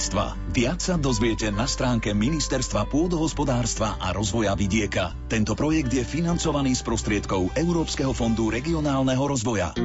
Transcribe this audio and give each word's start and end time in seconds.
dedictva. 0.00 0.32
Viac 0.56 0.80
sa 0.80 0.96
dozviete 0.96 1.52
na 1.52 1.68
stránke 1.68 2.16
Ministerstva 2.16 2.88
pôdohospodárstva 2.88 4.00
a 4.00 4.16
rozvoja 4.16 4.56
vidieka. 4.56 5.12
Tento 5.28 5.52
projekt 5.52 5.92
je 5.92 6.00
financovaný 6.00 6.72
z 6.72 6.82
prostriedkov 6.88 7.52
Európskeho 7.52 8.16
fondu 8.16 8.48
regionálneho 8.48 9.20
rozvoja. 9.28 9.76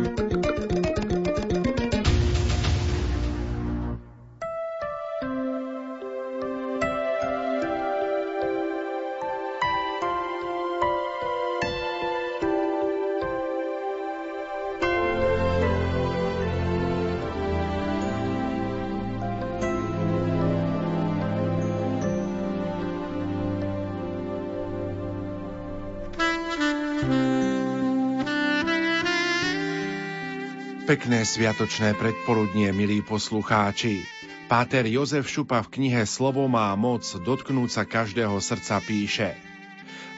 Pekné 30.95 31.27
sviatočné 31.27 31.91
predpoludnie, 31.99 32.71
milí 32.71 33.03
poslucháči. 33.03 34.07
Páter 34.47 34.87
Jozef 34.87 35.27
Šupa 35.27 35.59
v 35.59 35.75
knihe 35.75 36.07
Slovo 36.07 36.47
má 36.47 36.71
moc 36.79 37.03
dotknúť 37.03 37.67
sa 37.67 37.83
každého 37.83 38.39
srdca 38.39 38.79
píše 38.79 39.35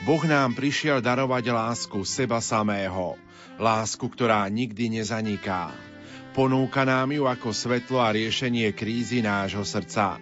Boh 0.05 0.21
nám 0.21 0.53
prišiel 0.53 1.01
darovať 1.01 1.49
lásku 1.49 1.97
seba 2.05 2.37
samého, 2.45 3.17
lásku, 3.57 4.05
ktorá 4.05 4.45
nikdy 4.53 5.01
nezaniká. 5.01 5.73
Ponúka 6.37 6.85
nám 6.85 7.09
ju 7.09 7.25
ako 7.25 7.57
svetlo 7.57 7.97
a 7.97 8.13
riešenie 8.13 8.69
krízy 8.77 9.25
nášho 9.25 9.65
srdca. 9.65 10.21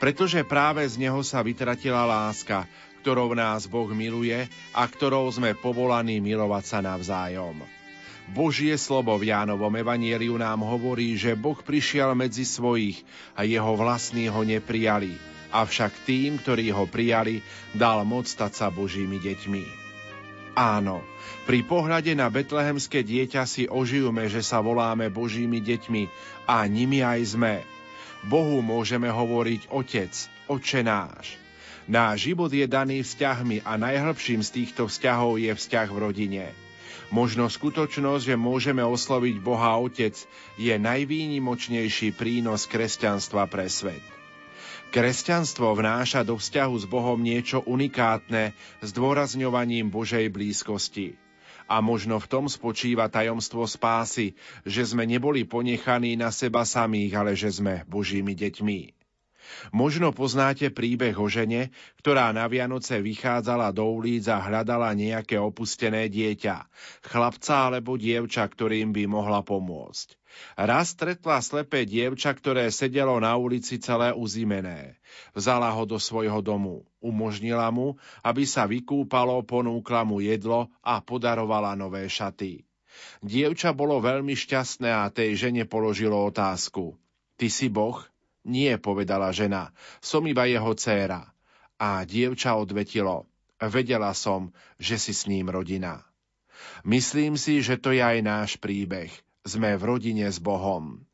Pretože 0.00 0.48
práve 0.48 0.80
z 0.88 0.96
neho 0.96 1.20
sa 1.20 1.44
vytratila 1.44 2.08
láska, 2.08 2.64
ktorou 3.04 3.36
nás 3.36 3.68
Boh 3.68 3.92
miluje 3.92 4.48
a 4.72 4.80
ktorou 4.80 5.28
sme 5.28 5.52
povolaní 5.52 6.24
milovať 6.24 6.64
sa 6.64 6.78
navzájom. 6.80 7.79
Božie 8.28 8.76
slovo 8.76 9.16
v 9.16 9.32
Jánovom 9.32 9.72
evanieliu 9.72 10.36
nám 10.36 10.60
hovorí, 10.62 11.16
že 11.16 11.32
Boh 11.32 11.56
prišiel 11.56 12.12
medzi 12.12 12.44
svojich 12.44 13.00
a 13.32 13.48
jeho 13.48 13.72
vlastní 13.74 14.28
ho 14.28 14.44
neprijali. 14.44 15.16
Avšak 15.50 16.06
tým, 16.06 16.38
ktorí 16.38 16.70
ho 16.70 16.86
prijali, 16.86 17.42
dal 17.74 18.06
moc 18.06 18.30
stať 18.30 18.52
sa 18.54 18.66
Božími 18.70 19.18
deťmi. 19.18 19.64
Áno, 20.54 21.02
pri 21.46 21.66
pohľade 21.66 22.14
na 22.14 22.30
betlehemské 22.30 23.02
dieťa 23.02 23.42
si 23.46 23.66
ožijeme, 23.66 24.30
že 24.30 24.44
sa 24.44 24.62
voláme 24.62 25.10
Božími 25.10 25.58
deťmi 25.58 26.02
a 26.46 26.62
nimi 26.70 27.02
aj 27.02 27.34
sme. 27.34 27.54
Bohu 28.26 28.60
môžeme 28.60 29.08
hovoriť 29.08 29.72
Otec, 29.72 30.12
Oče 30.46 30.84
náš. 30.84 31.40
Náš 31.90 32.30
život 32.30 32.52
je 32.52 32.66
daný 32.70 33.02
vzťahmi 33.02 33.66
a 33.66 33.74
najhlbším 33.74 34.46
z 34.46 34.50
týchto 34.62 34.86
vzťahov 34.86 35.42
je 35.42 35.50
vzťah 35.50 35.88
v 35.90 35.98
rodine. 35.98 36.44
Možno 37.10 37.50
skutočnosť, 37.50 38.22
že 38.22 38.36
môžeme 38.38 38.86
osloviť 38.86 39.42
Boha 39.42 39.74
Otec, 39.82 40.14
je 40.54 40.74
najvýnimočnejší 40.78 42.14
prínos 42.14 42.70
kresťanstva 42.70 43.50
pre 43.50 43.66
svet. 43.66 44.02
Kresťanstvo 44.94 45.74
vnáša 45.74 46.22
do 46.22 46.38
vzťahu 46.38 46.74
s 46.78 46.86
Bohom 46.86 47.18
niečo 47.18 47.66
unikátne 47.66 48.54
s 48.78 48.90
dôrazňovaním 48.94 49.90
Božej 49.90 50.30
blízkosti. 50.30 51.18
A 51.70 51.82
možno 51.82 52.18
v 52.22 52.30
tom 52.30 52.46
spočíva 52.46 53.10
tajomstvo 53.10 53.66
spásy, 53.66 54.34
že 54.62 54.82
sme 54.86 55.02
neboli 55.06 55.46
ponechaní 55.46 56.14
na 56.14 56.30
seba 56.30 56.62
samých, 56.62 57.12
ale 57.14 57.32
že 57.34 57.50
sme 57.54 57.86
Božími 57.86 58.38
deťmi. 58.38 58.99
Možno 59.74 60.10
poznáte 60.14 60.70
príbeh 60.70 61.14
o 61.18 61.26
žene, 61.26 61.74
ktorá 62.00 62.30
na 62.34 62.46
Vianoce 62.46 62.98
vychádzala 63.02 63.70
do 63.70 63.86
ulic 63.86 64.26
a 64.30 64.40
hľadala 64.40 64.92
nejaké 64.96 65.38
opustené 65.38 66.10
dieťa, 66.10 66.66
chlapca 67.06 67.70
alebo 67.70 67.94
dievča, 67.94 68.46
ktorým 68.46 68.94
by 68.94 69.04
mohla 69.10 69.40
pomôcť. 69.44 70.20
Raz 70.54 70.94
stretla 70.94 71.42
slepé 71.42 71.82
dievča, 71.82 72.30
ktoré 72.30 72.70
sedelo 72.70 73.18
na 73.18 73.34
ulici 73.34 73.82
celé 73.82 74.14
uzimené. 74.14 74.96
Vzala 75.34 75.74
ho 75.74 75.82
do 75.82 75.98
svojho 75.98 76.38
domu, 76.38 76.86
umožnila 77.02 77.66
mu, 77.74 77.98
aby 78.22 78.46
sa 78.46 78.70
vykúpalo, 78.70 79.42
ponúkla 79.42 80.06
mu 80.06 80.22
jedlo 80.22 80.70
a 80.86 81.02
podarovala 81.02 81.74
nové 81.74 82.06
šaty. 82.06 82.62
Dievča 83.22 83.74
bolo 83.74 83.98
veľmi 84.02 84.34
šťastné 84.34 84.90
a 84.90 85.10
tej 85.10 85.34
žene 85.34 85.64
položilo 85.66 86.18
otázku. 86.26 86.94
Ty 87.34 87.46
si 87.48 87.66
Boh? 87.72 87.98
Nie, 88.44 88.80
povedala 88.80 89.28
žena, 89.36 89.72
som 90.00 90.24
iba 90.24 90.48
jeho 90.48 90.72
dcéra. 90.72 91.28
A 91.80 92.04
dievča 92.04 92.56
odvetilo, 92.56 93.24
vedela 93.56 94.12
som, 94.12 94.52
že 94.76 95.00
si 95.00 95.12
s 95.16 95.24
ním 95.24 95.48
rodina. 95.48 96.04
Myslím 96.84 97.40
si, 97.40 97.64
že 97.64 97.80
to 97.80 97.92
je 97.92 98.00
aj 98.04 98.20
náš 98.20 98.50
príbeh. 98.60 99.08
Sme 99.44 99.76
v 99.76 99.82
rodine 99.88 100.28
s 100.28 100.36
Bohom. 100.36 101.04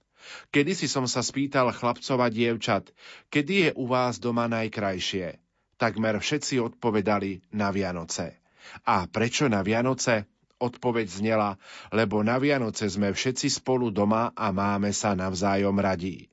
Kedy 0.51 0.75
si 0.75 0.87
som 0.91 1.07
sa 1.07 1.23
spýtal 1.23 1.71
chlapcov 1.71 2.19
a 2.19 2.27
dievčat, 2.27 2.91
kedy 3.31 3.55
je 3.55 3.71
u 3.79 3.87
vás 3.87 4.19
doma 4.19 4.51
najkrajšie? 4.51 5.39
Takmer 5.79 6.19
všetci 6.19 6.59
odpovedali 6.59 7.47
na 7.55 7.71
Vianoce. 7.71 8.43
A 8.83 9.07
prečo 9.07 9.47
na 9.47 9.63
Vianoce? 9.63 10.27
Odpoveď 10.57 11.07
znela, 11.07 11.61
lebo 11.93 12.25
na 12.25 12.41
Vianoce 12.41 12.89
sme 12.89 13.13
všetci 13.13 13.61
spolu 13.61 13.93
doma 13.93 14.33
a 14.33 14.51
máme 14.51 14.89
sa 14.91 15.13
navzájom 15.13 15.77
radí. 15.77 16.33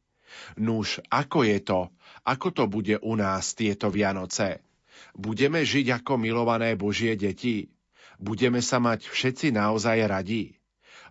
Nuž, 0.58 1.02
ako 1.10 1.44
je 1.46 1.58
to? 1.62 1.82
Ako 2.24 2.54
to 2.56 2.64
bude 2.70 3.00
u 3.02 3.14
nás 3.18 3.54
tieto 3.58 3.90
Vianoce? 3.92 4.64
Budeme 5.14 5.62
žiť 5.62 6.04
ako 6.04 6.18
milované 6.18 6.74
Božie 6.74 7.14
deti? 7.20 7.70
Budeme 8.18 8.62
sa 8.62 8.80
mať 8.80 9.10
všetci 9.10 9.54
naozaj 9.54 9.98
radi? 10.08 10.56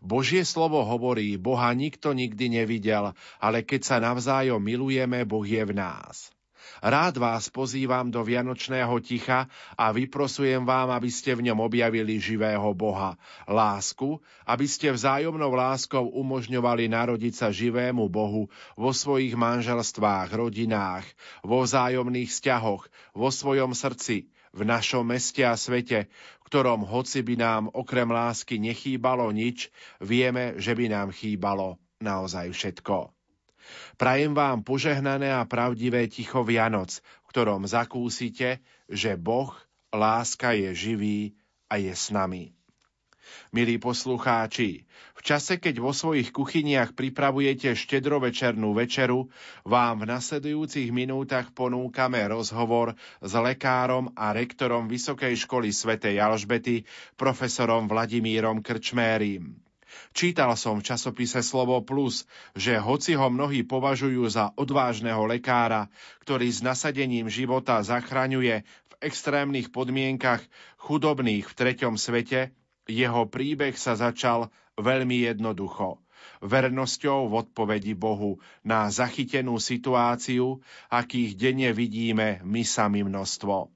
Božie 0.02 0.42
slovo 0.42 0.82
hovorí, 0.82 1.38
Boha 1.38 1.70
nikto 1.70 2.10
nikdy 2.10 2.50
nevidel, 2.50 3.14
ale 3.38 3.62
keď 3.62 3.80
sa 3.86 3.96
navzájom 4.02 4.58
milujeme, 4.58 5.22
Boh 5.22 5.46
je 5.46 5.62
v 5.62 5.78
nás. 5.78 6.34
Rád 6.82 7.14
vás 7.22 7.46
pozývam 7.46 8.10
do 8.10 8.26
Vianočného 8.26 8.90
ticha 8.98 9.46
a 9.78 9.94
vyprosujem 9.94 10.66
vám, 10.66 10.90
aby 10.90 11.14
ste 11.14 11.30
v 11.38 11.46
ňom 11.46 11.62
objavili 11.62 12.18
živého 12.18 12.74
Boha. 12.74 13.14
Lásku, 13.46 14.18
aby 14.42 14.66
ste 14.66 14.90
vzájomnou 14.90 15.54
láskou 15.54 16.10
umožňovali 16.10 16.90
narodiť 16.90 17.34
sa 17.38 17.48
živému 17.54 18.10
Bohu 18.10 18.50
vo 18.74 18.90
svojich 18.90 19.38
manželstvách, 19.38 20.34
rodinách, 20.34 21.06
vo 21.46 21.62
vzájomných 21.62 22.34
vzťahoch, 22.34 22.90
vo 23.14 23.30
svojom 23.30 23.78
srdci, 23.78 24.26
v 24.50 24.66
našom 24.66 25.06
meste 25.06 25.46
a 25.46 25.54
svete, 25.54 26.10
v 26.10 26.44
ktorom 26.50 26.82
hoci 26.82 27.22
by 27.22 27.38
nám 27.38 27.70
okrem 27.70 28.10
lásky 28.10 28.58
nechýbalo 28.58 29.30
nič, 29.30 29.70
vieme, 30.02 30.58
že 30.58 30.74
by 30.74 30.90
nám 30.90 31.14
chýbalo 31.14 31.78
naozaj 32.02 32.50
všetko. 32.50 33.21
Prajem 33.96 34.34
vám 34.34 34.66
požehnané 34.66 35.32
a 35.32 35.46
pravdivé 35.46 36.08
ticho 36.08 36.42
Vianoc, 36.42 36.98
v 36.98 37.26
ktorom 37.30 37.68
zakúsite, 37.68 38.60
že 38.88 39.14
Boh, 39.16 39.52
láska 39.92 40.56
je 40.56 40.70
živý 40.74 41.20
a 41.70 41.78
je 41.78 41.92
s 41.92 42.10
nami. 42.10 42.52
Milí 43.52 43.76
poslucháči, 43.80 44.84
v 45.16 45.20
čase, 45.24 45.56
keď 45.56 45.80
vo 45.80 45.92
svojich 45.92 46.32
kuchyniach 46.32 46.92
pripravujete 46.92 47.72
štedrovečernú 47.72 48.76
večeru, 48.76 49.28
vám 49.64 50.04
v 50.04 50.08
nasledujúcich 50.12 50.92
minútach 50.92 51.52
ponúkame 51.52 52.20
rozhovor 52.28 52.96
s 53.20 53.32
lekárom 53.32 54.12
a 54.16 54.32
rektorom 54.36 54.88
Vysokej 54.88 55.36
školy 55.48 55.72
svätej 55.72 56.20
Alžbety, 56.20 56.84
profesorom 57.16 57.88
Vladimírom 57.88 58.60
Krčmérim. 58.60 59.60
Čítal 60.12 60.54
som 60.58 60.78
v 60.78 60.86
časopise 60.86 61.40
Slovo 61.40 61.80
Plus, 61.80 62.28
že 62.52 62.76
hoci 62.76 63.16
ho 63.16 63.28
mnohí 63.32 63.64
považujú 63.64 64.24
za 64.28 64.52
odvážneho 64.56 65.24
lekára, 65.24 65.88
ktorý 66.24 66.48
s 66.48 66.60
nasadením 66.60 67.28
života 67.32 67.80
zachraňuje 67.80 68.62
v 68.62 68.92
extrémnych 69.00 69.72
podmienkach 69.72 70.44
chudobných 70.78 71.48
v 71.48 71.56
treťom 71.56 71.94
svete, 71.96 72.52
jeho 72.90 73.24
príbeh 73.30 73.78
sa 73.78 73.94
začal 73.94 74.50
veľmi 74.76 75.28
jednoducho 75.28 76.02
vernosťou 76.42 77.30
v 77.30 77.34
odpovedi 77.46 77.94
Bohu 77.94 78.42
na 78.66 78.90
zachytenú 78.90 79.58
situáciu, 79.58 80.62
akých 80.90 81.38
denne 81.38 81.70
vidíme 81.74 82.42
my 82.42 82.62
sami 82.66 83.06
množstvo. 83.06 83.70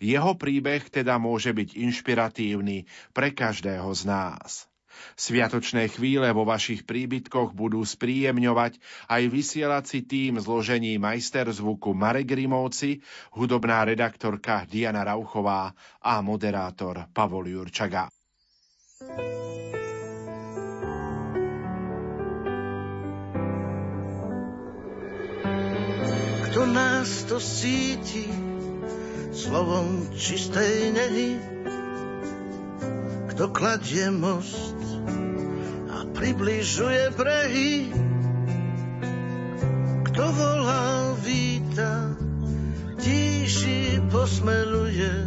Jeho 0.00 0.32
príbeh 0.34 0.88
teda 0.88 1.20
môže 1.20 1.52
byť 1.52 1.76
inšpiratívny 1.76 2.88
pre 3.12 3.34
každého 3.34 3.90
z 3.92 4.02
nás. 4.08 4.66
Sviatočné 5.14 5.88
chvíle 5.88 6.30
vo 6.34 6.42
vašich 6.42 6.82
príbytkoch 6.82 7.54
budú 7.54 7.84
spríjemňovať 7.86 8.78
aj 9.08 9.22
vysielací 9.30 10.02
tým 10.04 10.42
zložení 10.42 10.98
majster 10.98 11.46
zvuku 11.48 11.94
Marek 11.94 12.34
Grimovci, 12.34 13.00
hudobná 13.34 13.86
redaktorka 13.86 14.66
Diana 14.66 15.06
Rauchová 15.06 15.70
a 16.02 16.20
moderátor 16.20 17.06
Pavol 17.14 17.48
Jurčaga. 17.48 18.10
Kto 26.50 26.62
nás 26.70 27.26
to 27.26 27.42
síti 27.42 28.30
slovom 29.34 30.14
čistej 30.14 30.94
nehy? 30.94 31.53
Kto 33.34 33.50
kladie 33.50 34.14
most 34.14 34.78
a 35.90 36.06
približuje 36.14 37.10
brehy? 37.18 37.90
Kto 40.06 40.24
volá, 40.30 41.18
víta, 41.18 42.14
tíši 43.02 44.06
posmeluje, 44.06 45.26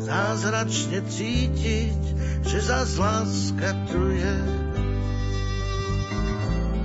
zázračne 0.00 1.04
cítiť, 1.04 2.00
že 2.48 2.58
zás 2.64 2.96
láska 2.96 3.76
tu 3.92 4.16
je. 4.16 4.38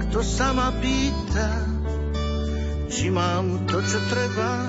Kto 0.03 0.19
sa 0.19 0.51
ma 0.51 0.75
pýta, 0.83 1.47
či 2.91 3.07
mám 3.07 3.63
to, 3.71 3.79
čo 3.79 4.00
treba, 4.12 4.67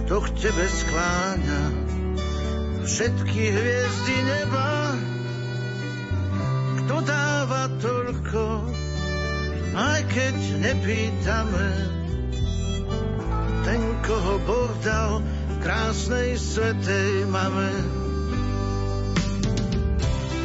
kto 0.00 0.14
k 0.16 0.28
tebe 0.40 0.64
skláňa 0.64 1.85
všetky 2.86 3.42
hviezdy 3.50 4.16
neba, 4.22 4.94
kto 6.78 6.96
dáva 7.02 7.66
toľko, 7.82 8.44
aj 9.74 10.00
keď 10.06 10.36
nepýtame, 10.62 11.70
ten, 13.66 13.82
koho 14.06 14.38
Boh 14.46 14.70
dal 14.86 15.18
krásnej 15.58 16.38
svetej 16.38 17.26
mame. 17.26 17.74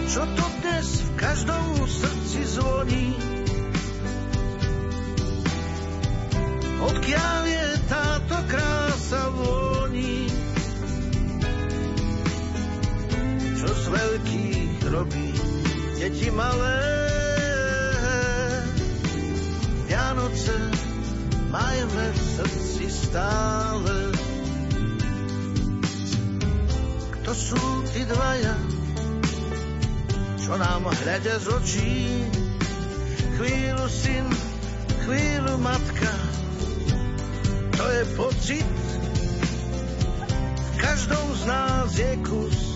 Čo 0.09 0.25
to 0.25 0.45
dnes 0.65 0.87
v 0.97 1.09
každom 1.21 1.65
srdci 1.85 2.41
zvoní, 2.57 3.07
odkiaľ 6.89 7.41
je 7.45 7.65
táto 7.85 8.37
krása 8.49 9.29
voní. 9.29 9.70
Veľkých 13.91 14.87
robí 14.87 15.29
deti 15.99 16.31
malé. 16.31 16.79
Vianoce 19.91 20.55
majme 21.51 22.05
v 22.15 22.19
srdci 22.39 22.85
stále. 22.87 23.97
Kto 27.19 27.31
sú 27.35 27.63
tí 27.91 28.07
dvaja, 28.07 28.55
čo 30.39 30.55
nám 30.55 30.87
hľadia 30.87 31.37
z 31.37 31.47
očí? 31.51 31.95
Chvíľu 33.35 33.87
syn, 33.91 34.25
chvíľu 35.03 35.59
matka, 35.59 36.13
to 37.75 37.83
je 37.83 38.03
pocit. 38.15 38.69
V 40.55 40.75
každom 40.79 41.25
z 41.35 41.41
nás 41.45 41.89
je 41.93 42.11
kus 42.25 42.70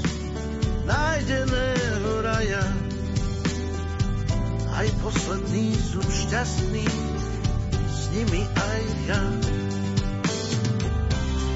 nájdeného 0.86 2.12
raja. 2.22 2.64
Aj 4.76 4.88
posledný 5.02 5.74
sú 5.74 6.02
šťastný, 6.02 6.86
s 7.90 8.02
nimi 8.14 8.42
aj 8.46 8.82
ja. 9.10 9.22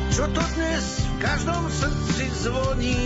Čo 0.09 0.23
to 0.33 0.43
dnes 0.57 0.85
v 0.99 1.15
každom 1.21 1.63
srdci 1.69 2.25
zvoní? 2.43 3.01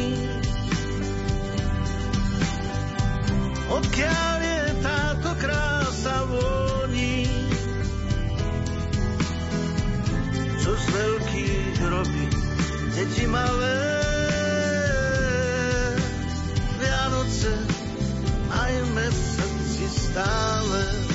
Odkiaľ 3.70 4.38
je 4.40 4.62
táto 4.82 5.30
krása 5.38 6.18
voní? 6.30 7.44
čo 10.64 10.72
z 10.72 10.86
veľkých 10.96 11.78
robí 11.92 12.26
deti 12.96 13.28
malé. 13.28 13.93
Stále. 20.14 21.13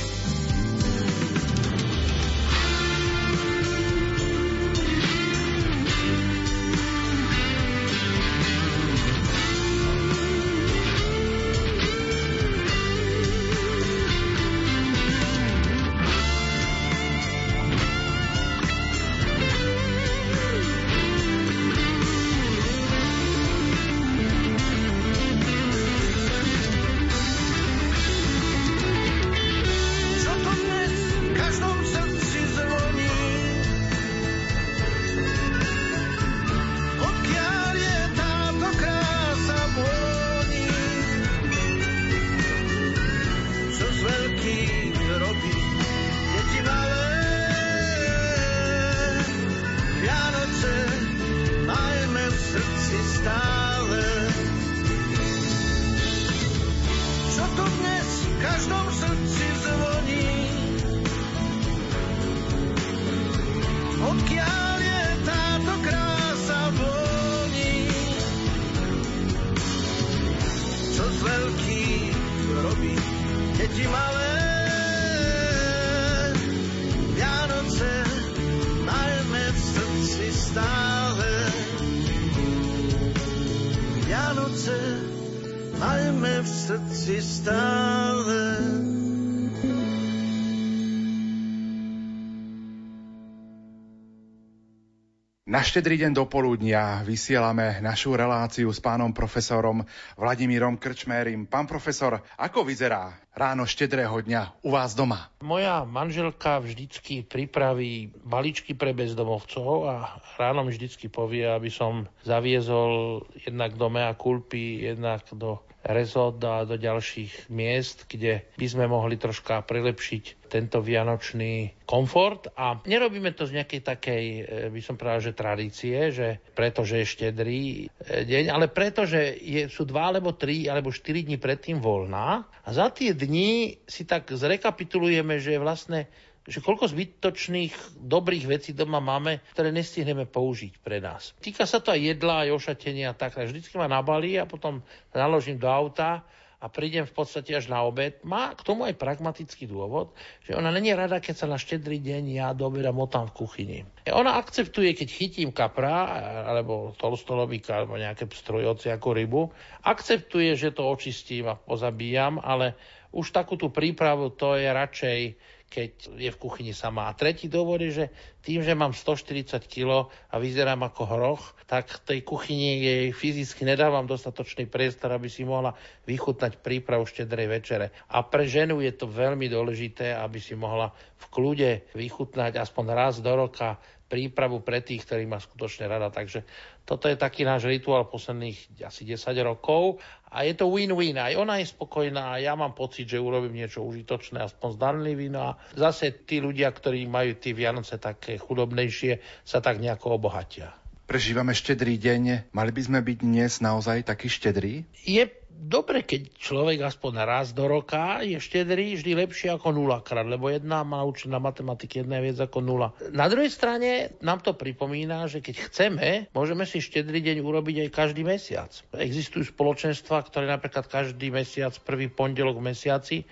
Na 95.58 95.66
štedrý 95.66 95.98
deň 95.98 96.14
do 96.14 96.22
poludnia 96.22 97.02
vysielame 97.02 97.82
našu 97.82 98.14
reláciu 98.14 98.70
s 98.70 98.78
pánom 98.78 99.10
profesorom 99.10 99.82
Vladimírom 100.14 100.78
Krčmérim. 100.78 101.50
Pán 101.50 101.66
profesor, 101.66 102.22
ako 102.38 102.62
vyzerá 102.62 103.18
ráno 103.34 103.66
štedrého 103.66 104.22
dňa 104.22 104.62
u 104.62 104.70
vás 104.70 104.94
doma? 104.94 105.34
Moja 105.42 105.82
manželka 105.82 106.62
vždycky 106.62 107.26
pripraví 107.26 108.14
balíčky 108.22 108.78
pre 108.78 108.94
bezdomovcov 108.94 109.90
a 109.90 110.22
ráno 110.38 110.62
vždycky 110.62 111.10
povie, 111.10 111.50
aby 111.50 111.74
som 111.74 112.06
zaviezol 112.22 113.26
jednak 113.34 113.74
do 113.74 113.90
mea 113.90 114.14
kulpy, 114.14 114.86
jednak 114.94 115.26
do 115.34 115.58
rezort 115.88 116.37
a 116.45 116.68
do 116.68 116.76
ďalších 116.76 117.49
miest, 117.49 118.04
kde 118.07 118.45
by 118.61 118.66
sme 118.68 118.85
mohli 118.85 119.16
troška 119.16 119.64
prilepšiť 119.64 120.49
tento 120.49 120.80
vianočný 120.80 121.85
komfort. 121.85 122.52
A 122.57 122.80
nerobíme 122.85 123.33
to 123.33 123.49
z 123.49 123.61
nejakej 123.61 123.80
takej, 123.85 124.25
e, 124.25 124.42
by 124.73 124.80
som 124.85 124.97
povedal, 124.97 125.21
že 125.21 125.33
tradície, 125.37 125.97
že 126.12 126.40
pretože 126.52 127.00
je 127.00 127.12
štedrý 127.12 127.62
e, 127.64 127.85
deň, 128.25 128.45
ale 128.52 128.68
preto, 128.68 129.09
že 129.09 129.37
je, 129.40 129.68
sú 129.68 129.88
dva 129.88 130.12
alebo 130.12 130.37
tri 130.37 130.68
alebo 130.68 130.92
štyri 130.92 131.25
dní 131.25 131.40
predtým 131.40 131.80
voľná 131.80 132.45
a 132.64 132.68
za 132.68 132.92
tie 132.92 133.16
dni 133.16 133.80
si 133.85 134.04
tak 134.04 134.28
zrekapitulujeme, 134.28 135.40
že 135.40 135.61
vlastne 135.61 136.09
že 136.49 136.64
koľko 136.64 136.88
zbytočných 136.88 138.00
dobrých 138.00 138.49
vecí 138.49 138.73
doma 138.73 139.05
máme, 139.05 139.45
ktoré 139.52 139.69
nestihneme 139.69 140.25
použiť 140.25 140.81
pre 140.81 140.99
nás. 140.99 141.37
Týka 141.45 141.69
sa 141.69 141.85
to 141.85 141.93
aj 141.93 142.00
jedla, 142.00 142.49
aj 142.49 142.57
ošatenia, 142.57 143.12
tak, 143.12 143.37
tak 143.37 143.52
vždycky 143.52 143.76
ma 143.76 143.85
nabalí 143.85 144.40
a 144.40 144.49
potom 144.49 144.81
naložím 145.12 145.61
do 145.61 145.69
auta 145.69 146.25
a 146.59 146.67
prídem 146.67 147.07
v 147.07 147.14
podstate 147.14 147.55
až 147.55 147.71
na 147.71 147.87
obed. 147.87 148.19
Má 148.26 148.50
k 148.57 148.67
tomu 148.67 148.83
aj 148.83 148.99
pragmatický 148.99 149.71
dôvod, 149.71 150.11
že 150.43 150.59
ona 150.59 150.75
není 150.75 150.90
rada, 150.90 151.23
keď 151.23 151.35
sa 151.38 151.47
na 151.47 151.55
štedrý 151.55 152.02
deň 152.02 152.23
ja 152.35 152.50
do 152.50 152.67
obeda 152.67 152.90
motám 152.90 153.31
v 153.31 153.37
kuchyni. 153.38 153.78
Ona 154.11 154.35
akceptuje, 154.43 154.90
keď 154.99 155.09
chytím 155.12 155.55
kapra, 155.55 156.11
alebo 156.50 156.97
tolstolovika, 156.99 157.78
alebo 157.78 157.95
nejaké 157.95 158.26
strojoci 158.26 158.90
ako 158.90 159.09
rybu, 159.14 159.43
akceptuje, 159.87 160.59
že 160.59 160.75
to 160.75 160.83
očistím 160.83 161.47
a 161.47 161.55
pozabíjam, 161.55 162.43
ale 162.43 162.75
už 163.14 163.31
takú 163.31 163.55
tú 163.55 163.71
prípravu 163.71 164.35
to 164.35 164.59
je 164.59 164.67
radšej 164.67 165.21
keď 165.68 166.16
je 166.16 166.30
v 166.32 166.40
kuchyni 166.40 166.72
sama. 166.72 167.12
A 167.12 167.16
tretí 167.16 167.46
dôvod 167.46 167.84
je, 167.84 167.92
že 167.92 168.06
tým, 168.40 168.64
že 168.64 168.72
mám 168.72 168.96
140 168.96 169.60
kg 169.68 170.08
a 170.08 170.34
vyzerám 170.40 170.80
ako 170.88 171.02
hroch, 171.04 171.44
tak 171.68 172.00
tej 172.08 172.25
kuchyni 172.25 172.80
jej 172.80 173.06
fyzicky 173.12 173.68
nedávam 173.68 174.08
dostatočný 174.08 174.64
priestor, 174.64 175.12
aby 175.12 175.28
si 175.28 175.44
mohla 175.44 175.76
vychutnať 176.08 176.64
prípravu 176.64 177.04
štedrej 177.04 177.48
večere. 177.60 177.87
A 178.08 178.25
pre 178.25 178.48
ženu 178.48 178.80
je 178.80 178.96
to 178.96 179.04
veľmi 179.04 179.44
dôležité, 179.52 180.16
aby 180.16 180.40
si 180.40 180.56
mohla 180.56 180.88
v 181.20 181.25
kľude 181.28 181.70
vychutnať 181.92 182.56
aspoň 182.56 182.84
raz 182.96 183.20
do 183.20 183.32
roka 183.37 183.76
prípravu 184.08 184.64
pre 184.64 184.80
tých, 184.80 185.04
ktorí 185.04 185.28
má 185.28 185.36
skutočne 185.36 185.84
rada. 185.84 186.08
Takže 186.08 186.48
toto 186.88 187.12
je 187.12 187.20
taký 187.20 187.44
náš 187.44 187.68
rituál 187.68 188.08
posledných 188.08 188.80
asi 188.80 189.04
10 189.04 189.20
rokov 189.44 190.00
a 190.32 190.48
je 190.48 190.56
to 190.56 190.72
win-win. 190.72 191.20
Aj 191.20 191.36
ona 191.36 191.60
je 191.60 191.68
spokojná 191.68 192.32
a 192.32 192.40
ja 192.40 192.56
mám 192.56 192.72
pocit, 192.72 193.04
že 193.04 193.20
urobím 193.20 193.60
niečo 193.60 193.84
užitočné, 193.84 194.40
aspoň 194.40 194.68
zdanlivý. 194.80 195.28
No 195.28 195.52
a 195.52 195.60
zase 195.76 196.24
tí 196.24 196.40
ľudia, 196.40 196.72
ktorí 196.72 197.04
majú 197.04 197.36
tie 197.36 197.52
Vianoce 197.52 198.00
také 198.00 198.40
chudobnejšie, 198.40 199.44
sa 199.44 199.60
tak 199.60 199.76
nejako 199.84 200.16
obohatia. 200.16 200.77
Prežívame 201.08 201.56
štedrý 201.56 201.96
deň. 201.96 202.52
Mali 202.52 202.68
by 202.68 202.82
sme 202.84 203.00
byť 203.00 203.18
dnes 203.24 203.64
naozaj 203.64 204.04
taký 204.12 204.28
štedrý? 204.28 204.84
Je 205.08 205.24
dobre, 205.48 206.04
keď 206.04 206.36
človek 206.36 206.84
aspoň 206.84 207.24
raz 207.24 207.56
do 207.56 207.64
roka 207.64 208.20
je 208.20 208.36
štedrý, 208.36 208.92
vždy 208.92 209.16
lepšie 209.24 209.48
ako 209.56 209.72
nula 209.72 210.04
krát, 210.04 210.28
lebo 210.28 210.52
jedna 210.52 210.84
má 210.84 211.00
naučená 211.00 211.40
matematiky, 211.40 212.04
jedna 212.04 212.20
je 212.20 212.28
viac 212.28 212.38
ako 212.44 212.60
nula. 212.60 212.92
Na 213.08 213.24
druhej 213.24 213.48
strane 213.48 214.20
nám 214.20 214.44
to 214.44 214.52
pripomína, 214.52 215.32
že 215.32 215.40
keď 215.40 215.72
chceme, 215.72 216.28
môžeme 216.36 216.68
si 216.68 216.84
štedrý 216.84 217.24
deň 217.24 217.40
urobiť 217.40 217.88
aj 217.88 217.90
každý 217.96 218.28
mesiac. 218.28 218.68
Existujú 218.92 219.48
spoločenstva, 219.48 220.28
ktoré 220.28 220.44
napríklad 220.44 220.92
každý 220.92 221.32
mesiac, 221.32 221.72
prvý 221.88 222.12
pondelok 222.12 222.60
v 222.60 222.68
mesiaci, 222.68 223.16
e, 223.24 223.26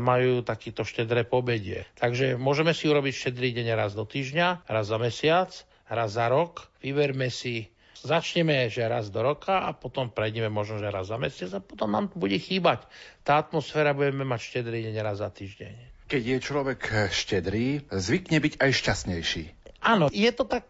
majú 0.00 0.40
takýto 0.40 0.88
štedré 0.88 1.28
pobedie. 1.28 1.84
Takže 2.00 2.40
môžeme 2.40 2.72
si 2.72 2.88
urobiť 2.88 3.12
štedrý 3.12 3.52
deň 3.52 3.76
raz 3.76 3.92
do 3.92 4.08
týždňa, 4.08 4.64
raz 4.72 4.88
za 4.88 4.96
mesiac, 4.96 5.52
raz 5.90 6.14
za 6.14 6.30
rok. 6.30 6.70
Vyberme 6.78 7.28
si 7.28 7.68
Začneme, 8.00 8.72
že 8.72 8.88
raz 8.88 9.12
do 9.12 9.20
roka 9.20 9.60
a 9.60 9.76
potom 9.76 10.08
prejdeme 10.08 10.48
možno, 10.48 10.80
že 10.80 10.88
raz 10.88 11.12
za 11.12 11.20
mesiac 11.20 11.52
a 11.52 11.60
potom 11.60 11.92
nám 11.92 12.08
bude 12.16 12.40
chýbať. 12.40 12.88
Tá 13.20 13.36
atmosféra 13.36 13.92
budeme 13.92 14.24
mať 14.24 14.40
štedrý 14.40 14.88
deň 14.88 14.96
raz 15.04 15.20
za 15.20 15.28
týždeň. 15.28 16.08
Keď 16.08 16.22
je 16.24 16.38
človek 16.40 16.80
štedrý, 17.12 17.84
zvykne 17.92 18.40
byť 18.40 18.54
aj 18.56 18.70
šťastnejší. 18.72 19.44
Áno, 19.84 20.08
je 20.08 20.30
to 20.32 20.48
tak 20.48 20.64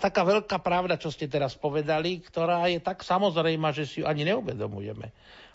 taká 0.00 0.22
veľká 0.24 0.58
pravda, 0.64 0.96
čo 0.96 1.12
ste 1.12 1.28
teraz 1.28 1.54
povedali, 1.54 2.24
ktorá 2.24 2.64
je 2.72 2.80
tak 2.80 3.04
samozrejma, 3.04 3.76
že 3.76 3.84
si 3.84 4.00
ju 4.00 4.08
ani 4.08 4.24
neuvedomujeme. 4.26 5.12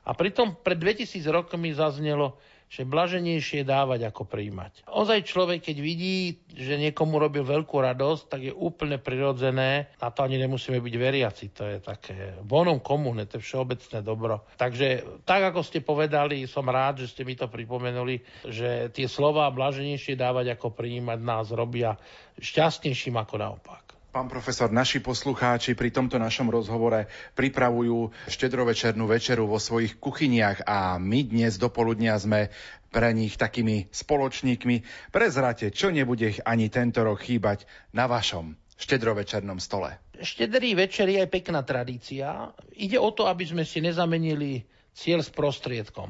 A 0.08 0.16
pritom 0.16 0.56
pred 0.56 0.80
2000 0.80 1.20
rokmi 1.34 1.74
zaznelo, 1.74 2.40
že 2.68 2.84
blaženejšie 2.84 3.64
dávať 3.64 4.12
ako 4.12 4.28
príjmať. 4.28 4.92
Ozaj 4.92 5.24
človek, 5.24 5.72
keď 5.72 5.78
vidí, 5.80 6.44
že 6.52 6.76
niekomu 6.76 7.16
robil 7.16 7.48
veľkú 7.48 7.80
radosť, 7.80 8.24
tak 8.28 8.42
je 8.44 8.54
úplne 8.54 9.00
prirodzené, 9.00 9.88
na 10.04 10.10
to 10.12 10.28
ani 10.28 10.36
nemusíme 10.36 10.84
byť 10.84 10.96
veriaci, 11.00 11.46
to 11.56 11.64
je 11.64 11.78
také 11.80 12.36
bonum 12.44 12.84
komune, 12.84 13.24
to 13.24 13.40
je 13.40 13.46
všeobecné 13.48 14.04
dobro. 14.04 14.44
Takže 14.60 15.24
tak, 15.24 15.48
ako 15.48 15.64
ste 15.64 15.80
povedali, 15.80 16.44
som 16.44 16.68
rád, 16.68 17.08
že 17.08 17.16
ste 17.16 17.24
mi 17.24 17.40
to 17.40 17.48
pripomenuli, 17.48 18.20
že 18.44 18.92
tie 18.92 19.08
slova 19.08 19.48
blaženejšie 19.48 20.20
dávať 20.20 20.60
ako 20.60 20.76
príjmať 20.76 21.20
nás 21.24 21.48
robia 21.56 21.96
šťastnejším 22.36 23.16
ako 23.16 23.36
naopak. 23.40 23.87
Pán 24.18 24.34
profesor, 24.34 24.74
naši 24.74 24.98
poslucháči 24.98 25.78
pri 25.78 25.94
tomto 25.94 26.18
našom 26.18 26.50
rozhovore 26.50 27.06
pripravujú 27.38 28.10
štedrovečernú 28.26 29.06
večeru 29.06 29.46
vo 29.46 29.62
svojich 29.62 30.02
kuchyniach 30.02 30.66
a 30.66 30.98
my 30.98 31.22
dnes 31.22 31.62
do 31.62 31.70
poludnia 31.70 32.18
sme 32.18 32.50
pre 32.90 33.14
nich 33.14 33.38
takými 33.38 33.94
spoločníkmi. 33.94 34.82
Prezrate, 35.14 35.70
čo 35.70 35.94
nebude 35.94 36.34
ani 36.50 36.66
tento 36.74 37.06
rok 37.06 37.22
chýbať 37.22 37.70
na 37.94 38.10
vašom 38.10 38.58
štedrovečernom 38.82 39.62
stole. 39.62 40.02
Štedrý 40.18 40.74
večer 40.74 41.14
je 41.14 41.22
aj 41.22 41.30
pekná 41.30 41.62
tradícia. 41.62 42.58
Ide 42.74 42.98
o 42.98 43.14
to, 43.14 43.30
aby 43.30 43.46
sme 43.46 43.70
si 43.70 43.86
nezamenili 43.86 44.66
cieľ 44.98 45.22
s 45.22 45.30
prostriedkom. 45.30 46.10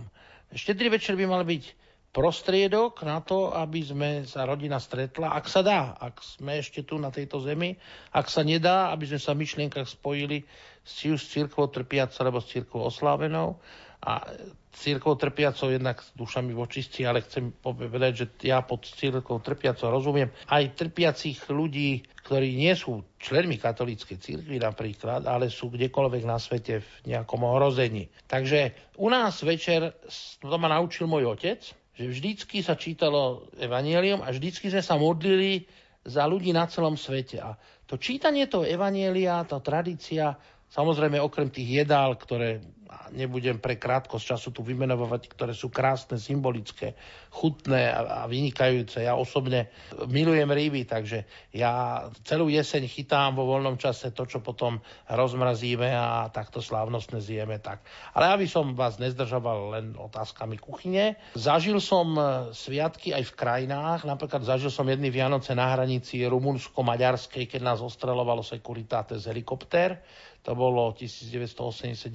Štedrý 0.55 0.95
večer 0.95 1.19
by 1.19 1.27
mal 1.27 1.43
byť 1.43 1.86
prostriedok 2.17 3.05
na 3.05 3.21
to, 3.21 3.53
aby 3.53 3.85
sme 3.85 4.09
sa 4.25 4.49
rodina 4.49 4.81
stretla, 4.81 5.37
ak 5.37 5.45
sa 5.45 5.61
dá, 5.61 5.93
ak 6.01 6.17
sme 6.25 6.57
ešte 6.57 6.81
tu 6.81 6.97
na 6.97 7.13
tejto 7.13 7.37
zemi, 7.45 7.77
ak 8.09 8.25
sa 8.25 8.41
nedá, 8.41 8.89
aby 8.89 9.05
sme 9.05 9.21
sa 9.21 9.37
v 9.37 9.45
myšlienkach 9.45 9.85
spojili 9.85 10.41
či 10.81 11.13
už 11.13 11.21
s 11.21 11.29
církvou 11.37 11.69
trpiacou 11.69 12.17
alebo 12.25 12.41
s 12.41 12.49
církvou 12.49 12.89
oslávenou 12.89 13.61
a 14.01 14.33
církvou 14.73 15.13
trpiacou 15.13 15.69
jednak 15.69 16.01
s 16.01 16.09
dušami 16.17 16.57
vočistí, 16.57 17.05
ale 17.05 17.21
chcem 17.21 17.53
povedať, 17.61 18.11
že 18.13 18.25
ja 18.49 18.65
pod 18.65 18.89
církvou 18.89 19.37
trpiacou 19.37 19.93
rozumiem 19.93 20.33
aj 20.49 20.73
trpiacich 20.73 21.37
ľudí, 21.53 22.01
ktorí 22.25 22.57
nie 22.57 22.73
sú 22.73 23.05
členmi 23.21 23.61
katolíckej 23.61 24.17
církvy 24.17 24.57
napríklad, 24.57 25.21
ale 25.29 25.53
sú 25.53 25.69
kdekoľvek 25.69 26.23
na 26.25 26.41
svete 26.41 26.81
v 26.81 26.89
nejakom 27.13 27.45
ohrození. 27.45 28.09
Takže 28.25 28.73
u 28.97 29.09
nás 29.13 29.37
večer, 29.45 29.97
to 30.41 30.57
ma 30.57 30.69
naučil 30.69 31.05
môj 31.05 31.37
otec, 31.37 31.61
že 31.97 32.05
vždycky 32.05 32.61
sa 32.61 32.77
čítalo 32.77 33.49
evanielium 33.57 34.21
a 34.21 34.29
vždycky 34.29 34.69
sme 34.69 34.85
sa 34.85 35.01
modlili 35.01 35.65
za 36.05 36.29
ľudí 36.29 36.53
na 36.53 36.69
celom 36.69 36.93
svete. 36.93 37.41
A 37.41 37.57
to 37.89 37.97
čítanie 37.97 38.45
toho 38.45 38.63
evanielia, 38.63 39.41
tá 39.49 39.57
tradícia, 39.57 40.37
samozrejme 40.71 41.21
okrem 41.21 41.49
tých 41.51 41.85
jedál, 41.85 42.15
ktoré 42.15 42.63
nebudem 43.11 43.59
pre 43.59 43.79
krátkosť 43.79 44.35
času 44.35 44.49
tu 44.51 44.61
vymenovať, 44.63 45.31
ktoré 45.31 45.53
sú 45.55 45.71
krásne, 45.71 46.19
symbolické, 46.19 46.95
chutné 47.31 47.91
a, 47.91 48.23
a 48.23 48.27
vynikajúce. 48.27 49.03
Ja 49.03 49.15
osobne 49.15 49.71
milujem 50.07 50.49
ryby, 50.49 50.87
takže 50.87 51.27
ja 51.53 52.03
celú 52.23 52.51
jeseň 52.51 52.87
chytám 52.87 53.37
vo 53.37 53.47
voľnom 53.47 53.79
čase 53.79 54.11
to, 54.11 54.27
čo 54.27 54.43
potom 54.43 54.79
rozmrazíme 55.07 55.87
a 55.91 56.27
takto 56.31 56.63
slávnostne 56.63 57.19
zjeme. 57.23 57.59
Tak. 57.59 57.83
Ale 58.15 58.33
aby 58.33 58.45
som 58.47 58.75
vás 58.75 58.99
nezdržoval 58.99 59.59
len 59.77 59.85
otázkami 59.95 60.59
kuchyne, 60.59 61.19
zažil 61.35 61.79
som 61.83 62.15
e, 62.15 62.21
sviatky 62.55 63.13
aj 63.13 63.23
v 63.27 63.37
krajinách, 63.37 64.07
napríklad 64.07 64.43
zažil 64.43 64.71
som 64.71 64.87
jedny 64.87 65.11
Vianoce 65.11 65.53
na 65.53 65.71
hranici 65.75 66.23
rumunsko-maďarskej, 66.25 67.47
keď 67.47 67.61
nás 67.63 67.79
ostrelovalo 67.83 68.41
sekuritáte 68.43 69.19
z 69.19 69.31
helikoptér 69.31 69.99
to 70.47 70.55
bolo 70.55 70.95
1989-90, 70.95 72.07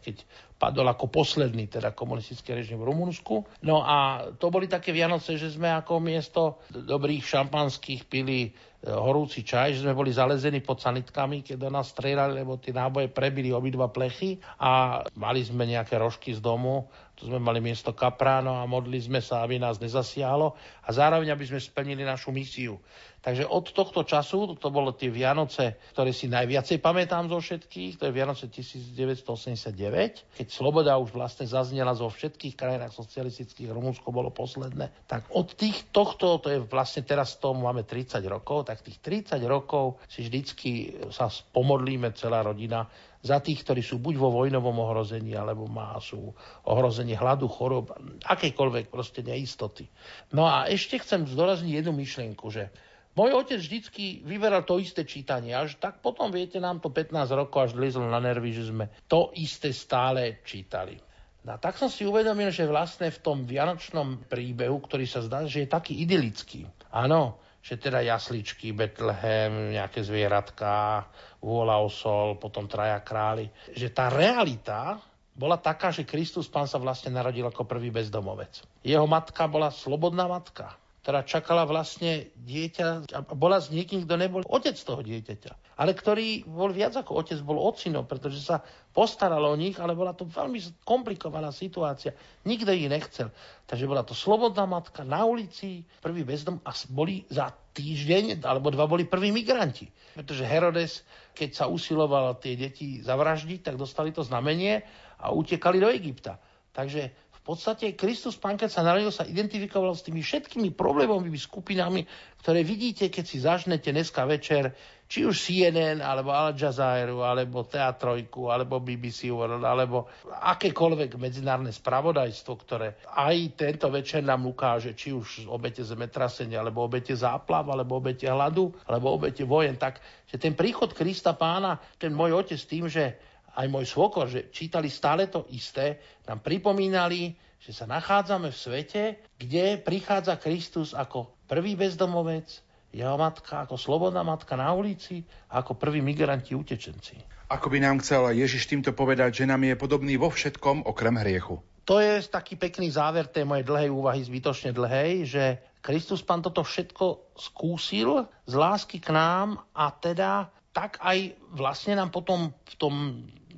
keď 0.00 0.16
padol 0.56 0.88
ako 0.88 1.12
posledný 1.12 1.68
teda 1.68 1.92
komunistický 1.92 2.56
režim 2.56 2.80
v 2.80 2.88
Rumunsku. 2.88 3.44
No 3.60 3.84
a 3.84 4.32
to 4.40 4.48
boli 4.48 4.64
také 4.64 4.96
Vianoce, 4.96 5.36
že 5.36 5.52
sme 5.52 5.68
ako 5.68 6.00
miesto 6.00 6.64
dobrých 6.72 7.20
šampanských 7.20 8.08
pili 8.08 8.48
e, 8.48 8.50
horúci 8.88 9.44
čaj, 9.44 9.76
že 9.76 9.84
sme 9.84 9.92
boli 9.92 10.08
zalezení 10.08 10.64
pod 10.64 10.80
sanitkami, 10.80 11.44
keď 11.44 11.68
do 11.68 11.68
nás 11.68 11.92
strieľali, 11.92 12.40
lebo 12.40 12.56
tie 12.56 12.72
náboje 12.72 13.12
prebili 13.12 13.52
obidva 13.52 13.92
plechy 13.92 14.40
a 14.56 15.04
mali 15.12 15.44
sme 15.44 15.68
nejaké 15.68 16.00
rožky 16.00 16.32
z 16.32 16.40
domu, 16.40 16.88
tu 17.14 17.30
sme 17.30 17.38
mali 17.38 17.62
miesto 17.62 17.94
kapráno 17.94 18.58
a 18.58 18.66
modli 18.66 18.98
sme 18.98 19.22
sa, 19.22 19.46
aby 19.46 19.62
nás 19.62 19.78
nezasiahlo 19.78 20.58
a 20.82 20.88
zároveň, 20.90 21.30
aby 21.30 21.46
sme 21.46 21.62
splnili 21.62 22.02
našu 22.02 22.34
misiu. 22.34 22.82
Takže 23.24 23.48
od 23.48 23.72
tohto 23.72 24.04
času, 24.04 24.52
to 24.60 24.68
bolo 24.68 24.92
tie 24.92 25.08
Vianoce, 25.08 25.80
ktoré 25.96 26.12
si 26.12 26.28
najviacej 26.28 26.76
pamätám 26.76 27.32
zo 27.32 27.40
všetkých, 27.40 27.96
to 27.96 28.04
je 28.04 28.12
Vianoce 28.12 28.52
1989, 28.52 30.36
keď 30.36 30.46
sloboda 30.52 31.00
už 31.00 31.16
vlastne 31.16 31.48
zaznela 31.48 31.96
zo 31.96 32.12
všetkých 32.12 32.52
krajinách 32.52 32.92
socialistických, 32.92 33.72
Rumunsko 33.72 34.12
bolo 34.12 34.28
posledné. 34.28 35.08
Tak 35.08 35.32
od 35.32 35.56
tých, 35.56 35.88
tohto, 35.88 36.36
to 36.36 36.52
je 36.52 36.60
vlastne 36.68 37.00
teraz 37.08 37.40
tomu 37.40 37.64
máme 37.64 37.88
30 37.88 38.20
rokov, 38.28 38.68
tak 38.68 38.84
tých 38.84 39.00
30 39.00 39.40
rokov 39.48 40.04
si 40.04 40.28
vždycky 40.28 40.92
sa 41.08 41.32
pomodlíme 41.32 42.12
celá 42.12 42.44
rodina 42.44 42.84
za 43.24 43.40
tých, 43.40 43.64
ktorí 43.64 43.80
sú 43.80 43.96
buď 43.96 44.20
vo 44.20 44.28
vojnovom 44.28 44.76
ohrození, 44.84 45.32
alebo 45.32 45.64
má, 45.64 45.96
sú 45.96 46.36
ohrození 46.68 47.16
hladu, 47.16 47.48
chorob, 47.48 47.88
akejkoľvek 48.20 48.92
proste 48.92 49.24
neistoty. 49.24 49.88
No 50.36 50.44
a 50.44 50.68
ešte 50.68 51.00
chcem 51.00 51.24
zdorazniť 51.24 51.72
jednu 51.80 51.96
myšlienku, 51.96 52.52
že 52.52 52.68
môj 53.16 53.32
otec 53.32 53.56
vždycky 53.56 54.20
vyberal 54.28 54.68
to 54.68 54.76
isté 54.76 55.08
čítanie, 55.08 55.56
až 55.56 55.80
tak 55.80 56.04
potom, 56.04 56.28
viete, 56.28 56.60
nám 56.60 56.84
to 56.84 56.92
15 56.92 57.16
rokov 57.32 57.72
až 57.72 57.80
lizlo 57.80 58.04
na 58.04 58.20
nervy, 58.20 58.52
že 58.52 58.68
sme 58.68 58.92
to 59.08 59.32
isté 59.40 59.72
stále 59.72 60.44
čítali. 60.44 61.00
No 61.44 61.60
tak 61.60 61.76
som 61.80 61.88
si 61.92 62.04
uvedomil, 62.08 62.52
že 62.52 62.68
vlastne 62.68 63.08
v 63.12 63.20
tom 63.20 63.44
vianočnom 63.44 64.28
príbehu, 64.28 64.80
ktorý 64.84 65.04
sa 65.08 65.24
zdá, 65.24 65.44
že 65.44 65.64
je 65.64 65.68
taký 65.68 66.00
idylický. 66.00 66.64
Áno, 66.88 67.40
že 67.64 67.80
teda 67.80 68.04
jasličky, 68.04 68.76
Betlehem, 68.76 69.72
nejaké 69.72 70.04
zvieratka, 70.04 71.08
vôľa 71.40 71.80
osol, 71.80 72.36
potom 72.36 72.68
traja 72.68 73.00
králi. 73.00 73.48
Že 73.72 73.88
tá 73.88 74.12
realita 74.12 75.00
bola 75.32 75.56
taká, 75.56 75.88
že 75.88 76.04
Kristus 76.04 76.44
pán 76.44 76.68
sa 76.68 76.76
vlastne 76.76 77.16
narodil 77.16 77.48
ako 77.48 77.64
prvý 77.64 77.88
bezdomovec. 77.88 78.60
Jeho 78.84 79.08
matka 79.08 79.48
bola 79.48 79.72
slobodná 79.72 80.28
matka 80.28 80.76
ktorá 81.04 81.20
čakala 81.20 81.68
vlastne 81.68 82.32
dieťa 82.32 83.12
a 83.12 83.18
bola 83.36 83.60
s 83.60 83.68
niekým, 83.68 84.08
kto 84.08 84.16
nebol 84.16 84.40
otec 84.48 84.72
toho 84.72 85.04
dieťaťa. 85.04 85.76
Ale 85.76 85.92
ktorý 85.92 86.48
bol 86.48 86.72
viac 86.72 86.96
ako 86.96 87.20
otec, 87.20 87.44
bol 87.44 87.60
ocinom, 87.60 88.08
pretože 88.08 88.40
sa 88.40 88.64
postaralo 88.96 89.52
o 89.52 89.60
nich, 89.60 89.76
ale 89.76 89.92
bola 89.92 90.16
to 90.16 90.24
veľmi 90.24 90.56
komplikovaná 90.80 91.52
situácia. 91.52 92.16
Nikto 92.48 92.72
ich 92.72 92.88
nechcel. 92.88 93.28
Takže 93.68 93.84
bola 93.84 94.00
to 94.00 94.16
slobodná 94.16 94.64
matka 94.64 95.04
na 95.04 95.28
ulici, 95.28 95.84
prvý 96.00 96.24
bezdom 96.24 96.64
a 96.64 96.72
boli 96.88 97.28
za 97.28 97.52
týždeň 97.52 98.40
alebo 98.40 98.72
dva 98.72 98.88
boli 98.88 99.04
prví 99.04 99.28
migranti. 99.28 99.92
Pretože 100.16 100.48
Herodes, 100.48 101.04
keď 101.36 101.50
sa 101.52 101.64
usiloval 101.68 102.40
tie 102.40 102.56
deti 102.56 103.04
zavraždiť, 103.04 103.60
tak 103.60 103.76
dostali 103.76 104.08
to 104.08 104.24
znamenie 104.24 104.80
a 105.20 105.36
utekali 105.36 105.84
do 105.84 105.92
Egypta. 105.92 106.40
Takže 106.72 107.23
podstate 107.44 107.92
Kristus 107.92 108.40
Pán, 108.40 108.56
keď 108.56 108.72
sa 108.72 108.80
narodil, 108.80 109.12
sa 109.12 109.28
identifikoval 109.28 109.92
s 109.92 110.00
tými 110.00 110.24
všetkými 110.24 110.72
problémovými 110.72 111.36
skupinami, 111.36 112.08
ktoré 112.40 112.64
vidíte, 112.64 113.12
keď 113.12 113.24
si 113.28 113.44
zažnete 113.44 113.92
dneska 113.92 114.24
večer, 114.24 114.72
či 115.04 115.28
už 115.28 115.36
CNN, 115.36 116.00
alebo 116.00 116.32
Al 116.32 116.56
Jazeera, 116.56 117.12
alebo 117.12 117.68
Teatrojku, 117.68 118.48
alebo 118.48 118.80
BBC 118.80 119.28
World, 119.28 119.60
alebo 119.60 120.08
akékoľvek 120.24 121.20
medzinárodné 121.20 121.76
spravodajstvo, 121.76 122.52
ktoré 122.64 122.96
aj 123.12 123.60
tento 123.60 123.92
večer 123.92 124.24
nám 124.24 124.48
ukáže, 124.48 124.96
či 124.96 125.12
už 125.12 125.44
obete 125.52 125.84
zemetrasenia, 125.84 126.64
alebo 126.64 126.88
obete 126.88 127.12
záplav, 127.12 127.68
alebo 127.68 128.00
obete 128.00 128.24
hladu, 128.24 128.72
alebo 128.88 129.20
obete 129.20 129.44
vojen, 129.44 129.76
tak 129.76 130.00
že 130.24 130.40
ten 130.40 130.56
príchod 130.56 130.88
Krista 130.96 131.36
pána, 131.36 131.76
ten 132.00 132.16
môj 132.16 132.40
otec 132.40 132.60
tým, 132.64 132.88
že 132.88 133.20
aj 133.54 133.66
môj 133.70 133.86
svokor, 133.86 134.26
že 134.26 134.50
čítali 134.50 134.90
stále 134.90 135.30
to 135.30 135.46
isté, 135.54 136.02
nám 136.26 136.42
pripomínali, 136.42 137.34
že 137.62 137.72
sa 137.72 137.88
nachádzame 137.88 138.52
v 138.52 138.60
svete, 138.60 139.02
kde 139.40 139.80
prichádza 139.80 140.36
Kristus 140.36 140.92
ako 140.92 141.46
prvý 141.48 141.78
bezdomovec, 141.78 142.60
jeho 142.94 143.16
matka 143.18 143.66
ako 143.66 143.74
slobodná 143.74 144.22
matka 144.22 144.54
na 144.54 144.70
ulici 144.70 145.26
a 145.50 145.64
ako 145.64 145.74
prví 145.74 145.98
migranti 145.98 146.54
utečenci. 146.54 147.18
Ako 147.50 147.66
by 147.72 147.78
nám 147.82 148.04
chcel 148.04 148.30
Ježiš 148.30 148.70
týmto 148.70 148.94
povedať, 148.94 149.42
že 149.42 149.48
nám 149.50 149.66
je 149.66 149.74
podobný 149.74 150.14
vo 150.14 150.30
všetkom 150.30 150.86
okrem 150.86 151.18
hriechu. 151.18 151.58
To 151.84 152.00
je 152.00 152.24
taký 152.24 152.56
pekný 152.56 152.88
záver 152.88 153.28
tej 153.28 153.44
mojej 153.44 153.64
dlhej 153.68 153.90
úvahy, 153.92 154.24
zbytočne 154.24 154.72
dlhej, 154.72 155.10
že 155.28 155.44
Kristus 155.84 156.24
Pán 156.24 156.40
toto 156.40 156.64
všetko 156.64 157.36
skúsil 157.36 158.24
z 158.48 158.54
lásky 158.56 159.04
k 159.04 159.12
nám 159.12 159.60
a 159.76 159.92
teda 159.92 160.48
tak 160.72 160.96
aj 161.04 161.36
vlastne 161.52 162.00
nám 162.00 162.08
potom 162.08 162.50
v 162.50 162.74
tom 162.80 162.94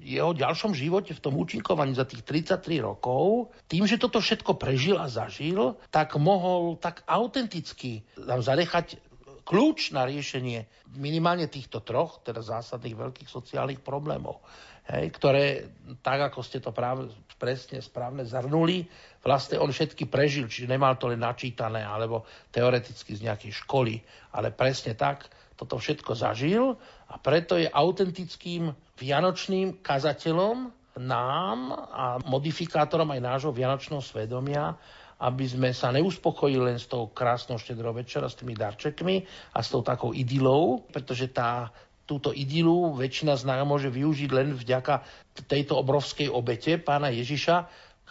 jeho 0.07 0.31
ďalšom 0.31 0.71
živote, 0.71 1.11
v 1.11 1.25
tom 1.25 1.35
účinkovaní 1.35 1.99
za 1.99 2.07
tých 2.07 2.23
33 2.23 2.79
rokov, 2.79 3.51
tým, 3.67 3.91
že 3.91 3.99
toto 3.99 4.23
všetko 4.23 4.55
prežil 4.55 5.03
a 5.03 5.11
zažil, 5.11 5.75
tak 5.91 6.15
mohol 6.15 6.79
tak 6.79 7.03
autenticky 7.11 8.07
nám 8.15 8.47
zanechať 8.47 9.03
kľúč 9.47 9.95
na 9.95 10.07
riešenie 10.07 10.67
minimálne 10.99 11.47
týchto 11.47 11.83
troch, 11.83 12.23
teda 12.23 12.43
zásadných 12.43 12.99
veľkých 12.99 13.31
sociálnych 13.31 13.83
problémov, 13.83 14.43
hej, 14.91 15.11
ktoré, 15.15 15.71
tak 16.03 16.31
ako 16.31 16.39
ste 16.43 16.59
to 16.59 16.75
práve 16.75 17.11
presne 17.39 17.79
správne 17.79 18.27
zhrnuli, 18.27 18.89
vlastne 19.23 19.61
on 19.61 19.71
všetky 19.71 20.09
prežil, 20.11 20.51
čiže 20.51 20.73
nemal 20.73 20.99
to 20.99 21.13
len 21.13 21.23
načítané 21.23 21.85
alebo 21.85 22.27
teoreticky 22.51 23.15
z 23.15 23.29
nejakej 23.29 23.53
školy, 23.67 24.01
ale 24.35 24.51
presne 24.51 24.99
tak, 24.99 25.31
toto 25.57 25.81
všetko 25.81 26.13
zažil 26.13 26.77
a 27.09 27.17
preto 27.17 27.57
je 27.57 27.67
autentickým 27.67 28.71
vianočným 29.01 29.81
kazateľom 29.81 30.71
nám 30.97 31.73
a 31.93 32.17
modifikátorom 32.25 33.09
aj 33.13 33.21
nášho 33.21 33.53
vianočného 33.53 34.01
svedomia, 34.01 34.77
aby 35.17 35.45
sme 35.49 35.73
sa 35.73 35.93
neuspokojili 35.93 36.73
len 36.73 36.79
s 36.81 36.89
tou 36.89 37.09
krásnou 37.09 37.57
štedrou 37.57 37.97
večera, 37.97 38.29
s 38.29 38.37
tými 38.37 38.53
darčekmi 38.53 39.25
a 39.57 39.65
s 39.65 39.73
tou 39.73 39.81
takou 39.81 40.13
idylou, 40.13 40.85
pretože 40.93 41.33
tá, 41.33 41.73
túto 42.05 42.33
idylu 42.37 42.97
väčšina 42.97 43.37
z 43.37 43.45
nás 43.49 43.61
môže 43.65 43.89
využiť 43.89 44.31
len 44.33 44.53
vďaka 44.53 45.05
tejto 45.49 45.81
obrovskej 45.81 46.29
obete 46.29 46.77
pána 46.81 47.13
Ježiša 47.13 47.57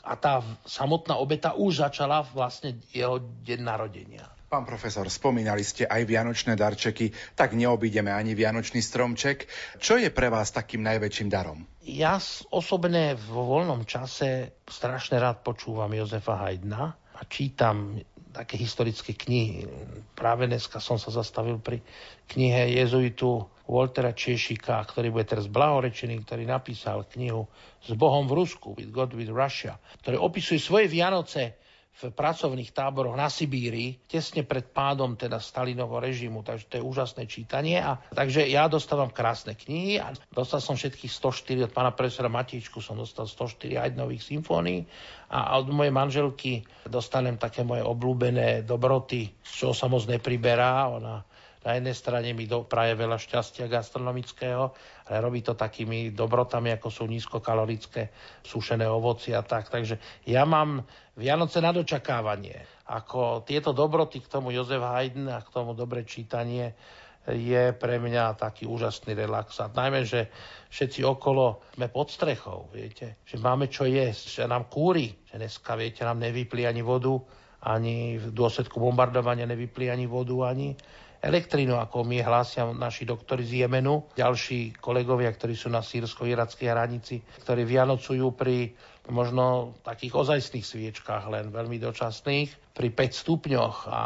a 0.06 0.14
tá 0.18 0.42
samotná 0.66 1.18
obeta 1.18 1.58
už 1.58 1.82
začala 1.82 2.22
vlastne 2.22 2.78
jeho 2.94 3.22
deň 3.46 3.60
narodenia. 3.66 4.35
Pán 4.56 4.64
profesor, 4.64 5.04
spomínali 5.12 5.68
ste 5.68 5.84
aj 5.84 6.08
vianočné 6.08 6.56
darčeky, 6.56 7.12
tak 7.36 7.60
neobídeme 7.60 8.08
ani 8.08 8.40
vianočný 8.40 8.80
stromček. 8.80 9.52
Čo 9.84 10.00
je 10.00 10.08
pre 10.16 10.32
vás 10.32 10.56
takým 10.56 10.80
najväčším 10.80 11.28
darom? 11.28 11.68
Ja 11.84 12.16
osobne 12.56 13.20
vo 13.20 13.44
voľnom 13.52 13.84
čase 13.84 14.56
strašne 14.64 15.20
rád 15.20 15.44
počúvam 15.44 15.92
Jozefa 15.92 16.40
Haydna 16.40 16.88
a 16.88 17.22
čítam 17.28 18.00
také 18.32 18.56
historické 18.56 19.12
knihy. 19.12 19.68
Práve 20.16 20.48
dneska 20.48 20.80
som 20.80 20.96
sa 20.96 21.12
zastavil 21.12 21.60
pri 21.60 21.84
knihe 22.32 22.80
jezuitu 22.80 23.44
Waltera 23.68 24.16
Češika, 24.16 24.80
ktorý 24.88 25.12
bude 25.12 25.28
teraz 25.28 25.52
blahorečený, 25.52 26.24
ktorý 26.24 26.48
napísal 26.48 27.04
knihu 27.12 27.44
S 27.84 27.92
Bohom 27.92 28.24
v 28.32 28.40
Rusku, 28.40 28.72
With 28.80 28.96
God 28.96 29.20
with 29.20 29.36
Russia, 29.36 29.76
ktorý 30.00 30.16
opisuje 30.24 30.64
svoje 30.64 30.88
Vianoce 30.88 31.60
v 31.96 32.12
pracovných 32.12 32.76
táboroch 32.76 33.16
na 33.16 33.32
Sibíri, 33.32 33.96
tesne 34.04 34.44
pred 34.44 34.68
pádom 34.68 35.16
teda 35.16 35.40
Stalinovho 35.40 36.04
režimu, 36.04 36.44
takže 36.44 36.68
to 36.68 36.74
je 36.80 36.84
úžasné 36.84 37.24
čítanie. 37.24 37.80
A, 37.80 37.96
takže 38.12 38.44
ja 38.52 38.68
dostávam 38.68 39.08
krásne 39.08 39.56
knihy 39.56 40.04
a 40.04 40.12
dostal 40.28 40.60
som 40.60 40.76
všetkých 40.76 41.08
104 41.08 41.68
od 41.68 41.72
pána 41.72 41.96
profesora 41.96 42.28
Matičku, 42.28 42.84
som 42.84 43.00
dostal 43.00 43.32
104 43.32 43.80
aj 43.80 43.90
nových 43.96 44.28
symfónií 44.28 44.84
a 45.32 45.56
od 45.56 45.72
mojej 45.72 45.94
manželky 45.96 46.52
dostanem 46.84 47.40
také 47.40 47.64
moje 47.64 47.82
obľúbené 47.82 48.68
dobroty, 48.68 49.32
z 49.42 49.52
čoho 49.52 49.74
sa 49.74 49.88
moc 49.88 50.04
nepriberá. 50.06 50.92
Ona 50.92 51.24
na 51.66 51.82
jednej 51.82 51.98
strane 51.98 52.30
mi 52.38 52.46
praje 52.46 52.94
veľa 52.94 53.18
šťastia 53.18 53.66
gastronomického, 53.66 54.70
ale 55.10 55.18
robí 55.18 55.42
to 55.42 55.58
takými 55.58 56.14
dobrotami, 56.14 56.78
ako 56.78 56.94
sú 56.94 57.04
nízkokalorické 57.10 58.14
sušené 58.46 58.86
ovoci 58.86 59.34
a 59.34 59.42
tak. 59.42 59.74
Takže 59.74 59.98
ja 60.30 60.46
mám 60.46 60.86
Vianoce 61.18 61.58
na 61.66 61.74
dočakávanie. 61.74 62.86
Ako 62.86 63.42
tieto 63.50 63.74
dobroty 63.74 64.22
k 64.22 64.30
tomu 64.30 64.54
Jozef 64.54 64.86
Haydn 64.86 65.26
a 65.34 65.42
k 65.42 65.50
tomu 65.50 65.74
dobre 65.74 66.06
čítanie 66.06 66.78
je 67.26 67.74
pre 67.74 67.98
mňa 67.98 68.38
taký 68.38 68.70
úžasný 68.70 69.18
relax. 69.18 69.58
A 69.58 69.66
najmä, 69.74 70.06
že 70.06 70.30
všetci 70.70 71.02
okolo 71.02 71.66
sme 71.74 71.90
pod 71.90 72.14
strechou, 72.14 72.70
viete, 72.70 73.18
že 73.26 73.42
máme 73.42 73.66
čo 73.66 73.90
jesť, 73.90 74.26
že 74.30 74.44
nám 74.46 74.70
kúri, 74.70 75.10
že 75.26 75.42
dneska, 75.42 75.74
viete, 75.74 76.06
nám 76.06 76.22
nevypli 76.22 76.70
ani 76.70 76.86
vodu, 76.86 77.18
ani 77.66 78.22
v 78.22 78.30
dôsledku 78.30 78.78
bombardovania 78.78 79.50
nevypli 79.50 79.90
ani 79.90 80.06
vodu, 80.06 80.46
ani 80.46 80.78
elektrínu, 81.26 81.74
ako 81.82 82.06
mi 82.06 82.22
hlásia 82.22 82.70
naši 82.70 83.10
doktori 83.10 83.42
z 83.42 83.66
Jemenu, 83.66 84.06
ďalší 84.14 84.78
kolegovia, 84.78 85.34
ktorí 85.34 85.58
sú 85.58 85.74
na 85.74 85.82
sírsko-irackej 85.82 86.68
hranici, 86.70 87.26
ktorí 87.42 87.66
vianocujú 87.66 88.38
pri 88.38 88.78
možno 89.10 89.74
takých 89.86 90.14
ozajstných 90.14 90.66
sviečkách, 90.66 91.30
len 91.30 91.50
veľmi 91.50 91.78
dočasných, 91.82 92.74
pri 92.74 92.88
5 92.94 93.22
stupňoch 93.26 93.78
a 93.90 94.02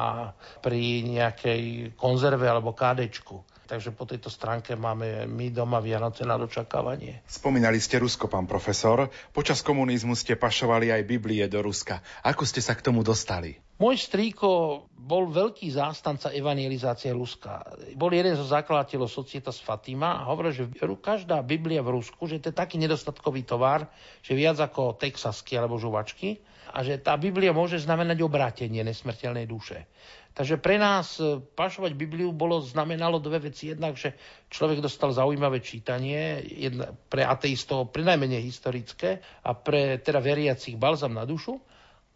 pri 0.63 1.03
nejakej 1.07 1.95
konzerve 1.95 2.47
alebo 2.47 2.75
kádečku. 2.75 3.43
Takže 3.69 3.93
po 3.93 4.09
tejto 4.09 4.33
stránke 4.33 4.73
máme 4.73 5.29
my 5.29 5.53
doma 5.53 5.77
Vianoce 5.77 6.25
na 6.25 6.41
dočakávanie. 6.41 7.21
Spomínali 7.29 7.77
ste 7.77 8.01
Rusko, 8.01 8.25
pán 8.25 8.49
profesor. 8.49 9.13
Počas 9.29 9.61
komunizmu 9.61 10.17
ste 10.17 10.33
pašovali 10.33 10.89
aj 10.89 11.05
Biblie 11.05 11.45
do 11.45 11.61
Ruska. 11.61 12.01
Ako 12.25 12.49
ste 12.49 12.65
sa 12.65 12.73
k 12.73 12.81
tomu 12.81 13.05
dostali? 13.05 13.68
Môj 13.79 13.95
strýko 13.95 14.83
bol 14.91 15.31
veľký 15.31 15.71
zástanca 15.71 16.35
evangelizácie 16.35 17.15
Ruska. 17.15 17.63
Bol 17.95 18.11
jeden 18.11 18.35
zo 18.35 18.43
zakladateľov 18.43 19.07
Societas 19.07 19.63
Fatima 19.63 20.19
a 20.19 20.27
hovoril, 20.27 20.51
že 20.51 20.67
každá 20.99 21.39
Biblia 21.39 21.79
v 21.79 21.95
Rusku, 21.95 22.27
že 22.27 22.43
to 22.43 22.51
je 22.51 22.59
taký 22.59 22.75
nedostatkový 22.75 23.47
tovar, 23.47 23.87
že 24.19 24.35
viac 24.35 24.59
ako 24.59 24.99
texasky 24.99 25.55
alebo 25.55 25.79
žuvačky 25.79 26.43
a 26.75 26.83
že 26.83 26.99
tá 26.99 27.15
Biblia 27.15 27.55
môže 27.55 27.79
znamenať 27.79 28.19
obrátenie 28.19 28.83
nesmrteľnej 28.83 29.47
duše. 29.47 29.87
Takže 30.35 30.61
pre 30.61 30.75
nás 30.75 31.17
e, 31.17 31.39
pašovať 31.41 31.95
Bibliu 31.95 32.35
bolo, 32.35 32.61
znamenalo 32.61 33.17
dve 33.17 33.49
veci. 33.49 33.73
Jednak, 33.73 33.97
že 33.97 34.13
človek 34.51 34.83
dostal 34.83 35.15
zaujímavé 35.15 35.63
čítanie, 35.63 36.43
jedna, 36.45 36.93
pre 37.09 37.25
ateistov 37.25 37.89
pri 37.89 38.05
najmenej 38.13 38.43
historické 38.43 39.23
a 39.41 39.55
pre 39.57 39.97
teda 40.03 40.21
veriacich 40.21 40.77
balzam 40.77 41.17
na 41.17 41.25
dušu. 41.25 41.57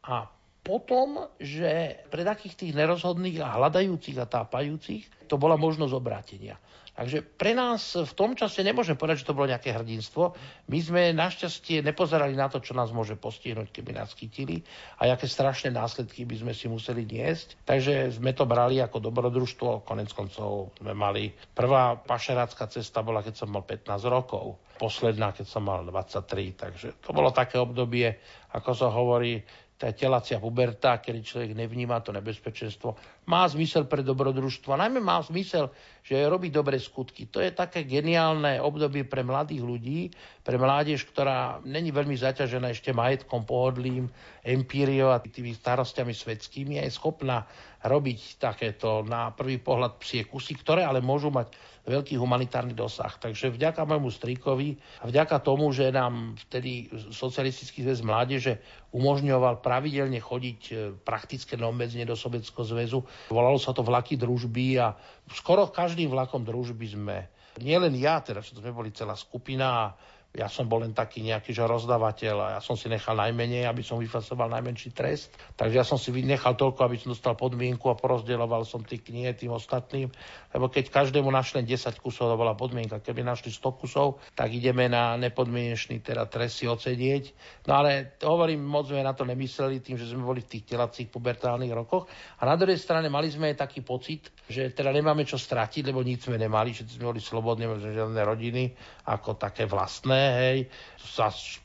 A 0.05 0.29
potom, 0.63 1.27
že 1.43 1.99
pre 2.07 2.23
takých 2.23 2.55
tých 2.55 2.73
nerozhodných 2.73 3.43
a 3.43 3.59
hľadajúcich 3.59 4.15
a 4.17 4.25
tápajúcich 4.31 5.27
to 5.27 5.35
bola 5.35 5.59
možnosť 5.59 5.93
obrátenia. 5.93 6.55
Takže 6.93 7.25
pre 7.25 7.57
nás 7.57 7.97
v 7.97 8.13
tom 8.13 8.37
čase 8.37 8.61
nemôžem 8.61 8.93
povedať, 8.93 9.25
že 9.25 9.27
to 9.27 9.33
bolo 9.33 9.49
nejaké 9.49 9.73
hrdinstvo. 9.73 10.37
My 10.69 10.77
sme 10.77 11.09
našťastie 11.17 11.81
nepozerali 11.81 12.37
na 12.37 12.53
to, 12.53 12.61
čo 12.61 12.77
nás 12.77 12.93
môže 12.93 13.17
postihnúť, 13.17 13.73
keby 13.73 13.97
nás 13.97 14.13
chytili 14.13 14.61
a 15.01 15.09
aké 15.09 15.25
strašné 15.25 15.73
následky 15.73 16.21
by 16.29 16.45
sme 16.45 16.53
si 16.53 16.69
museli 16.69 17.01
niesť. 17.09 17.65
Takže 17.65 18.13
sme 18.13 18.37
to 18.37 18.45
brali 18.45 18.77
ako 18.77 19.09
dobrodružstvo. 19.09 19.81
Konec 19.89 20.13
koncov 20.13 20.77
sme 20.77 20.93
mali... 20.93 21.33
Prvá 21.33 21.97
pašerácká 21.97 22.69
cesta 22.69 23.01
bola, 23.01 23.25
keď 23.25 23.41
som 23.41 23.49
mal 23.49 23.65
15 23.65 23.89
rokov. 24.05 24.61
Posledná, 24.77 25.33
keď 25.33 25.49
som 25.49 25.65
mal 25.65 25.81
23. 25.81 26.53
Takže 26.53 26.87
to 27.01 27.09
bolo 27.09 27.33
také 27.33 27.57
obdobie, 27.57 28.21
ako 28.53 28.69
sa 28.77 28.93
hovorí, 28.93 29.41
tá 29.83 29.91
telacia 29.91 30.39
puberta, 30.39 31.03
kedy 31.03 31.19
človek 31.19 31.51
nevníma 31.59 31.99
to 31.99 32.15
nebezpečenstvo, 32.15 32.95
má 33.23 33.47
zmysel 33.47 33.87
pre 33.87 34.03
dobrodružstvo. 34.03 34.75
Najmä 34.75 34.99
má 34.99 35.23
zmysel, 35.23 35.71
že 36.03 36.27
robí 36.27 36.51
dobré 36.51 36.75
skutky. 36.79 37.31
To 37.31 37.39
je 37.39 37.55
také 37.55 37.87
geniálne 37.87 38.59
obdobie 38.59 39.07
pre 39.07 39.23
mladých 39.23 39.63
ľudí, 39.63 39.99
pre 40.43 40.59
mládež, 40.59 41.07
ktorá 41.07 41.63
není 41.63 41.95
veľmi 41.95 42.19
zaťažená 42.19 42.75
ešte 42.75 42.91
majetkom, 42.91 43.47
pohodlím, 43.47 44.11
empíriou 44.43 45.15
a 45.15 45.23
tými 45.23 45.55
starostiami 45.55 46.11
svetskými 46.11 46.83
je 46.83 46.91
schopná 46.91 47.47
robiť 47.83 48.39
takéto 48.39 49.03
na 49.03 49.31
prvý 49.35 49.59
pohľad 49.59 49.99
psie 49.99 50.23
kusy, 50.23 50.55
ktoré 50.55 50.87
ale 50.87 51.03
môžu 51.03 51.31
mať 51.31 51.51
veľký 51.83 52.15
humanitárny 52.15 52.71
dosah. 52.71 53.11
Takže 53.19 53.51
vďaka 53.51 53.83
môjmu 53.83 54.07
strikovi 54.07 54.79
a 55.03 55.07
vďaka 55.11 55.43
tomu, 55.43 55.67
že 55.75 55.91
nám 55.91 56.39
vtedy 56.47 56.87
socialistický 57.11 57.83
zväz 57.83 57.99
mládeže 58.07 58.63
umožňoval 58.95 59.59
pravidelne 59.59 60.23
chodiť 60.23 60.59
e, 60.71 60.73
praktické 60.95 61.59
neobmedzenie 61.59 62.07
do 62.07 62.15
Sovietskeho 62.15 62.63
zväzu. 62.63 63.03
Volalo 63.31 63.57
sa 63.57 63.71
to 63.73 63.85
vlaky 63.85 64.19
družby 64.19 64.77
a 64.77 64.93
skoro 65.31 65.69
každým 65.69 66.11
vlakom 66.11 66.43
družby 66.43 66.85
sme, 66.93 67.17
nielen 67.61 67.93
ja, 67.97 68.19
teda 68.19 68.41
sme 68.41 68.73
boli 68.73 68.89
celá 68.93 69.13
skupina 69.13 69.93
ja 70.33 70.49
som 70.49 70.65
bol 70.65 70.81
len 70.81 70.97
taký 70.97 71.21
nejaký 71.21 71.53
že 71.53 71.61
rozdávateľ 71.61 72.35
a 72.41 72.47
ja 72.57 72.61
som 72.65 72.73
si 72.73 72.89
nechal 72.89 73.13
najmenej, 73.13 73.69
aby 73.69 73.85
som 73.85 74.01
vyfasoval 74.01 74.49
najmenší 74.49 74.89
trest. 74.89 75.29
Takže 75.53 75.77
ja 75.77 75.85
som 75.85 76.01
si 76.01 76.09
nechal 76.25 76.57
toľko, 76.57 76.89
aby 76.89 76.97
som 76.97 77.13
dostal 77.13 77.37
podmienku 77.37 77.85
a 77.85 77.93
porozdeľoval 77.93 78.65
som 78.65 78.81
tie 78.81 78.97
knihy 78.97 79.29
tým 79.37 79.53
ostatným. 79.53 80.09
Lebo 80.49 80.73
keď 80.73 80.89
každému 80.89 81.29
našli 81.29 81.61
10 81.61 82.01
kusov, 82.01 82.33
to 82.33 82.35
bola 82.41 82.57
podmienka. 82.57 82.97
Keby 82.97 83.21
našli 83.21 83.53
100 83.53 83.77
kusov, 83.77 84.25
tak 84.33 84.49
ideme 84.57 84.89
na 84.89 85.13
nepodmienečný 85.21 86.01
teda 86.01 86.25
trest 86.25 86.57
si 86.57 86.65
odsedieť. 86.65 87.29
No 87.69 87.77
ale 87.85 88.17
hovorím, 88.25 88.65
moc 88.65 88.89
sme 88.89 89.05
na 89.05 89.13
to 89.13 89.29
nemysleli 89.29 89.85
tým, 89.85 90.01
že 90.01 90.09
sme 90.09 90.25
boli 90.25 90.41
v 90.41 90.49
tých 90.49 90.65
telacích 90.73 91.13
pubertálnych 91.13 91.69
rokoch. 91.77 92.09
A 92.41 92.49
na 92.49 92.57
druhej 92.57 92.81
strane 92.81 93.05
mali 93.05 93.29
sme 93.29 93.53
aj 93.53 93.69
taký 93.69 93.85
pocit, 93.85 94.33
že 94.49 94.73
teda 94.73 94.89
nemáme 94.89 95.29
čo 95.29 95.37
stratiť, 95.37 95.93
lebo 95.93 96.01
nič 96.01 96.25
sme 96.25 96.41
nemali, 96.41 96.73
že 96.73 96.89
sme 96.89 97.13
boli 97.13 97.21
slobodní, 97.21 97.69
žiadne 97.69 98.21
rodiny 98.25 98.73
ako 99.05 99.37
také 99.37 99.69
vlastné 99.69 100.22
hej. 100.23 100.59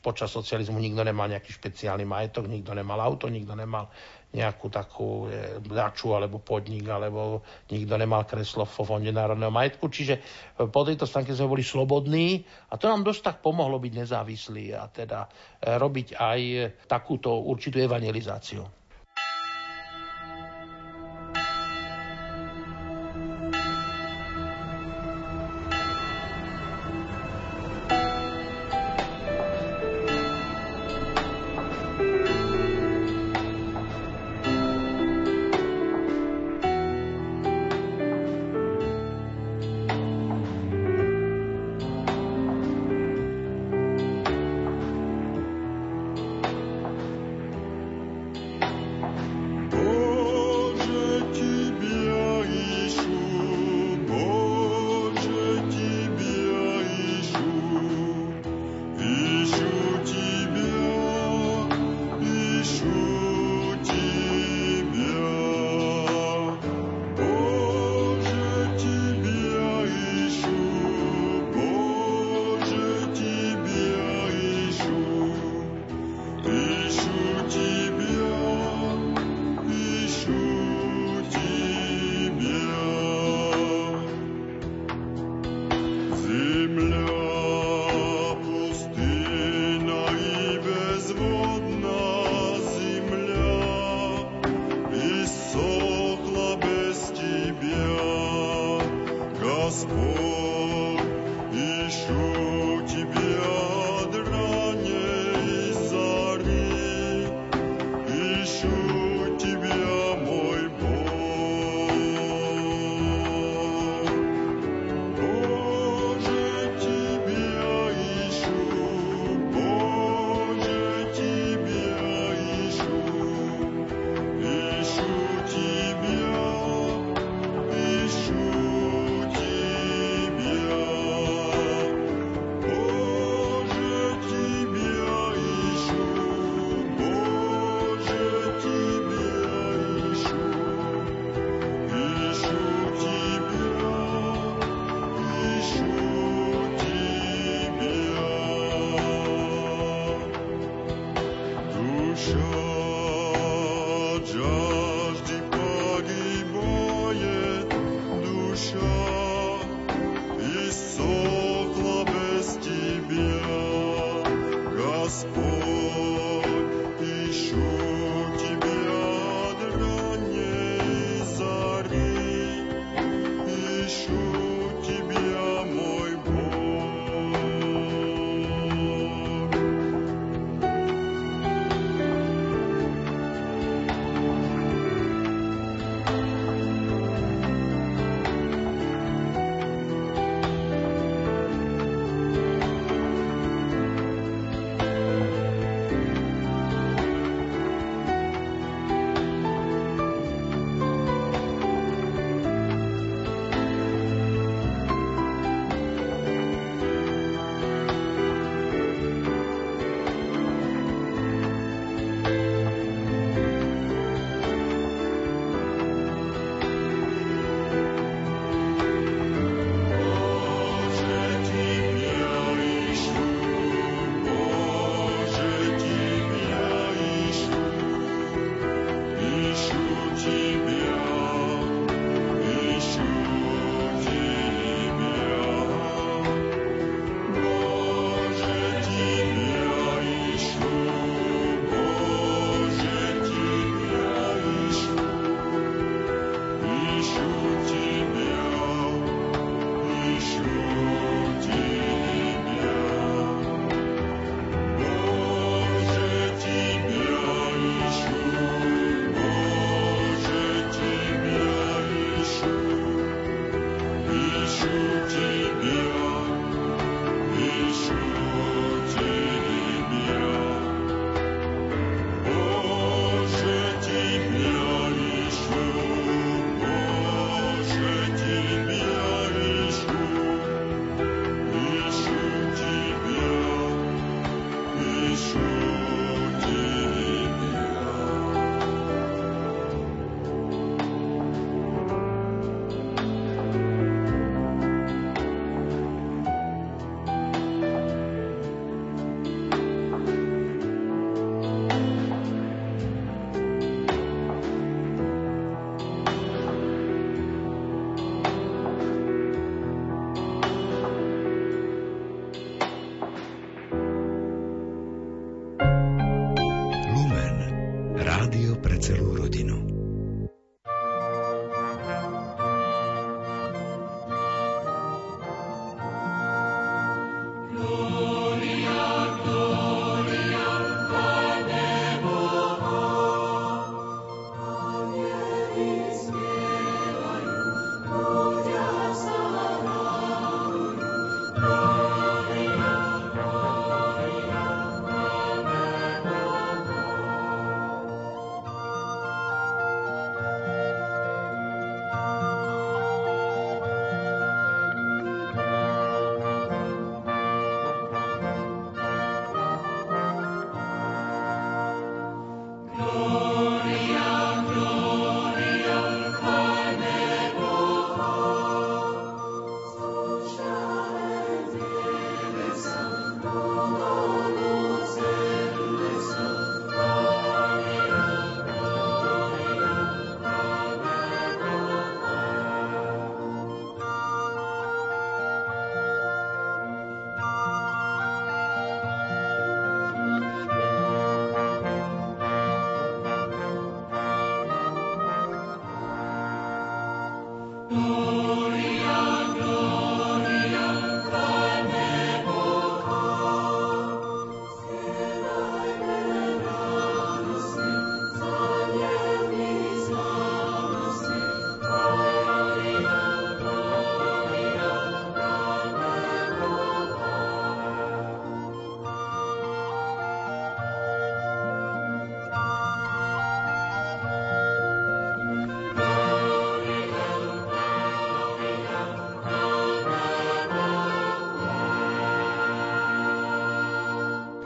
Počas 0.03 0.29
socializmu 0.29 0.77
nikto 0.77 1.01
nemal 1.01 1.31
nejaký 1.31 1.49
špeciálny 1.55 2.05
majetok, 2.05 2.45
nikto 2.45 2.75
nemal 2.75 3.01
auto, 3.01 3.31
nikto 3.31 3.57
nemal 3.57 3.89
nejakú 4.29 4.69
takú 4.69 5.25
e, 5.25 5.57
daču 5.65 6.13
alebo 6.13 6.37
podnik, 6.37 6.85
alebo 6.85 7.41
nikto 7.73 7.97
nemal 7.97 8.29
kreslo 8.29 8.61
vo 8.69 8.85
Fonde 8.85 9.09
národného 9.09 9.49
majetku. 9.49 9.89
Čiže 9.89 10.15
e, 10.17 10.21
po 10.69 10.85
tejto 10.85 11.09
stránke 11.09 11.33
sme 11.33 11.49
boli 11.49 11.65
slobodní 11.65 12.45
a 12.69 12.77
to 12.77 12.85
nám 12.85 13.01
dosť 13.01 13.21
tak 13.25 13.37
pomohlo 13.41 13.81
byť 13.81 13.93
nezávislí 14.05 14.77
a 14.77 14.85
teda 14.85 15.25
e, 15.25 15.29
robiť 15.81 16.07
aj 16.13 16.39
takúto 16.85 17.41
určitú 17.41 17.81
evangelizáciu. 17.81 18.78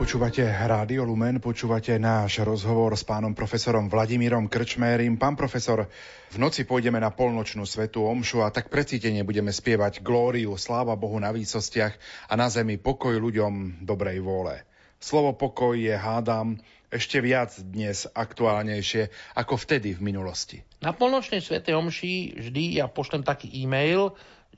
Počúvate 0.04 0.44
Rádio 0.44 1.08
Lumen, 1.08 1.40
počúvate 1.40 1.96
náš 1.96 2.44
rozhovor 2.44 2.92
s 2.92 3.08
pánom 3.08 3.32
profesorom 3.32 3.88
Vladimírom 3.88 4.52
Krčmérim. 4.52 5.16
Pán 5.16 5.32
profesor, 5.32 5.88
v 6.28 6.36
noci 6.36 6.68
pôjdeme 6.68 7.00
na 7.00 7.08
polnočnú 7.08 7.64
svetú 7.64 8.04
omšu 8.04 8.44
a 8.44 8.52
tak 8.52 8.68
precítene 8.68 9.24
budeme 9.24 9.48
spievať 9.48 10.04
glóriu, 10.04 10.60
sláva 10.60 10.92
Bohu 10.92 11.16
na 11.16 11.32
výsostiach 11.32 11.96
a 12.28 12.36
na 12.36 12.52
zemi 12.52 12.76
pokoj 12.76 13.16
ľuďom 13.16 13.80
dobrej 13.80 14.20
vôle. 14.20 14.68
Slovo 15.00 15.32
pokoj 15.32 15.72
je, 15.72 15.96
hádam, 15.96 16.60
ešte 16.92 17.24
viac 17.24 17.56
dnes 17.64 18.04
aktuálnejšie 18.04 19.08
ako 19.40 19.56
vtedy 19.56 19.96
v 19.96 20.04
minulosti. 20.04 20.60
Na 20.84 20.92
polnočnej 20.92 21.40
svetej 21.40 21.80
omši 21.80 22.44
vždy 22.44 22.76
ja 22.76 22.92
pošlem 22.92 23.24
taký 23.24 23.48
e-mail, 23.56 24.12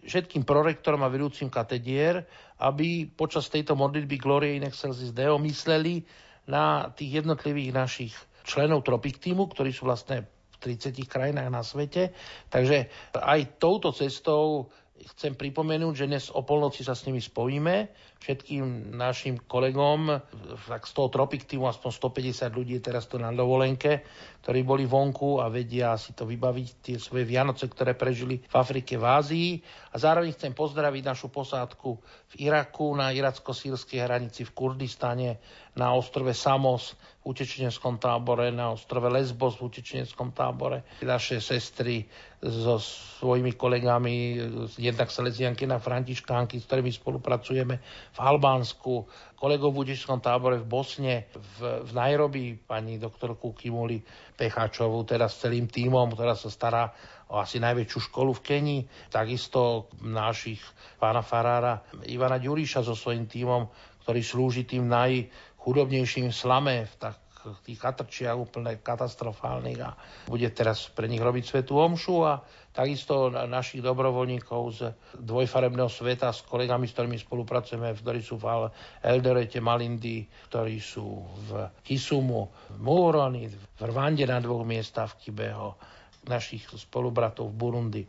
všetkým 0.06 0.46
prorektorom 0.46 1.02
a 1.02 1.12
vedúcim 1.12 1.50
katedier, 1.50 2.24
aby 2.62 3.10
počas 3.10 3.50
tejto 3.50 3.74
modlitby 3.74 4.16
Glorie 4.16 4.56
in 4.56 4.64
Excelsis 4.64 5.12
Deo 5.12 5.36
mysleli 5.42 6.06
na 6.46 6.88
tých 6.94 7.22
jednotlivých 7.22 7.70
našich 7.74 8.14
členov 8.46 8.86
Tropic 8.86 9.18
týmu, 9.18 9.50
ktorí 9.50 9.74
sú 9.74 9.90
vlastne 9.90 10.24
v 10.26 10.56
30 10.62 10.94
krajinách 11.04 11.50
na 11.50 11.62
svete. 11.66 12.14
Takže 12.48 12.88
aj 13.18 13.58
touto 13.58 13.90
cestou 13.92 14.70
chcem 14.96 15.36
pripomenúť, 15.36 15.92
že 15.92 16.08
dnes 16.08 16.24
o 16.32 16.40
polnoci 16.40 16.80
sa 16.80 16.96
s 16.96 17.04
nimi 17.04 17.20
spojíme. 17.20 17.92
Všetkým 18.16 18.96
našim 18.96 19.36
kolegom, 19.44 20.24
tak 20.64 20.88
z 20.88 20.92
toho 20.96 21.12
Tropic 21.12 21.44
týmu 21.44 21.68
aspoň 21.68 21.90
150 21.92 22.56
ľudí 22.56 22.80
je 22.80 22.86
teraz 22.88 23.04
tu 23.04 23.20
na 23.20 23.28
dovolenke, 23.28 24.00
ktorí 24.46 24.62
boli 24.62 24.86
vonku 24.86 25.42
a 25.42 25.50
vedia 25.50 25.98
si 25.98 26.14
to 26.14 26.22
vybaviť, 26.22 26.68
tie 26.78 26.96
svoje 27.02 27.26
Vianoce, 27.26 27.66
ktoré 27.66 27.98
prežili 27.98 28.38
v 28.46 28.54
Afrike, 28.54 28.94
v 28.94 29.02
Ázii. 29.02 29.50
A 29.90 29.98
zároveň 29.98 30.38
chcem 30.38 30.54
pozdraviť 30.54 31.02
našu 31.02 31.34
posádku 31.34 31.98
v 32.30 32.46
Iraku, 32.46 32.94
na 32.94 33.10
iracko-sírskej 33.10 34.06
hranici 34.06 34.46
v 34.46 34.54
Kurdistane, 34.54 35.42
na 35.74 35.90
ostrove 35.98 36.30
Samos, 36.30 36.94
v 37.26 37.34
utečeneckom 37.34 37.98
tábore, 37.98 38.54
na 38.54 38.70
ostrove 38.70 39.10
Lesbos 39.10 39.58
v 39.58 39.66
utečeneckom 39.66 40.30
tábore. 40.30 40.86
Naše 41.02 41.42
sestry 41.42 42.06
so 42.38 42.78
svojimi 42.78 43.58
kolegami, 43.58 44.38
jednak 44.78 45.10
Salesianky 45.10 45.66
na 45.66 45.82
Františkánky, 45.82 46.62
s 46.62 46.70
ktorými 46.70 46.94
spolupracujeme 46.94 47.82
v 48.14 48.18
Albánsku, 48.22 49.10
kolegov 49.36 49.76
v 49.76 49.86
utečenskom 49.86 50.24
tábore 50.24 50.56
v 50.58 50.66
Bosne, 50.66 51.28
v, 51.60 51.84
v 51.84 51.90
Nairobi, 51.92 52.56
pani 52.56 52.96
doktorku 52.96 53.52
Kimuli 53.52 54.00
Pecháčovú, 54.34 55.04
s 55.04 55.44
celým 55.44 55.68
tímom, 55.68 56.16
ktorá 56.16 56.32
sa 56.32 56.48
stará 56.48 56.90
o 57.28 57.36
asi 57.36 57.60
najväčšiu 57.60 57.98
školu 58.10 58.32
v 58.40 58.44
Kenii. 58.44 58.82
Takisto 59.12 59.92
našich 60.00 60.64
pána 60.96 61.20
Farára 61.20 61.84
Ivana 62.08 62.40
Ďuriša 62.40 62.80
so 62.82 62.96
svojím 62.96 63.28
tímom, 63.28 63.68
ktorý 64.08 64.20
slúži 64.24 64.64
tým 64.64 64.88
naj 64.88 65.28
chudobnejším 65.60 66.32
slame, 66.32 66.88
v 66.88 66.94
tak 66.96 67.16
tých 67.62 67.78
katrčiach 67.78 68.34
úplne 68.34 68.74
katastrofálnych 68.82 69.78
a 69.78 69.94
bude 70.26 70.50
teraz 70.50 70.90
pre 70.90 71.06
nich 71.06 71.22
robiť 71.22 71.44
svetú 71.46 71.78
omšu 71.78 72.26
a 72.26 72.42
takisto 72.76 73.32
našich 73.32 73.80
dobrovoľníkov 73.80 74.62
z 74.70 74.80
dvojfarebného 75.16 75.88
sveta 75.88 76.28
s 76.28 76.44
kolegami, 76.44 76.84
s 76.84 76.92
ktorými 76.92 77.16
spolupracujeme, 77.16 77.88
ktorí 77.96 78.20
sú 78.20 78.36
v 78.36 78.68
Eldorete, 79.00 79.64
Malindy, 79.64 80.28
ktorí 80.52 80.76
sú 80.76 81.24
v 81.48 81.72
Kisumu, 81.80 82.52
v 82.68 82.78
Múroni, 82.78 83.48
v 83.48 83.80
Rwande 83.80 84.28
na 84.28 84.44
dvoch 84.44 84.68
miestach 84.68 85.16
v 85.16 85.32
Kibeho, 85.32 85.80
našich 86.28 86.68
spolubratov 86.68 87.48
v 87.48 87.56
Burundi, 87.56 88.02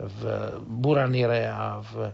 v 0.00 0.20
Buranire 0.64 1.44
a 1.44 1.84
v 1.84 2.08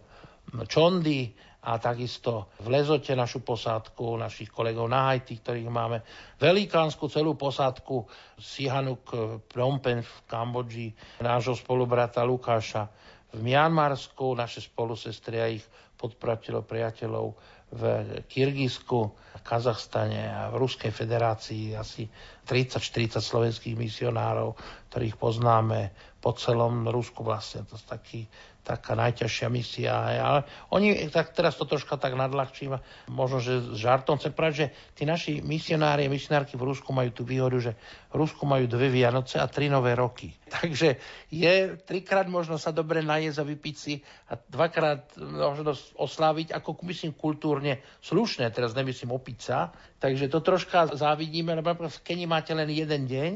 Čondy, 0.67 1.31
a 1.61 1.77
takisto 1.77 2.49
v 2.65 2.73
Lezote 2.73 3.13
našu 3.13 3.45
posádku, 3.45 4.17
našich 4.17 4.49
kolegov 4.49 4.89
na 4.89 5.13
Haiti, 5.13 5.37
ktorých 5.37 5.69
máme, 5.69 6.01
velikánsku 6.41 7.05
celú 7.13 7.37
posádku 7.37 8.09
Sihanuk 8.41 9.05
Prompen 9.45 10.01
v 10.01 10.13
Kambodži, 10.25 10.89
nášho 11.21 11.53
spolubrata 11.53 12.25
Lukáša 12.25 12.89
v 13.37 13.45
Mianmarsku, 13.45 14.33
naše 14.33 14.65
spolusestry 14.65 15.37
a 15.37 15.53
ich 15.53 15.65
podprateľov, 16.01 16.65
priateľov 16.65 17.27
v 17.71 17.83
Kyrgyzsku, 18.27 18.99
Kazachstane 19.41 20.27
a 20.27 20.51
v 20.51 20.59
Ruskej 20.59 20.91
federácii 20.91 21.77
asi 21.77 22.09
30-40 22.45 23.23
slovenských 23.23 23.79
misionárov, 23.79 24.57
ktorých 24.91 25.17
poznáme 25.17 25.81
po 26.19 26.35
celom 26.35 26.89
Rusku 26.91 27.23
vlastne. 27.23 27.63
To 27.71 27.79
je 27.79 27.85
taký 27.87 28.21
taká 28.63 28.93
najťažšia 28.95 29.49
misia. 29.49 29.93
Ale 30.21 30.41
oni 30.71 31.09
tak 31.09 31.33
teraz 31.33 31.57
to 31.57 31.65
troška 31.65 31.97
tak 31.97 32.15
nadľahčím, 32.15 32.77
možno, 33.11 33.41
že 33.41 33.61
s 33.61 33.79
žartom 33.81 34.21
chcem 34.21 34.33
povedať, 34.33 34.55
že 34.57 34.67
tí 34.95 35.03
naši 35.09 35.41
misionári 35.41 36.07
a 36.07 36.13
misionárky 36.13 36.55
v 36.57 36.69
Rusku 36.69 36.93
majú 36.93 37.11
tú 37.11 37.23
výhodu, 37.25 37.59
že 37.59 37.73
Rusku 38.11 38.43
majú 38.43 38.67
dve 38.67 38.91
Vianoce 38.91 39.39
a 39.39 39.47
tri 39.47 39.71
nové 39.71 39.95
roky. 39.95 40.35
Takže 40.61 40.99
je 41.31 41.79
trikrát 41.83 42.27
možno 42.27 42.59
sa 42.59 42.75
dobre 42.75 43.03
najesť 43.07 43.39
a 43.39 43.49
vypiť 43.49 43.77
si 43.77 43.95
a 44.31 44.35
dvakrát 44.37 45.15
možno 45.19 45.75
osláviť, 45.95 46.51
ako 46.51 46.75
myslím 46.91 47.15
kultúrne 47.15 47.79
slušné, 48.03 48.51
teraz 48.51 48.75
nemyslím 48.75 49.15
opiť 49.15 49.39
sa. 49.39 49.71
Takže 50.01 50.33
to 50.33 50.41
troška 50.41 50.97
závidíme, 50.97 51.53
lebo 51.53 51.77
v 51.77 52.03
Keni 52.03 52.25
máte 52.25 52.57
len 52.57 52.73
jeden 52.73 53.05
deň 53.05 53.33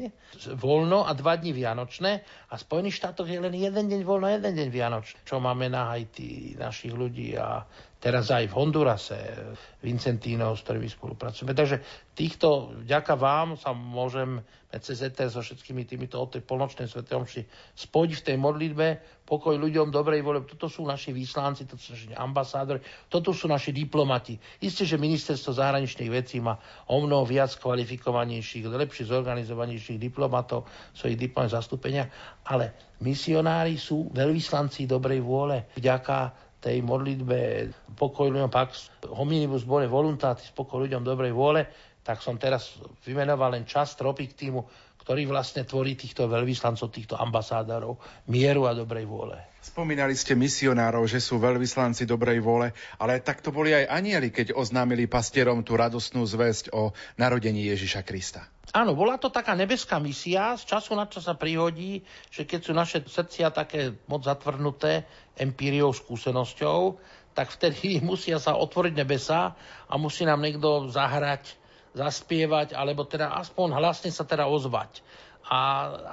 voľno 0.57 1.05
a 1.05 1.13
dva 1.13 1.37
dni 1.37 1.53
Vianočné 1.53 2.11
a 2.49 2.53
v 2.57 2.63
Spojených 2.65 2.97
štátoch 2.97 3.29
je 3.29 3.37
len 3.37 3.53
jeden 3.53 3.85
deň 3.85 4.01
voľno, 4.01 4.27
jeden 4.33 4.53
deň 4.57 4.69
Vianočný 4.73 5.25
čo 5.25 5.41
máme 5.41 5.67
na 5.71 5.93
Haiti 5.93 6.53
našich 6.57 6.93
ľudí 6.93 7.33
a 7.37 7.65
teraz 8.05 8.29
aj 8.29 8.53
v 8.53 8.57
Hondurase, 8.61 9.17
Vincentino, 9.81 10.53
s 10.53 10.61
ktorými 10.61 10.85
spolupracujeme. 10.85 11.57
Takže 11.57 11.81
týchto, 12.13 12.77
vďaka 12.85 13.17
vám 13.17 13.57
sa 13.57 13.73
môžem 13.73 14.45
CZT 14.69 15.33
so 15.33 15.41
všetkými 15.41 15.89
týmito 15.89 16.21
od 16.21 16.37
tej 16.37 16.45
polnočnej 16.45 16.85
svetej 16.85 17.17
omši 17.17 17.41
spojiť 17.73 18.11
v 18.13 18.25
tej 18.29 18.37
modlitbe, 18.37 18.87
pokoj 19.25 19.57
ľuďom, 19.57 19.89
dobrej 19.89 20.21
vole. 20.21 20.45
Toto 20.45 20.69
sú 20.69 20.85
naši 20.85 21.17
výslanci, 21.17 21.65
toto 21.65 21.81
sú 21.81 21.97
naši 21.97 22.13
ambasádori, 22.13 23.09
toto 23.09 23.33
sú 23.33 23.49
naši 23.49 23.73
diplomati. 23.73 24.37
Isté, 24.61 24.85
že 24.85 25.01
ministerstvo 25.01 25.57
zahraničných 25.57 26.11
vecí 26.13 26.37
má 26.37 26.61
o 26.93 27.01
mnoho 27.01 27.25
viac 27.25 27.57
kvalifikovanejších, 27.57 28.69
lepšie 28.69 29.09
zorganizovanejších 29.09 29.97
diplomatov, 29.97 30.69
svojich 30.93 31.17
diplomatov 31.17 31.57
zastúpenia, 31.57 32.05
ale 32.45 32.93
misionári 33.01 33.81
sú 33.81 34.13
veľvyslanci 34.13 34.85
dobrej 34.85 35.25
vôle. 35.25 35.73
Vďaka 35.73 36.44
tej 36.65 36.81
modlitbe 36.81 37.69
pokoj 37.93 38.33
ľuďom 38.33 38.49
pax 38.49 38.89
hominibus 39.13 39.69
bone 39.69 39.85
voluntatis, 39.85 40.49
pokoj 40.49 40.81
ľuďom 40.89 41.05
dobrej 41.05 41.29
vôle, 41.29 41.61
tak 42.01 42.25
som 42.25 42.41
teraz 42.41 42.81
vymenoval 43.05 43.53
len 43.53 43.69
čas 43.69 43.93
Tropik 43.93 44.33
týmu, 44.33 44.65
ktorý 45.05 45.29
vlastne 45.29 45.61
tvorí 45.61 45.93
týchto 45.93 46.25
veľvyslancov, 46.25 46.89
týchto 46.89 47.13
ambasádorov 47.13 48.01
mieru 48.25 48.65
a 48.65 48.73
dobrej 48.73 49.05
vôle. 49.05 49.37
Spomínali 49.61 50.17
ste 50.17 50.33
misionárov, 50.33 51.05
že 51.05 51.21
sú 51.21 51.37
veľvyslanci 51.37 52.09
dobrej 52.09 52.41
vôle, 52.41 52.73
ale 52.97 53.21
tak 53.21 53.45
to 53.45 53.53
boli 53.53 53.69
aj 53.69 53.85
anieli, 53.85 54.33
keď 54.33 54.57
oznámili 54.57 55.05
pastierom 55.05 55.61
tú 55.61 55.77
radostnú 55.77 56.25
zväzť 56.25 56.73
o 56.73 56.89
narodení 57.21 57.69
Ježiša 57.69 58.01
Krista. 58.01 58.49
Áno, 58.73 58.97
bola 58.97 59.21
to 59.21 59.29
taká 59.29 59.53
nebeská 59.53 60.01
misia, 60.01 60.57
z 60.57 60.73
času 60.73 60.97
na 60.97 61.05
čo 61.05 61.21
sa 61.21 61.37
prihodí, 61.37 62.01
že 62.33 62.49
keď 62.49 62.59
sú 62.65 62.71
naše 62.73 63.05
srdcia 63.05 63.53
také 63.53 63.93
moc 64.09 64.25
zatvrdnuté 64.25 65.05
empíriou, 65.37 65.93
skúsenosťou, 65.93 66.97
tak 67.37 67.53
vtedy 67.53 67.99
musia 68.09 68.41
sa 68.41 68.57
otvoriť 68.57 68.93
nebesa 68.97 69.53
a 69.85 69.93
musí 70.01 70.25
nám 70.25 70.41
niekto 70.41 70.89
zahrať 70.89 71.61
zaspievať, 71.95 72.75
alebo 72.75 73.07
teda 73.07 73.31
aspoň 73.39 73.79
hlasne 73.79 74.11
sa 74.11 74.27
teda 74.27 74.45
ozvať. 74.51 75.01
A, 75.47 75.59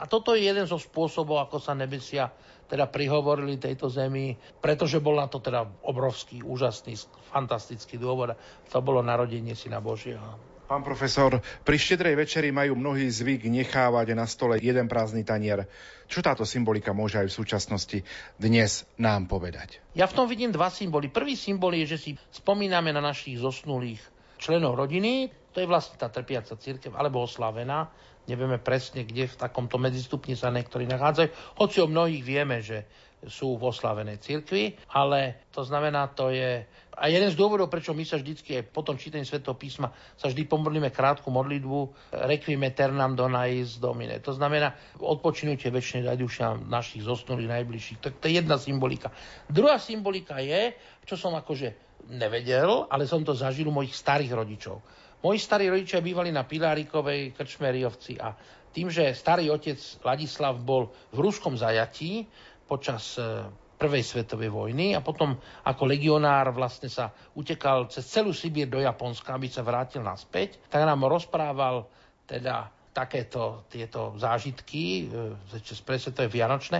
a 0.01 0.05
toto 0.07 0.37
je 0.37 0.47
jeden 0.47 0.65
zo 0.69 0.79
spôsobov, 0.79 1.43
ako 1.43 1.59
sa 1.59 1.75
nebesia 1.75 2.31
teda 2.73 2.89
prihovorili 2.89 3.61
tejto 3.61 3.93
zemi, 3.93 4.33
pretože 4.65 4.97
bol 4.97 5.21
na 5.21 5.29
to 5.29 5.45
teda 5.45 5.69
obrovský, 5.85 6.41
úžasný, 6.41 6.97
fantastický 7.29 8.01
dôvod. 8.01 8.33
To 8.73 8.81
bolo 8.81 9.05
narodenie 9.05 9.53
syna 9.53 9.85
Božieho. 9.85 10.41
Pán 10.73 10.81
profesor, 10.81 11.37
pri 11.69 11.77
štedrej 11.77 12.17
večeri 12.17 12.49
majú 12.49 12.73
mnohí 12.73 13.05
zvyk 13.05 13.45
nechávať 13.45 14.17
na 14.17 14.25
stole 14.25 14.57
jeden 14.57 14.89
prázdny 14.89 15.21
tanier. 15.21 15.69
Čo 16.09 16.25
táto 16.25 16.49
symbolika 16.49 16.97
môže 16.97 17.21
aj 17.21 17.29
v 17.29 17.37
súčasnosti 17.45 17.99
dnes 18.41 18.89
nám 18.97 19.29
povedať? 19.29 19.85
Ja 19.93 20.09
v 20.09 20.17
tom 20.17 20.25
vidím 20.33 20.49
dva 20.49 20.73
symboly. 20.73 21.13
Prvý 21.13 21.37
symbol 21.37 21.77
je, 21.77 21.93
že 21.93 21.99
si 22.01 22.11
spomíname 22.33 22.89
na 22.89 23.05
našich 23.05 23.37
zosnulých 23.37 24.01
členov 24.41 24.81
rodiny, 24.81 25.29
to 25.53 25.61
je 25.61 25.69
vlastne 25.69 26.01
tá 26.01 26.09
trpiaca 26.09 26.57
církev, 26.57 26.97
alebo 26.97 27.23
oslavená. 27.23 27.93
Nevieme 28.25 28.57
presne, 28.57 29.05
kde 29.05 29.29
v 29.29 29.39
takomto 29.39 29.77
medzistupni 29.77 30.33
sa 30.39 30.49
niektorí 30.49 30.89
nachádzajú. 30.89 31.59
Hoci 31.61 31.77
o 31.83 31.91
mnohých 31.91 32.23
vieme, 32.25 32.65
že 32.65 32.89
sú 33.27 33.55
v 33.55 33.71
oslavenej 33.71 34.19
cirkvi, 34.19 34.75
ale 34.99 35.47
to 35.55 35.63
znamená, 35.63 36.11
to 36.11 36.35
je... 36.35 36.67
A 36.93 37.09
jeden 37.09 37.31
z 37.31 37.39
dôvodov, 37.39 37.73
prečo 37.73 37.97
my 37.97 38.05
sa 38.05 38.21
vždycky 38.21 38.59
aj 38.59 38.69
po 38.69 38.85
tom 38.85 39.01
čítaní 39.01 39.25
Svetého 39.25 39.57
písma 39.57 39.95
sa 40.19 40.29
vždy 40.29 40.45
pomodlíme 40.45 40.93
krátku 40.93 41.33
modlitbu 41.33 41.79
Requiem 42.29 42.61
aeternam 42.69 43.17
donais 43.17 43.81
domine. 43.81 44.21
To 44.21 44.37
znamená 44.37 44.77
odpočinutie 45.01 45.73
väčšnej 45.73 46.05
dušiam 46.19 46.69
našich 46.69 47.07
zosnulých 47.07 47.49
najbližších. 47.49 47.99
To, 48.03 48.09
to 48.13 48.25
je 48.29 48.43
jedna 48.45 48.61
symbolika. 48.61 49.09
Druhá 49.49 49.81
symbolika 49.81 50.43
je, 50.43 50.77
čo 51.09 51.17
som 51.17 51.33
akože 51.33 51.97
nevedel, 52.13 52.91
ale 52.91 53.07
som 53.07 53.23
to 53.23 53.33
zažil 53.33 53.71
u 53.71 53.75
mojich 53.75 53.95
starých 53.95 54.33
rodičov. 54.35 54.83
Moji 55.23 55.39
starí 55.39 55.71
rodičia 55.71 56.03
bývali 56.03 56.35
na 56.35 56.43
Pilárikovej 56.43 57.31
krčmeriovci 57.39 58.19
a 58.19 58.35
tým, 58.75 58.91
že 58.91 59.15
starý 59.15 59.55
otec 59.55 59.79
Ladislav 60.03 60.59
bol 60.59 60.91
v 61.15 61.19
ruskom 61.23 61.55
zajatí, 61.55 62.27
počas 62.67 63.15
e, 63.21 63.47
prvej 63.79 64.03
svetovej 64.03 64.51
vojny 64.51 64.99
a 64.99 65.05
potom 65.05 65.39
ako 65.63 65.83
legionár 65.87 66.51
vlastne 66.51 66.91
sa 66.91 67.15
utekal 67.39 67.87
cez 67.87 68.03
celú 68.09 68.35
Sibír 68.35 68.67
do 68.67 68.83
Japonska, 68.83 69.39
aby 69.39 69.47
sa 69.47 69.63
vrátil 69.63 70.03
naspäť, 70.03 70.59
tak 70.67 70.83
nám 70.83 71.07
rozprával 71.07 71.87
teda 72.27 72.67
takéto 72.91 73.63
tieto 73.71 74.19
zážitky, 74.19 75.07
e, 75.07 75.83
presne 75.87 76.11
to 76.11 76.27
je 76.27 76.35
vianočné, 76.35 76.79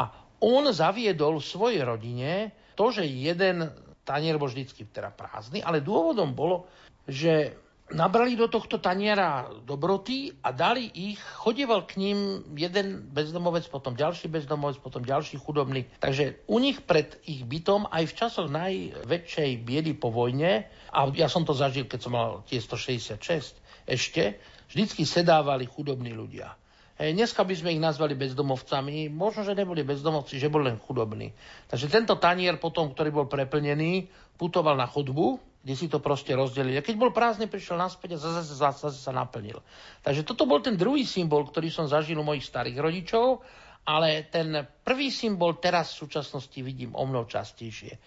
a 0.00 0.02
on 0.40 0.64
zaviedol 0.72 1.44
svojej 1.44 1.84
rodine 1.84 2.56
to, 2.72 2.88
že 2.88 3.04
jeden 3.04 3.68
tanier 4.02 4.40
bol 4.40 4.48
vždycky 4.48 4.88
teda 4.88 5.12
prázdny, 5.12 5.60
ale 5.60 5.84
dôvodom 5.84 6.34
bolo, 6.34 6.66
že 7.06 7.54
nabrali 7.92 8.34
do 8.34 8.48
tohto 8.48 8.80
taniera 8.80 9.48
dobroty 9.64 10.32
a 10.40 10.50
dali 10.50 10.88
ich, 10.92 11.20
chodieval 11.20 11.84
k 11.84 12.00
ním 12.00 12.42
jeden 12.56 13.08
bezdomovec, 13.12 13.68
potom 13.68 13.94
ďalší 13.94 14.32
bezdomovec, 14.32 14.80
potom 14.80 15.04
ďalší 15.04 15.38
chudobný. 15.38 15.86
Takže 16.00 16.48
u 16.48 16.58
nich 16.58 16.80
pred 16.82 17.20
ich 17.28 17.44
bytom 17.44 17.86
aj 17.88 18.04
v 18.08 18.16
časoch 18.16 18.48
najväčšej 18.50 19.50
biedy 19.62 19.92
po 19.94 20.08
vojne, 20.08 20.66
a 20.92 20.98
ja 21.12 21.28
som 21.28 21.44
to 21.44 21.52
zažil, 21.52 21.88
keď 21.88 22.00
som 22.00 22.12
mal 22.12 22.44
tie 22.48 22.60
166 22.60 23.60
ešte, 23.88 24.40
vždycky 24.72 25.04
sedávali 25.04 25.68
chudobní 25.68 26.16
ľudia. 26.16 26.56
Hej, 27.00 27.16
dneska 27.16 27.42
by 27.42 27.54
sme 27.56 27.72
ich 27.74 27.82
nazvali 27.82 28.14
bezdomovcami, 28.14 29.08
možno, 29.08 29.42
že 29.42 29.56
neboli 29.56 29.82
bezdomovci, 29.82 30.36
že 30.36 30.52
boli 30.52 30.70
len 30.70 30.78
chudobní. 30.78 31.32
Takže 31.66 31.88
tento 31.88 32.14
tanier 32.20 32.60
potom, 32.60 32.92
ktorý 32.92 33.10
bol 33.10 33.26
preplnený, 33.26 34.06
putoval 34.36 34.76
na 34.76 34.86
chodbu, 34.86 35.51
kde 35.62 35.74
si 35.78 35.86
to 35.86 36.02
proste 36.02 36.34
rozdelili. 36.34 36.74
A 36.74 36.82
keď 36.82 36.98
bol 36.98 37.14
prázdny, 37.14 37.46
prišiel 37.46 37.78
naspäť 37.78 38.18
a 38.18 38.22
zase, 38.22 38.58
zase, 38.58 38.78
zase 38.82 38.98
sa 38.98 39.14
naplnil. 39.14 39.62
Takže 40.02 40.26
toto 40.26 40.42
bol 40.42 40.58
ten 40.58 40.74
druhý 40.74 41.06
symbol, 41.06 41.46
ktorý 41.46 41.70
som 41.70 41.86
zažil 41.86 42.18
u 42.18 42.26
mojich 42.26 42.42
starých 42.42 42.82
rodičov, 42.82 43.46
ale 43.86 44.26
ten 44.30 44.66
prvý 44.82 45.10
symbol 45.10 45.58
teraz 45.58 45.94
v 45.94 46.06
súčasnosti 46.06 46.58
vidím 46.62 46.94
o 46.94 47.02
mnoho 47.06 47.26
častejšie, 47.26 47.98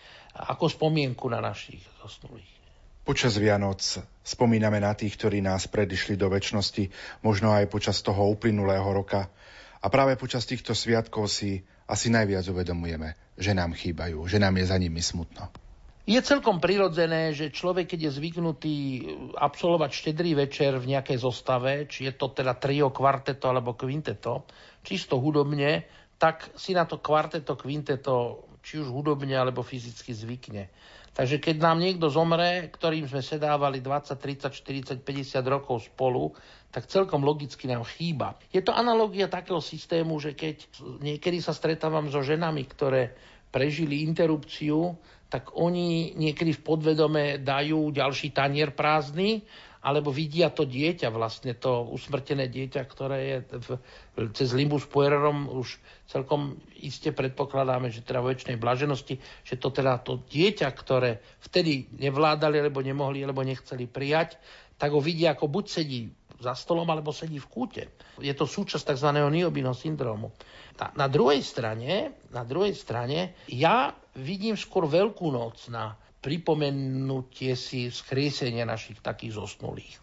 ako 0.51 0.67
spomienku 0.67 1.27
na 1.31 1.39
našich 1.39 1.83
zosnulých. 2.03 2.51
Počas 3.05 3.37
Vianoc 3.37 3.79
spomíname 4.25 4.81
na 4.81 4.97
tých, 4.97 5.15
ktorí 5.15 5.39
nás 5.39 5.69
predišli 5.69 6.17
do 6.17 6.25
väčšnosti, 6.25 6.89
možno 7.21 7.53
aj 7.53 7.69
počas 7.69 8.01
toho 8.01 8.33
uplynulého 8.33 8.87
roka. 8.89 9.29
A 9.79 9.87
práve 9.93 10.17
počas 10.17 10.49
týchto 10.49 10.73
sviatkov 10.73 11.29
si 11.29 11.61
asi 11.85 12.09
najviac 12.09 12.49
uvedomujeme, 12.49 13.13
že 13.37 13.53
nám 13.53 13.77
chýbajú, 13.77 14.25
že 14.25 14.41
nám 14.41 14.57
je 14.57 14.65
za 14.65 14.77
nimi 14.81 15.05
smutno. 15.05 15.64
Je 16.05 16.21
celkom 16.21 16.61
prirodzené, 16.61 17.33
že 17.33 17.49
človek, 17.49 17.97
keď 17.97 17.99
je 18.09 18.17
zvyknutý 18.21 18.75
absolvovať 19.41 19.89
štedrý 19.89 20.37
večer 20.37 20.77
v 20.77 20.93
nejakej 20.93 21.17
zostave, 21.17 21.89
či 21.89 22.05
je 22.05 22.13
to 22.13 22.29
teda 22.29 22.53
trio, 22.61 22.93
kvarteto 22.93 23.49
alebo 23.49 23.73
kvinteto, 23.73 24.45
čisto 24.85 25.17
hudobne, 25.17 25.89
tak 26.21 26.53
si 26.53 26.77
na 26.77 26.85
to 26.85 27.01
kvarteto, 27.01 27.57
kvinteto, 27.57 28.45
či 28.61 28.85
už 28.85 28.93
hudobne 28.93 29.33
alebo 29.33 29.65
fyzicky 29.65 30.13
zvykne. 30.13 30.69
Takže 31.15 31.39
keď 31.39 31.55
nám 31.63 31.79
niekto 31.79 32.11
zomre, 32.11 32.67
ktorým 32.69 33.07
sme 33.07 33.23
sedávali 33.23 33.79
20, 33.79 34.19
30, 34.19 35.01
40, 35.01 35.01
50 35.01 35.41
rokov 35.47 35.89
spolu, 35.89 36.35
tak 36.69 36.91
celkom 36.91 37.23
logicky 37.23 37.71
nám 37.71 37.87
chýba. 37.87 38.35
Je 38.51 38.59
to 38.59 38.75
analogia 38.75 39.31
takého 39.31 39.63
systému, 39.63 40.19
že 40.19 40.35
keď 40.35 40.67
niekedy 41.01 41.39
sa 41.39 41.55
stretávam 41.55 42.11
so 42.11 42.19
ženami, 42.19 42.67
ktoré 42.67 43.15
prežili 43.47 44.03
interrupciu, 44.03 44.99
tak 45.29 45.53
oni 45.57 46.13
niekedy 46.15 46.53
v 46.55 46.65
podvedome 46.65 47.23
dajú 47.41 47.89
ďalší 47.91 48.31
tanier 48.31 48.71
prázdny, 48.71 49.43
alebo 49.85 50.09
vidia 50.09 50.49
to 50.49 50.65
dieťa, 50.65 51.13
vlastne 51.13 51.53
to 51.53 51.85
usmrtené 51.93 52.49
dieťa, 52.49 52.81
ktoré 52.89 53.17
je 53.21 53.37
v, 53.61 53.69
cez 54.33 54.49
limbus 54.57 54.81
puererum 54.89 55.45
už 55.45 55.77
celkom 56.09 56.57
iste 56.81 57.13
predpokladáme, 57.13 57.93
že 57.93 58.01
teda 58.01 58.25
vo 58.25 58.33
väčšnej 58.33 58.57
blaženosti, 58.57 59.21
že 59.45 59.61
to 59.61 59.69
teda 59.69 60.01
to 60.01 60.25
dieťa, 60.25 60.73
ktoré 60.73 61.21
vtedy 61.37 61.85
nevládali, 62.01 62.65
alebo 62.65 62.81
nemohli, 62.81 63.21
alebo 63.21 63.45
nechceli 63.45 63.85
prijať, 63.85 64.41
tak 64.81 64.89
ho 64.89 64.97
vidia 64.97 65.37
ako 65.37 65.53
buď 65.53 65.65
sedí 65.69 66.09
za 66.41 66.57
stolom, 66.57 66.89
alebo 66.89 67.13
sedí 67.13 67.37
v 67.37 67.47
kúte. 67.47 67.83
Je 68.17 68.33
to 68.33 68.49
súčasť 68.49 68.97
tzv. 68.97 69.09
niobino 69.29 69.71
syndromu. 69.77 70.33
Na, 70.81 71.05
na 71.05 71.07
druhej 71.07 71.45
strane, 71.45 72.17
na 72.33 72.41
druhej 72.41 72.73
strane, 72.73 73.37
ja 73.53 73.93
vidím 74.15 74.55
skôr 74.55 74.87
Veľkú 74.87 75.31
noc 75.31 75.67
na 75.71 75.95
pripomenutie 76.23 77.53
si 77.53 77.93
skriesenia 77.93 78.65
našich 78.65 78.97
takých 79.03 79.37
zosnulých. 79.37 80.01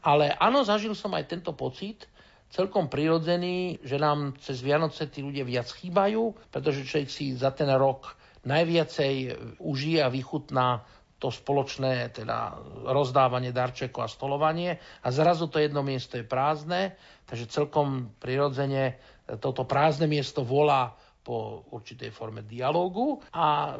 Ale 0.00 0.32
áno, 0.32 0.64
zažil 0.64 0.96
som 0.96 1.12
aj 1.12 1.28
tento 1.28 1.52
pocit, 1.52 2.08
celkom 2.48 2.88
prirodzený, 2.88 3.84
že 3.84 4.00
nám 4.00 4.40
cez 4.40 4.64
Vianoce 4.64 5.04
tí 5.12 5.20
ľudia 5.20 5.44
viac 5.44 5.68
chýbajú, 5.68 6.48
pretože 6.48 6.88
človek 6.88 7.10
si 7.12 7.36
za 7.36 7.52
ten 7.52 7.68
rok 7.76 8.16
najviacej 8.48 9.14
užije 9.60 10.00
a 10.00 10.08
vychutná 10.08 10.80
to 11.18 11.34
spoločné 11.34 12.14
teda 12.14 12.54
rozdávanie 12.88 13.50
darčekov 13.50 14.06
a 14.06 14.08
stolovanie 14.08 14.78
a 15.02 15.08
zrazu 15.10 15.50
to 15.50 15.58
jedno 15.58 15.82
miesto 15.82 16.14
je 16.14 16.22
prázdne, 16.22 16.94
takže 17.26 17.50
celkom 17.50 18.14
prirodzene 18.22 18.96
toto 19.42 19.66
prázdne 19.66 20.06
miesto 20.06 20.46
volá 20.46 20.94
po 21.28 21.68
určitej 21.76 22.08
forme 22.08 22.40
dialógu 22.40 23.20
a 23.36 23.76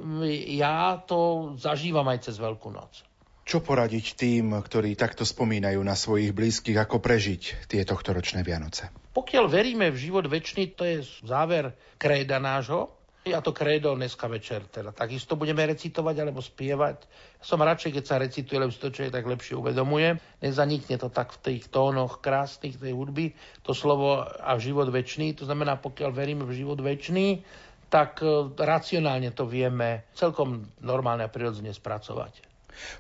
ja 0.53 1.01
to 1.01 1.53
zažívam 1.57 2.05
aj 2.13 2.29
cez 2.29 2.37
Veľkú 2.37 2.69
noc. 2.69 3.09
Čo 3.49 3.65
poradiť 3.65 4.13
tým, 4.13 4.53
ktorí 4.61 4.93
takto 4.93 5.25
spomínajú 5.25 5.81
na 5.81 5.97
svojich 5.97 6.37
blízkych, 6.37 6.77
ako 6.77 7.01
prežiť 7.01 7.73
tie 7.73 7.81
tohtoročné 7.89 8.45
Vianoce? 8.45 8.93
Pokiaľ 9.17 9.45
veríme 9.49 9.89
v 9.89 9.97
život 9.97 10.29
väčší, 10.29 10.77
to 10.77 10.85
je 10.85 11.01
záver 11.25 11.73
kréda 11.97 12.37
nášho, 12.37 12.98
ja 13.29 13.45
to 13.45 13.53
kredo 13.53 13.93
dneska 13.95 14.27
večer 14.27 14.65
teda 14.67 14.91
takisto 14.91 15.37
budeme 15.37 15.65
recitovať 15.69 16.17
alebo 16.19 16.41
spievať. 16.41 17.05
Som 17.39 17.63
radšej, 17.63 17.95
keď 17.95 18.05
sa 18.05 18.17
recituje, 18.19 18.57
lebo 18.59 18.73
si 18.73 18.81
to 18.83 18.91
človek 18.91 19.15
tak 19.15 19.29
lepšie 19.29 19.55
uvedomuje. 19.55 20.19
Nezanikne 20.43 20.97
to 20.97 21.13
tak 21.13 21.31
v 21.37 21.39
tých 21.45 21.63
tónoch 21.71 22.25
krásnych 22.25 22.81
tej 22.81 22.97
hudby, 22.97 23.37
to 23.63 23.77
slovo 23.77 24.25
a 24.25 24.57
život 24.59 24.91
väčší. 24.91 25.39
To 25.39 25.45
znamená, 25.47 25.79
pokiaľ 25.79 26.11
veríme 26.11 26.45
v 26.49 26.57
život 26.65 26.81
väčší, 26.81 27.45
tak 27.89 28.21
e, 28.21 28.53
racionálne 28.57 29.33
to 29.33 29.49
vieme 29.49 30.09
celkom 30.13 30.69
normálne 30.85 31.25
a 31.25 31.33
prirodzene 31.33 31.73
spracovať. 31.73 32.45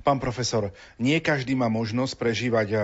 Pán 0.02 0.18
profesor, 0.18 0.74
nie 0.98 1.20
každý 1.22 1.54
má 1.54 1.70
možnosť 1.70 2.14
prežívať 2.18 2.68
e, 2.72 2.78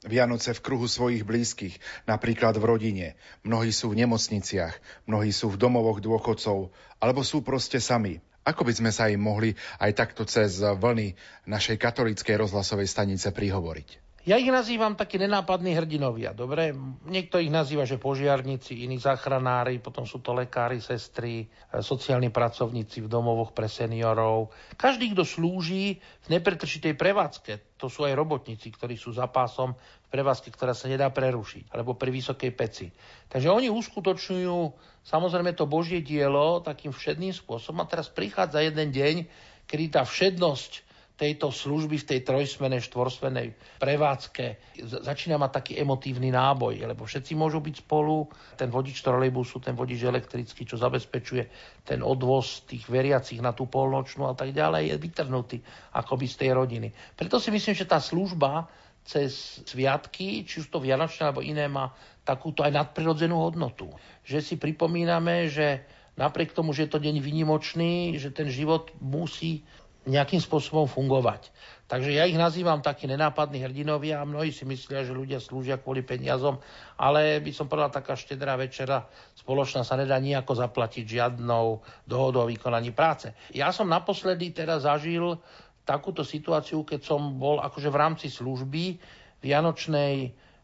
Vianoce 0.00 0.56
v 0.56 0.64
kruhu 0.64 0.88
svojich 0.88 1.28
blízkych, 1.28 1.76
napríklad 2.08 2.56
v 2.56 2.64
rodine. 2.64 3.06
Mnohí 3.44 3.68
sú 3.68 3.92
v 3.92 4.00
nemocniciach, 4.00 4.80
mnohí 5.04 5.28
sú 5.28 5.52
v 5.52 5.60
domovoch 5.60 6.00
dôchodcov, 6.00 6.72
alebo 6.96 7.20
sú 7.20 7.44
proste 7.44 7.76
sami. 7.84 8.16
Ako 8.40 8.64
by 8.64 8.72
sme 8.72 8.90
sa 8.96 9.12
im 9.12 9.20
mohli 9.20 9.52
aj 9.76 9.92
takto 9.92 10.24
cez 10.24 10.64
vlny 10.64 11.12
našej 11.44 11.76
katolíckej 11.76 12.40
rozhlasovej 12.40 12.88
stanice 12.88 13.28
prihovoriť? 13.28 14.09
Ja 14.28 14.36
ich 14.36 14.52
nazývam 14.52 15.00
takí 15.00 15.16
nenápadní 15.16 15.72
hrdinovia, 15.72 16.36
dobre? 16.36 16.76
Niekto 17.08 17.40
ich 17.40 17.48
nazýva, 17.48 17.88
že 17.88 17.96
požiarníci, 17.96 18.84
iní 18.84 19.00
záchranári, 19.00 19.80
potom 19.80 20.04
sú 20.04 20.20
to 20.20 20.36
lekári, 20.36 20.76
sestry, 20.76 21.48
e, 21.48 21.80
sociálni 21.80 22.28
pracovníci 22.28 23.00
v 23.00 23.08
domovoch 23.08 23.56
pre 23.56 23.64
seniorov. 23.64 24.52
Každý, 24.76 25.16
kto 25.16 25.24
slúži 25.24 25.96
v 25.96 26.26
nepretržitej 26.36 27.00
prevádzke, 27.00 27.80
to 27.80 27.88
sú 27.88 28.04
aj 28.04 28.12
robotníci, 28.12 28.68
ktorí 28.68 29.00
sú 29.00 29.16
za 29.16 29.24
pásom 29.24 29.72
v 29.72 30.08
prevádzke, 30.12 30.52
ktorá 30.52 30.76
sa 30.76 30.92
nedá 30.92 31.08
prerušiť, 31.08 31.72
alebo 31.72 31.96
pri 31.96 32.12
vysokej 32.12 32.52
peci. 32.52 32.92
Takže 33.32 33.48
oni 33.48 33.72
uskutočňujú 33.72 34.58
samozrejme 35.00 35.56
to 35.56 35.64
Božie 35.64 36.04
dielo 36.04 36.60
takým 36.60 36.92
všedným 36.92 37.32
spôsobom. 37.32 37.80
A 37.80 37.88
teraz 37.88 38.12
prichádza 38.12 38.60
jeden 38.60 38.92
deň, 38.92 39.16
kedy 39.64 39.96
tá 39.96 40.04
všednosť 40.04 40.89
tejto 41.20 41.52
služby 41.52 42.00
v 42.00 42.08
tej 42.08 42.20
trojsmenej, 42.24 42.80
štvorsmenej 42.88 43.52
prevádzke 43.76 44.72
začína 45.04 45.36
mať 45.36 45.50
taký 45.52 45.72
emotívny 45.76 46.32
náboj, 46.32 46.80
lebo 46.80 47.04
všetci 47.04 47.36
môžu 47.36 47.60
byť 47.60 47.84
spolu, 47.84 48.24
ten 48.56 48.72
vodič 48.72 49.04
trolejbusu, 49.04 49.60
ten 49.60 49.76
vodič 49.76 50.00
elektrický, 50.00 50.64
čo 50.64 50.80
zabezpečuje 50.80 51.44
ten 51.84 52.00
odvoz 52.00 52.64
tých 52.64 52.88
veriacich 52.88 53.44
na 53.44 53.52
tú 53.52 53.68
polnočnú 53.68 54.32
a 54.32 54.34
tak 54.34 54.56
ďalej, 54.56 54.96
je 54.96 54.96
vytrhnutý 54.96 55.56
akoby 55.92 56.24
z 56.24 56.36
tej 56.40 56.50
rodiny. 56.56 56.88
Preto 57.12 57.36
si 57.36 57.52
myslím, 57.52 57.76
že 57.76 57.84
tá 57.84 58.00
služba 58.00 58.72
cez 59.04 59.60
sviatky, 59.68 60.48
či 60.48 60.64
už 60.64 60.72
to 60.72 60.80
Vianočné 60.80 61.28
alebo 61.28 61.44
iné, 61.44 61.68
má 61.68 61.92
takúto 62.24 62.64
aj 62.64 62.72
nadprirodzenú 62.72 63.36
hodnotu. 63.36 63.92
Že 64.24 64.38
si 64.40 64.54
pripomíname, 64.56 65.52
že 65.52 65.84
napriek 66.20 66.52
tomu, 66.52 66.76
že 66.76 66.84
je 66.86 66.92
to 66.92 67.00
deň 67.00 67.16
vynimočný, 67.20 68.20
že 68.20 68.28
ten 68.28 68.52
život 68.52 68.92
musí 69.00 69.64
nejakým 70.08 70.40
spôsobom 70.40 70.88
fungovať. 70.88 71.52
Takže 71.90 72.14
ja 72.14 72.24
ich 72.24 72.38
nazývam 72.38 72.78
takí 72.80 73.10
nenápadní 73.10 73.66
hrdinovia 73.66 74.22
a 74.22 74.28
mnohí 74.28 74.54
si 74.54 74.62
myslia, 74.62 75.02
že 75.02 75.10
ľudia 75.10 75.42
slúžia 75.42 75.76
kvôli 75.76 76.06
peniazom, 76.06 76.62
ale 76.96 77.42
by 77.42 77.50
som 77.50 77.66
povedal, 77.66 77.90
taká 77.90 78.14
štedrá 78.14 78.54
večera 78.54 79.04
spoločná 79.34 79.82
sa 79.82 79.98
nedá 79.98 80.16
nejako 80.22 80.54
zaplatiť 80.54 81.04
žiadnou 81.04 81.82
dohodou 82.06 82.46
o 82.46 82.50
vykonaní 82.50 82.94
práce. 82.94 83.34
Ja 83.50 83.74
som 83.74 83.90
naposledy 83.90 84.54
teda 84.54 84.78
zažil 84.78 85.36
takúto 85.82 86.22
situáciu, 86.22 86.86
keď 86.86 87.00
som 87.02 87.36
bol 87.36 87.58
akože 87.58 87.90
v 87.90 88.00
rámci 88.00 88.26
služby 88.30 89.02
vianočnej 89.42 90.14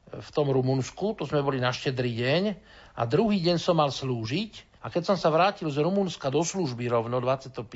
v 0.07 0.31
tom 0.31 0.47
Rumunsku, 0.55 1.19
to 1.19 1.27
sme 1.27 1.43
boli 1.43 1.59
na 1.59 1.75
štedrý 1.75 2.15
deň 2.15 2.43
a 2.95 3.03
druhý 3.11 3.43
deň 3.43 3.59
som 3.59 3.83
mal 3.83 3.91
slúžiť 3.91 4.79
a 4.79 4.87
keď 4.87 5.03
som 5.03 5.17
sa 5.19 5.35
vrátil 5.35 5.67
z 5.67 5.83
Rumunska 5.83 6.31
do 6.31 6.47
služby 6.47 6.87
rovno 6.87 7.19
25 7.19 7.67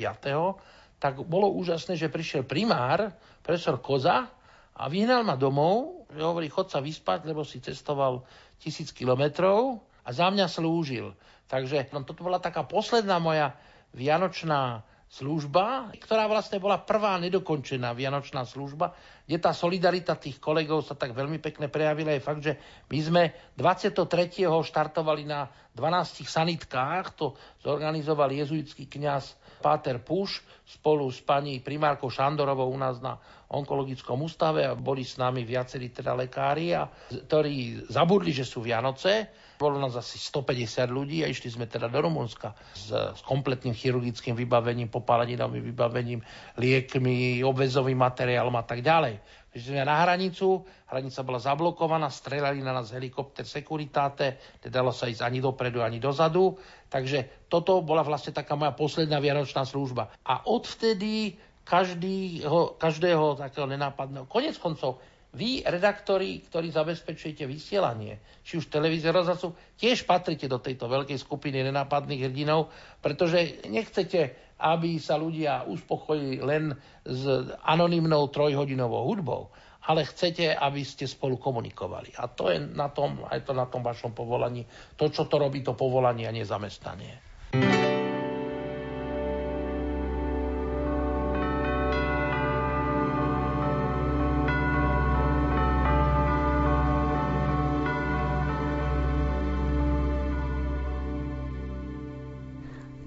tak 1.01 1.17
bolo 1.25 1.49
úžasné, 1.57 1.97
že 1.97 2.13
prišiel 2.13 2.45
primár, 2.45 3.09
profesor 3.41 3.81
Koza 3.81 4.29
a 4.77 4.83
vyhnal 4.85 5.25
ma 5.25 5.33
domov, 5.33 6.05
že 6.13 6.21
hovorí, 6.21 6.45
chod 6.45 6.69
sa 6.69 6.77
vyspať, 6.77 7.25
lebo 7.25 7.41
si 7.41 7.57
cestoval 7.57 8.21
tisíc 8.61 8.93
kilometrov 8.93 9.81
a 10.05 10.13
za 10.13 10.29
mňa 10.29 10.45
slúžil. 10.45 11.17
Takže 11.49 11.89
no, 11.89 12.05
toto 12.05 12.21
bola 12.21 12.37
taká 12.37 12.61
posledná 12.61 13.17
moja 13.17 13.57
vianočná 13.97 14.85
služba, 15.11 15.91
ktorá 15.99 16.23
vlastne 16.31 16.55
bola 16.63 16.79
prvá 16.79 17.19
nedokončená 17.19 17.91
vianočná 17.91 18.47
služba, 18.47 18.95
kde 19.27 19.43
tá 19.43 19.51
solidarita 19.51 20.15
tých 20.15 20.39
kolegov 20.39 20.87
sa 20.87 20.95
tak 20.95 21.11
veľmi 21.11 21.35
pekne 21.43 21.67
prejavila. 21.67 22.15
Je 22.15 22.23
fakt, 22.23 22.39
že 22.39 22.55
my 22.87 22.99
sme 23.03 23.23
23. 23.59 24.07
štartovali 24.47 25.27
na 25.27 25.51
12 25.75 26.23
sanitkách, 26.23 27.05
to 27.19 27.35
zorganizoval 27.59 28.31
jezuitský 28.31 28.87
kňaz 28.87 29.35
Páter 29.59 29.99
Puš 29.99 30.41
spolu 30.63 31.11
s 31.11 31.19
pani 31.19 31.59
primárkou 31.59 32.07
Šandorovou 32.07 32.71
u 32.71 32.79
nás 32.79 33.03
na 33.03 33.19
onkologickom 33.51 34.15
ústave 34.23 34.63
a 34.63 34.79
boli 34.79 35.03
s 35.03 35.19
nami 35.19 35.43
viacerí 35.43 35.91
teda 35.91 36.15
lekári, 36.15 36.71
a, 36.71 36.87
ktorí 36.87 37.83
zabudli, 37.91 38.31
že 38.31 38.47
sú 38.47 38.63
Vianoce. 38.63 39.27
Bolo 39.61 39.77
nás 39.77 39.93
asi 39.93 40.17
150 40.17 40.89
ľudí 40.89 41.21
a 41.21 41.29
išli 41.29 41.53
sme 41.53 41.69
teda 41.69 41.85
do 41.85 42.01
Rumunska 42.01 42.57
s, 42.73 42.89
s 42.89 43.21
kompletným 43.21 43.77
chirurgickým 43.77 44.33
vybavením, 44.33 44.89
popáleninovým 44.89 45.61
vybavením, 45.61 46.25
liekmi, 46.57 47.45
obvezovým 47.45 48.01
materiálom 48.01 48.57
a 48.57 48.65
tak 48.65 48.81
ďalej. 48.81 49.21
Takže 49.53 49.77
sme 49.77 49.85
na 49.85 50.01
hranicu, 50.01 50.65
hranica 50.89 51.21
bola 51.21 51.37
zablokovaná, 51.37 52.09
strelali 52.09 52.63
na 52.65 52.73
nás 52.73 52.89
helikopter 52.89 53.45
Securitate, 53.45 54.41
nedalo 54.65 54.89
sa 54.89 55.05
ísť 55.05 55.21
ani 55.21 55.43
dopredu, 55.43 55.85
ani 55.85 56.01
dozadu. 56.01 56.57
Takže 56.89 57.45
toto 57.51 57.85
bola 57.85 58.01
vlastne 58.01 58.33
taká 58.33 58.57
moja 58.57 58.73
posledná 58.73 59.21
vianočná 59.21 59.67
služba. 59.67 60.09
A 60.25 60.41
odvtedy 60.49 61.37
každého, 61.67 62.79
každého 62.81 63.37
takého 63.37 63.67
nenápadného. 63.69 64.25
Konec 64.25 64.57
koncov, 64.57 65.03
vy, 65.31 65.63
redaktori, 65.63 66.43
ktorí 66.43 66.75
zabezpečujete 66.75 67.47
vysielanie, 67.47 68.19
či 68.43 68.59
už 68.59 68.67
televízie 68.67 69.15
rozhlasu, 69.15 69.55
tiež 69.79 70.03
patrite 70.03 70.51
do 70.51 70.59
tejto 70.59 70.91
veľkej 70.91 71.15
skupiny 71.15 71.63
nenápadných 71.71 72.27
hrdinov, 72.27 72.67
pretože 72.99 73.63
nechcete, 73.71 74.35
aby 74.59 74.99
sa 74.99 75.15
ľudia 75.15 75.63
uspokojili 75.71 76.43
len 76.43 76.75
s 77.07 77.23
anonimnou 77.63 78.27
trojhodinovou 78.27 79.07
hudbou, 79.07 79.49
ale 79.87 80.05
chcete, 80.05 80.51
aby 80.51 80.83
ste 80.83 81.07
spolu 81.09 81.39
komunikovali. 81.39 82.13
A 82.19 82.27
to 82.29 82.51
je 82.51 82.59
na 82.59 82.91
tom, 82.91 83.23
aj 83.25 83.47
to 83.47 83.55
na 83.55 83.65
tom 83.65 83.81
vašom 83.81 84.13
povolaní, 84.13 84.67
to, 84.99 85.09
čo 85.09 85.25
to 85.25 85.39
robí 85.39 85.63
to 85.63 85.73
povolanie 85.73 86.27
a 86.27 86.35
nezamestnanie. 86.35 87.30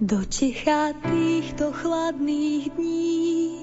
Do 0.05 0.21
ticha 0.21 0.93
týchto 1.01 1.73
chladných 1.73 2.77
dní 2.77 3.57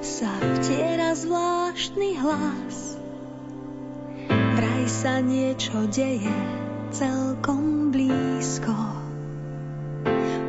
sa 0.00 0.32
vtiera 0.56 1.12
zvláštny 1.12 2.16
hlas. 2.16 2.96
Vraj 4.56 4.84
sa 4.88 5.20
niečo 5.20 5.84
deje 5.92 6.32
celkom 6.96 7.92
blízko. 7.92 8.72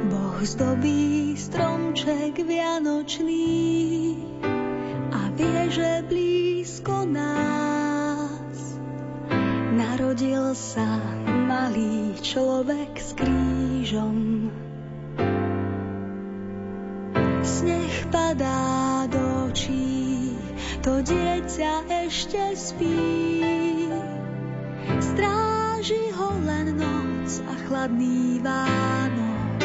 Boh 0.08 0.40
zdobí 0.48 1.36
stromček 1.36 2.40
vianočný 2.48 4.16
a 5.12 5.28
vie, 5.36 5.62
že 5.76 6.08
blízko 6.08 7.04
nás 7.04 8.80
narodil 9.76 10.56
sa 10.56 11.04
malý 11.28 12.16
človek 12.24 12.96
s 12.96 13.12
krížom. 13.12 14.48
Padá 18.12 19.08
do 19.08 19.48
očí, 19.48 20.36
to 20.84 21.00
dieťa 21.00 21.88
ešte 22.06 22.60
spí. 22.60 23.88
Stráži 25.00 26.12
ho 26.12 26.36
len 26.44 26.76
noc 26.76 27.40
a 27.48 27.54
chladný 27.66 28.44
Vánok. 28.44 29.60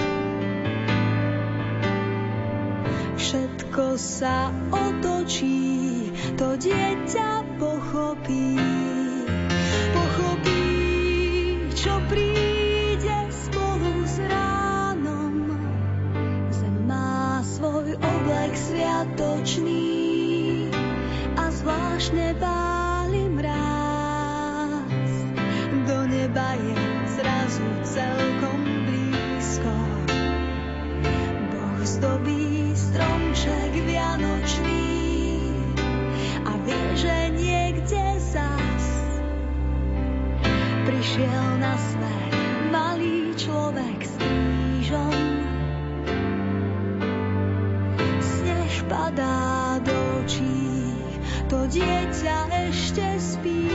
Všetko 3.18 3.98
sa 3.98 4.54
otočí, 4.70 6.14
to 6.38 6.54
dieťa. 6.54 7.46
Pochopí, 7.56 8.60
sviatočný 18.96 20.72
a 21.36 21.52
zvláštne 21.52 22.32
báli 22.40 23.28
mráz. 23.28 25.12
Do 25.84 26.08
neba 26.08 26.56
je 26.56 26.80
zrazu 27.04 27.68
celkom 27.84 28.64
blízko. 28.88 29.76
Boh 31.52 31.80
zdobí 31.84 32.72
stromček 32.72 33.84
vianočný 33.84 34.88
a 36.48 36.56
vie, 36.64 36.84
že 36.96 37.36
niekde 37.36 38.04
zas 38.16 38.84
prišiel 40.88 41.44
na 41.60 41.76
svet 41.76 42.32
malý 42.72 43.36
človek 43.36 44.08
s 44.08 44.14
krížom 44.16 45.35
padá 48.88 49.78
do 49.82 49.94
očí, 50.22 50.94
to 51.50 51.66
dieťa 51.66 52.70
ešte 52.70 53.06
spí. 53.18 53.70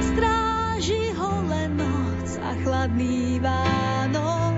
Stráži 0.00 1.12
ho 1.16 1.32
len 1.48 1.76
noc 1.80 2.28
a 2.40 2.50
chladný 2.64 3.40
Vánok. 3.40 4.56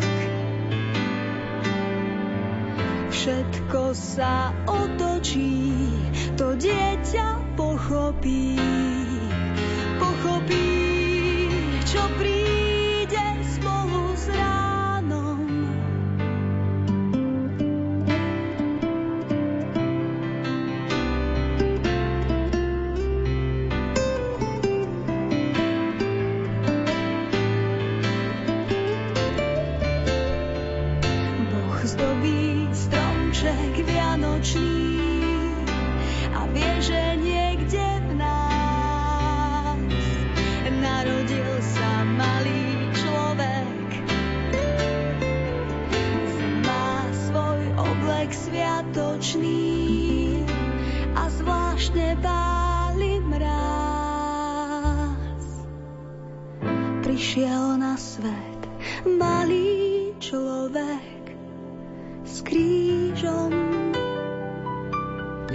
Všetko 3.11 3.95
sa 3.95 4.55
otočí, 4.67 5.91
to 6.37 6.55
dieťa 6.59 7.57
pochopí. 7.57 8.76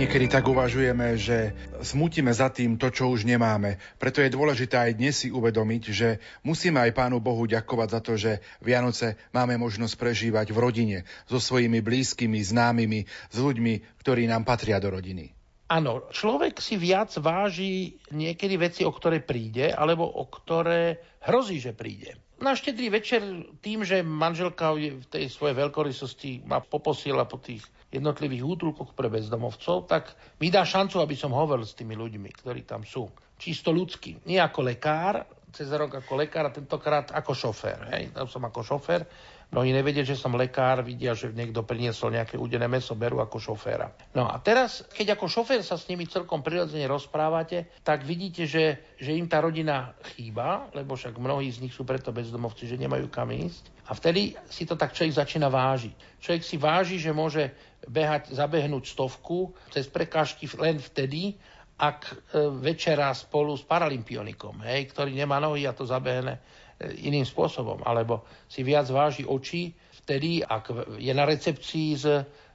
Niekedy 0.01 0.33
tak 0.33 0.49
uvažujeme, 0.49 1.13
že 1.13 1.53
smutíme 1.85 2.33
za 2.33 2.49
tým 2.49 2.73
to, 2.81 2.89
čo 2.89 3.13
už 3.13 3.21
nemáme. 3.21 3.77
Preto 4.01 4.25
je 4.25 4.33
dôležité 4.33 4.73
aj 4.73 4.97
dnes 4.97 5.13
si 5.13 5.29
uvedomiť, 5.29 5.83
že 5.93 6.17
musíme 6.41 6.81
aj 6.81 6.97
Pánu 6.97 7.21
Bohu 7.21 7.45
ďakovať 7.45 7.87
za 7.93 7.99
to, 8.01 8.17
že 8.17 8.41
Vianoce 8.65 9.21
máme 9.29 9.61
možnosť 9.61 9.93
prežívať 10.01 10.49
v 10.49 10.57
rodine, 10.57 10.97
so 11.29 11.37
svojimi 11.37 11.85
blízkymi, 11.85 12.41
známymi, 12.41 13.05
s 13.29 13.37
ľuďmi, 13.37 14.01
ktorí 14.01 14.25
nám 14.25 14.41
patria 14.41 14.81
do 14.81 14.89
rodiny. 14.89 15.37
Áno, 15.69 16.09
človek 16.09 16.57
si 16.57 16.81
viac 16.81 17.13
váži 17.21 18.01
niekedy 18.09 18.57
veci, 18.57 18.81
o 18.81 18.89
ktoré 18.89 19.21
príde, 19.21 19.69
alebo 19.69 20.09
o 20.09 20.25
ktoré 20.25 20.97
hrozí, 21.29 21.61
že 21.61 21.77
príde. 21.77 22.17
Na 22.41 22.57
štedrý 22.57 22.89
večer 22.89 23.21
tým, 23.61 23.85
že 23.85 24.01
manželka 24.01 24.73
v 24.73 25.05
tej 25.05 25.29
svojej 25.29 25.61
veľkorysosti 25.61 26.41
ma 26.49 26.57
poposiela 26.57 27.29
po 27.29 27.37
tých 27.37 27.61
jednotlivých 27.91 28.43
útulkoch 28.47 28.95
pre 28.95 29.11
bezdomovcov, 29.11 29.85
tak 29.85 30.15
mi 30.39 30.47
dá 30.47 30.63
šancu, 30.63 31.03
aby 31.03 31.13
som 31.13 31.35
hovoril 31.35 31.67
s 31.67 31.75
tými 31.75 31.93
ľuďmi, 31.93 32.29
ktorí 32.31 32.63
tam 32.63 32.87
sú. 32.87 33.11
Čisto 33.35 33.75
ľudský. 33.75 34.23
Nie 34.25 34.39
ako 34.39 34.63
lekár, 34.63 35.27
cez 35.51 35.67
rok 35.75 35.99
ako 35.99 36.15
lekár 36.15 36.47
a 36.47 36.55
tentokrát 36.55 37.11
ako 37.11 37.35
šofér. 37.35 37.91
Hej. 37.91 38.15
Tam 38.15 38.31
som 38.31 38.41
ako 38.47 38.63
šofér 38.63 39.03
Mnohí 39.51 39.75
nevedia, 39.75 40.07
že 40.07 40.15
som 40.15 40.31
lekár, 40.39 40.79
vidia, 40.79 41.11
že 41.11 41.27
niekto 41.27 41.67
priniesol 41.67 42.15
nejaké 42.15 42.39
udené 42.39 42.71
meso, 42.71 42.95
berú 42.95 43.19
ako 43.19 43.51
šoféra. 43.51 43.91
No 44.15 44.31
a 44.31 44.39
teraz, 44.39 44.87
keď 44.95 45.19
ako 45.19 45.27
šofér 45.27 45.59
sa 45.59 45.75
s 45.75 45.91
nimi 45.91 46.07
celkom 46.07 46.39
prirodzene 46.39 46.87
rozprávate, 46.87 47.67
tak 47.83 48.07
vidíte, 48.07 48.47
že, 48.47 48.95
že 48.95 49.11
im 49.11 49.27
tá 49.27 49.43
rodina 49.43 49.91
chýba, 50.15 50.71
lebo 50.71 50.95
však 50.95 51.19
mnohí 51.19 51.51
z 51.51 51.67
nich 51.67 51.75
sú 51.75 51.83
preto 51.83 52.15
bezdomovci, 52.15 52.63
že 52.63 52.79
nemajú 52.79 53.11
kam 53.11 53.27
ísť. 53.27 53.91
A 53.91 53.91
vtedy 53.91 54.39
si 54.47 54.63
to 54.63 54.79
tak 54.79 54.95
človek 54.95 55.19
začína 55.19 55.51
vážiť. 55.51 56.23
Človek 56.23 56.43
si 56.47 56.55
váži, 56.55 56.95
že 56.95 57.11
môže 57.11 57.51
behať, 57.87 58.33
zabehnúť 58.35 58.93
stovku 58.93 59.53
cez 59.73 59.89
prekážky 59.89 60.45
len 60.57 60.77
vtedy, 60.77 61.37
ak 61.81 62.01
e, 62.05 62.13
večera 62.61 63.09
spolu 63.17 63.57
s 63.57 63.65
paralympionikom, 63.65 64.61
hej, 64.65 64.93
ktorý 64.93 65.17
nemá 65.17 65.41
nohy 65.41 65.65
a 65.65 65.73
to 65.73 65.85
zabehne 65.89 66.37
iným 66.81 67.25
spôsobom, 67.25 67.81
alebo 67.85 68.25
si 68.49 68.65
viac 68.65 68.89
váži 68.89 69.25
oči 69.25 69.73
vtedy, 70.01 70.41
ak 70.41 70.97
je 70.97 71.13
na 71.13 71.25
recepcii 71.29 71.89
s, 71.93 72.05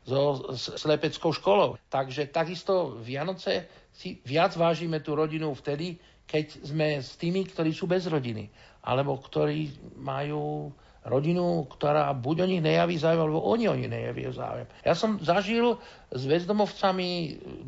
so 0.07 0.55
slepeckou 0.55 1.35
školou. 1.35 1.75
Takže 1.91 2.31
takisto 2.31 2.99
Vianoce 3.03 3.67
si 3.91 4.23
viac 4.23 4.55
vážime 4.55 5.03
tú 5.03 5.19
rodinu 5.19 5.51
vtedy, 5.59 5.99
keď 6.27 6.47
sme 6.63 6.89
s 7.03 7.19
tými, 7.19 7.47
ktorí 7.47 7.75
sú 7.75 7.91
bez 7.91 8.07
rodiny, 8.07 8.51
alebo 8.87 9.19
ktorí 9.19 9.95
majú 9.99 10.71
rodinu, 11.07 11.65
ktorá 11.71 12.11
buď 12.13 12.37
o 12.43 12.47
nich 12.51 12.63
nejaví 12.63 12.99
záujem, 12.99 13.23
alebo 13.23 13.41
oni 13.47 13.65
o 13.71 13.79
nich 13.79 13.91
nejaví 13.91 14.27
záujem. 14.35 14.67
Ja 14.83 14.95
som 14.99 15.23
zažil 15.23 15.79
s 16.11 16.23
bezdomovcami 16.27 17.09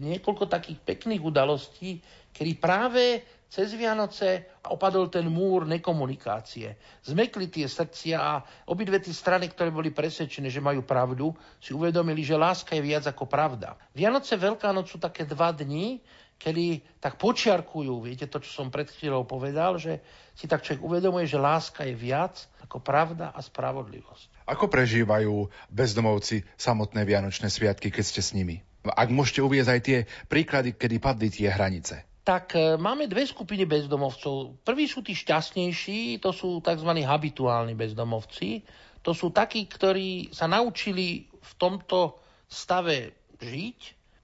niekoľko 0.02 0.50
takých 0.50 0.82
pekných 0.82 1.22
udalostí, 1.22 2.02
kedy 2.34 2.52
práve 2.58 3.22
cez 3.48 3.72
Vianoce 3.72 4.60
opadol 4.68 5.08
ten 5.08 5.24
múr 5.24 5.64
nekomunikácie. 5.64 6.76
Zmekli 7.00 7.48
tie 7.48 7.64
srdcia 7.64 8.16
a 8.20 8.44
obidve 8.68 9.00
tie 9.00 9.16
strany, 9.16 9.48
ktoré 9.48 9.72
boli 9.72 9.88
presvedčené, 9.88 10.52
že 10.52 10.60
majú 10.60 10.84
pravdu, 10.84 11.32
si 11.56 11.72
uvedomili, 11.72 12.20
že 12.20 12.36
láska 12.36 12.76
je 12.76 12.84
viac 12.84 13.08
ako 13.08 13.24
pravda. 13.24 13.80
Vianoce, 13.96 14.36
Veľká 14.36 14.68
noc 14.76 14.92
sú 14.92 15.00
také 15.00 15.24
dva 15.24 15.56
dni, 15.56 16.04
kedy 16.38 16.80
tak 17.02 17.18
počiarkujú, 17.18 17.98
viete 17.98 18.30
to, 18.30 18.38
čo 18.38 18.62
som 18.62 18.70
pred 18.70 18.86
chvíľou 18.86 19.26
povedal, 19.26 19.76
že 19.76 19.98
si 20.38 20.46
tak 20.46 20.62
človek 20.62 20.86
uvedomuje, 20.86 21.26
že 21.26 21.36
láska 21.36 21.82
je 21.82 21.98
viac 21.98 22.46
ako 22.62 22.78
pravda 22.78 23.34
a 23.34 23.42
spravodlivosť. 23.42 24.46
Ako 24.46 24.70
prežívajú 24.70 25.50
bezdomovci 25.68 26.46
samotné 26.54 27.02
Vianočné 27.02 27.50
sviatky, 27.50 27.90
keď 27.90 28.04
ste 28.06 28.22
s 28.22 28.32
nimi? 28.32 28.62
Ak 28.86 29.10
môžete 29.10 29.42
uvieť 29.42 29.66
aj 29.66 29.80
tie 29.82 29.98
príklady, 30.30 30.78
kedy 30.78 30.96
padli 31.02 31.28
tie 31.28 31.50
hranice 31.50 32.06
tak 32.28 32.52
e, 32.60 32.76
máme 32.76 33.08
dve 33.08 33.24
skupiny 33.24 33.64
bezdomovcov. 33.64 34.60
Prví 34.60 34.84
sú 34.84 35.00
tí 35.00 35.16
šťastnejší, 35.16 36.20
to 36.20 36.28
sú 36.28 36.60
tzv. 36.60 36.92
habituálni 37.00 37.72
bezdomovci. 37.72 38.68
To 39.00 39.16
sú 39.16 39.32
takí, 39.32 39.64
ktorí 39.64 40.28
sa 40.28 40.44
naučili 40.44 41.24
v 41.24 41.52
tomto 41.56 42.20
stave 42.44 43.16
žiť 43.40 43.78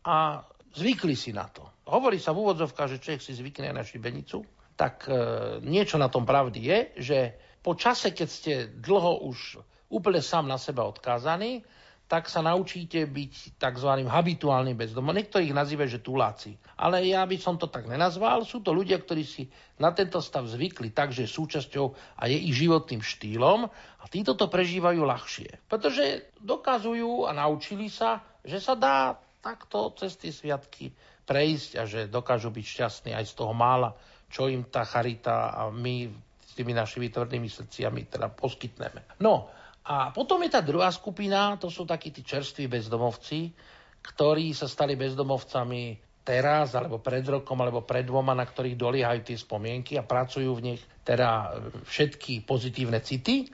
a 0.05 0.45
zvykli 0.75 1.15
si 1.15 1.31
na 1.31 1.47
to. 1.49 1.65
Hovorí 1.89 2.19
sa 2.19 2.35
v 2.35 2.45
úvodzovkách, 2.45 2.99
že 2.99 3.03
človek 3.03 3.23
si 3.23 3.33
zvykne 3.39 3.71
na 3.71 3.87
šibenicu, 3.87 4.43
tak 4.75 5.07
e, 5.07 5.15
niečo 5.63 5.97
na 5.97 6.11
tom 6.11 6.27
pravdy 6.27 6.61
je, 6.61 6.79
že 6.99 7.19
po 7.63 7.79
čase, 7.79 8.13
keď 8.13 8.29
ste 8.29 8.53
dlho 8.83 9.25
už 9.25 9.63
úplne 9.89 10.21
sám 10.21 10.51
na 10.51 10.59
seba 10.59 10.85
odkázaní, 10.85 11.63
tak 12.05 12.29
sa 12.29 12.45
naučíte 12.45 13.01
byť 13.09 13.57
tzv. 13.57 13.91
habituálnym 14.05 14.77
bezdomom. 14.77 15.17
Niekto 15.17 15.41
ich 15.41 15.57
nazýva, 15.57 15.89
že 15.89 16.05
tuláci. 16.05 16.53
Ale 16.77 17.01
ja 17.01 17.25
by 17.25 17.37
som 17.41 17.57
to 17.57 17.73
tak 17.73 17.89
nenazval. 17.89 18.45
Sú 18.45 18.61
to 18.61 18.77
ľudia, 18.77 19.01
ktorí 19.01 19.25
si 19.25 19.49
na 19.81 19.89
tento 19.97 20.21
stav 20.21 20.45
zvykli 20.45 20.93
tak, 20.93 21.17
že 21.17 21.25
súčasťou 21.25 21.87
a 22.21 22.29
je 22.29 22.37
ich 22.37 22.61
životným 22.61 23.01
štýlom 23.01 23.65
a 23.73 24.05
títo 24.13 24.37
to 24.37 24.53
prežívajú 24.53 25.01
ľahšie. 25.01 25.65
Pretože 25.65 26.29
dokazujú 26.45 27.25
a 27.25 27.33
naučili 27.33 27.89
sa, 27.89 28.21
že 28.45 28.61
sa 28.61 28.77
dá 28.77 29.17
takto 29.45 29.93
cez 30.01 30.17
tie 30.17 30.33
sviatky 30.33 30.89
prejsť 31.29 31.71
a 31.77 31.85
že 31.85 32.09
dokážu 32.09 32.49
byť 32.49 32.65
šťastní 32.65 33.11
aj 33.13 33.25
z 33.29 33.35
toho 33.37 33.53
mála, 33.53 33.93
čo 34.33 34.49
im 34.49 34.65
tá 34.65 34.89
charita 34.89 35.53
a 35.53 35.69
my 35.69 36.09
s 36.41 36.53
tými 36.57 36.73
našimi 36.73 37.13
tvrdými 37.13 37.49
srdciami 37.53 38.09
teda 38.09 38.33
poskytneme. 38.33 39.21
No, 39.21 39.53
a 39.85 40.17
potom 40.17 40.41
je 40.41 40.51
tá 40.57 40.65
druhá 40.65 40.89
skupina, 40.89 41.61
to 41.61 41.69
sú 41.69 41.85
takí 41.85 42.09
tí 42.09 42.25
čerství 42.25 42.73
bezdomovci, 42.73 43.53
ktorí 44.01 44.57
sa 44.57 44.65
stali 44.65 44.97
bezdomovcami 44.97 46.01
teraz, 46.25 46.73
alebo 46.73 47.05
pred 47.05 47.21
rokom, 47.29 47.61
alebo 47.61 47.85
pred 47.85 48.09
dvoma, 48.09 48.33
na 48.33 48.49
ktorých 48.49 48.81
doliehajú 48.81 49.21
tie 49.29 49.37
spomienky 49.37 50.01
a 50.01 50.09
pracujú 50.09 50.57
v 50.57 50.73
nich 50.73 50.83
teda 51.05 51.61
všetky 51.85 52.49
pozitívne 52.49 53.05
city. 53.05 53.45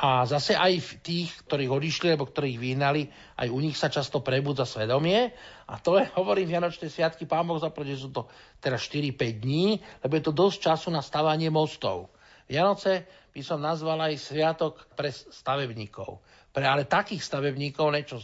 A 0.00 0.24
zase 0.24 0.54
aj 0.54 0.80
v 0.80 0.92
tých, 1.02 1.30
ktorých 1.44 1.74
odišli, 1.74 2.14
alebo 2.14 2.30
ktorých 2.30 2.56
vyhnali, 2.56 3.10
aj 3.36 3.48
u 3.50 3.58
nich 3.58 3.74
sa 3.76 3.90
často 3.90 4.22
prebudza 4.22 4.64
svedomie. 4.64 5.34
A 5.66 5.76
to 5.82 5.98
je, 5.98 6.06
hovorím, 6.14 6.48
Vianočné 6.48 6.88
sviatky, 6.88 7.26
pán 7.26 7.44
Boh 7.44 7.60
že 7.60 7.98
sú 7.98 8.08
to 8.14 8.30
teda 8.62 8.78
4-5 8.78 9.44
dní, 9.44 9.76
lebo 10.00 10.12
je 10.16 10.24
to 10.24 10.32
dosť 10.32 10.58
času 10.72 10.88
na 10.94 11.04
stavanie 11.04 11.50
mostov. 11.52 12.14
Vianoce 12.48 13.06
by 13.30 13.42
som 13.44 13.62
nazval 13.62 14.10
aj 14.10 14.18
sviatok 14.18 14.88
pre 14.96 15.12
stavebníkov. 15.12 16.18
Pre 16.50 16.64
ale 16.66 16.88
takých 16.88 17.22
stavebníkov, 17.22 17.94
niečo 17.94 18.18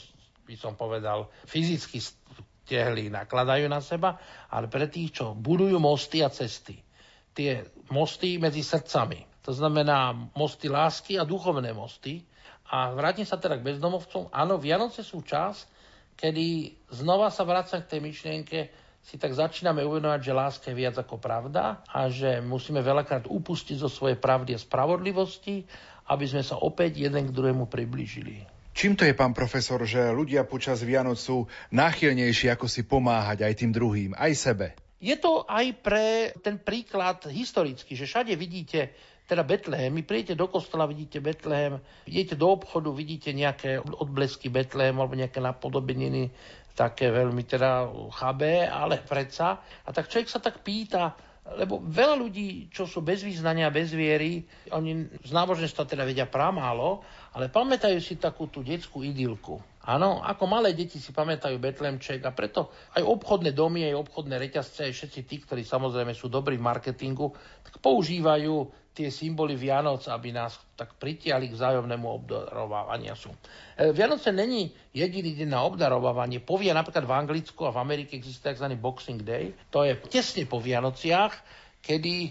by 0.46 0.54
som 0.58 0.74
povedal, 0.74 1.30
fyzicky 1.46 2.02
stehli 2.02 3.06
nakladajú 3.12 3.70
na 3.70 3.78
seba, 3.78 4.18
ale 4.50 4.66
pre 4.66 4.90
tých, 4.90 5.22
čo 5.22 5.38
budujú 5.38 5.78
mosty 5.78 6.26
a 6.26 6.30
cesty. 6.30 6.82
Tie 7.30 7.62
mosty 7.94 8.42
medzi 8.42 8.66
srdcami. 8.66 9.35
To 9.46 9.54
znamená 9.54 10.10
mosty 10.34 10.66
lásky 10.66 11.14
a 11.16 11.22
duchovné 11.22 11.70
mosty. 11.70 12.26
A 12.66 12.90
vrátim 12.90 13.22
sa 13.22 13.38
teda 13.38 13.54
k 13.54 13.62
bezdomovcom. 13.62 14.26
Áno, 14.34 14.58
Vianoce 14.58 15.06
sú 15.06 15.22
čas, 15.22 15.70
kedy 16.18 16.74
znova 16.90 17.30
sa 17.30 17.46
vrácam 17.46 17.78
k 17.78 17.94
tej 17.94 18.00
myšlienke, 18.02 18.58
si 19.06 19.22
tak 19.22 19.38
začíname 19.38 19.86
uvedomať, 19.86 20.18
že 20.18 20.34
láska 20.34 20.66
je 20.74 20.82
viac 20.82 20.98
ako 20.98 21.22
pravda 21.22 21.78
a 21.86 22.10
že 22.10 22.42
musíme 22.42 22.82
veľakrát 22.82 23.30
upustiť 23.30 23.78
zo 23.78 23.86
svojej 23.86 24.18
pravdy 24.18 24.58
a 24.58 24.58
spravodlivosti, 24.58 25.62
aby 26.10 26.26
sme 26.26 26.42
sa 26.42 26.58
opäť 26.58 27.06
jeden 27.06 27.30
k 27.30 27.34
druhému 27.34 27.70
priblížili. 27.70 28.42
Čím 28.74 28.98
to 28.98 29.06
je, 29.06 29.14
pán 29.14 29.30
profesor, 29.30 29.78
že 29.86 30.10
ľudia 30.10 30.42
počas 30.42 30.82
Vianoc 30.82 31.22
sú 31.22 31.46
náchylnejší 31.70 32.50
ako 32.50 32.66
si 32.66 32.82
pomáhať 32.82 33.46
aj 33.46 33.54
tým 33.62 33.70
druhým, 33.70 34.10
aj 34.18 34.32
sebe? 34.34 34.66
Je 34.98 35.14
to 35.14 35.46
aj 35.46 35.66
pre 35.86 36.34
ten 36.42 36.58
príklad 36.58 37.30
historický, 37.30 37.94
že 37.94 38.10
všade 38.10 38.34
vidíte 38.34 38.90
teda 39.26 39.42
Betlehem. 39.42 39.90
My 39.90 40.06
príjete 40.06 40.38
do 40.38 40.46
kostola, 40.46 40.86
vidíte 40.86 41.18
Betlehem, 41.18 41.82
idete 42.06 42.38
do 42.38 42.46
obchodu, 42.54 42.94
vidíte 42.94 43.34
nejaké 43.34 43.82
odblesky 43.82 44.48
Betlehem 44.48 44.96
alebo 45.02 45.18
nejaké 45.18 45.42
napodobeniny 45.42 46.30
také 46.76 47.08
veľmi 47.08 47.42
teda 47.42 47.88
chabé, 48.12 48.68
ale 48.68 49.00
predsa. 49.02 49.58
A 49.58 49.88
tak 49.90 50.12
človek 50.12 50.28
sa 50.28 50.38
tak 50.44 50.60
pýta, 50.60 51.16
lebo 51.56 51.80
veľa 51.80 52.20
ľudí, 52.20 52.68
čo 52.68 52.84
sú 52.84 53.00
bez 53.00 53.24
význania, 53.24 53.72
bez 53.72 53.94
viery, 53.96 54.44
oni 54.74 55.08
z 55.24 55.30
náboženstva 55.32 55.88
teda 55.88 56.04
vedia 56.04 56.28
pramálo, 56.28 57.00
ale 57.32 57.48
pamätajú 57.48 57.96
si 58.02 58.20
takú 58.20 58.52
tú 58.52 58.60
detskú 58.60 59.00
idylku. 59.00 59.56
Áno, 59.86 60.18
ako 60.18 60.50
malé 60.50 60.74
deti 60.74 60.98
si 60.98 61.14
pamätajú 61.14 61.62
Betlemček 61.62 62.18
a 62.26 62.34
preto 62.34 62.74
aj 62.98 63.06
obchodné 63.06 63.54
domy, 63.54 63.86
aj 63.86 64.02
obchodné 64.02 64.34
reťazce, 64.34 64.90
aj 64.90 64.92
všetci 64.92 65.20
tí, 65.22 65.36
ktorí 65.46 65.62
samozrejme 65.62 66.10
sú 66.10 66.26
dobrí 66.26 66.58
v 66.58 66.66
marketingu, 66.66 67.30
tak 67.62 67.78
používajú 67.78 68.85
tie 68.96 69.12
symboly 69.12 69.60
Vianoc, 69.60 70.08
aby 70.08 70.32
nás 70.32 70.56
tak 70.72 70.96
pritiali 70.96 71.52
k 71.52 71.56
vzájomnému 71.60 72.08
obdarovávania 72.08 73.12
sú. 73.12 73.28
E, 73.76 73.92
Vianoce 73.92 74.32
není 74.32 74.72
jediný 74.96 75.36
deň 75.36 75.48
na 75.52 75.60
obdarovávanie. 75.68 76.40
Povie 76.40 76.72
napríklad 76.72 77.04
v 77.04 77.12
Anglicku 77.12 77.68
a 77.68 77.76
v 77.76 77.84
Amerike 77.84 78.16
existuje 78.16 78.56
tzv. 78.56 78.72
Boxing 78.80 79.20
Day. 79.20 79.52
To 79.68 79.84
je 79.84 80.00
tesne 80.08 80.48
po 80.48 80.64
Vianociach, 80.64 81.36
kedy 81.84 82.14
e, 82.24 82.30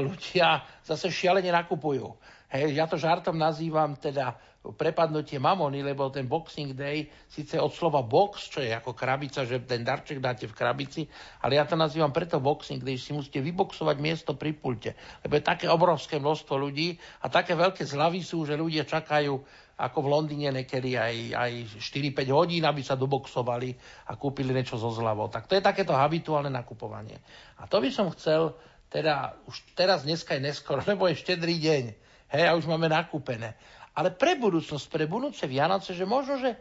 ľudia 0.00 0.64
zase 0.80 1.12
šialene 1.12 1.52
nakupujú. 1.52 2.08
Hej, 2.48 2.72
ja 2.72 2.88
to 2.88 2.96
žartom 2.96 3.36
nazývam 3.36 3.92
teda 4.00 4.32
prepadnutie 4.76 5.40
mamony, 5.40 5.80
lebo 5.80 6.12
ten 6.12 6.28
Boxing 6.28 6.76
Day, 6.76 7.08
síce 7.28 7.56
od 7.56 7.72
slova 7.72 8.04
box, 8.04 8.52
čo 8.52 8.60
je 8.60 8.72
ako 8.72 8.92
krabica, 8.92 9.46
že 9.48 9.64
ten 9.64 9.86
darček 9.86 10.20
dáte 10.20 10.44
v 10.44 10.56
krabici, 10.56 11.08
ale 11.40 11.56
ja 11.56 11.64
to 11.64 11.78
nazývam 11.78 12.12
preto 12.12 12.42
Boxing 12.42 12.84
Day, 12.84 13.00
si 13.00 13.16
musíte 13.16 13.40
vyboxovať 13.40 13.96
miesto 14.02 14.36
pri 14.36 14.52
pulte, 14.52 14.92
lebo 15.24 15.38
je 15.38 15.44
také 15.44 15.66
obrovské 15.70 16.20
množstvo 16.20 16.54
ľudí 16.58 17.00
a 17.24 17.32
také 17.32 17.56
veľké 17.56 17.86
zlavy 17.86 18.20
sú, 18.20 18.44
že 18.44 18.58
ľudia 18.58 18.84
čakajú 18.84 19.40
ako 19.78 19.98
v 20.02 20.10
Londýne 20.10 20.50
niekedy 20.50 20.98
aj, 20.98 21.14
aj 21.38 21.52
4-5 21.78 22.34
hodín, 22.34 22.66
aby 22.66 22.82
sa 22.82 22.98
doboxovali 22.98 23.70
a 24.10 24.18
kúpili 24.18 24.50
niečo 24.50 24.74
zo 24.74 24.90
zľavou. 24.90 25.30
Tak 25.30 25.46
to 25.46 25.54
je 25.54 25.62
takéto 25.62 25.94
habituálne 25.94 26.50
nakupovanie. 26.50 27.22
A 27.62 27.70
to 27.70 27.78
by 27.78 27.86
som 27.94 28.10
chcel, 28.10 28.58
teda 28.90 29.38
už 29.46 29.54
teraz 29.78 30.02
dneska 30.02 30.34
je 30.34 30.50
neskoro, 30.50 30.82
lebo 30.90 31.06
je 31.06 31.22
štedrý 31.22 31.62
deň. 31.62 31.84
Hej, 32.28 32.44
a 32.44 32.58
už 32.58 32.68
máme 32.68 32.92
nakúpené 32.92 33.56
ale 33.98 34.14
pre 34.14 34.38
budúcnosť, 34.38 34.86
pre 34.86 35.10
budúce 35.10 35.42
Vianoce, 35.50 35.90
že 35.90 36.06
možno, 36.06 36.38
že 36.38 36.54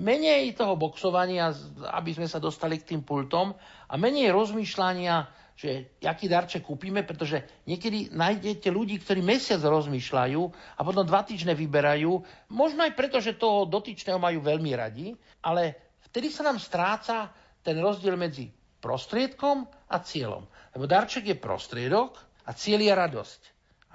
menej 0.00 0.56
toho 0.56 0.80
boxovania, 0.80 1.52
aby 1.92 2.16
sme 2.16 2.24
sa 2.24 2.40
dostali 2.40 2.80
k 2.80 2.96
tým 2.96 3.02
pultom 3.04 3.52
a 3.84 3.94
menej 4.00 4.32
rozmýšľania, 4.32 5.28
že 5.60 6.00
aký 6.00 6.24
darček 6.24 6.64
kúpime, 6.64 7.04
pretože 7.04 7.44
niekedy 7.68 8.16
nájdete 8.16 8.72
ľudí, 8.72 8.96
ktorí 8.96 9.20
mesiac 9.20 9.60
rozmýšľajú 9.60 10.42
a 10.78 10.80
potom 10.80 11.04
dva 11.04 11.20
týždne 11.20 11.52
vyberajú, 11.52 12.12
možno 12.48 12.80
aj 12.88 12.96
preto, 12.96 13.20
že 13.20 13.36
toho 13.36 13.68
dotyčného 13.68 14.16
majú 14.16 14.40
veľmi 14.40 14.72
radi, 14.72 15.12
ale 15.44 15.92
vtedy 16.08 16.32
sa 16.32 16.48
nám 16.48 16.56
stráca 16.56 17.28
ten 17.60 17.76
rozdiel 17.76 18.16
medzi 18.16 18.48
prostriedkom 18.80 19.68
a 19.92 20.00
cieľom. 20.00 20.48
Lebo 20.72 20.88
darček 20.88 21.28
je 21.28 21.36
prostriedok 21.36 22.16
a 22.48 22.56
cieľ 22.56 22.80
je 22.80 22.92
radosť. 22.96 23.40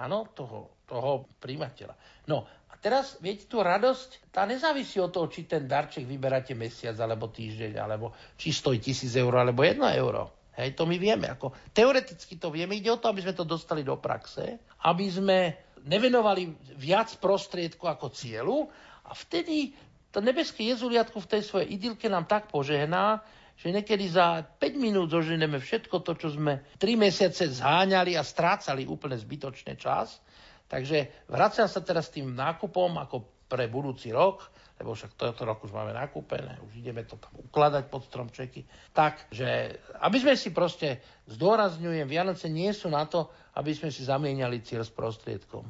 Áno, 0.06 0.30
toho, 0.38 0.86
toho 0.86 1.26
príjmateľa. 1.42 1.98
No 2.30 2.46
Teraz, 2.86 3.18
viete, 3.18 3.50
tú 3.50 3.66
radosť, 3.66 4.30
tá 4.30 4.46
nezávisí 4.46 5.02
od 5.02 5.10
toho, 5.10 5.26
či 5.26 5.50
ten 5.50 5.66
darček 5.66 6.06
vyberáte 6.06 6.54
mesiac, 6.54 6.94
alebo 7.02 7.34
týždeň, 7.34 7.82
alebo 7.82 8.14
či 8.38 8.54
stojí 8.54 8.78
tisíc 8.78 9.10
eur, 9.18 9.34
alebo 9.42 9.66
jedno 9.66 9.90
euro. 9.90 10.54
Hej, 10.54 10.78
to 10.78 10.86
my 10.86 11.02
vieme. 11.02 11.26
Ako, 11.26 11.50
teoreticky 11.74 12.38
to 12.38 12.54
vieme. 12.54 12.78
Ide 12.78 12.94
o 12.94 13.02
to, 13.02 13.10
aby 13.10 13.26
sme 13.26 13.34
to 13.34 13.42
dostali 13.42 13.82
do 13.82 13.98
praxe, 13.98 14.62
aby 14.86 15.10
sme 15.10 15.38
nevenovali 15.82 16.78
viac 16.78 17.10
prostriedku 17.18 17.90
ako 17.90 18.14
cieľu 18.14 18.70
a 19.02 19.18
vtedy 19.18 19.74
to 20.14 20.22
nebeské 20.22 20.70
jezuliatku 20.70 21.18
v 21.18 21.30
tej 21.30 21.42
svojej 21.42 21.74
idylke 21.74 22.06
nám 22.06 22.30
tak 22.30 22.54
požehná, 22.54 23.26
že 23.58 23.74
niekedy 23.74 24.14
za 24.14 24.46
5 24.46 24.62
minút 24.78 25.10
zoženeme 25.10 25.58
všetko 25.58 26.06
to, 26.06 26.14
čo 26.22 26.38
sme 26.38 26.62
3 26.78 27.02
mesiace 27.02 27.50
zháňali 27.50 28.14
a 28.14 28.22
strácali 28.22 28.86
úplne 28.86 29.18
zbytočný 29.18 29.74
čas 29.74 30.22
Takže 30.66 31.28
vraciam 31.30 31.70
sa 31.70 31.82
teraz 31.86 32.09
tým 32.09 32.34
nákupom 32.34 32.97
ako 32.97 33.45
pre 33.45 33.70
budúci 33.70 34.09
rok, 34.09 34.49
lebo 34.82 34.97
však 34.97 35.16
toto 35.16 35.45
rok 35.45 35.63
už 35.63 35.72
máme 35.72 35.93
nakúpené, 35.93 36.57
už 36.66 36.82
ideme 36.82 37.05
to 37.05 37.16
tam 37.16 37.32
ukladať 37.38 37.88
pod 37.88 38.03
stromčeky. 38.09 38.66
Takže, 38.91 39.78
aby 40.01 40.18
sme 40.20 40.34
si 40.34 40.49
proste, 40.51 40.99
zdôrazňujem, 41.30 42.09
Vianoce 42.09 42.49
nie 42.49 42.74
sú 42.74 42.89
na 42.89 43.05
to, 43.05 43.30
aby 43.55 43.72
sme 43.72 43.93
si 43.93 44.03
zamieniali 44.03 44.66
cieľ 44.66 44.84
s 44.84 44.91
prostriedkom. 44.91 45.63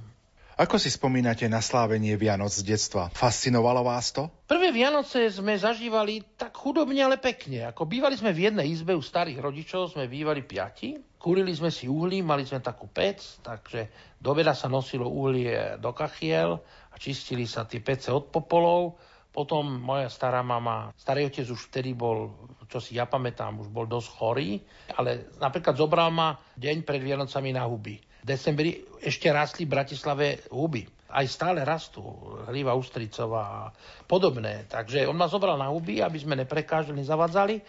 Ako 0.55 0.79
si 0.79 0.87
spomínate 0.87 1.51
na 1.51 1.59
slávenie 1.59 2.15
Vianoc 2.15 2.47
z 2.47 2.63
detstva? 2.63 3.11
Fascinovalo 3.11 3.83
vás 3.83 4.15
to? 4.15 4.31
Prvé 4.47 4.71
Vianoce 4.71 5.27
sme 5.27 5.59
zažívali 5.59 6.23
tak 6.39 6.55
chudobne, 6.55 7.03
ale 7.03 7.19
pekne. 7.19 7.67
Ako 7.67 7.83
bývali 7.83 8.15
sme 8.15 8.31
v 8.31 8.47
jednej 8.47 8.71
izbe 8.71 8.95
u 8.95 9.03
starých 9.03 9.43
rodičov, 9.43 9.91
sme 9.91 10.07
bývali 10.07 10.47
piati. 10.47 10.95
Kúrili 11.19 11.51
sme 11.51 11.75
si 11.75 11.91
uhlí, 11.91 12.23
mali 12.23 12.47
sme 12.47 12.63
takú 12.63 12.87
pec, 12.87 13.19
takže 13.43 13.91
do 14.15 14.31
obeda 14.31 14.55
sa 14.55 14.71
nosilo 14.71 15.11
uhlie 15.11 15.75
do 15.75 15.91
kachiel 15.91 16.63
a 16.87 16.95
čistili 16.95 17.43
sa 17.43 17.67
tie 17.67 17.83
pece 17.83 18.15
od 18.15 18.31
popolov. 18.31 18.95
Potom 19.35 19.67
moja 19.67 20.07
stará 20.07 20.39
mama, 20.39 20.95
starý 20.95 21.27
otec 21.27 21.51
už 21.51 21.67
vtedy 21.67 21.91
bol, 21.91 22.31
čo 22.71 22.79
si 22.79 22.95
ja 22.95 23.03
pamätám, 23.03 23.59
už 23.59 23.67
bol 23.67 23.91
dosť 23.91 24.07
chorý, 24.07 24.63
ale 24.95 25.35
napríklad 25.35 25.75
zobral 25.75 26.15
ma 26.15 26.39
deň 26.55 26.87
pred 26.87 27.03
Vianocami 27.03 27.51
na 27.51 27.67
huby 27.67 28.14
decembri 28.25 28.81
ešte 29.05 29.29
rastli 29.29 29.69
v 29.69 29.73
Bratislave 29.77 30.49
huby. 30.49 30.89
Aj 31.13 31.23
stále 31.29 31.61
rastú, 31.61 32.01
hliva 32.49 32.73
ústricová 32.73 33.69
a 33.69 33.71
podobné. 34.09 34.65
Takže 34.65 35.05
on 35.05 35.13
ma 35.13 35.29
zobral 35.29 35.55
na 35.55 35.69
huby, 35.69 36.01
aby 36.01 36.17
sme 36.17 36.33
neprekážali, 36.33 36.97
nezavadzali. 36.97 37.61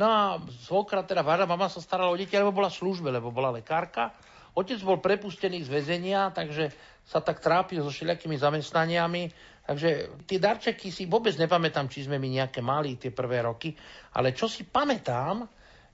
No 0.00 0.06
a 0.08 0.20
svokra, 0.64 1.04
teda 1.04 1.20
vážna 1.20 1.44
mama 1.44 1.68
sa 1.68 1.84
starala 1.84 2.08
o 2.08 2.16
deti, 2.16 2.32
lebo 2.32 2.56
bola 2.56 2.72
v 2.72 2.80
službe, 2.80 3.12
lebo 3.12 3.28
bola 3.28 3.52
lekárka. 3.52 4.16
Otec 4.56 4.80
bol 4.82 4.98
prepustený 4.98 5.62
z 5.62 5.70
väzenia, 5.70 6.32
takže 6.32 6.72
sa 7.04 7.20
tak 7.20 7.38
trápil 7.38 7.84
so 7.84 7.92
všelijakými 7.92 8.34
zamestnaniami. 8.40 9.22
Takže 9.68 10.18
tie 10.24 10.38
darčeky 10.40 10.88
si 10.88 11.04
vôbec 11.04 11.36
nepamätám, 11.36 11.92
či 11.92 12.08
sme 12.08 12.16
mi 12.16 12.32
nejaké 12.32 12.64
mali 12.64 12.96
tie 12.96 13.12
prvé 13.12 13.44
roky, 13.44 13.76
ale 14.16 14.32
čo 14.32 14.48
si 14.48 14.64
pamätám, 14.64 15.44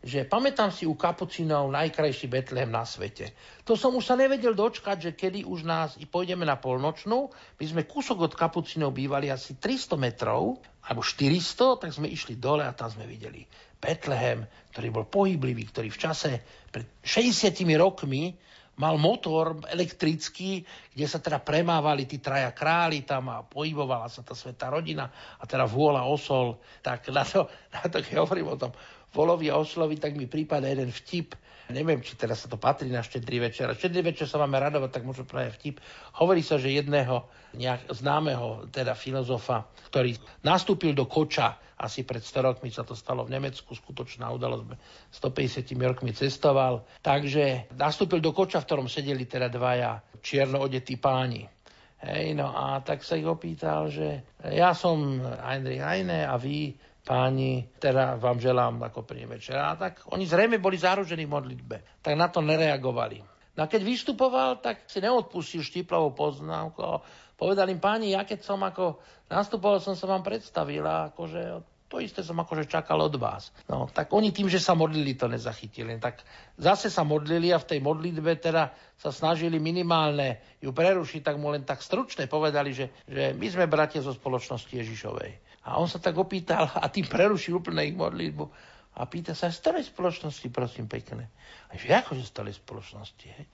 že 0.04 0.28
pamätám 0.28 0.68
si 0.68 0.84
u 0.84 0.92
kapucinov 0.92 1.72
najkrajší 1.72 2.28
Betlehem 2.28 2.68
na 2.68 2.84
svete. 2.84 3.32
To 3.64 3.72
som 3.72 3.96
už 3.96 4.04
sa 4.04 4.20
nevedel 4.20 4.52
dočkať, 4.52 4.96
že 5.00 5.10
kedy 5.16 5.48
už 5.48 5.64
nás 5.64 5.96
i 5.96 6.04
pôjdeme 6.04 6.44
na 6.44 6.60
polnočnú. 6.60 7.32
My 7.32 7.64
sme 7.64 7.88
kúsok 7.88 8.28
od 8.28 8.36
kapucinov 8.36 8.92
bývali 8.92 9.32
asi 9.32 9.56
300 9.56 9.96
metrov, 9.96 10.60
alebo 10.84 11.00
400, 11.00 11.80
tak 11.80 11.90
sme 11.96 12.12
išli 12.12 12.36
dole 12.36 12.68
a 12.68 12.76
tam 12.76 12.92
sme 12.92 13.08
videli 13.08 13.48
Betlehem, 13.80 14.44
ktorý 14.76 14.88
bol 14.92 15.08
pohyblivý, 15.08 15.72
ktorý 15.72 15.88
v 15.88 16.00
čase 16.00 16.30
pred 16.68 16.84
60 17.00 17.64
rokmi 17.80 18.36
mal 18.74 18.98
motor 18.98 19.62
elektrický, 19.70 20.66
kde 20.90 21.06
sa 21.06 21.22
teda 21.22 21.38
premávali 21.38 22.10
tí 22.10 22.18
traja 22.18 22.50
králi 22.50 23.06
tam 23.06 23.30
a 23.30 23.46
pohybovala 23.46 24.10
sa 24.10 24.26
tá 24.26 24.34
svetá 24.34 24.66
rodina 24.66 25.06
a 25.38 25.46
teda 25.46 25.62
vôľa 25.70 26.10
osol. 26.10 26.58
Tak 26.82 27.06
na 27.14 27.22
to, 27.22 27.46
na 27.70 27.86
to 27.86 28.02
keď 28.02 28.18
hovorím 28.18 28.50
o 28.50 28.58
tom 28.58 28.74
volovi 29.14 29.48
a 29.48 29.56
oslovi, 29.56 29.96
tak 29.96 30.18
mi 30.18 30.26
prípada 30.26 30.66
jeden 30.66 30.90
vtip. 30.90 31.38
Neviem, 31.72 32.04
či 32.04 32.12
teraz 32.18 32.44
sa 32.44 32.52
to 32.52 32.60
patrí 32.60 32.92
na 32.92 33.00
štedrý 33.00 33.40
večer. 33.48 33.70
A 33.70 33.78
štedrý 33.78 34.12
večer 34.12 34.28
sa 34.28 34.36
máme 34.36 34.60
radovať, 34.60 35.00
tak 35.00 35.06
môžem 35.08 35.24
práve 35.24 35.54
vtip. 35.56 35.80
Hovorí 36.20 36.44
sa, 36.44 36.60
že 36.60 36.74
jedného 36.74 37.24
nejak 37.56 37.88
známeho 37.88 38.68
teda 38.68 38.92
filozofa, 38.92 39.64
ktorý 39.88 40.18
nastúpil 40.44 40.92
do 40.92 41.08
koča 41.08 41.56
asi 41.74 42.06
pred 42.06 42.22
100 42.22 42.48
rokmi 42.48 42.70
sa 42.70 42.86
to 42.86 42.94
stalo 42.94 43.26
v 43.26 43.34
Nemecku, 43.34 43.74
skutočná 43.74 44.30
udalosť, 44.30 44.78
150 45.10 45.74
rokmi 45.82 46.14
cestoval. 46.14 46.86
Takže 47.02 47.74
nastúpil 47.74 48.22
do 48.22 48.30
koča, 48.30 48.62
v 48.62 48.66
ktorom 48.70 48.86
sedeli 48.86 49.26
teda 49.26 49.50
dvaja 49.50 49.98
čierno 50.22 50.62
odetí 50.62 50.96
páni. 50.96 51.44
Hej, 52.04 52.36
no 52.36 52.52
a 52.52 52.84
tak 52.84 53.00
sa 53.00 53.16
ich 53.16 53.24
opýtal, 53.24 53.88
že 53.88 54.22
ja 54.44 54.76
som 54.76 55.24
Heinrich 55.24 55.80
Heine 55.80 56.28
a 56.28 56.36
vy 56.36 56.76
páni, 57.04 57.68
teda 57.76 58.16
vám 58.16 58.40
želám 58.40 58.80
ako 58.88 59.04
príjemné 59.04 59.36
večer. 59.36 59.60
A 59.60 59.76
tak 59.76 60.02
oni 60.08 60.24
zrejme 60.24 60.56
boli 60.56 60.80
zaružení 60.80 61.28
v 61.28 61.34
modlitbe, 61.36 61.76
tak 62.00 62.16
na 62.16 62.32
to 62.32 62.40
nereagovali. 62.40 63.20
No 63.54 63.60
a 63.62 63.70
keď 63.70 63.86
vystupoval, 63.86 64.58
tak 64.58 64.88
si 64.90 64.98
neodpustil 64.98 65.62
štiplavú 65.62 66.16
poznámku. 66.16 66.82
Povedal 67.38 67.70
im 67.70 67.78
páni, 67.78 68.16
ja 68.16 68.26
keď 68.26 68.42
som 68.42 68.58
ako 68.64 68.98
nastupoval, 69.30 69.78
som 69.78 69.94
sa 69.94 70.10
vám 70.10 70.26
predstavil 70.26 70.82
a 70.82 71.14
akože 71.14 71.62
to 71.94 72.02
isté 72.02 72.26
som 72.26 72.42
akože 72.42 72.66
čakal 72.66 72.98
od 73.06 73.14
vás. 73.22 73.54
No, 73.70 73.86
tak 73.86 74.10
oni 74.10 74.34
tým, 74.34 74.50
že 74.50 74.58
sa 74.58 74.74
modlili, 74.74 75.14
to 75.14 75.30
nezachytili. 75.30 75.94
Tak 76.02 76.26
zase 76.58 76.90
sa 76.90 77.06
modlili 77.06 77.54
a 77.54 77.62
v 77.62 77.70
tej 77.70 77.78
modlitbe 77.78 78.34
teda 78.42 78.74
sa 78.98 79.14
snažili 79.14 79.62
minimálne 79.62 80.42
ju 80.58 80.74
prerušiť, 80.74 81.22
tak 81.22 81.38
mu 81.38 81.54
len 81.54 81.62
tak 81.62 81.86
stručne 81.86 82.26
povedali, 82.26 82.74
že, 82.74 82.90
že 83.06 83.30
my 83.38 83.46
sme 83.46 83.70
bratia 83.70 84.02
zo 84.02 84.10
spoločnosti 84.10 84.74
Ježišovej. 84.74 85.53
A 85.64 85.80
on 85.80 85.88
sa 85.88 85.96
tak 85.96 86.16
opýtal 86.20 86.68
a 86.68 86.84
tým 86.92 87.08
prerušil 87.08 87.56
úplne 87.56 87.88
ich 87.88 87.96
modlitbu. 87.96 88.44
A 88.94 89.10
pýta 89.10 89.34
sa, 89.34 89.50
z 89.50 89.58
ktorej 89.58 89.90
spoločnosti, 89.90 90.46
prosím 90.54 90.86
pekne. 90.86 91.32
A 91.72 91.74
že 91.74 91.90
ako, 91.90 92.14
že 92.14 92.28
z 92.28 92.32
ktorej 92.36 92.54
spoločnosti? 92.54 93.26
Hej? 93.26 93.46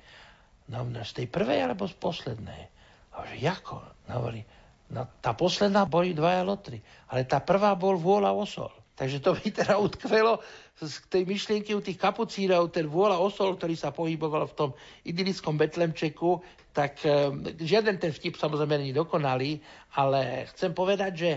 No, 0.68 0.84
no, 0.84 1.00
z 1.00 1.12
tej 1.22 1.26
prvej 1.32 1.64
alebo 1.64 1.88
z 1.88 1.96
poslednej? 1.96 2.68
A 3.16 3.24
že 3.24 3.40
ako? 3.48 3.80
No, 4.10 4.20
hovorí, 4.20 4.44
no, 4.92 5.08
tá 5.24 5.32
posledná 5.32 5.88
boli 5.88 6.12
dvaja 6.12 6.44
lotry, 6.44 6.78
ale 7.08 7.24
tá 7.24 7.40
prvá 7.40 7.72
bol 7.72 7.96
vôľa 7.96 8.36
osol. 8.36 8.70
Takže 9.00 9.24
to 9.24 9.32
by 9.32 9.48
teda 9.48 9.80
utkvelo 9.80 10.44
z 10.76 10.92
tej 11.08 11.24
myšlienky 11.24 11.72
u 11.72 11.80
tých 11.80 11.96
kapucínov, 11.96 12.68
ten 12.68 12.84
vôľa 12.84 13.16
osol, 13.16 13.56
ktorý 13.56 13.72
sa 13.72 13.96
pohyboval 13.96 14.44
v 14.52 14.56
tom 14.56 14.70
idylickom 15.08 15.56
Betlemčeku, 15.56 16.44
tak 16.76 17.00
um, 17.08 17.40
žiaden 17.56 17.96
ten 17.96 18.12
vtip 18.12 18.36
samozrejme 18.36 18.76
není 18.76 18.92
dokonalý, 18.92 19.56
ale 19.96 20.44
chcem 20.52 20.76
povedať, 20.76 21.12
že 21.16 21.30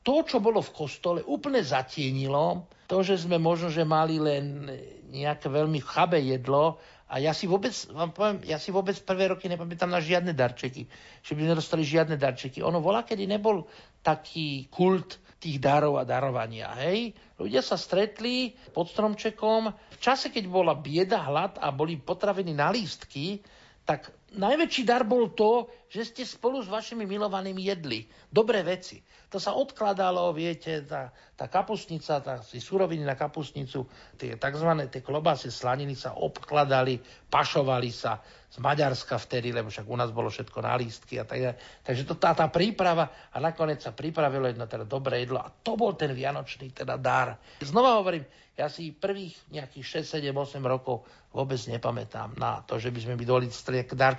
to, 0.00 0.24
čo 0.24 0.40
bolo 0.40 0.64
v 0.64 0.74
kostole, 0.74 1.20
úplne 1.24 1.60
zatienilo 1.60 2.68
to, 2.88 3.04
že 3.04 3.28
sme 3.28 3.36
možno, 3.36 3.68
že 3.68 3.84
mali 3.84 4.16
len 4.18 4.66
nejaké 5.12 5.46
veľmi 5.46 5.78
chabé 5.84 6.24
jedlo 6.24 6.80
a 7.10 7.18
ja 7.18 7.34
si 7.34 7.50
vôbec, 7.50 7.74
vám 7.90 8.14
poviem, 8.14 8.38
ja 8.46 8.62
si 8.62 8.70
vôbec 8.70 8.94
prvé 9.02 9.34
roky 9.34 9.50
nepamätám 9.50 9.90
na 9.90 9.98
žiadne 9.98 10.30
darčeky, 10.30 10.86
že 11.26 11.32
by 11.34 11.40
sme 11.42 11.58
dostali 11.58 11.82
žiadne 11.82 12.14
darčeky. 12.14 12.62
Ono 12.62 12.78
volá, 12.78 13.02
kedy 13.02 13.26
nebol 13.26 13.66
taký 13.98 14.70
kult 14.70 15.18
tých 15.42 15.58
darov 15.58 15.98
a 15.98 16.06
darovania. 16.06 16.70
Hej? 16.78 17.16
Ľudia 17.34 17.66
sa 17.66 17.74
stretli 17.74 18.54
pod 18.70 18.94
stromčekom. 18.94 19.72
V 19.72 19.98
čase, 19.98 20.30
keď 20.30 20.46
bola 20.46 20.78
bieda, 20.78 21.18
hlad 21.26 21.58
a 21.58 21.74
boli 21.74 21.98
potravení 21.98 22.54
na 22.54 22.70
lístky, 22.70 23.42
tak 23.82 24.12
najväčší 24.36 24.82
dar 24.86 25.02
bol 25.02 25.34
to, 25.34 25.66
že 25.90 26.14
ste 26.14 26.22
spolu 26.22 26.62
s 26.62 26.70
vašimi 26.70 27.02
milovanými 27.02 27.66
jedli 27.66 28.06
dobré 28.30 28.62
veci. 28.62 29.02
To 29.30 29.38
sa 29.38 29.54
odkladalo, 29.54 30.34
viete, 30.34 30.82
tá, 30.86 31.14
tá 31.38 31.46
kapustnica, 31.46 32.18
tá, 32.18 32.42
suroviny 32.42 33.06
na 33.06 33.14
kapustnicu, 33.14 33.86
tie 34.18 34.34
tzv. 34.34 34.70
tie 34.90 35.02
klobásy, 35.02 35.54
slaniny 35.54 35.94
sa 35.94 36.18
obkladali, 36.18 36.98
pašovali 37.30 37.90
sa 37.94 38.18
z 38.50 38.58
Maďarska 38.58 39.14
vtedy, 39.22 39.54
lebo 39.54 39.70
však 39.70 39.86
u 39.86 39.94
nás 39.94 40.10
bolo 40.10 40.26
všetko 40.26 40.58
na 40.66 40.74
lístky 40.74 41.22
a 41.22 41.24
tak. 41.26 41.62
Takže 41.86 42.02
to, 42.02 42.18
tá, 42.18 42.34
tá 42.34 42.50
príprava 42.50 43.30
a 43.30 43.38
nakoniec 43.38 43.78
sa 43.78 43.94
pripravilo 43.94 44.50
jedno 44.50 44.66
teda 44.66 44.82
dobré 44.82 45.22
jedlo 45.22 45.38
a 45.38 45.46
to 45.46 45.78
bol 45.78 45.94
ten 45.94 46.10
vianočný 46.10 46.74
teda 46.74 46.98
dar. 46.98 47.38
Znova 47.62 48.02
hovorím, 48.02 48.26
ja 48.58 48.66
si 48.66 48.90
prvých 48.90 49.38
nejakých 49.54 50.04
6, 50.04 50.20
7, 50.20 50.34
8 50.34 50.60
rokov 50.66 51.06
vôbec 51.30 51.56
nepamätám 51.70 52.34
na 52.34 52.60
to, 52.66 52.82
že 52.82 52.90
by 52.90 52.98
sme 53.00 53.14
by 53.14 53.24
doli 53.24 53.46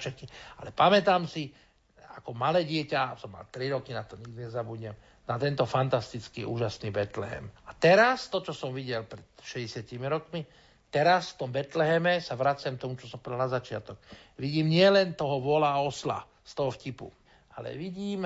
darčeky. 0.01 0.25
Ale 0.57 0.73
pamätám 0.73 1.29
si, 1.29 1.53
ako 2.17 2.33
malé 2.33 2.65
dieťa, 2.65 3.21
som 3.21 3.29
mal 3.29 3.45
3 3.53 3.77
roky, 3.77 3.93
na 3.93 4.01
to 4.01 4.17
nikdy 4.17 4.49
nezabudnem, 4.49 4.97
na 5.29 5.37
tento 5.37 5.69
fantastický, 5.69 6.41
úžasný 6.49 6.89
Betlehem. 6.89 7.45
A 7.69 7.77
teraz, 7.77 8.33
to, 8.33 8.41
čo 8.41 8.57
som 8.57 8.73
videl 8.73 9.05
pred 9.05 9.21
60 9.37 9.85
rokmi, 10.09 10.41
teraz 10.89 11.37
v 11.37 11.45
tom 11.45 11.53
Betleheme 11.53 12.17
sa 12.17 12.33
vraciam 12.33 12.73
k 12.73 12.81
tomu, 12.81 12.97
čo 12.97 13.05
som 13.05 13.21
povedal 13.21 13.45
na 13.45 13.53
začiatok. 13.53 14.01
Vidím 14.41 14.73
nielen 14.73 15.13
toho 15.13 15.37
vola 15.37 15.77
a 15.77 15.85
osla 15.85 16.25
z 16.41 16.51
toho 16.57 16.73
vtipu, 16.73 17.07
ale 17.53 17.77
vidím 17.77 18.25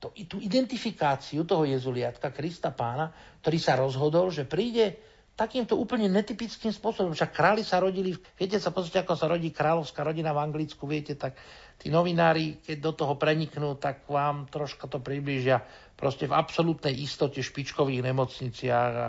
to, 0.00 0.10
tú 0.26 0.42
identifikáciu 0.42 1.46
toho 1.46 1.62
Jezuliatka, 1.62 2.34
Krista 2.34 2.74
pána, 2.74 3.12
ktorý 3.38 3.58
sa 3.60 3.78
rozhodol, 3.78 4.34
že 4.34 4.48
príde 4.48 5.11
takýmto 5.32 5.80
úplne 5.80 6.12
netypickým 6.12 6.70
spôsobom. 6.70 7.16
Však 7.16 7.32
králi 7.32 7.64
sa 7.64 7.80
rodili, 7.80 8.12
viete 8.36 8.60
sa 8.60 8.68
pozrite, 8.68 9.00
ako 9.00 9.16
sa 9.16 9.26
rodí 9.32 9.48
kráľovská 9.48 10.04
rodina 10.04 10.36
v 10.36 10.44
Anglicku, 10.44 10.84
viete, 10.84 11.16
tak 11.16 11.40
tí 11.80 11.88
novinári, 11.88 12.60
keď 12.60 12.76
do 12.78 12.92
toho 12.92 13.14
preniknú, 13.16 13.80
tak 13.80 14.04
vám 14.06 14.46
troška 14.52 14.86
to 14.86 15.00
približia 15.00 15.64
proste 15.96 16.28
v 16.28 16.36
absolútnej 16.36 16.92
istote 17.00 17.40
špičkových 17.40 18.04
nemocniciach 18.04 18.92
a 18.92 19.08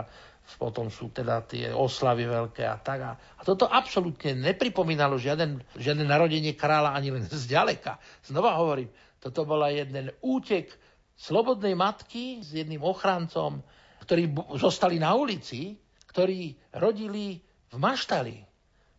potom 0.60 0.92
sú 0.92 1.08
teda 1.08 1.40
tie 1.48 1.72
oslavy 1.72 2.28
veľké 2.28 2.68
a 2.68 2.76
tak. 2.76 3.00
A, 3.00 3.12
toto 3.44 3.64
absolútne 3.64 4.36
nepripomínalo 4.36 5.16
žiaden, 5.16 5.60
žiadne 5.76 6.04
narodenie 6.04 6.52
kráľa 6.52 6.96
ani 6.96 7.16
len 7.16 7.24
zďaleka. 7.44 8.00
Znova 8.24 8.56
hovorím, 8.60 8.88
toto 9.20 9.44
bola 9.44 9.72
jeden 9.72 10.12
útek 10.20 10.72
slobodnej 11.16 11.72
matky 11.76 12.44
s 12.44 12.52
jedným 12.52 12.84
ochrancom, 12.84 13.64
ktorí 14.04 14.36
zostali 14.60 15.00
na 15.00 15.16
ulici, 15.16 15.83
ktorí 16.14 16.54
rodili 16.78 17.42
v 17.42 17.76
maštali 17.76 18.38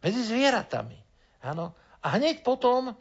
medzi 0.03 0.21
zvieratami. 0.27 0.99
Áno. 1.47 1.71
A 2.03 2.19
hneď 2.19 2.43
potom 2.43 2.91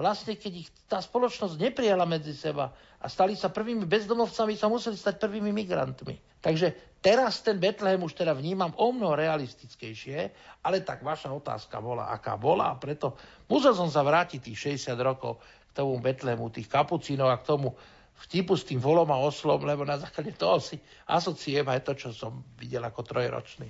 vlastne 0.00 0.32
keď 0.34 0.52
ich 0.64 0.68
tá 0.88 0.98
spoločnosť 0.98 1.60
neprijala 1.60 2.08
medzi 2.08 2.32
seba 2.32 2.72
a 2.98 3.06
stali 3.06 3.36
sa 3.36 3.52
prvými 3.52 3.84
bezdomovcami, 3.84 4.56
sa 4.56 4.72
museli 4.72 4.96
stať 4.96 5.20
prvými 5.20 5.52
migrantmi. 5.52 6.40
Takže 6.40 6.96
teraz 7.04 7.44
ten 7.44 7.60
Betlehem 7.60 8.00
už 8.00 8.16
teda 8.16 8.32
vnímam 8.32 8.72
o 8.80 8.88
mnoho 8.96 9.12
realistickejšie, 9.12 10.18
ale 10.64 10.80
tak 10.80 11.04
vaša 11.04 11.28
otázka 11.28 11.84
bola, 11.84 12.08
aká 12.08 12.40
bola 12.40 12.72
a 12.72 12.80
preto 12.80 13.12
musel 13.44 13.76
som 13.76 13.92
sa 13.92 14.00
vrátiť 14.00 14.48
tých 14.48 14.88
60 14.88 14.96
rokov 15.04 15.36
k 15.68 15.70
tomu 15.76 16.00
Betlehemu, 16.00 16.48
tých 16.48 16.66
kapucínov 16.72 17.28
a 17.28 17.36
k 17.36 17.46
tomu 17.46 17.76
vtipu 18.26 18.56
s 18.56 18.68
tým 18.68 18.78
volom 18.78 19.08
a 19.08 19.18
oslom, 19.18 19.64
lebo 19.64 19.84
na 19.84 19.96
základe 19.96 20.36
toho 20.36 20.60
si 20.60 20.76
asociem 21.08 21.64
aj 21.64 21.80
to, 21.84 21.92
čo 21.96 22.08
som 22.12 22.44
videl 22.60 22.84
ako 22.84 23.00
trojročný. 23.02 23.68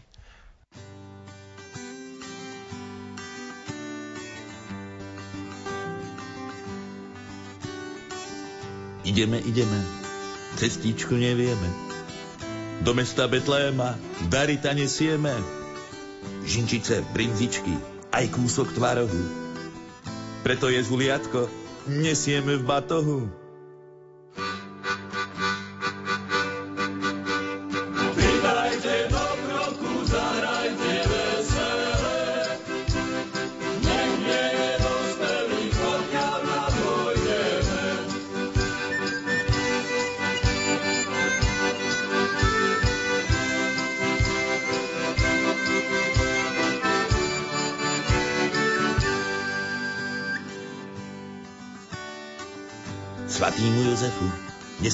Ideme, 9.01 9.42
ideme, 9.42 9.80
cestičku 10.61 11.16
nevieme. 11.16 11.68
Do 12.84 12.92
mesta 12.92 13.26
Betléma 13.26 13.96
darita 14.28 14.76
nesieme. 14.76 15.34
Žinčice, 16.44 17.03
brinzičky, 17.16 17.74
aj 18.12 18.28
kúsok 18.32 18.76
tvarohu. 18.76 19.22
Preto 20.44 20.68
je 20.68 20.80
zuliatko, 20.84 21.48
nesieme 21.88 22.61
v 22.61 22.64
batohu. 22.64 23.39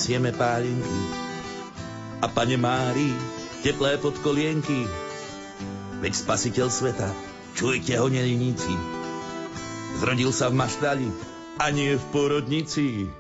Nesieme 0.07 0.31
pálinky 0.31 0.99
a 2.23 2.31
pane 2.31 2.55
Mári 2.55 3.11
teplé 3.67 3.99
podkolienky. 3.99 4.87
Veď 5.99 6.15
spasiteľ 6.15 6.71
sveta, 6.71 7.11
čujte 7.59 7.99
ho 7.99 8.07
neliníci. 8.07 8.71
Zrodil 9.99 10.31
sa 10.31 10.47
v 10.47 10.63
maštali 10.63 11.11
a 11.59 11.75
nie 11.75 11.99
v 11.99 12.05
porodnici. 12.15 13.11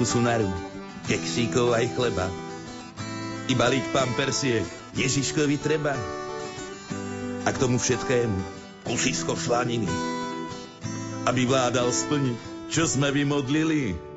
Trošičku 0.00 0.16
sunaru, 0.16 0.48
keksíkov 1.04 1.76
aj 1.76 1.92
chleba. 1.92 2.24
I 3.48 3.54
balík 3.54 3.84
pampersiek 3.92 4.64
Ježiškovi 4.96 5.60
treba. 5.60 5.92
A 7.44 7.48
k 7.52 7.60
tomu 7.60 7.76
všetkému 7.76 8.40
kusisko 8.88 9.36
slaniny, 9.36 9.92
aby 11.28 11.44
vládal 11.44 11.92
splniť, 11.92 12.72
čo 12.72 12.88
sme 12.88 13.12
vymodlili. 13.12 13.92
kroku 13.92 14.09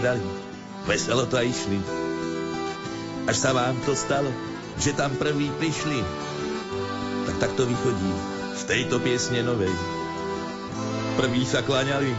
pridali, 0.00 0.24
veselo 0.88 1.28
to 1.28 1.36
aj 1.36 1.44
išli. 1.44 1.76
Až 3.28 3.36
sa 3.36 3.52
vám 3.52 3.76
to 3.84 3.92
stalo, 3.92 4.32
že 4.80 4.96
tam 4.96 5.12
prví 5.20 5.52
prišli. 5.60 6.00
Tak 7.28 7.36
takto 7.36 7.68
vychodí 7.68 8.12
z 8.56 8.62
tejto 8.64 8.96
piesne 9.04 9.44
novej. 9.44 9.76
Prví 11.20 11.44
sa 11.44 11.60
klaňali, 11.60 12.16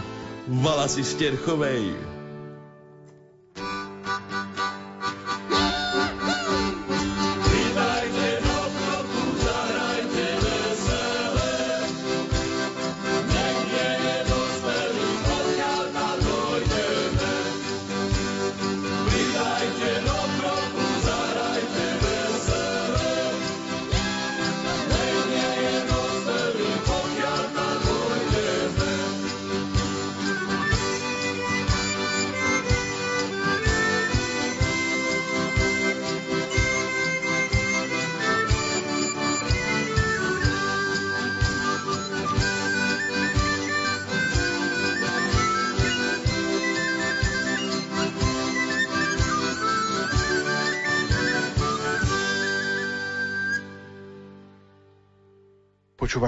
vala 0.62 0.86
si 0.86 1.02
sterchovej. 1.02 2.11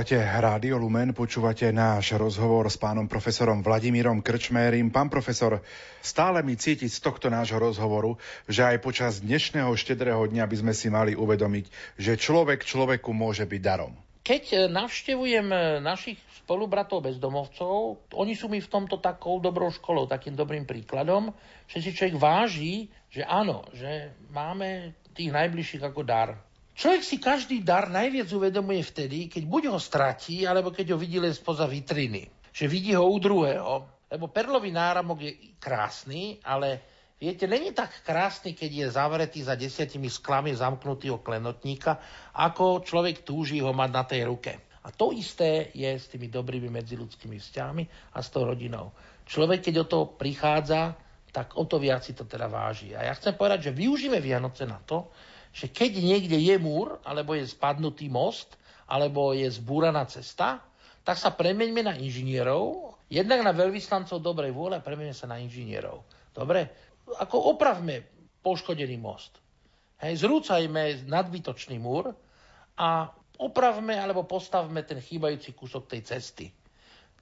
Počúvate 0.03 0.35
Rádio 0.43 0.75
Lumen, 0.83 1.15
počúvate 1.15 1.71
náš 1.71 2.19
rozhovor 2.19 2.67
s 2.67 2.75
pánom 2.75 3.07
profesorom 3.07 3.63
Vladimírom 3.63 4.19
Krčmérim. 4.19 4.91
Pán 4.91 5.07
profesor, 5.07 5.63
stále 6.03 6.43
mi 6.43 6.59
cítiť 6.59 6.91
z 6.91 6.99
tohto 6.99 7.31
nášho 7.31 7.55
rozhovoru, 7.55 8.19
že 8.43 8.67
aj 8.67 8.83
počas 8.83 9.23
dnešného 9.23 9.71
štedrého 9.71 10.27
dňa 10.27 10.43
by 10.43 10.55
sme 10.59 10.73
si 10.75 10.91
mali 10.91 11.15
uvedomiť, 11.15 11.95
že 11.95 12.19
človek 12.19 12.67
človeku 12.67 13.15
môže 13.15 13.47
byť 13.47 13.61
darom. 13.63 13.95
Keď 14.27 14.43
e, 14.51 14.57
navštevujem 14.75 15.47
e, 15.47 15.79
našich 15.79 16.19
spolubratov 16.43 17.07
bezdomovcov, 17.07 18.03
oni 18.11 18.35
sú 18.35 18.51
mi 18.51 18.59
v 18.59 18.67
tomto 18.67 18.99
takou 18.99 19.39
dobrou 19.39 19.71
školou, 19.71 20.03
takým 20.03 20.35
dobrým 20.35 20.67
príkladom, 20.67 21.31
že 21.71 21.79
si 21.79 21.95
človek 21.95 22.19
váži, 22.19 22.91
že 23.07 23.23
áno, 23.23 23.63
že 23.71 24.11
máme 24.35 24.99
tých 25.15 25.31
najbližších 25.31 25.87
ako 25.87 26.03
dar. 26.03 26.35
Človek 26.73 27.03
si 27.05 27.21
každý 27.21 27.61
dar 27.61 27.85
najviac 27.85 28.33
uvedomuje 28.33 28.81
vtedy, 28.81 29.29
keď 29.29 29.43
buď 29.45 29.63
ho 29.69 29.77
stratí, 29.77 30.41
alebo 30.49 30.73
keď 30.73 30.93
ho 30.93 30.97
vidí 30.97 31.21
len 31.21 31.33
spoza 31.33 31.69
vitriny. 31.69 32.25
Že 32.49 32.65
vidí 32.65 32.91
ho 32.97 33.05
u 33.05 33.17
druhého. 33.21 34.05
Lebo 34.09 34.29
perlový 34.29 34.73
náramok 34.73 35.21
je 35.21 35.31
krásny, 35.61 36.41
ale 36.41 36.81
viete, 37.21 37.45
není 37.45 37.73
tak 37.73 38.01
krásny, 38.01 38.57
keď 38.57 38.71
je 38.73 38.87
zavretý 38.93 39.39
za 39.45 39.53
desiatimi 39.53 40.09
sklami 40.09 40.53
zamknutého 40.53 41.21
klenotníka, 41.21 41.97
ako 42.37 42.81
človek 42.81 43.21
túži 43.21 43.61
ho 43.61 43.73
mať 43.73 43.89
na 43.93 44.03
tej 44.05 44.21
ruke. 44.29 44.53
A 44.83 44.91
to 44.91 45.15
isté 45.15 45.71
je 45.77 45.87
s 45.87 46.09
tými 46.09 46.27
dobrými 46.27 46.67
medziludskými 46.67 47.37
vzťahmi 47.39 47.83
a 48.13 48.19
s 48.19 48.27
tou 48.33 48.43
rodinou. 48.49 48.91
Človek, 49.23 49.69
keď 49.69 49.75
o 49.81 49.85
to 49.87 49.99
prichádza, 50.13 50.93
tak 51.33 51.57
o 51.57 51.65
to 51.65 51.81
viac 51.81 52.05
si 52.05 52.13
to 52.13 52.29
teda 52.29 52.45
váži. 52.45 52.93
A 52.93 53.07
ja 53.07 53.13
chcem 53.17 53.33
povedať, 53.33 53.71
že 53.71 53.77
využíme 53.77 54.21
Vianoce 54.21 54.69
na 54.69 54.77
to, 54.83 55.09
že 55.53 55.69
keď 55.69 56.01
niekde 56.01 56.37
je 56.41 56.57
múr, 56.57 56.97
alebo 57.05 57.37
je 57.37 57.45
spadnutý 57.45 58.09
most, 58.09 58.57
alebo 58.89 59.31
je 59.37 59.45
zbúraná 59.53 60.03
cesta, 60.09 60.65
tak 61.05 61.21
sa 61.21 61.29
premeňme 61.29 61.85
na 61.85 61.93
inžinierov, 61.93 62.97
jednak 63.07 63.45
na 63.45 63.53
veľvyslancov 63.53 64.17
dobrej 64.17 64.49
vôle 64.49 64.81
a 64.81 64.83
premeňme 64.83 65.13
sa 65.13 65.29
na 65.29 65.37
inžinierov. 65.37 66.01
Dobre? 66.33 66.73
Ako 67.21 67.53
opravme 67.53 68.01
poškodený 68.41 68.97
most. 68.97 69.37
Hej, 70.01 70.25
zrúcajme 70.25 71.07
nadbytočný 71.07 71.79
múr 71.79 72.11
a 72.75 73.07
opravme 73.39 73.95
alebo 73.95 74.27
postavme 74.27 74.83
ten 74.83 74.99
chýbajúci 74.99 75.55
kúsok 75.55 75.87
tej 75.87 76.01
cesty. 76.03 76.51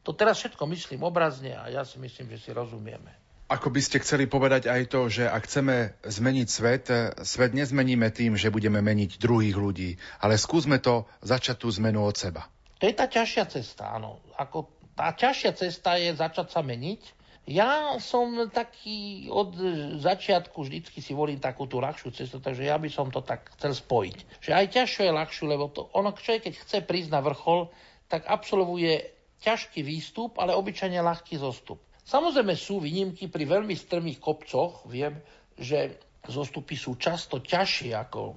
To 0.01 0.17
teraz 0.17 0.41
všetko 0.41 0.65
myslím 0.65 1.05
obrazne 1.05 1.53
a 1.53 1.69
ja 1.69 1.85
si 1.85 2.01
myslím, 2.01 2.33
že 2.33 2.41
si 2.41 2.49
rozumieme. 2.49 3.20
Ako 3.51 3.67
by 3.67 3.83
ste 3.83 3.99
chceli 3.99 4.31
povedať 4.31 4.71
aj 4.71 4.87
to, 4.87 5.11
že 5.11 5.27
ak 5.27 5.43
chceme 5.43 5.91
zmeniť 6.07 6.47
svet, 6.47 6.87
svet 7.27 7.51
nezmeníme 7.51 8.07
tým, 8.15 8.39
že 8.39 8.47
budeme 8.47 8.79
meniť 8.79 9.19
druhých 9.19 9.59
ľudí, 9.59 9.99
ale 10.23 10.39
skúsme 10.39 10.79
to 10.79 11.03
začať 11.19 11.59
tú 11.59 11.67
zmenu 11.75 11.99
od 11.99 12.15
seba. 12.15 12.47
To 12.79 12.87
je 12.87 12.95
tá 12.95 13.11
ťažšia 13.11 13.51
cesta, 13.51 13.91
áno. 13.91 14.23
Ako 14.39 14.71
tá 14.95 15.11
ťažšia 15.11 15.51
cesta 15.59 15.99
je 15.99 16.15
začať 16.15 16.47
sa 16.47 16.63
meniť. 16.63 17.19
Ja 17.51 17.99
som 17.99 18.47
taký 18.47 19.27
od 19.27 19.59
začiatku 19.99 20.55
vždycky 20.63 21.03
si 21.03 21.11
volím 21.11 21.43
takú 21.43 21.67
tú 21.67 21.83
ľahšiu 21.83 22.15
cestu, 22.15 22.39
takže 22.39 22.71
ja 22.71 22.79
by 22.79 22.87
som 22.87 23.11
to 23.11 23.19
tak 23.19 23.51
chcel 23.59 23.75
spojiť. 23.75 24.17
Že 24.47 24.51
aj 24.55 24.65
ťažšie 24.79 25.03
je 25.11 25.17
ľahšiu, 25.19 25.43
lebo 25.51 25.67
to, 25.67 25.91
ono 25.91 26.15
človek, 26.15 26.47
keď 26.47 26.55
chce 26.55 26.77
prísť 26.87 27.11
na 27.11 27.19
vrchol, 27.19 27.67
tak 28.07 28.31
absolvuje 28.31 29.11
ťažký 29.43 29.83
výstup, 29.83 30.39
ale 30.39 30.55
obyčajne 30.55 31.03
ľahký 31.03 31.35
zostup. 31.35 31.83
Samozrejme 32.11 32.59
sú 32.59 32.83
výnimky 32.83 33.31
pri 33.31 33.47
veľmi 33.47 33.71
strmých 33.71 34.19
kopcoch. 34.19 34.83
Viem, 34.91 35.23
že 35.55 35.95
zostupy 36.27 36.75
sú 36.75 36.99
často 36.99 37.39
ťažšie, 37.39 37.95
ako 37.95 38.35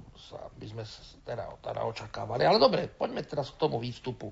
by 0.54 0.66
sme 0.70 0.84
teda, 1.26 1.58
teda 1.58 1.82
očakávali. 1.82 2.46
Ale 2.46 2.62
dobre, 2.62 2.86
poďme 2.86 3.26
teraz 3.26 3.50
k 3.50 3.58
tomu 3.58 3.82
výstupu. 3.82 4.30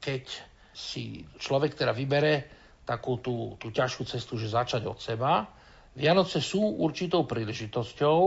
Keď 0.00 0.24
si 0.72 1.28
človek 1.36 1.76
teda 1.76 1.92
vybere 1.92 2.48
takú 2.88 3.20
tú, 3.20 3.60
tú 3.60 3.68
ťažšiu 3.68 4.02
cestu, 4.08 4.40
že 4.40 4.48
začať 4.48 4.88
od 4.88 4.96
seba, 4.96 5.44
Vianoce 5.90 6.38
sú 6.38 6.80
určitou 6.80 7.26
príležitosťou 7.26 8.20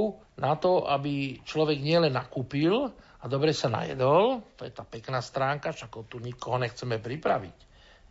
na 0.43 0.54
to, 0.60 0.84
aby 0.84 1.39
človek 1.47 1.80
nielen 1.80 2.12
nakúpil 2.12 2.91
a 2.93 3.26
dobre 3.32 3.56
sa 3.56 3.72
najedol, 3.72 4.43
to 4.60 4.68
je 4.68 4.76
tá 4.76 4.84
pekná 4.84 5.24
stránka, 5.24 5.72
však 5.72 6.12
tu 6.12 6.20
nikoho 6.20 6.60
nechceme 6.60 6.99
pripraviť, 6.99 7.58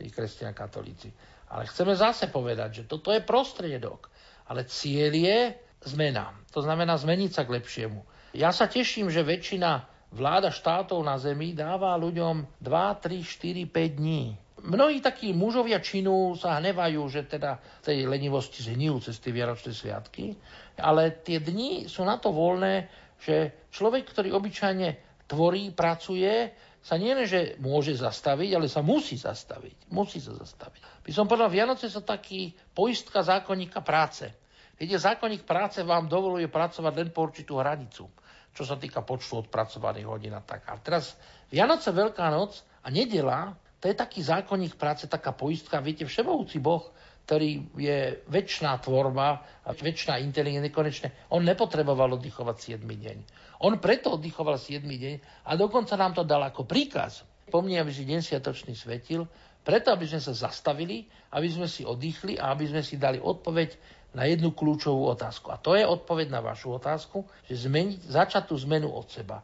vy 0.00 0.08
kresťania 0.08 0.56
katolíci, 0.56 1.12
ale 1.52 1.68
chceme 1.68 1.92
zase 1.92 2.32
povedať, 2.32 2.82
že 2.82 2.88
toto 2.88 3.12
je 3.12 3.20
prostriedok. 3.20 4.08
Ale 4.48 4.64
cieľ 4.64 5.12
je 5.12 5.38
zmena. 5.84 6.32
To 6.56 6.64
znamená 6.64 6.96
zmeniť 6.96 7.30
sa 7.30 7.44
k 7.44 7.60
lepšiemu. 7.60 8.00
Ja 8.32 8.48
sa 8.48 8.64
teším, 8.64 9.12
že 9.12 9.20
väčšina 9.20 9.84
vláda 10.16 10.48
štátov 10.48 11.00
na 11.04 11.20
Zemi 11.20 11.52
dáva 11.52 11.92
ľuďom 12.00 12.60
2, 12.60 13.04
3, 13.04 13.68
4, 13.68 13.68
5 13.68 14.00
dní. 14.00 14.22
Mnohí 14.62 15.02
takí 15.02 15.34
mužovia 15.34 15.82
činu 15.82 16.38
sa 16.38 16.56
hnevajú, 16.62 17.02
že 17.10 17.26
teda 17.26 17.58
tej 17.82 18.06
lenivosti 18.06 18.62
zhnijú 18.62 19.02
cez 19.02 19.18
tie 19.18 19.34
Vianočné 19.34 19.74
sviatky, 19.74 20.38
ale 20.78 21.18
tie 21.18 21.42
dni 21.42 21.90
sú 21.90 22.06
na 22.06 22.16
to 22.16 22.30
voľné, 22.30 22.86
že 23.18 23.66
človek, 23.74 24.06
ktorý 24.06 24.30
obyčajne 24.30 24.88
tvorí, 25.26 25.74
pracuje, 25.74 26.54
sa 26.82 26.98
nie 26.98 27.14
že 27.30 27.54
môže 27.62 27.94
zastaviť, 27.94 28.58
ale 28.58 28.66
sa 28.66 28.82
musí 28.82 29.14
zastaviť. 29.14 29.86
Musí 29.94 30.18
sa 30.18 30.34
zastaviť. 30.34 31.06
By 31.06 31.10
som 31.14 31.30
povedal, 31.30 31.46
Vianoce 31.46 31.86
sú 31.86 32.02
taký 32.02 32.50
poistka 32.74 33.22
zákonníka 33.22 33.86
práce. 33.86 34.26
Viete, 34.74 34.98
zákonník 34.98 35.46
práce 35.46 35.78
vám 35.86 36.10
dovoluje 36.10 36.50
pracovať 36.50 36.94
len 36.98 37.08
po 37.14 37.22
určitú 37.22 37.62
hranicu, 37.62 38.10
čo 38.50 38.62
sa 38.66 38.74
týka 38.74 39.06
počtu 39.06 39.46
odpracovaných 39.46 40.06
hodín 40.10 40.34
a 40.34 40.42
tak. 40.42 40.66
A 40.66 40.74
teraz 40.82 41.14
Vianoce, 41.54 41.94
Veľká 41.94 42.26
noc 42.34 42.66
a 42.82 42.90
nedela, 42.90 43.54
to 43.78 43.86
je 43.86 43.94
taký 43.94 44.18
zákonník 44.22 44.74
práce, 44.74 45.06
taká 45.06 45.30
poistka. 45.30 45.78
Viete, 45.78 46.02
všemovúci 46.02 46.58
Boh, 46.58 46.90
ktorý 47.26 47.70
je 47.78 47.98
väčšiná 48.26 48.82
tvorba 48.82 49.40
a 49.62 49.70
väčšiná 49.70 50.18
inteligencia, 50.18 50.68
nekonečne, 50.68 51.08
on 51.30 51.46
nepotreboval 51.46 52.18
oddychovať 52.18 52.76
7 52.76 52.82
deň. 52.82 53.18
On 53.62 53.78
preto 53.78 54.18
oddychoval 54.18 54.58
7 54.58 54.82
deň 54.82 55.46
a 55.46 55.50
dokonca 55.54 55.94
nám 55.94 56.18
to 56.18 56.26
dal 56.26 56.42
ako 56.42 56.66
príkaz. 56.66 57.22
Pomni, 57.46 57.78
aby 57.78 57.94
si 57.94 58.02
deň 58.02 58.20
sviatočný 58.20 58.74
svetil, 58.74 59.28
preto, 59.62 59.94
aby 59.94 60.10
sme 60.10 60.18
sa 60.18 60.34
zastavili, 60.34 61.06
aby 61.30 61.46
sme 61.46 61.70
si 61.70 61.86
oddychli 61.86 62.34
a 62.34 62.50
aby 62.50 62.66
sme 62.66 62.82
si 62.82 62.98
dali 62.98 63.22
odpoveď 63.22 63.78
na 64.12 64.26
jednu 64.26 64.52
kľúčovú 64.52 65.08
otázku. 65.08 65.54
A 65.54 65.56
to 65.56 65.78
je 65.78 65.86
odpoveď 65.86 66.28
na 66.28 66.42
vašu 66.42 66.74
otázku, 66.76 67.24
že 67.46 67.70
zmeniť, 67.70 68.10
začať 68.10 68.50
tú 68.50 68.58
zmenu 68.66 68.90
od 68.90 69.06
seba. 69.08 69.40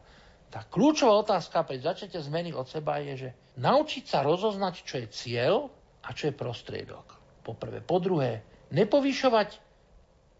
Tá 0.49 0.65
kľúčová 0.65 1.21
otázka 1.21 1.61
pri 1.63 1.79
začate 1.79 2.17
zmeny 2.19 2.51
od 2.51 2.65
seba 2.65 2.99
je, 2.99 3.13
že 3.15 3.29
naučiť 3.61 4.03
sa 4.09 4.25
rozoznať, 4.25 4.73
čo 4.81 4.95
je 4.99 5.07
cieľ 5.09 5.53
a 6.01 6.09
čo 6.11 6.29
je 6.29 6.33
prostriedok. 6.33 7.18
Po 7.49 7.57
prvé. 7.57 7.81
Po 7.81 7.97
druhé, 7.97 8.45
nepovyšovať 8.69 9.57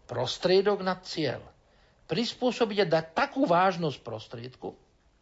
prostriedok 0.06 0.86
nad 0.86 1.02
cieľ 1.02 1.42
prispôsobiť 2.06 2.78
a 2.86 2.90
dať 2.98 3.06
takú 3.14 3.46
vážnosť 3.46 3.98
prostriedku, 4.02 4.74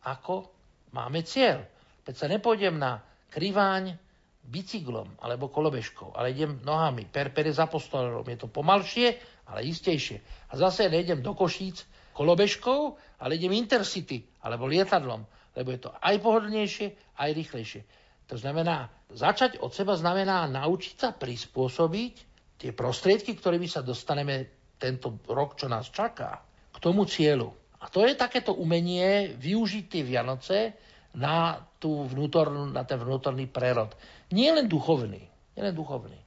ako 0.04 0.48
máme 0.92 1.24
cieľ. 1.24 1.64
Veď 2.04 2.14
sa 2.16 2.26
nepôjdem 2.28 2.76
na 2.76 3.00
kriváň 3.32 3.96
bicyklom 4.44 5.16
alebo 5.20 5.52
kolobežkou, 5.52 6.16
ale 6.16 6.32
idem 6.32 6.60
nohami, 6.64 7.04
per 7.04 7.32
peres 7.32 7.60
apostolerom. 7.60 8.24
Je 8.24 8.40
to 8.40 8.48
pomalšie, 8.48 9.16
ale 9.48 9.64
istejšie. 9.68 10.20
A 10.48 10.56
zase 10.56 10.88
nejdem 10.88 11.20
do 11.20 11.36
Košíc 11.36 11.84
kolobežkou, 12.16 12.96
ale 13.20 13.36
idem 13.36 13.52
intercity 13.52 14.24
alebo 14.40 14.64
lietadlom, 14.64 15.24
lebo 15.56 15.68
je 15.72 15.80
to 15.84 15.90
aj 15.92 16.16
pohodlnejšie, 16.24 17.16
aj 17.20 17.30
rýchlejšie. 17.36 17.82
To 18.28 18.36
znamená, 18.36 18.92
začať 19.08 19.56
od 19.64 19.72
seba 19.72 19.96
znamená 19.96 20.44
naučiť 20.48 20.94
sa 21.00 21.10
prispôsobiť 21.16 22.14
tie 22.60 22.70
prostriedky, 22.76 23.32
ktorými 23.32 23.64
sa 23.64 23.80
dostaneme 23.80 24.52
tento 24.76 25.16
rok, 25.26 25.56
čo 25.56 25.66
nás 25.66 25.88
čaká 25.88 26.44
k 26.70 26.76
tomu 26.78 27.08
cieľu. 27.08 27.50
A 27.78 27.88
to 27.88 28.04
je 28.04 28.18
takéto 28.18 28.52
umenie 28.52 29.32
využiť 29.38 29.84
tie 29.88 30.02
Vianoce 30.04 30.76
na, 31.14 31.62
tú 31.78 32.04
vnútornú, 32.04 32.68
na 32.68 32.82
ten 32.84 32.98
vnútorný 32.98 33.48
prerod. 33.48 33.94
Nie 34.34 34.52
len 34.52 34.68
duchovný, 34.68 35.22
nie 35.56 35.62
len 35.62 35.74
duchovný. 35.74 36.18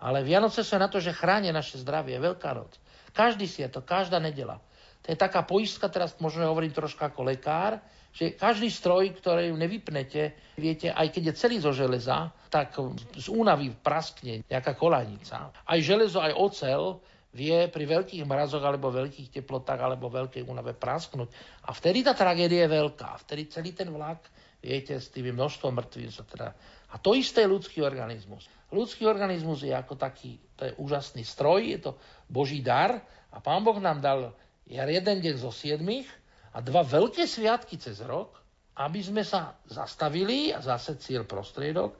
Ale 0.00 0.24
Vianoce 0.24 0.64
sú 0.64 0.80
na 0.80 0.88
to, 0.88 0.96
že 0.96 1.12
chránia 1.12 1.52
naše 1.52 1.76
zdravie. 1.76 2.16
Veľká 2.16 2.56
noc. 2.56 2.72
Každý 3.12 3.44
si 3.44 3.60
je 3.60 3.68
to, 3.68 3.84
každá 3.84 4.16
nedela. 4.16 4.62
To 5.04 5.12
je 5.12 5.18
taká 5.18 5.44
poistka, 5.44 5.92
teraz 5.92 6.16
možno 6.22 6.48
hovorím 6.48 6.72
troška 6.72 7.10
ako 7.10 7.26
lekár, 7.26 7.82
že 8.10 8.34
každý 8.34 8.68
stroj, 8.68 9.14
ktorý 9.14 9.54
nevypnete, 9.54 10.34
viete, 10.58 10.90
aj 10.90 11.14
keď 11.14 11.22
je 11.30 11.38
celý 11.38 11.56
zo 11.62 11.70
železa, 11.70 12.34
tak 12.50 12.74
z 13.14 13.26
únavy 13.30 13.70
praskne 13.70 14.42
nejaká 14.50 14.74
kolajnica. 14.74 15.54
Aj 15.54 15.78
železo, 15.78 16.18
aj 16.18 16.34
ocel 16.34 16.98
vie 17.30 17.70
pri 17.70 17.84
veľkých 17.86 18.26
mrazoch 18.26 18.62
alebo 18.62 18.90
veľkých 18.90 19.30
teplotách 19.30 19.78
alebo 19.78 20.10
veľkej 20.10 20.42
únave 20.42 20.74
prasknúť. 20.74 21.30
A 21.66 21.70
vtedy 21.70 22.02
tá 22.02 22.10
tragédia 22.18 22.66
je 22.66 22.74
veľká. 22.74 23.22
Vtedy 23.22 23.46
celý 23.46 23.70
ten 23.70 23.86
vlak, 23.94 24.26
viete, 24.58 24.98
s 24.98 25.14
tým 25.14 25.30
množstvom 25.30 25.78
mŕtvych 25.78 26.10
sa 26.10 26.26
teda... 26.26 26.48
A 26.90 26.98
to 26.98 27.14
isté 27.14 27.46
je 27.46 27.54
ľudský 27.54 27.86
organizmus. 27.86 28.50
Ľudský 28.74 29.06
organizmus 29.06 29.62
je 29.62 29.70
ako 29.70 29.94
taký, 29.94 30.42
to 30.58 30.66
je 30.66 30.72
úžasný 30.82 31.22
stroj, 31.22 31.62
je 31.62 31.78
to 31.78 31.90
Boží 32.26 32.58
dar 32.58 32.98
a 33.30 33.38
Pán 33.38 33.62
Boh 33.62 33.78
nám 33.78 34.02
dal 34.02 34.34
jeden 34.66 35.22
deň 35.22 35.34
zo 35.38 35.54
siedmých 35.54 36.06
a 36.50 36.58
dva 36.58 36.82
veľké 36.82 37.26
sviatky 37.26 37.78
cez 37.78 38.02
rok, 38.02 38.34
aby 38.80 39.00
sme 39.04 39.22
sa 39.22 39.58
zastavili 39.68 40.50
a 40.50 40.64
zase 40.64 40.96
cieľ 40.98 41.28
prostriedok, 41.28 41.94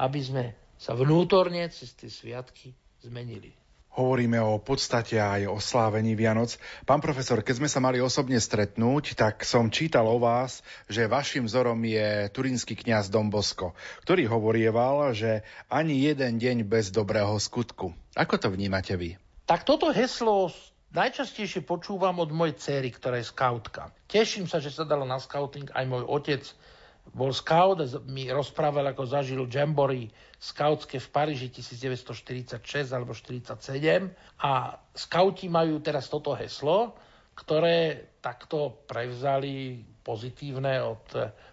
aby 0.00 0.20
sme 0.20 0.44
sa 0.74 0.92
vnútorne 0.92 1.62
cez 1.70 1.94
tie 1.94 2.10
sviatky 2.10 2.74
zmenili. 3.00 3.54
Hovoríme 3.94 4.42
o 4.42 4.58
podstate 4.58 5.22
aj 5.22 5.46
o 5.46 5.62
slávení 5.62 6.18
Vianoc. 6.18 6.58
Pán 6.82 6.98
profesor, 6.98 7.46
keď 7.46 7.62
sme 7.62 7.70
sa 7.70 7.78
mali 7.78 8.02
osobne 8.02 8.42
stretnúť, 8.42 9.14
tak 9.14 9.46
som 9.46 9.70
čítal 9.70 10.10
o 10.10 10.18
vás, 10.18 10.66
že 10.90 11.06
vašim 11.06 11.46
vzorom 11.46 11.78
je 11.86 12.26
turínsky 12.34 12.74
kňaz 12.74 13.06
Dombosko, 13.06 13.70
ktorý 14.02 14.26
hovorieval, 14.26 15.14
že 15.14 15.46
ani 15.70 16.10
jeden 16.10 16.42
deň 16.42 16.66
bez 16.66 16.90
dobrého 16.90 17.38
skutku. 17.38 17.94
Ako 18.18 18.34
to 18.34 18.50
vnímate 18.50 18.98
vy? 18.98 19.14
Tak 19.46 19.62
toto 19.62 19.94
heslo 19.94 20.50
najčastejšie 20.94 21.66
počúvam 21.66 22.22
od 22.22 22.30
mojej 22.30 22.56
cery, 22.56 22.88
ktorá 22.94 23.18
je 23.18 23.28
skautka. 23.28 23.90
Teším 24.06 24.46
sa, 24.46 24.62
že 24.62 24.70
sa 24.70 24.86
dalo 24.86 25.02
na 25.02 25.18
scouting 25.18 25.68
aj 25.74 25.84
môj 25.84 26.06
otec 26.06 26.42
bol 27.12 27.36
scout, 27.36 27.84
mi 28.08 28.32
rozprával, 28.32 28.88
ako 28.88 29.04
zažil 29.04 29.44
jamboree 29.44 30.08
skautské 30.40 30.96
v 30.96 31.08
Paríži 31.12 31.52
1946 31.52 32.64
alebo 32.96 33.12
1947 33.12 34.08
a 34.40 34.80
skauti 34.96 35.52
majú 35.52 35.84
teraz 35.84 36.08
toto 36.08 36.32
heslo, 36.32 36.96
ktoré 37.36 38.08
takto 38.24 38.86
prevzali 38.88 39.84
pozitívne 40.04 40.80
od 40.84 41.04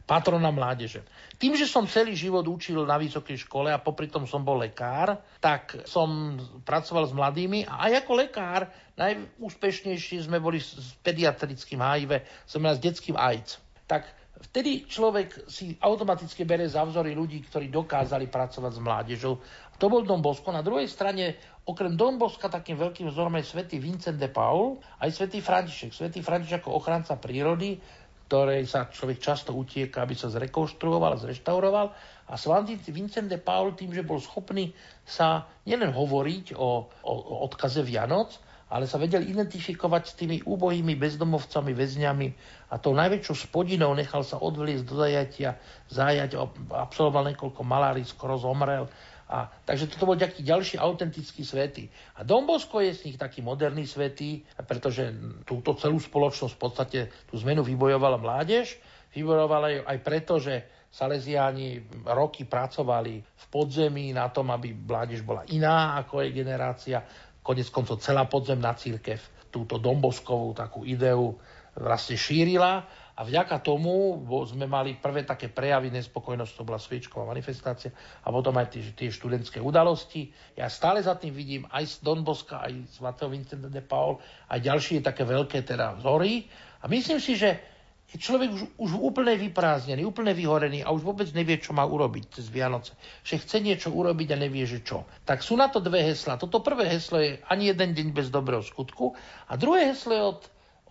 patrona 0.03 0.51
mládeže. 0.51 1.07
Tým, 1.39 1.55
že 1.55 1.67
som 1.67 1.87
celý 1.87 2.15
život 2.19 2.43
učil 2.47 2.83
na 2.83 2.99
vysokej 2.99 3.47
škole 3.47 3.71
a 3.71 3.79
popri 3.79 4.11
tom 4.11 4.27
som 4.27 4.43
bol 4.43 4.59
lekár, 4.59 5.19
tak 5.39 5.87
som 5.87 6.35
pracoval 6.67 7.07
s 7.07 7.15
mladými 7.15 7.63
a 7.63 7.87
aj 7.87 8.05
ako 8.05 8.11
lekár 8.19 8.67
najúspešnejší 9.01 10.29
sme 10.29 10.37
boli 10.37 10.61
s 10.61 10.93
pediatrickým 11.01 11.81
HIV, 11.81 12.21
znamená 12.45 12.77
s 12.77 12.83
detským 12.83 13.17
AIDS. 13.17 13.57
Tak 13.89 14.21
Vtedy 14.41 14.89
človek 14.89 15.45
si 15.45 15.77
automaticky 15.77 16.49
bere 16.49 16.65
za 16.65 16.81
vzory 16.81 17.13
ľudí, 17.13 17.45
ktorí 17.45 17.69
dokázali 17.69 18.25
pracovať 18.25 18.73
s 18.73 18.81
mládežou. 18.81 19.37
To 19.77 19.85
bol 19.85 20.01
Don 20.01 20.17
Bosco. 20.17 20.49
Na 20.49 20.65
druhej 20.65 20.89
strane, 20.89 21.37
okrem 21.69 21.93
Don 21.93 22.17
Boska, 22.17 22.49
takým 22.49 22.73
veľkým 22.73 23.13
vzorom 23.13 23.37
je 23.37 23.45
svätý 23.45 23.77
Vincent 23.77 24.17
de 24.17 24.29
Paul, 24.33 24.81
aj 24.97 25.13
svätý 25.13 25.45
František. 25.45 25.93
Svätý 25.93 26.25
František 26.25 26.65
ako 26.65 26.73
ochranca 26.73 27.21
prírody, 27.21 27.77
ktorej 28.25 28.65
sa 28.65 28.89
človek 28.89 29.21
často 29.21 29.53
utieka, 29.53 30.01
aby 30.01 30.17
sa 30.17 30.33
zrekonštruoval, 30.33 31.21
zreštauroval. 31.21 31.93
A 32.25 32.33
svätý 32.33 32.81
Vincent 32.89 33.29
de 33.29 33.37
Paul 33.37 33.77
tým, 33.77 33.93
že 33.93 34.01
bol 34.01 34.17
schopný 34.17 34.73
sa 35.05 35.45
nielen 35.69 35.93
hovoriť 35.93 36.57
o, 36.57 36.89
o, 37.05 37.13
o 37.13 37.35
odkaze 37.45 37.85
Vianoc, 37.85 38.41
ale 38.71 38.87
sa 38.87 38.95
vedel 38.95 39.27
identifikovať 39.27 40.03
s 40.07 40.13
tými 40.15 40.37
úbohými 40.47 40.95
bezdomovcami, 40.95 41.75
väzňami 41.75 42.27
a 42.71 42.79
tou 42.79 42.95
najväčšou 42.95 43.51
spodinou 43.51 43.91
nechal 43.91 44.23
sa 44.23 44.39
odvliesť 44.39 44.83
do 44.87 44.95
zajatia, 44.95 45.59
zajať, 45.91 46.39
absolvoval 46.71 47.35
niekoľko 47.35 47.61
malárií, 47.67 48.07
skoro 48.07 48.39
zomrel. 48.39 48.87
A, 49.31 49.47
takže 49.63 49.91
toto 49.91 50.07
bol 50.07 50.19
taký 50.19 50.43
ďalší 50.43 50.79
autentický 50.79 51.43
svety. 51.43 51.87
A 52.19 52.27
Dombosko 52.27 52.83
je 52.83 52.95
z 52.95 53.03
nich 53.11 53.17
taký 53.19 53.39
moderný 53.43 53.87
svetý, 53.87 54.43
pretože 54.67 55.11
túto 55.47 55.75
celú 55.75 55.99
spoločnosť 55.99 56.53
v 56.55 56.59
podstate 56.59 56.99
tú 57.27 57.39
zmenu 57.39 57.63
vybojovala 57.63 58.19
mládež. 58.19 58.75
Vybojovala 59.15 59.67
ju 59.71 59.81
aj 59.87 59.97
preto, 60.03 60.35
že 60.39 60.67
Salesiáni 60.91 61.87
roky 62.03 62.43
pracovali 62.43 63.23
v 63.23 63.45
podzemí 63.47 64.11
na 64.11 64.27
tom, 64.27 64.51
aby 64.51 64.75
mládež 64.75 65.23
bola 65.23 65.47
iná 65.47 65.95
ako 66.03 66.19
jej 66.19 66.35
generácia 66.35 66.99
konec 67.41 67.67
koncov 67.73 68.01
celá 68.01 68.25
podzemná 68.29 68.73
církev 68.77 69.21
túto 69.51 69.77
domboskovú 69.77 70.55
takú 70.55 70.87
ideu 70.87 71.35
vlastne 71.75 72.15
šírila 72.15 72.87
a 73.11 73.21
vďaka 73.21 73.59
tomu 73.59 74.23
sme 74.47 74.65
mali 74.65 74.95
prvé 74.97 75.27
také 75.27 75.51
prejavy 75.51 75.91
nespokojnosti, 75.91 76.55
to 76.57 76.67
bola 76.67 76.79
sviečková 76.79 77.27
manifestácia 77.27 77.91
a 78.23 78.31
potom 78.31 78.55
aj 78.57 78.71
tie, 78.75 78.81
tie 78.95 79.09
študentské 79.11 79.59
udalosti. 79.59 80.31
Ja 80.55 80.71
stále 80.71 81.03
za 81.03 81.19
tým 81.19 81.35
vidím 81.35 81.63
aj 81.69 81.85
z 81.85 81.95
Donboska, 82.01 82.63
aj 82.63 82.73
z 82.87 82.97
Mateo 83.03 83.29
Vincent 83.29 83.61
de 83.67 83.83
Paul, 83.83 84.17
aj 84.47 84.59
ďalšie 84.63 85.03
také 85.03 85.27
veľké 85.27 85.63
teda 85.67 85.99
vzory 85.99 86.47
a 86.81 86.89
myslím 86.89 87.19
si, 87.19 87.37
že 87.37 87.70
je 88.11 88.19
človek 88.19 88.51
už, 88.51 88.61
už 88.75 88.91
úplne 88.99 89.39
vyprázdnený, 89.39 90.03
úplne 90.03 90.35
vyhorený 90.35 90.83
a 90.83 90.91
už 90.91 90.99
vôbec 91.07 91.31
nevie, 91.31 91.63
čo 91.63 91.71
má 91.71 91.87
urobiť 91.87 92.35
cez 92.35 92.51
Vianoce. 92.51 92.91
Že 93.23 93.35
chce 93.47 93.57
niečo 93.63 93.89
urobiť 93.95 94.35
a 94.35 94.41
nevie, 94.41 94.67
že 94.67 94.83
čo. 94.83 95.07
Tak 95.23 95.39
sú 95.39 95.55
na 95.55 95.71
to 95.71 95.79
dve 95.79 96.03
hesla. 96.03 96.35
Toto 96.35 96.59
prvé 96.59 96.91
heslo 96.91 97.23
je 97.23 97.39
ani 97.47 97.71
jeden 97.71 97.95
deň 97.95 98.07
bez 98.11 98.27
dobrého 98.27 98.59
skutku 98.59 99.15
a 99.47 99.55
druhé 99.55 99.95
heslo 99.95 100.11
je 100.11 100.23
od, 100.27 100.41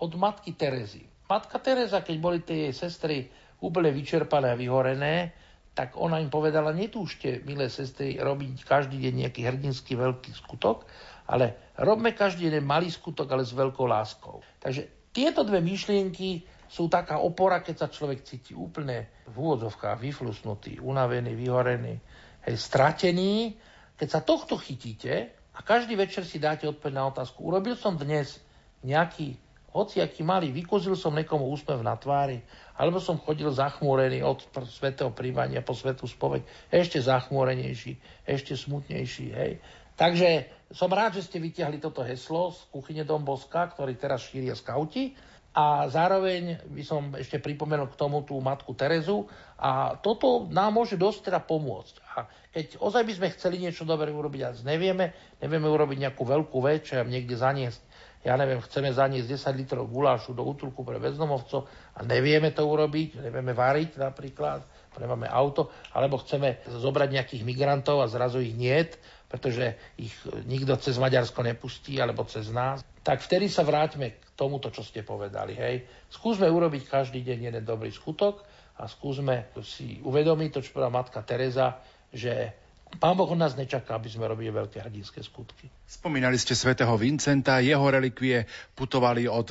od 0.00 0.12
matky 0.16 0.56
Terezy. 0.56 1.04
Matka 1.28 1.60
Teresa, 1.62 2.02
keď 2.02 2.16
boli 2.18 2.38
tie 2.42 2.72
jej 2.72 2.74
sestry 2.74 3.28
úplne 3.60 3.92
vyčerpané 3.92 4.50
a 4.50 4.58
vyhorené, 4.58 5.30
tak 5.76 5.94
ona 5.94 6.18
im 6.18 6.32
povedala, 6.32 6.74
netúžte, 6.74 7.44
milé 7.46 7.70
sestry, 7.70 8.18
robiť 8.18 8.66
každý 8.66 8.98
deň 8.98 9.14
nejaký 9.28 9.46
hrdinský 9.46 9.94
veľký 9.94 10.34
skutok, 10.34 10.88
ale 11.30 11.70
robme 11.78 12.10
každý 12.10 12.50
deň 12.50 12.64
malý 12.66 12.90
skutok, 12.90 13.30
ale 13.30 13.46
s 13.46 13.54
veľkou 13.54 13.86
láskou. 13.86 14.42
Takže 14.58 15.12
tieto 15.14 15.46
dve 15.46 15.62
myšlienky 15.62 16.42
sú 16.70 16.86
taká 16.86 17.18
opora, 17.18 17.58
keď 17.66 17.76
sa 17.82 17.88
človek 17.90 18.22
cíti 18.22 18.54
úplne 18.54 19.10
v 19.26 19.34
úvodzovkách 19.34 19.98
vyflusnutý, 19.98 20.78
unavený, 20.78 21.34
vyhorený, 21.34 21.98
hej, 22.46 22.54
stratený. 22.54 23.58
Keď 23.98 24.08
sa 24.08 24.22
tohto 24.22 24.54
chytíte 24.54 25.34
a 25.50 25.60
každý 25.66 25.98
večer 25.98 26.22
si 26.22 26.38
dáte 26.38 26.70
odpoveď 26.70 26.94
na 26.94 27.10
otázku, 27.10 27.42
urobil 27.42 27.74
som 27.74 27.98
dnes 27.98 28.38
nejaký 28.86 29.34
hociaký 29.74 30.22
malý, 30.22 30.54
vykozil 30.54 30.94
som 30.94 31.14
niekomu 31.14 31.50
úsmev 31.50 31.82
na 31.82 31.98
tvári, 31.98 32.38
alebo 32.78 33.02
som 33.02 33.18
chodil 33.18 33.50
zachmúrený 33.50 34.22
od 34.22 34.46
svetého 34.70 35.10
príjmania 35.10 35.66
po 35.66 35.74
svetú 35.74 36.06
spoveď, 36.06 36.46
ešte 36.70 37.02
zachmúrenejší, 37.02 37.98
ešte 38.30 38.54
smutnejší. 38.54 39.26
Hej. 39.34 39.52
Takže 39.98 40.48
som 40.70 40.88
rád, 40.88 41.18
že 41.18 41.26
ste 41.26 41.42
vytiahli 41.42 41.82
toto 41.82 42.00
heslo 42.06 42.54
z 42.54 42.62
kuchyne 42.70 43.02
Dom 43.02 43.26
Boska, 43.26 43.68
ktorý 43.74 43.98
teraz 43.98 44.26
šíria 44.30 44.54
skauti 44.54 45.12
a 45.50 45.90
zároveň 45.90 46.62
by 46.70 46.82
som 46.86 47.10
ešte 47.18 47.42
pripomenul 47.42 47.90
k 47.90 47.98
tomu 47.98 48.22
tú 48.22 48.38
matku 48.38 48.70
Terezu 48.78 49.26
a 49.58 49.98
toto 49.98 50.46
nám 50.46 50.78
môže 50.78 50.94
dosť 50.94 51.26
teda 51.26 51.42
pomôcť. 51.42 51.94
A 52.14 52.30
keď 52.54 52.78
ozaj 52.78 53.02
by 53.02 53.12
sme 53.18 53.34
chceli 53.34 53.56
niečo 53.58 53.82
dobre 53.82 54.14
urobiť 54.14 54.40
a 54.46 54.50
nevieme, 54.62 55.10
nevieme 55.42 55.66
urobiť 55.66 56.06
nejakú 56.06 56.22
veľkú 56.22 56.58
vec, 56.62 56.86
čo 56.86 57.02
niekde 57.02 57.34
zaniesť, 57.34 57.82
ja 58.20 58.36
neviem, 58.36 58.60
chceme 58.60 58.92
zaniesť 58.92 59.26
10 59.26 59.60
litrov 59.64 59.88
gulášu 59.88 60.36
do 60.36 60.44
útulku 60.44 60.84
pre 60.84 61.00
bezdomovcov 61.00 61.66
a 61.96 62.04
nevieme 62.04 62.52
to 62.52 62.68
urobiť, 62.68 63.16
nevieme 63.18 63.56
variť 63.56 63.96
napríklad, 63.96 64.60
nemáme 65.00 65.24
auto, 65.24 65.72
alebo 65.96 66.20
chceme 66.20 66.60
zobrať 66.68 67.08
nejakých 67.16 67.42
migrantov 67.48 68.04
a 68.04 68.12
zrazu 68.12 68.44
ich 68.44 68.52
niet, 68.52 69.00
pretože 69.30 69.78
ich 69.96 70.12
nikto 70.44 70.74
cez 70.82 70.98
Maďarsko 70.98 71.40
nepustí 71.46 72.02
alebo 72.02 72.26
cez 72.26 72.50
nás, 72.50 72.82
tak 73.06 73.22
vtedy 73.22 73.48
sa 73.48 73.62
vráťme 73.62 74.18
k 74.18 74.29
tomuto, 74.40 74.72
čo 74.72 74.80
ste 74.80 75.04
povedali. 75.04 75.52
Hej. 75.52 75.84
Skúsme 76.08 76.48
urobiť 76.48 76.88
každý 76.88 77.20
deň 77.20 77.52
jeden 77.52 77.64
dobrý 77.68 77.92
skutok 77.92 78.40
a 78.80 78.88
skúsme 78.88 79.52
si 79.60 80.00
uvedomiť 80.00 80.48
to, 80.56 80.60
čo 80.64 80.72
povedala 80.72 81.04
matka 81.04 81.20
Teresa, 81.20 81.76
že 82.08 82.56
Pán 82.98 83.14
Boh 83.14 83.30
nás 83.38 83.54
nečaká, 83.54 83.96
aby 83.96 84.10
sme 84.10 84.26
robili 84.26 84.50
veľké 84.50 84.82
hrdinské 84.82 85.22
skutky. 85.22 85.70
Spomínali 85.86 86.34
ste 86.34 86.58
svätého 86.58 86.90
Vincenta, 86.98 87.62
jeho 87.62 87.86
relikvie 87.86 88.50
putovali 88.74 89.30
od 89.30 89.46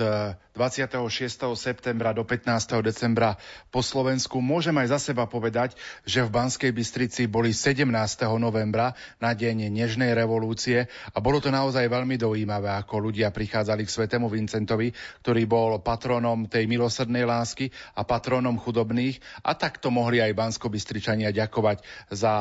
26. 0.54 1.08
E, 1.16 1.56
septembra 1.56 2.12
do 2.12 2.28
15. 2.28 2.84
decembra 2.84 3.40
po 3.72 3.80
Slovensku. 3.80 4.44
Môžem 4.44 4.76
aj 4.84 4.92
za 4.92 5.00
seba 5.12 5.24
povedať, 5.24 5.80
že 6.04 6.20
v 6.20 6.30
Banskej 6.36 6.72
Bystrici 6.76 7.32
boli 7.32 7.56
17. 7.56 7.88
novembra 8.36 8.92
na 9.24 9.32
deň 9.32 9.72
Nežnej 9.72 10.12
revolúcie 10.12 10.92
a 11.16 11.18
bolo 11.24 11.40
to 11.40 11.48
naozaj 11.48 11.88
veľmi 11.88 12.20
dojímavé, 12.20 12.76
ako 12.76 13.08
ľudia 13.08 13.32
prichádzali 13.32 13.88
k 13.88 13.94
svätému 13.94 14.28
Vincentovi, 14.28 14.92
ktorý 15.24 15.48
bol 15.48 15.80
patronom 15.80 16.52
tej 16.52 16.68
milosrdnej 16.68 17.24
lásky 17.24 17.72
a 17.96 18.04
patronom 18.04 18.60
chudobných 18.60 19.20
a 19.48 19.56
takto 19.56 19.88
mohli 19.90 20.20
aj 20.20 20.36
Bansko-Bystričania 20.36 21.32
ďakovať 21.32 21.82
za 22.12 22.34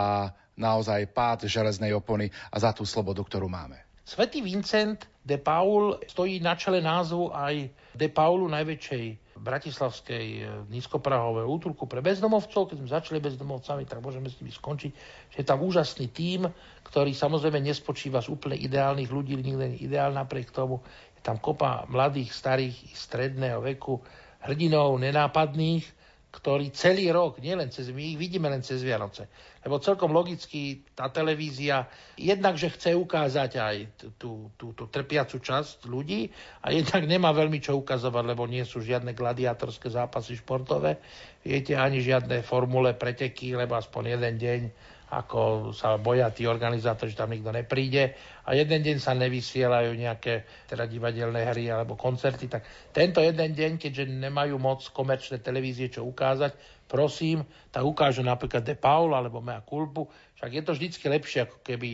naozaj 0.59 1.09
pád 1.14 1.46
železnej 1.46 1.94
opony 1.94 2.28
a 2.50 2.56
za 2.59 2.74
tú 2.74 2.82
slobodu, 2.82 3.22
ktorú 3.22 3.46
máme. 3.46 3.88
Svetý 4.09 4.40
Vincent 4.40 5.04
de 5.20 5.36
Paul 5.36 6.00
stojí 6.09 6.40
na 6.40 6.56
čele 6.56 6.80
názvu 6.80 7.28
aj 7.28 7.68
de 7.92 8.09
Paulu 8.09 8.48
najväčšej 8.48 9.36
bratislavskej 9.36 10.26
e, 10.40 10.42
nízkoprahovej 10.72 11.44
útulku 11.44 11.84
pre 11.84 12.00
bezdomovcov. 12.00 12.72
Keď 12.72 12.76
sme 12.80 12.88
začali 12.88 13.18
bezdomovcami, 13.20 13.84
tak 13.84 14.00
môžeme 14.00 14.32
s 14.32 14.40
nimi 14.40 14.48
skončiť, 14.48 14.92
že 15.28 15.36
je 15.40 15.46
tam 15.46 15.61
úžasný 15.61 16.09
tím, 16.09 16.48
ktorý 16.88 17.12
samozrejme 17.12 17.61
nespočíva 17.61 18.24
z 18.24 18.32
úplne 18.32 18.56
ideálnych 18.56 19.12
ľudí, 19.12 19.36
nikto 19.36 19.68
nie 19.68 19.84
ideál 19.84 20.16
napriek 20.16 20.56
tomu. 20.56 20.80
Je 21.12 21.20
tam 21.20 21.36
kopa 21.36 21.84
mladých, 21.92 22.32
starých 22.32 22.76
stredného 22.96 23.61
veku, 23.61 24.00
hrdinov, 24.40 24.96
nenápadných, 24.96 25.97
ktorí 26.28 26.76
celý 26.76 27.08
rok, 27.08 27.40
nielen 27.40 27.72
cez, 27.72 27.88
my 27.88 28.04
ich 28.12 28.20
vidíme 28.20 28.52
len 28.52 28.60
cez 28.60 28.84
Vianoce, 28.84 29.32
lebo 29.64 29.80
celkom 29.80 30.12
logicky 30.12 30.84
tá 30.92 31.08
televízia 31.08 31.88
jednak, 32.20 32.60
že 32.60 32.68
chce 32.68 32.92
ukázať 32.92 33.50
aj 33.56 33.76
tú, 34.20 34.52
tú, 34.60 34.76
tú 34.76 34.84
trpiacu 34.92 35.40
časť 35.40 35.88
ľudí 35.88 36.28
a 36.60 36.68
jednak 36.68 37.08
nemá 37.08 37.32
veľmi 37.32 37.64
čo 37.64 37.80
ukazovať, 37.80 38.24
lebo 38.28 38.44
nie 38.44 38.60
sú 38.68 38.84
žiadne 38.84 39.16
gladiátorské 39.16 39.88
zápasy 39.88 40.36
športové, 40.36 41.00
viete, 41.40 41.72
ani 41.72 42.04
žiadne 42.04 42.44
formule 42.44 42.92
preteky, 42.92 43.56
lebo 43.56 43.80
aspoň 43.80 44.20
jeden 44.20 44.34
deň 44.36 44.60
ako 45.09 45.72
sa 45.72 45.96
boja 45.96 46.28
tí 46.28 46.44
organizátori, 46.44 47.09
že 47.09 47.16
tam 47.16 47.32
nikto 47.32 47.48
nepríde 47.48 48.12
a 48.44 48.52
jeden 48.52 48.84
deň 48.84 48.96
sa 49.00 49.16
nevysielajú 49.16 49.96
nejaké 49.96 50.44
teda 50.68 50.84
divadelné 50.84 51.48
hry 51.48 51.72
alebo 51.72 51.96
koncerty, 51.96 52.44
tak 52.44 52.68
tento 52.92 53.24
jeden 53.24 53.56
deň, 53.56 53.80
keďže 53.80 54.05
nemajú 54.05 54.60
moc 54.60 54.85
komerčné 54.93 55.40
televízie 55.40 55.89
čo 55.89 56.05
ukázať, 56.05 56.85
prosím, 56.85 57.48
tak 57.72 57.89
ukážu 57.89 58.20
napríklad 58.20 58.60
De 58.60 58.76
Paul 58.76 59.16
alebo 59.16 59.40
Mea 59.40 59.64
Culpu, 59.64 60.09
však 60.36 60.51
je 60.52 60.62
to 60.64 60.72
vždycky 60.76 61.05
lepšie, 61.09 61.39
ako 61.48 61.56
keby 61.64 61.89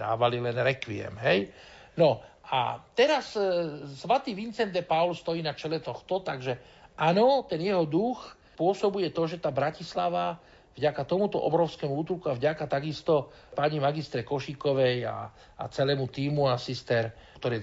dávali 0.00 0.40
len 0.40 0.56
rekviem, 0.56 1.20
hej? 1.20 1.52
No 2.00 2.24
a 2.48 2.80
teraz 2.96 3.36
e, 3.36 3.44
svatý 3.92 4.32
Vincent 4.32 4.72
de 4.72 4.84
Paul 4.84 5.12
stojí 5.12 5.44
na 5.44 5.52
čele 5.52 5.84
tohto, 5.84 6.24
takže 6.24 6.56
áno, 6.96 7.44
ten 7.44 7.60
jeho 7.60 7.84
duch 7.84 8.36
pôsobuje 8.56 9.12
to, 9.12 9.28
že 9.28 9.40
tá 9.40 9.52
Bratislava 9.52 10.40
vďaka 10.74 11.02
tomuto 11.06 11.38
obrovskému 11.38 11.94
útulku 11.94 12.26
a 12.30 12.38
vďaka 12.38 12.66
takisto 12.66 13.30
pani 13.54 13.78
magistre 13.78 14.26
Košíkovej 14.26 15.06
a, 15.06 15.30
a 15.30 15.64
celému 15.70 16.10
týmu 16.10 16.50
a 16.50 16.58
sister, 16.58 17.14
ktorý 17.38 17.62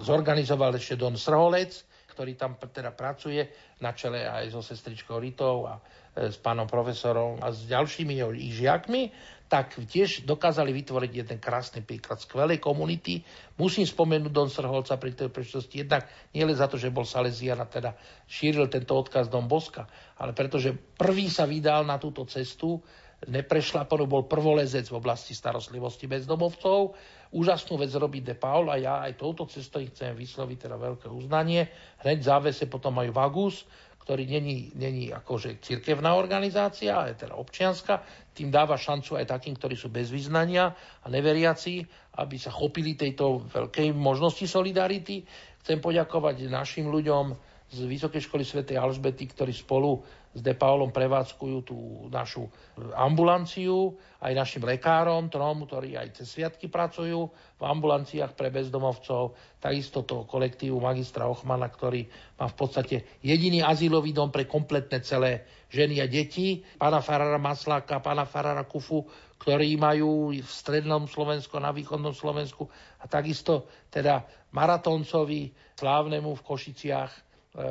zorganizoval 0.00 0.72
ešte 0.76 0.96
Don 0.96 1.16
Srholec, 1.16 1.84
ktorý 2.18 2.34
tam 2.34 2.58
teda 2.58 2.90
pracuje 2.96 3.46
na 3.78 3.94
čele 3.94 4.26
aj 4.26 4.50
so 4.50 4.58
sestričkou 4.58 5.22
Ritou 5.22 5.70
a 5.70 5.78
e, 5.78 6.34
s 6.34 6.36
pánom 6.42 6.66
profesorom 6.66 7.38
a 7.38 7.54
s 7.54 7.68
ďalšími 7.70 8.18
jeho, 8.18 8.34
ich 8.34 8.58
žiakmi, 8.58 9.14
tak 9.48 9.80
tiež 9.80 10.28
dokázali 10.28 10.76
vytvoriť 10.76 11.12
jeden 11.24 11.38
krásny 11.40 11.80
príklad 11.80 12.20
skvelej 12.20 12.60
komunity. 12.60 13.24
Musím 13.56 13.88
spomenúť 13.88 14.28
Don 14.28 14.52
Srholca 14.52 15.00
pri 15.00 15.16
tej 15.16 15.32
príležitosti 15.32 15.80
jednak 15.80 16.04
nie 16.36 16.44
len 16.44 16.52
za 16.52 16.68
to, 16.68 16.76
že 16.76 16.92
bol 16.92 17.08
Salesian 17.08 17.56
a 17.58 17.66
teda 17.66 17.96
šíril 18.28 18.68
tento 18.68 18.92
odkaz 18.92 19.32
Don 19.32 19.48
Boska, 19.48 19.88
ale 20.20 20.36
pretože 20.36 20.76
prvý 20.76 21.32
sa 21.32 21.48
vydal 21.48 21.88
na 21.88 21.96
túto 21.96 22.28
cestu, 22.28 22.84
neprešlapanú, 23.26 24.06
bol 24.06 24.30
prvolezec 24.30 24.86
v 24.86 24.98
oblasti 25.00 25.34
starostlivosti 25.34 26.06
bezdomovcov. 26.06 26.94
Úžasnú 27.34 27.74
vec 27.80 27.90
robí 27.98 28.22
De 28.22 28.38
Paul 28.38 28.70
a 28.70 28.78
ja 28.78 29.02
aj 29.02 29.18
touto 29.18 29.50
cestou 29.50 29.82
chcem 29.82 30.14
vysloviť 30.14 30.70
teda 30.70 30.76
veľké 30.78 31.10
uznanie. 31.10 31.66
Hneď 32.06 32.18
závese 32.22 32.70
potom 32.70 32.94
majú 32.94 33.10
Vagus, 33.10 33.66
ktorý 34.08 34.24
není, 34.24 34.72
není 34.72 35.12
akože 35.12 35.60
cirkevná 35.60 36.16
organizácia, 36.16 36.96
ale 36.96 37.12
teda 37.12 37.36
občianska, 37.36 38.00
tým 38.32 38.48
dáva 38.48 38.80
šancu 38.80 39.20
aj 39.20 39.36
takým, 39.36 39.52
ktorí 39.52 39.76
sú 39.76 39.92
bez 39.92 40.08
vyznania 40.08 40.72
a 41.04 41.06
neveriaci, 41.12 41.84
aby 42.16 42.40
sa 42.40 42.48
chopili 42.48 42.96
tejto 42.96 43.44
veľkej 43.52 43.92
možnosti 43.92 44.48
solidarity. 44.48 45.28
Chcem 45.60 45.84
poďakovať 45.84 46.48
našim 46.48 46.88
ľuďom 46.88 47.36
z 47.68 47.78
Vysokej 47.84 48.24
školy 48.24 48.48
svätej 48.48 48.80
Alžbety, 48.80 49.28
ktorí 49.28 49.52
spolu 49.52 50.00
s 50.34 50.40
De 50.44 50.52
Paulom 50.52 50.92
prevádzkujú 50.92 51.58
tú 51.64 51.78
našu 52.12 52.46
ambulanciu, 52.94 53.96
aj 54.20 54.32
našim 54.34 54.62
lekárom, 54.62 55.32
trom, 55.32 55.64
ktorí 55.64 55.96
aj 55.96 56.20
cez 56.20 56.36
sviatky 56.36 56.68
pracujú 56.68 57.30
v 57.58 57.62
ambulanciách 57.62 58.36
pre 58.36 58.52
bezdomovcov, 58.52 59.34
takisto 59.58 60.04
toho 60.04 60.28
kolektívu 60.28 60.78
magistra 60.78 61.26
Ochmana, 61.26 61.70
ktorý 61.70 62.06
má 62.38 62.46
v 62.46 62.56
podstate 62.56 62.96
jediný 63.24 63.64
azylový 63.64 64.12
dom 64.12 64.28
pre 64.28 64.44
kompletné 64.44 65.00
celé 65.02 65.48
ženy 65.72 66.00
a 66.02 66.06
deti, 66.06 66.60
pána 66.76 67.00
Farara 67.00 67.40
Masláka, 67.40 68.00
pána 68.00 68.24
Farara 68.24 68.64
Kufu, 68.64 69.04
ktorí 69.38 69.78
majú 69.78 70.34
v 70.34 70.42
strednom 70.42 71.06
Slovensku 71.06 71.56
na 71.62 71.70
východnom 71.70 72.10
Slovensku 72.10 72.66
a 72.98 73.06
takisto 73.06 73.70
teda 73.86 74.26
maratóncovi 74.50 75.54
slávnemu 75.78 76.34
v 76.34 76.42
Košiciach 76.42 77.12
e, 77.14 77.20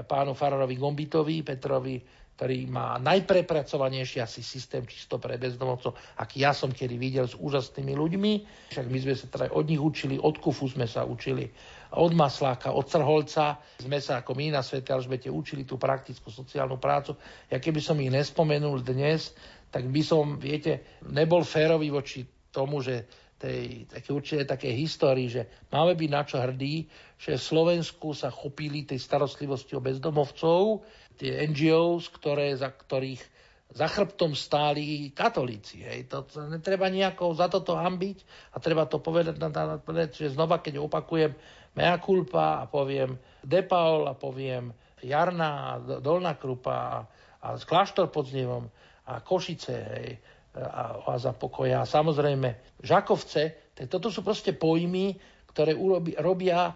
pánu 0.07 0.31
Fararovi 0.31 0.79
Gombitovi, 0.79 1.43
Petrovi 1.43 1.99
ktorý 2.37 2.69
má 2.69 3.01
najprepracovanejší 3.01 4.21
asi 4.21 4.45
systém 4.45 4.85
čisto 4.85 5.17
pre 5.17 5.41
bezdomovcov, 5.41 5.97
aký 6.21 6.45
ja 6.45 6.53
som 6.53 6.69
kedy 6.69 6.93
videl 6.93 7.25
s 7.25 7.33
úžasnými 7.33 7.97
ľuďmi. 7.97 8.31
Však 8.77 8.87
my 8.93 8.97
sme 9.01 9.13
sa 9.17 9.25
teda 9.25 9.45
od 9.57 9.65
nich 9.65 9.81
učili, 9.81 10.21
od 10.21 10.37
Kufu 10.37 10.69
sme 10.69 10.85
sa 10.85 11.01
učili, 11.01 11.49
od 11.97 12.13
Masláka, 12.13 12.77
od 12.77 12.85
Crholca. 12.85 13.57
Sme 13.81 13.97
sa 13.97 14.21
ako 14.21 14.37
my 14.37 14.53
na 14.53 14.61
Svete 14.61 14.93
Alžbete 14.93 15.33
učili 15.33 15.65
tú 15.65 15.81
praktickú 15.81 16.29
sociálnu 16.29 16.77
prácu. 16.77 17.17
Ja 17.49 17.57
keby 17.57 17.81
som 17.81 17.97
ich 17.97 18.13
nespomenul 18.13 18.85
dnes, 18.85 19.33
tak 19.73 19.89
by 19.89 20.05
som, 20.05 20.37
viete, 20.37 21.01
nebol 21.09 21.41
férový 21.41 21.89
voči 21.89 22.21
tomu, 22.53 22.85
že 22.85 23.09
tej 23.37 23.85
také 23.85 24.09
určite 24.13 24.43
také 24.49 24.73
histórii, 24.73 25.29
že 25.29 25.45
máme 25.69 25.93
byť 25.93 26.09
na 26.09 26.21
čo 26.25 26.37
hrdí, 26.41 26.89
že 27.21 27.37
v 27.37 27.47
Slovensku 27.53 28.17
sa 28.17 28.33
chopili 28.33 28.83
tej 28.83 28.97
starostlivosti 28.97 29.77
o 29.77 29.81
bezdomovcov, 29.81 30.81
tie 31.21 31.45
NGOs, 31.45 32.09
ktoré, 32.13 32.57
za 32.57 32.73
ktorých 32.73 33.21
za 33.67 33.87
chrbtom 33.91 34.31
stáli 34.31 35.11
katolíci. 35.11 35.83
Hej. 35.83 36.07
To, 36.07 36.23
to 36.23 36.47
netreba 36.47 36.87
nejako 36.87 37.35
za 37.35 37.51
toto 37.51 37.75
hambiť 37.75 38.23
a 38.55 38.63
treba 38.63 38.87
to 38.87 39.03
povedať, 39.03 39.35
na, 39.43 39.51
na, 39.51 39.63
na, 39.75 40.03
že 40.07 40.31
znova, 40.31 40.63
keď 40.63 40.79
opakujem 40.79 41.35
mea 41.75 41.99
culpa 41.99 42.63
a 42.63 42.65
poviem 42.65 43.19
Depaul 43.43 44.07
a 44.07 44.15
poviem 44.15 44.71
Jarná 45.03 45.51
a 45.51 45.99
Dolná 45.99 46.39
Krupa 46.39 46.73
a, 46.73 46.97
a 47.43 47.47
Kláštor 47.59 48.09
pod 48.09 48.31
Znievom 48.31 48.71
a 49.07 49.19
Košice 49.21 49.75
hej, 49.75 50.09
a 50.57 51.05
Oaza 51.05 51.37
pokoja. 51.37 51.85
Samozrejme 51.85 52.81
Žakovce, 52.81 53.73
toto 53.85 54.09
sú 54.09 54.25
proste 54.25 54.57
pojmy, 54.57 55.13
ktoré 55.53 55.77
urobi, 55.77 56.17
robia 56.17 56.73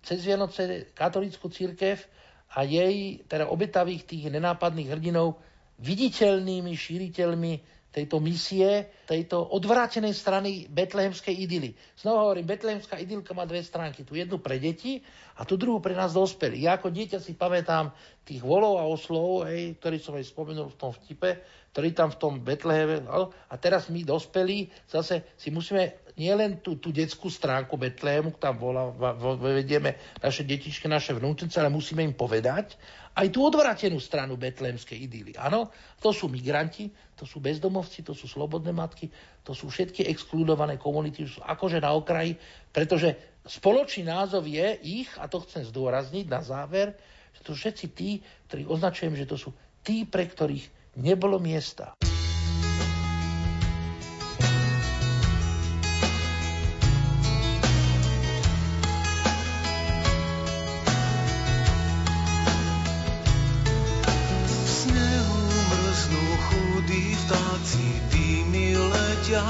cez 0.00 0.24
Vianoce 0.24 0.92
katolickú 0.92 1.48
církev 1.48 1.96
a 2.56 2.64
jej 2.64 3.24
teda 3.24 3.48
obetavých 3.48 4.04
tých 4.04 4.24
nenápadných 4.28 4.88
hrdinov 4.92 5.40
viditeľnými 5.80 6.72
šíriteľmi 6.72 7.52
tejto 7.94 8.18
misie, 8.18 8.90
tejto 9.06 9.38
odvrátenej 9.38 10.10
strany 10.10 10.66
betlehemskej 10.66 11.30
idyly. 11.30 11.78
Znova 11.94 12.26
hovorím, 12.26 12.50
betlehemská 12.50 12.98
idylka 12.98 13.30
má 13.38 13.46
dve 13.46 13.62
stránky. 13.62 14.02
Tu 14.02 14.18
jednu 14.18 14.42
pre 14.42 14.58
deti 14.58 14.98
a 15.38 15.46
tu 15.46 15.54
druhú 15.54 15.78
pre 15.78 15.94
nás 15.94 16.10
dospelí. 16.10 16.66
Ja 16.66 16.74
ako 16.74 16.90
dieťa 16.90 17.22
si 17.22 17.38
pamätám 17.38 17.94
tých 18.26 18.42
volov 18.42 18.82
a 18.82 18.84
oslov, 18.90 19.46
hej, 19.46 19.78
ktorý 19.78 20.02
som 20.02 20.18
aj 20.18 20.26
spomenul 20.26 20.74
v 20.74 20.78
tom 20.80 20.90
vtipe, 20.90 21.38
ktorý 21.70 21.88
tam 21.94 22.10
v 22.10 22.18
tom 22.18 22.32
Betleheme, 22.42 23.06
a 23.50 23.54
teraz 23.58 23.86
my 23.90 24.02
dospelí 24.02 24.70
zase 24.90 25.26
si 25.38 25.54
musíme 25.54 26.03
nielen 26.14 26.62
tú, 26.62 26.78
tú 26.78 26.94
detskú 26.94 27.26
stránku 27.26 27.74
Betlému, 27.74 28.38
tam 28.38 28.54
volá, 28.58 28.90
vedieme 29.38 29.98
naše 30.22 30.46
detičky, 30.46 30.86
naše 30.86 31.14
vnúčence, 31.14 31.58
ale 31.58 31.74
musíme 31.74 32.06
im 32.06 32.14
povedať 32.14 32.78
aj 33.14 33.30
tú 33.30 33.46
odvratenú 33.46 34.02
stranu 34.02 34.34
betlémskej 34.34 35.06
idíly. 35.06 35.32
Áno, 35.38 35.70
to 36.02 36.10
sú 36.10 36.26
migranti, 36.26 36.90
to 37.14 37.22
sú 37.22 37.38
bezdomovci, 37.38 38.02
to 38.02 38.10
sú 38.10 38.26
slobodné 38.26 38.74
matky, 38.74 39.06
to 39.46 39.54
sú 39.54 39.70
všetky 39.70 40.02
exkludované 40.10 40.74
komunity, 40.74 41.22
sú 41.22 41.38
akože 41.46 41.78
na 41.78 41.94
okraji, 41.94 42.34
pretože 42.74 43.38
spoločný 43.46 44.10
názov 44.10 44.50
je 44.50 44.66
ich, 44.82 45.10
a 45.22 45.30
to 45.30 45.46
chcem 45.46 45.62
zdôrazniť 45.62 46.26
na 46.26 46.42
záver, 46.42 46.98
že 47.34 47.40
to 47.46 47.54
všetci 47.54 47.86
tí, 47.94 48.18
ktorí 48.50 48.66
označujem, 48.66 49.14
že 49.14 49.30
to 49.30 49.38
sú 49.38 49.54
tí, 49.86 50.02
pre 50.02 50.26
ktorých 50.26 50.98
nebolo 50.98 51.38
miesta. 51.38 51.94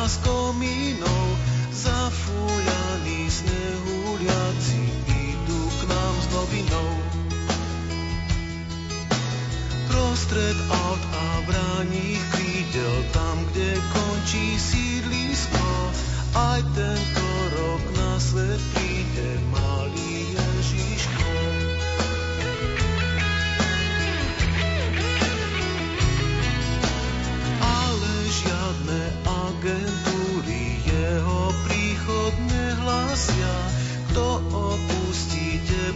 Costco. 0.04 0.43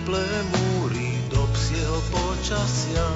teplé 0.08 0.40
múry 0.56 1.20
do 1.28 1.44
psieho 1.52 2.00
počasia. 2.08 3.08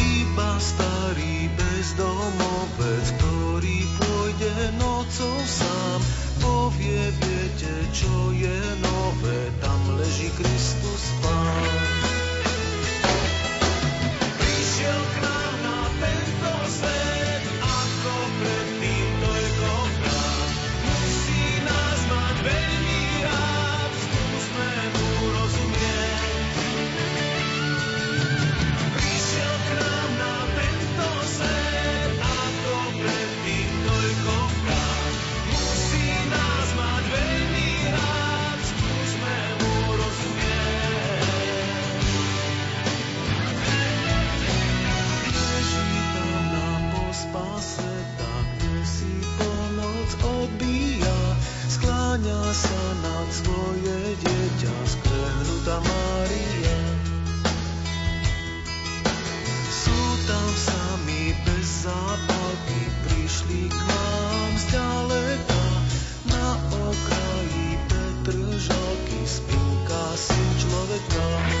Iba 0.00 0.56
starý 0.56 1.52
bezdomovec, 1.52 3.04
ktorý 3.20 3.78
pôjde 4.00 4.56
nocou 4.80 5.36
sám, 5.44 6.00
povie, 6.40 7.04
viete, 7.20 7.72
čo 7.92 8.32
je 8.32 8.56
nové, 8.80 9.52
tam 9.60 10.00
leží 10.00 10.32
Kristus 10.40 11.12
Pán. 11.20 12.01
Santa 55.62 55.78
Maria. 55.78 56.78
Sú 59.70 59.94
tam 60.26 60.48
sami 60.58 61.38
bez 61.46 61.86
zápalky, 61.86 62.82
prišli 63.06 63.70
k 63.70 63.78
nám 63.78 64.50
zďaleka. 64.58 65.62
Na 66.34 66.58
okraji 66.66 67.78
Petržalky 67.86 69.22
spinka 69.22 70.02
syn 70.18 70.50
človeka. 70.66 71.51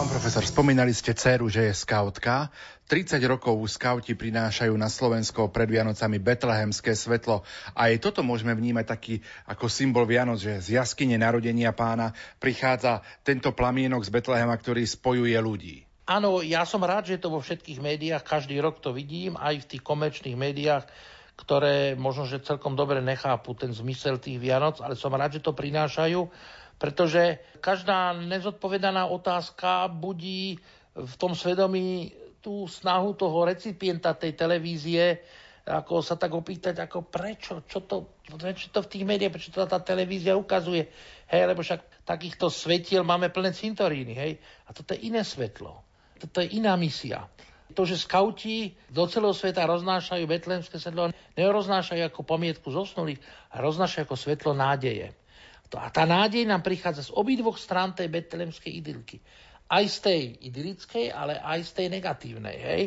Spomínali 0.00 0.96
ste 0.96 1.12
dceru, 1.12 1.52
že 1.52 1.68
je 1.68 1.74
skautka. 1.76 2.48
30 2.88 3.20
rokov 3.28 3.60
skauti 3.68 4.16
prinášajú 4.16 4.72
na 4.72 4.88
Slovensko 4.88 5.52
pred 5.52 5.68
Vianocami 5.68 6.16
betlehemské 6.16 6.96
svetlo. 6.96 7.44
A 7.76 7.92
aj 7.92 8.00
toto 8.00 8.24
môžeme 8.24 8.56
vnímať 8.56 8.86
taký 8.88 9.20
ako 9.44 9.68
symbol 9.68 10.08
Vianoc, 10.08 10.40
že 10.40 10.56
z 10.64 10.80
jaskyne 10.80 11.20
narodenia 11.20 11.76
pána 11.76 12.16
prichádza 12.40 13.04
tento 13.28 13.52
plamienok 13.52 14.00
z 14.00 14.10
Betlehema, 14.16 14.56
ktorý 14.56 14.88
spojuje 14.88 15.36
ľudí. 15.36 15.84
Áno, 16.08 16.40
ja 16.40 16.64
som 16.64 16.80
rád, 16.80 17.12
že 17.12 17.20
to 17.20 17.28
vo 17.28 17.44
všetkých 17.44 17.84
médiách, 17.84 18.24
každý 18.24 18.56
rok 18.56 18.80
to 18.80 18.96
vidím, 18.96 19.36
aj 19.36 19.68
v 19.68 19.68
tých 19.76 19.82
komerčných 19.84 20.34
médiách, 20.34 20.88
ktoré 21.36 21.92
možno, 21.92 22.24
že 22.24 22.40
celkom 22.40 22.72
dobre 22.72 23.04
nechápu 23.04 23.52
ten 23.52 23.68
zmysel 23.70 24.16
tých 24.16 24.40
Vianoc, 24.40 24.80
ale 24.80 24.96
som 24.96 25.12
rád, 25.12 25.36
že 25.36 25.44
to 25.44 25.52
prinášajú 25.52 26.24
pretože 26.80 27.36
každá 27.60 28.16
nezodpovedaná 28.16 29.04
otázka 29.12 29.92
budí 29.92 30.56
v 30.96 31.14
tom 31.20 31.36
svedomí 31.36 32.16
tú 32.40 32.64
snahu 32.64 33.12
toho 33.12 33.44
recipienta 33.44 34.16
tej 34.16 34.32
televízie, 34.32 35.20
ako 35.68 36.00
sa 36.00 36.16
tak 36.16 36.32
opýtať, 36.32 36.80
ako 36.80 37.04
prečo, 37.04 37.68
čo 37.68 37.84
to, 37.84 38.24
prečo 38.32 38.72
to 38.72 38.80
v 38.80 38.90
tých 38.96 39.04
médiách, 39.04 39.32
prečo 39.36 39.52
to 39.52 39.68
tá 39.68 39.76
televízia 39.76 40.40
ukazuje. 40.40 40.88
Hej, 41.28 41.52
lebo 41.52 41.60
však 41.60 42.08
takýchto 42.08 42.48
svetiel 42.48 43.04
máme 43.04 43.28
plné 43.28 43.52
cintoríny, 43.52 44.16
hej. 44.16 44.32
A 44.66 44.72
toto 44.72 44.96
je 44.96 45.04
iné 45.04 45.20
svetlo. 45.20 45.84
Toto 46.16 46.40
je 46.40 46.56
iná 46.56 46.74
misia. 46.80 47.28
To, 47.76 47.84
že 47.86 48.00
skauti 48.00 48.74
do 48.90 49.04
celého 49.06 49.36
sveta 49.36 49.68
roznášajú 49.68 50.24
betlémske 50.26 50.80
svetlo, 50.80 51.12
neroznášajú 51.38 52.02
ako 52.08 52.26
pomietku 52.26 52.72
zosnulých, 52.72 53.20
a 53.52 53.62
roznášajú 53.62 54.08
ako 54.08 54.16
svetlo 54.16 54.56
nádeje. 54.56 55.19
A 55.78 55.92
tá 55.92 56.02
nádej 56.08 56.48
nám 56.48 56.64
prichádza 56.64 57.06
z 57.06 57.14
obidvoch 57.14 57.60
strán 57.60 57.94
tej 57.94 58.10
betlemskej 58.10 58.72
idylky. 58.82 59.22
Aj 59.70 59.86
z 59.86 59.96
tej 60.02 60.20
idylickej, 60.50 61.14
ale 61.14 61.38
aj 61.38 61.60
z 61.62 61.70
tej 61.78 61.86
negatívnej. 61.94 62.56
Hej? 62.58 62.82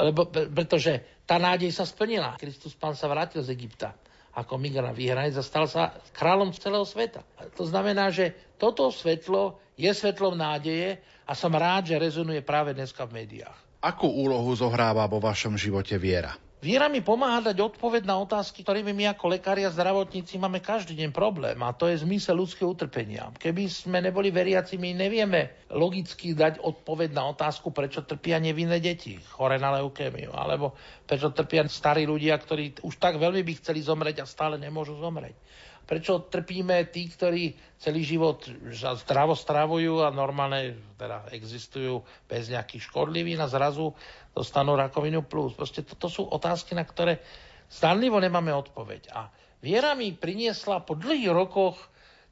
Lebo, 0.00 0.32
pretože 0.32 1.20
tá 1.28 1.36
nádej 1.36 1.68
sa 1.76 1.84
splnila. 1.84 2.40
Kristus 2.40 2.72
pán 2.72 2.96
sa 2.96 3.04
vrátil 3.10 3.44
z 3.44 3.52
Egypta 3.52 3.92
ako 4.36 4.60
migrant 4.60 4.92
vyhranec 4.92 5.32
a 5.40 5.40
stal 5.40 5.64
sa 5.64 5.96
kráľom 6.12 6.52
celého 6.52 6.84
sveta. 6.84 7.24
To 7.56 7.64
znamená, 7.64 8.12
že 8.12 8.36
toto 8.60 8.92
svetlo 8.92 9.56
je 9.80 9.88
svetlom 9.88 10.36
nádeje 10.36 11.00
a 11.24 11.32
som 11.32 11.48
rád, 11.48 11.88
že 11.88 11.96
rezonuje 11.96 12.44
práve 12.44 12.76
dneska 12.76 13.08
v 13.08 13.24
médiách. 13.24 13.56
Akú 13.80 14.12
úlohu 14.12 14.52
zohráva 14.52 15.08
vo 15.08 15.24
vašom 15.24 15.56
živote 15.56 15.96
viera? 15.96 16.36
Viera 16.56 16.88
mi 16.88 17.04
pomáha 17.04 17.52
dať 17.52 17.60
odpoveď 17.60 18.08
na 18.08 18.16
otázky, 18.16 18.64
ktorými 18.64 18.96
my 18.96 19.12
ako 19.12 19.36
lekári 19.36 19.68
a 19.68 19.70
zdravotníci 19.70 20.40
máme 20.40 20.64
každý 20.64 20.96
deň 20.96 21.12
problém 21.12 21.52
a 21.60 21.76
to 21.76 21.84
je 21.84 22.00
zmysel 22.00 22.40
ľudského 22.40 22.72
utrpenia. 22.72 23.28
Keby 23.36 23.68
sme 23.68 24.00
neboli 24.00 24.32
veriaci, 24.32 24.80
my 24.80 24.96
nevieme 24.96 25.68
logicky 25.68 26.32
dať 26.32 26.64
odpoveď 26.64 27.12
na 27.12 27.28
otázku, 27.28 27.76
prečo 27.76 28.08
trpia 28.08 28.40
nevinné 28.40 28.80
deti, 28.80 29.20
chore 29.36 29.60
na 29.60 29.76
leukémiu, 29.76 30.32
alebo 30.32 30.72
prečo 31.04 31.28
trpia 31.28 31.68
starí 31.68 32.08
ľudia, 32.08 32.40
ktorí 32.40 32.80
už 32.80 32.96
tak 32.96 33.20
veľmi 33.20 33.44
by 33.44 33.52
chceli 33.60 33.84
zomrieť 33.84 34.24
a 34.24 34.26
stále 34.26 34.56
nemôžu 34.56 34.96
zomrieť 34.96 35.36
prečo 35.86 36.26
trpíme 36.26 36.90
tí, 36.90 37.06
ktorí 37.06 37.54
celý 37.78 38.02
život 38.02 38.42
zdravo 38.74 39.38
stravujú 39.38 40.02
a 40.02 40.10
normálne 40.10 40.74
teda 40.98 41.30
existujú 41.30 42.02
bez 42.26 42.50
nejakých 42.50 42.90
škodlivín 42.90 43.38
a 43.38 43.46
zrazu 43.46 43.94
dostanú 44.34 44.74
rakovinu 44.74 45.22
plus. 45.24 45.54
Proste 45.54 45.86
toto 45.86 46.10
sú 46.10 46.26
otázky, 46.26 46.74
na 46.74 46.82
ktoré 46.82 47.22
zdanlivo 47.70 48.18
nemáme 48.18 48.50
odpoveď. 48.50 49.14
A 49.14 49.30
viera 49.62 49.94
mi 49.94 50.10
priniesla 50.10 50.82
po 50.82 50.98
dlhých 50.98 51.30
rokoch 51.30 51.78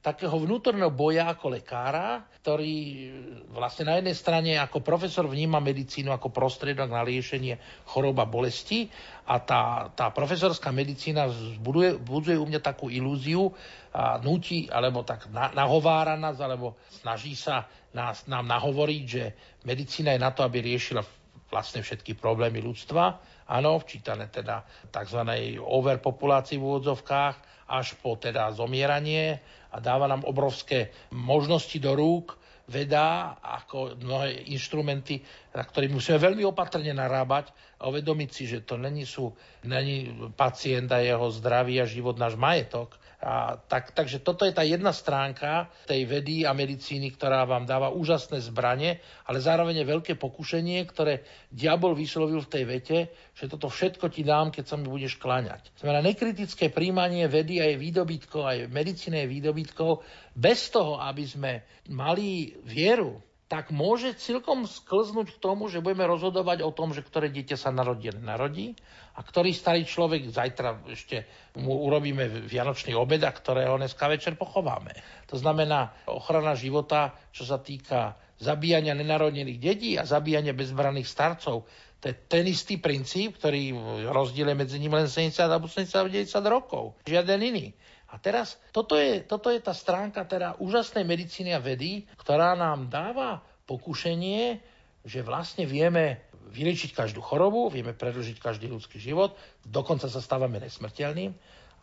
takého 0.04 0.36
vnútorného 0.36 0.92
boja 0.92 1.32
ako 1.32 1.56
lekára, 1.56 2.28
ktorý 2.44 3.08
vlastne 3.56 3.88
na 3.88 3.96
jednej 3.96 4.12
strane 4.12 4.52
ako 4.60 4.84
profesor 4.84 5.24
vníma 5.24 5.64
medicínu 5.64 6.12
ako 6.12 6.28
prostriedok 6.28 6.92
na 6.92 7.00
liešenie 7.00 7.56
chorob 7.88 8.20
a 8.20 8.28
bolesti 8.28 8.92
a 9.24 9.40
tá, 9.40 9.88
tá 9.96 10.12
profesorská 10.12 10.68
medicína 10.76 11.32
zbuduje, 11.32 11.96
buduje 11.96 12.36
u 12.36 12.44
mňa 12.44 12.60
takú 12.60 12.92
ilúziu 12.92 13.48
a 13.96 14.20
nutí, 14.20 14.68
alebo 14.68 15.08
tak 15.08 15.32
na, 15.32 15.48
nahovára 15.56 16.20
nás, 16.20 16.36
alebo 16.36 16.76
snaží 16.92 17.32
sa 17.32 17.64
nás, 17.96 18.28
nám 18.28 18.44
nahovoriť, 18.44 19.02
že 19.08 19.32
medicína 19.64 20.12
je 20.12 20.20
na 20.20 20.36
to, 20.36 20.44
aby 20.44 20.60
riešila 20.60 21.00
vlastne 21.48 21.80
všetky 21.80 22.12
problémy 22.20 22.60
ľudstva, 22.60 23.04
áno, 23.48 23.80
včítané 23.80 24.28
teda 24.28 24.68
tzv. 24.92 25.20
overpopulácii 25.64 26.60
v 26.60 26.66
úvodzovkách, 26.66 27.36
až 27.64 27.96
po 28.04 28.20
teda 28.20 28.52
zomieranie 28.52 29.40
a 29.74 29.82
dáva 29.82 30.06
nám 30.06 30.22
obrovské 30.22 30.94
možnosti 31.10 31.74
do 31.82 31.98
rúk, 31.98 32.38
veda, 32.64 33.36
ako 33.44 34.00
mnohé 34.00 34.48
inštrumenty, 34.48 35.20
na 35.52 35.60
ktorých 35.60 35.92
musíme 35.92 36.16
veľmi 36.16 36.48
opatrne 36.48 36.96
narábať, 36.96 37.52
a 37.76 37.92
uvedomiť 37.92 38.30
si, 38.32 38.48
že 38.48 38.64
to 38.64 38.80
není, 38.80 39.04
sú, 39.04 39.28
není 39.68 40.08
pacient 40.32 40.88
a 40.88 41.04
jeho 41.04 41.28
zdravie 41.28 41.84
a 41.84 41.90
život 41.90 42.16
náš 42.16 42.40
majetok. 42.40 42.96
A 43.24 43.56
tak, 43.56 43.96
takže 43.96 44.20
toto 44.20 44.44
je 44.44 44.52
tá 44.52 44.60
jedna 44.60 44.92
stránka 44.92 45.72
tej 45.88 46.04
vedy 46.04 46.44
a 46.44 46.52
medicíny, 46.52 47.08
ktorá 47.16 47.48
vám 47.48 47.64
dáva 47.64 47.88
úžasné 47.88 48.44
zbranie, 48.44 49.00
ale 49.24 49.40
zároveň 49.40 49.80
je 49.80 49.92
veľké 49.96 50.12
pokušenie, 50.20 50.84
ktoré 50.84 51.24
diabol 51.48 51.96
vyslovil 51.96 52.44
v 52.44 52.52
tej 52.52 52.64
vete, 52.68 52.98
že 53.32 53.48
toto 53.48 53.72
všetko 53.72 54.12
ti 54.12 54.28
dám, 54.28 54.52
keď 54.52 54.64
sa 54.68 54.76
mi 54.76 54.92
budeš 54.92 55.16
kláňať. 55.16 55.72
Znamená 55.80 56.04
nekritické 56.04 56.68
príjmanie 56.68 57.24
vedy 57.24 57.64
a 57.64 57.72
výdobytkov, 57.72 58.44
aj 58.44 58.58
medicíne 58.68 59.24
je 59.24 59.32
výdobytkov, 59.32 60.04
bez 60.36 60.68
toho, 60.68 61.00
aby 61.00 61.24
sme 61.24 61.52
mali 61.88 62.52
vieru, 62.60 63.24
tak 63.48 63.72
môže 63.72 64.20
celkom 64.20 64.68
sklznúť 64.68 65.36
k 65.36 65.40
tomu, 65.40 65.72
že 65.72 65.80
budeme 65.80 66.04
rozhodovať 66.04 66.60
o 66.60 66.74
tom, 66.76 66.92
že 66.92 67.00
ktoré 67.00 67.32
dieťa 67.32 67.56
sa 67.56 67.72
narodí 67.72 68.12
narodí 68.20 68.76
a 69.14 69.20
ktorý 69.22 69.54
starý 69.54 69.86
človek 69.86 70.26
zajtra 70.26 70.90
ešte 70.90 71.26
mu 71.62 71.86
urobíme 71.86 72.50
vianočný 72.50 72.98
obed 72.98 73.22
a 73.22 73.30
ktorého 73.30 73.78
dneska 73.78 74.10
večer 74.10 74.34
pochováme. 74.34 74.90
To 75.30 75.38
znamená 75.38 75.94
ochrana 76.10 76.58
života, 76.58 77.14
čo 77.30 77.46
sa 77.46 77.62
týka 77.62 78.18
zabíjania 78.42 78.98
nenarodených 78.98 79.60
detí 79.62 79.90
a 79.94 80.02
zabíjania 80.02 80.50
bezbraných 80.50 81.06
starcov. 81.06 81.62
To 82.02 82.04
je 82.10 82.14
ten 82.26 82.44
istý 82.50 82.82
princíp, 82.82 83.38
ktorý 83.38 83.72
rozdiel 84.10 84.52
medzi 84.52 84.82
ním 84.82 84.98
len 84.98 85.06
70 85.06 85.46
a 85.46 85.56
70 85.56 85.88
90 86.10 86.28
rokov. 86.50 86.98
Žiaden 87.06 87.40
iný. 87.40 87.70
A 88.12 88.18
teraz, 88.20 88.58
toto 88.70 88.94
je, 88.94 89.22
toto 89.26 89.50
je 89.50 89.58
tá 89.58 89.74
stránka 89.74 90.22
teda 90.26 90.58
úžasnej 90.62 91.02
medicíny 91.02 91.50
a 91.50 91.62
vedy, 91.62 92.06
ktorá 92.14 92.54
nám 92.54 92.86
dáva 92.86 93.42
pokušenie, 93.66 94.60
že 95.02 95.20
vlastne 95.24 95.66
vieme 95.66 96.30
vyliečiť 96.50 96.92
každú 96.92 97.24
chorobu, 97.24 97.72
vieme 97.72 97.96
predlžiť 97.96 98.36
každý 98.40 98.68
ľudský 98.68 99.00
život, 99.00 99.36
dokonca 99.64 100.10
sa 100.10 100.20
stávame 100.20 100.60
nesmrteľným. 100.60 101.32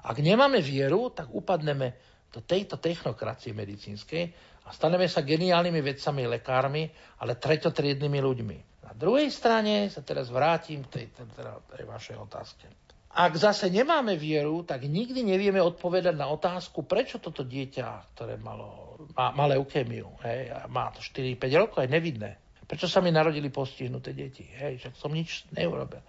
Ak 0.01 0.17
nemáme 0.17 0.61
vieru, 0.61 1.13
tak 1.13 1.29
upadneme 1.29 1.93
do 2.31 2.41
tejto 2.41 2.79
technokracie 2.79 3.51
medicínskej 3.51 4.23
a 4.65 4.69
staneme 4.73 5.05
sa 5.05 5.21
geniálnymi 5.21 5.81
vedcami, 5.83 6.29
lekármi, 6.29 6.87
ale 7.21 7.37
treťotriednými 7.37 8.19
ľuďmi. 8.21 8.57
Na 8.87 8.93
druhej 8.97 9.29
strane 9.31 9.87
sa 9.91 10.03
teraz 10.03 10.31
vrátim 10.31 10.83
k 10.87 10.89
tej, 10.89 11.05
tej, 11.15 11.27
tej 11.47 11.85
vašej 11.87 12.17
otázke. 12.17 12.65
Ak 13.11 13.35
zase 13.35 13.67
nemáme 13.67 14.15
vieru, 14.15 14.63
tak 14.63 14.87
nikdy 14.87 15.19
nevieme 15.27 15.59
odpovedať 15.59 16.15
na 16.15 16.31
otázku, 16.31 16.87
prečo 16.87 17.19
toto 17.19 17.43
dieťa, 17.43 18.15
ktoré 18.15 18.39
malo, 18.39 18.95
má, 19.11 19.35
má 19.35 19.51
leukémiu, 19.51 20.15
hej, 20.23 20.47
má 20.71 20.95
to 20.95 21.03
4-5 21.03 21.35
rokov, 21.59 21.83
je 21.83 21.91
nevidné. 21.91 22.31
Prečo 22.71 22.87
sa 22.87 23.03
mi 23.03 23.11
narodili 23.11 23.51
postihnuté 23.51 24.15
deti? 24.15 24.47
Hej, 24.47 24.87
že 24.87 24.89
som 24.95 25.11
nič 25.11 25.43
neurobil. 25.51 25.99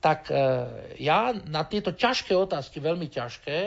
Tak 0.00 0.32
e, 0.32 0.34
ja 0.96 1.36
na 1.44 1.68
tieto 1.68 1.92
ťažké 1.92 2.32
otázky, 2.32 2.80
veľmi 2.80 3.12
ťažké, 3.12 3.58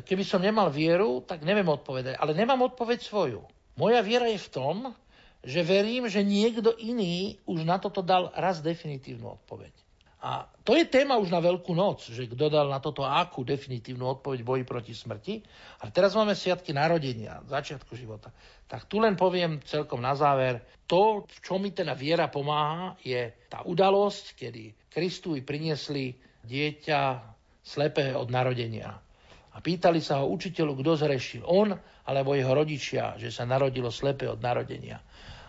keby 0.00 0.24
som 0.24 0.40
nemal 0.40 0.72
vieru, 0.72 1.20
tak 1.20 1.44
neviem 1.44 1.68
odpovedať. 1.68 2.16
Ale 2.16 2.32
nemám 2.32 2.64
odpoveď 2.72 3.04
svoju. 3.04 3.44
Moja 3.76 4.00
viera 4.00 4.24
je 4.24 4.40
v 4.40 4.48
tom, 4.48 4.76
že 5.44 5.60
verím, 5.60 6.08
že 6.08 6.24
niekto 6.24 6.72
iný 6.80 7.36
už 7.44 7.68
na 7.68 7.76
toto 7.76 8.00
dal 8.00 8.32
raz 8.40 8.64
definitívnu 8.64 9.28
odpoveď. 9.44 9.76
A 10.22 10.46
to 10.62 10.78
je 10.78 10.86
téma 10.86 11.18
už 11.18 11.34
na 11.34 11.42
Veľkú 11.42 11.74
noc, 11.74 12.06
že 12.06 12.30
kto 12.30 12.46
dal 12.46 12.70
na 12.70 12.78
toto 12.78 13.02
akú 13.02 13.42
definitívnu 13.42 14.06
odpoveď 14.06 14.46
boji 14.46 14.62
proti 14.62 14.94
smrti. 14.94 15.42
A 15.82 15.90
teraz 15.90 16.14
máme 16.14 16.38
sviatky 16.38 16.70
narodenia, 16.70 17.42
začiatku 17.50 17.98
života. 17.98 18.30
Tak 18.70 18.86
tu 18.86 19.02
len 19.02 19.18
poviem 19.18 19.58
celkom 19.66 19.98
na 19.98 20.14
záver, 20.14 20.62
to, 20.86 21.26
v 21.26 21.38
čom 21.42 21.58
mi 21.58 21.74
teda 21.74 21.98
viera 21.98 22.30
pomáha, 22.30 22.94
je 23.02 23.34
tá 23.50 23.66
udalosť, 23.66 24.38
kedy 24.38 24.86
Kristovi 24.86 25.42
priniesli 25.42 26.14
dieťa 26.46 27.00
slepé 27.66 28.14
od 28.14 28.30
narodenia. 28.30 28.94
A 29.52 29.58
pýtali 29.58 29.98
sa 29.98 30.22
ho 30.22 30.30
učiteľu, 30.30 30.78
kto 30.78 31.02
zrešil, 31.02 31.42
on 31.50 31.74
alebo 32.06 32.38
jeho 32.38 32.54
rodičia, 32.54 33.18
že 33.18 33.34
sa 33.34 33.42
narodilo 33.42 33.90
slepé 33.90 34.30
od 34.30 34.38
narodenia. 34.38 35.02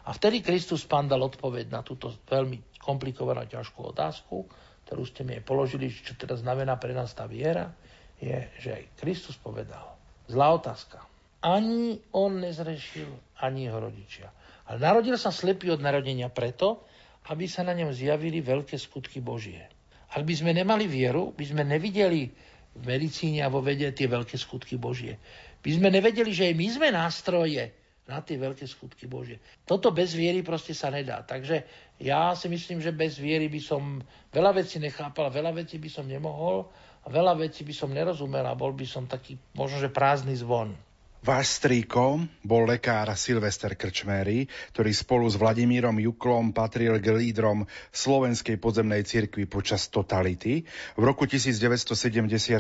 A 0.03 0.11
vtedy 0.11 0.41
Kristus 0.41 0.83
pán 0.83 1.05
dal 1.05 1.21
odpoveď 1.21 1.69
na 1.69 1.85
túto 1.85 2.09
veľmi 2.25 2.72
komplikovanú 2.83 3.47
ťažkú 3.47 3.79
otázku 3.95 4.45
ktorú 4.83 5.03
ste 5.07 5.23
mi 5.23 5.39
aj 5.39 5.47
položili, 5.47 5.89
čo 5.89 6.13
teda 6.19 6.35
znamená 6.35 6.75
pre 6.77 6.91
nás 6.91 7.15
tá 7.15 7.25
viera, 7.25 7.71
je, 8.19 8.35
že 8.59 8.69
aj 8.77 8.83
Kristus 8.99 9.39
povedal, 9.39 9.95
zlá 10.27 10.53
otázka, 10.53 11.01
ani 11.43 11.99
on 12.15 12.39
nezrešil, 12.39 13.09
ani 13.43 13.67
jeho 13.67 13.79
rodičia. 13.83 14.31
Ale 14.69 14.79
narodil 14.79 15.19
sa 15.19 15.31
slepý 15.33 15.75
od 15.75 15.83
narodenia 15.83 16.31
preto, 16.31 16.87
aby 17.31 17.47
sa 17.47 17.65
na 17.67 17.75
ňom 17.75 17.91
zjavili 17.91 18.39
veľké 18.39 18.79
skutky 18.79 19.19
Božie. 19.19 19.65
Ak 20.13 20.23
by 20.23 20.33
sme 20.35 20.55
nemali 20.55 20.87
vieru, 20.87 21.35
by 21.35 21.43
sme 21.43 21.63
nevideli 21.67 22.31
v 22.73 22.83
medicíne 22.85 23.43
a 23.43 23.51
vo 23.51 23.59
vede 23.59 23.89
tie 23.91 24.07
veľké 24.07 24.37
skutky 24.39 24.79
Božie. 24.79 25.19
By 25.63 25.71
sme 25.73 25.89
nevedeli, 25.91 26.31
že 26.31 26.51
aj 26.51 26.55
my 26.55 26.67
sme 26.69 26.87
nástroje 26.93 27.63
na 28.03 28.19
tie 28.19 28.35
veľké 28.35 28.67
skutky 28.67 29.07
Božie. 29.07 29.39
Toto 29.63 29.95
bez 29.95 30.11
viery 30.11 30.43
proste 30.43 30.75
sa 30.75 30.91
nedá. 30.91 31.23
Takže 31.23 31.63
ja 32.03 32.35
si 32.35 32.51
myslím, 32.51 32.83
že 32.83 32.91
bez 32.91 33.15
viery 33.15 33.47
by 33.47 33.61
som 33.63 34.03
veľa 34.35 34.59
vecí 34.59 34.75
nechápal, 34.75 35.31
veľa 35.31 35.55
vecí 35.55 35.79
by 35.79 35.87
som 35.87 36.03
nemohol 36.03 36.67
a 37.03 37.07
veľa 37.07 37.39
vecí 37.39 37.63
by 37.63 37.71
som 37.71 37.95
nerozumel 37.95 38.43
a 38.43 38.59
bol 38.59 38.75
by 38.75 38.83
som 38.83 39.07
taký 39.07 39.39
možno, 39.55 39.79
že 39.79 39.87
prázdny 39.87 40.35
zvon. 40.35 40.75
Váš 41.23 41.63
strýko 41.63 42.19
bol 42.43 42.67
lekár 42.67 43.07
Silvester 43.15 43.79
Krčméry, 43.79 44.43
ktorý 44.75 44.91
spolu 44.91 45.23
s 45.31 45.39
Vladimírom 45.39 45.95
Juklom 45.95 46.51
patril 46.51 46.99
k 46.99 47.15
lídrom 47.15 47.63
Slovenskej 47.95 48.59
podzemnej 48.59 49.07
cirkvi 49.07 49.47
počas 49.47 49.87
totality. 49.87 50.67
V 50.99 51.03
roku 51.07 51.23
1974 51.23 52.59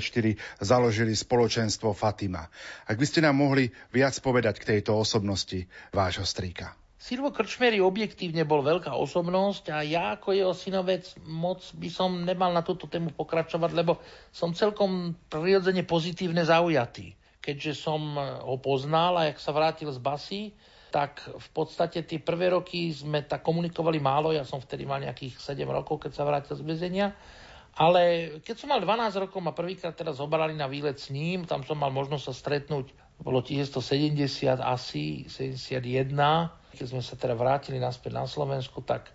založili 0.63 1.11
spoločenstvo 1.11 1.91
Fatima. 1.91 2.47
Ak 2.87 2.95
by 2.95 3.03
ste 3.03 3.27
nám 3.27 3.35
mohli 3.35 3.67
viac 3.91 4.15
povedať 4.23 4.63
k 4.63 4.79
tejto 4.79 4.95
osobnosti 4.95 5.67
vášho 5.91 6.23
strýka. 6.23 6.82
Silvo 7.03 7.35
Krčmery 7.35 7.83
objektívne 7.83 8.47
bol 8.47 8.63
veľká 8.63 8.95
osobnosť 8.95 9.75
a 9.75 9.83
ja 9.83 10.15
ako 10.15 10.31
jeho 10.31 10.55
synovec 10.55 11.03
moc 11.27 11.59
by 11.75 11.91
som 11.91 12.23
nemal 12.23 12.55
na 12.55 12.63
túto 12.63 12.87
tému 12.87 13.11
pokračovať, 13.11 13.75
lebo 13.75 13.99
som 14.31 14.55
celkom 14.55 15.11
prirodzene 15.27 15.83
pozitívne 15.83 16.47
zaujatý. 16.47 17.11
Keďže 17.43 17.75
som 17.75 18.15
ho 18.15 18.55
poznal 18.55 19.19
a 19.19 19.27
jak 19.27 19.35
sa 19.43 19.51
vrátil 19.51 19.91
z 19.91 19.99
basy, 19.99 20.41
tak 20.95 21.19
v 21.27 21.47
podstate 21.51 22.07
tie 22.07 22.23
prvé 22.23 22.55
roky 22.55 22.95
sme 22.95 23.27
tak 23.27 23.43
komunikovali 23.43 23.99
málo, 23.99 24.31
ja 24.31 24.47
som 24.47 24.63
vtedy 24.63 24.87
mal 24.87 25.03
nejakých 25.03 25.43
7 25.43 25.59
rokov, 25.67 26.07
keď 26.07 26.11
sa 26.15 26.23
vrátil 26.23 26.55
z 26.55 26.63
väzenia, 26.63 27.11
ale 27.75 28.37
keď 28.47 28.55
som 28.63 28.71
mal 28.71 28.79
12 28.79 29.27
rokov, 29.27 29.43
ma 29.43 29.51
prvýkrát 29.51 29.91
teraz 29.91 30.23
zobrali 30.23 30.55
na 30.55 30.71
výlet 30.71 30.95
s 30.95 31.11
ním, 31.11 31.43
tam 31.43 31.67
som 31.67 31.75
mal 31.75 31.91
možnosť 31.91 32.31
sa 32.31 32.31
stretnúť, 32.31 32.95
bolo 33.19 33.43
1970 33.43 34.55
asi, 34.63 35.27
71, 35.27 36.62
keď 36.73 36.85
sme 36.89 37.01
sa 37.05 37.13
teda 37.13 37.37
vrátili 37.37 37.77
naspäť 37.77 38.11
na 38.17 38.25
Slovensku, 38.25 38.81
tak 38.81 39.13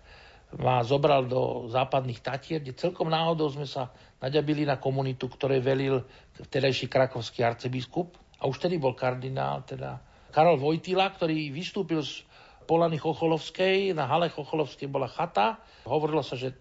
ma 0.57 0.81
zobral 0.81 1.29
do 1.29 1.69
západných 1.69 2.25
Tatier, 2.25 2.63
kde 2.63 2.73
celkom 2.73 3.11
náhodou 3.11 3.53
sme 3.53 3.69
sa 3.69 3.93
naďabili 4.17 4.65
na 4.65 4.81
komunitu, 4.81 5.29
ktoré 5.29 5.61
velil 5.61 6.01
vtedajší 6.41 6.89
krakovský 6.89 7.45
arcibiskup. 7.45 8.17
A 8.39 8.47
už 8.47 8.57
tedy 8.57 8.79
bol 8.81 8.95
kardinál, 8.97 9.61
teda 9.67 9.99
Karol 10.31 10.57
Vojtila, 10.57 11.11
ktorý 11.11 11.51
vystúpil 11.51 12.01
z 12.01 12.23
Polany 12.65 12.97
Chocholovskej, 12.97 13.91
na 13.93 14.07
hale 14.07 14.31
Chocholovskej 14.31 14.87
bola 14.89 15.11
chata. 15.11 15.59
Hovorilo 15.85 16.23
sa, 16.23 16.39
že 16.39 16.55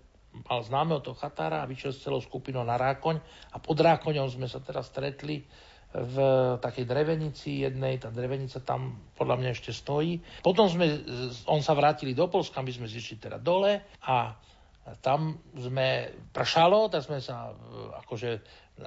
mal 0.49 0.61
známeho 0.61 1.01
toho 1.01 1.17
chatára 1.17 1.65
a 1.65 1.69
vyšiel 1.69 1.93
s 1.95 2.05
celou 2.05 2.21
skupinou 2.21 2.65
na 2.65 2.77
Rákoň. 2.77 3.17
A 3.55 3.57
pod 3.61 3.79
Rákoňom 3.81 4.29
sme 4.29 4.49
sa 4.51 4.61
teraz 4.61 4.93
stretli 4.93 5.45
v 5.89 6.17
takej 6.61 6.85
drevenici 6.85 7.65
jednej, 7.65 7.97
tá 7.97 8.13
drevenica 8.13 8.61
tam 8.61 9.09
podľa 9.17 9.41
mňa 9.41 9.51
ešte 9.57 9.73
stojí. 9.73 10.21
Potom 10.45 10.69
sme, 10.69 11.01
on 11.49 11.65
sa 11.65 11.73
vrátili 11.73 12.13
do 12.13 12.29
Polska, 12.29 12.61
my 12.61 12.69
sme 12.69 12.85
zišli 12.85 13.17
teda 13.17 13.41
dole 13.41 13.97
a 14.05 14.37
tam 15.01 15.37
sme 15.53 16.13
pršalo, 16.33 16.89
tak 16.89 17.05
sme 17.05 17.21
sa 17.21 17.53
e, 17.53 17.53
akože 18.05 18.31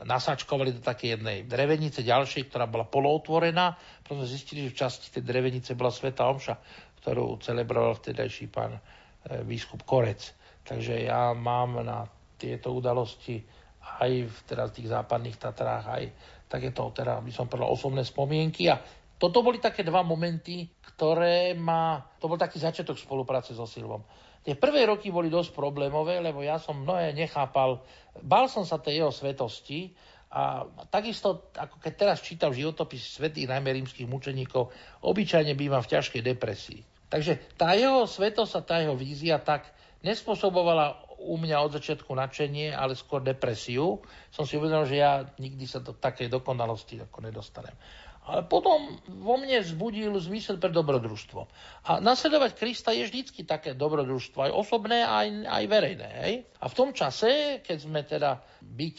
nasačkovali 0.02 0.80
do 0.80 0.82
také 0.82 1.14
jednej 1.14 1.44
drevenice 1.46 2.02
ďalšej, 2.02 2.50
ktorá 2.50 2.66
bola 2.66 2.88
polootvorená. 2.88 3.76
Potom 4.02 4.24
sme 4.24 4.34
zistili, 4.34 4.66
že 4.66 4.74
v 4.74 4.80
časti 4.82 5.08
tej 5.14 5.24
drevenice 5.26 5.78
bola 5.78 5.94
Sveta 5.94 6.26
Omša, 6.26 6.56
ktorú 7.04 7.38
celebroval 7.44 7.98
vtedajší 8.02 8.46
pán 8.50 8.78
e, 8.78 8.82
biskup 9.46 9.86
Korec. 9.86 10.22
Takže 10.66 11.06
ja 11.06 11.34
mám 11.34 11.82
na 11.82 12.06
tieto 12.38 12.74
udalosti 12.74 13.42
aj 14.02 14.12
v 14.26 14.38
teda 14.46 14.70
tých 14.70 14.90
západných 14.90 15.38
Tatrách, 15.38 15.86
aj 15.86 16.04
takéto, 16.52 16.92
teda 16.92 17.24
by 17.24 17.32
som 17.32 17.48
povedal, 17.48 17.72
osobné 17.72 18.04
spomienky. 18.04 18.68
A 18.68 18.76
toto 19.16 19.40
boli 19.40 19.64
také 19.64 19.88
dva 19.88 20.04
momenty, 20.04 20.68
ktoré 20.84 21.56
ma... 21.56 22.04
To 22.20 22.28
bol 22.28 22.36
taký 22.36 22.60
začiatok 22.60 23.00
spolupráce 23.00 23.56
so 23.56 23.64
Silvom. 23.64 24.04
Tie 24.42 24.58
prvé 24.58 24.90
roky 24.90 25.14
boli 25.14 25.30
dosť 25.30 25.54
problémové, 25.54 26.18
lebo 26.18 26.42
ja 26.42 26.58
som 26.58 26.82
mnohé 26.82 27.14
nechápal. 27.14 27.86
Bal 28.26 28.50
som 28.50 28.66
sa 28.66 28.82
tej 28.82 29.06
jeho 29.06 29.14
svetosti 29.14 29.94
a 30.34 30.66
takisto, 30.90 31.54
ako 31.54 31.78
keď 31.78 31.94
teraz 31.94 32.18
čítam 32.26 32.50
životopis 32.50 33.22
svetých 33.22 33.52
najmä 33.52 33.78
rímskych 33.78 34.10
mučeníkov, 34.10 34.74
obyčajne 35.06 35.54
bývam 35.54 35.86
v 35.86 35.92
ťažkej 35.94 36.22
depresii. 36.26 36.82
Takže 37.12 37.54
tá 37.60 37.78
jeho 37.78 38.08
svetosť 38.08 38.54
a 38.58 38.62
tá 38.66 38.76
jeho 38.82 38.96
vízia 38.98 39.38
tak 39.38 39.70
nespôsobovala 40.02 40.98
u 41.22 41.38
mňa 41.38 41.58
od 41.62 41.78
začiatku 41.78 42.10
nadšenie, 42.12 42.74
ale 42.74 42.98
skôr 42.98 43.22
depresiu. 43.22 44.02
Som 44.34 44.50
si 44.50 44.58
uvedomil, 44.58 44.90
že 44.90 44.98
ja 45.02 45.26
nikdy 45.38 45.66
sa 45.70 45.80
do 45.80 45.94
takej 45.94 46.28
dokonalosti 46.34 47.02
ako 47.06 47.22
nedostanem. 47.22 47.74
Ale 48.22 48.46
potom 48.46 49.02
vo 49.26 49.34
mne 49.42 49.66
vzbudil 49.66 50.14
zmysel 50.22 50.62
pre 50.62 50.70
dobrodružstvo. 50.70 51.42
A 51.90 51.98
nasledovať 52.06 52.54
Krista 52.54 52.94
je 52.94 53.10
vždycky 53.10 53.42
také 53.42 53.74
dobrodružstvo, 53.74 54.46
aj 54.46 54.54
osobné, 54.54 55.02
aj, 55.02 55.50
aj 55.50 55.64
verejné. 55.66 56.10
Hej? 56.22 56.34
A 56.62 56.70
v 56.70 56.78
tom 56.78 56.94
čase, 56.94 57.66
keď 57.66 57.78
sme 57.82 58.06
teda 58.06 58.46
byť 58.62 58.96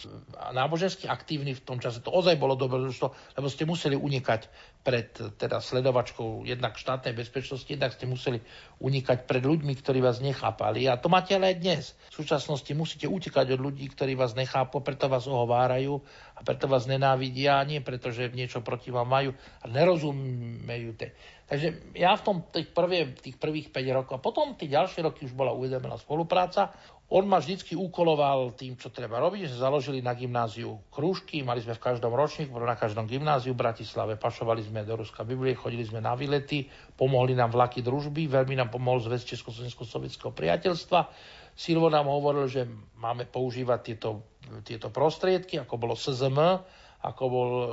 nábožensky 0.58 1.06
aktívni, 1.06 1.54
v 1.54 1.62
tom 1.62 1.78
čase 1.78 2.02
to 2.02 2.10
ozaj 2.10 2.34
bolo 2.34 2.58
dobrodružstvo, 2.58 3.38
lebo 3.38 3.46
ste 3.46 3.62
museli 3.62 3.94
unikať 3.94 4.50
pred 4.82 5.14
teda 5.38 5.62
sledovačkou 5.62 6.42
jednak 6.42 6.74
štátnej 6.74 7.14
bezpečnosti, 7.14 7.70
jednak 7.70 7.94
ste 7.94 8.10
museli 8.10 8.42
unikať 8.82 9.30
pred 9.30 9.42
ľuďmi, 9.46 9.78
ktorí 9.78 10.02
vás 10.02 10.18
nechápali. 10.18 10.90
A 10.90 10.98
to 10.98 11.06
máte 11.06 11.38
ale 11.38 11.54
aj 11.54 11.56
dnes. 11.62 11.84
V 12.10 12.22
súčasnosti 12.22 12.68
musíte 12.74 13.06
utekať 13.06 13.54
od 13.54 13.60
ľudí, 13.62 13.86
ktorí 13.86 14.18
vás 14.18 14.34
nechápu, 14.34 14.82
preto 14.82 15.06
vás 15.06 15.30
ohovárajú 15.30 16.02
a 16.34 16.40
preto 16.42 16.66
vás 16.66 16.90
nenávidia, 16.90 17.62
nie 17.62 17.78
preto, 17.78 18.10
že 18.10 18.34
niečo 18.34 18.58
proti 18.58 18.90
vám 18.90 19.06
majú 19.06 19.30
a 19.62 19.64
nerozumejú. 19.70 20.90
Te. 20.98 21.14
Takže 21.46 21.94
ja 21.94 22.18
v 22.18 22.24
tom 22.26 22.36
tých, 22.50 22.74
prvie, 22.74 23.14
tých 23.14 23.38
prvých 23.38 23.70
5 23.70 23.98
rokov, 24.02 24.14
a 24.18 24.24
potom 24.24 24.58
tie 24.58 24.66
ďalšie 24.66 25.06
roky 25.06 25.30
už 25.30 25.38
bola 25.38 25.54
uvedená 25.54 25.94
spolupráca, 25.94 26.74
on 27.12 27.28
ma 27.28 27.36
vždycky 27.36 27.76
úkoloval 27.76 28.56
tým, 28.56 28.72
čo 28.80 28.88
treba 28.88 29.20
robiť, 29.20 29.44
že 29.44 29.60
založili 29.60 30.00
na 30.00 30.16
gymnáziu 30.16 30.80
krúžky, 30.88 31.44
mali 31.44 31.60
sme 31.60 31.76
v 31.76 31.84
každom 31.84 32.16
ročníku, 32.16 32.56
na 32.56 32.72
každom 32.72 33.04
gymnáziu 33.04 33.52
v 33.52 33.60
Bratislave, 33.60 34.16
pašovali 34.16 34.64
sme 34.64 34.80
do 34.88 34.96
Ruska 34.96 35.20
Biblie, 35.20 35.52
chodili 35.52 35.84
sme 35.84 36.00
na 36.00 36.16
výlety, 36.16 36.72
pomohli 36.96 37.36
nám 37.36 37.52
vlaky 37.52 37.84
družby, 37.84 38.32
veľmi 38.32 38.56
nám 38.56 38.72
pomohol 38.72 39.04
zväz 39.04 39.28
Československo-sovietského 39.28 40.32
priateľstva. 40.32 41.12
Silvo 41.52 41.92
nám 41.92 42.08
hovoril, 42.08 42.48
že 42.48 42.64
máme 42.96 43.28
používať 43.28 43.80
tieto, 43.84 44.24
tieto 44.64 44.88
prostriedky, 44.88 45.60
ako 45.60 45.74
bolo 45.76 45.92
SZM, 45.92 46.64
ako 47.02 47.22
bol 47.28 47.50
e, 47.52 47.66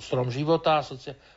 Strom 0.00 0.32
života. 0.32 0.80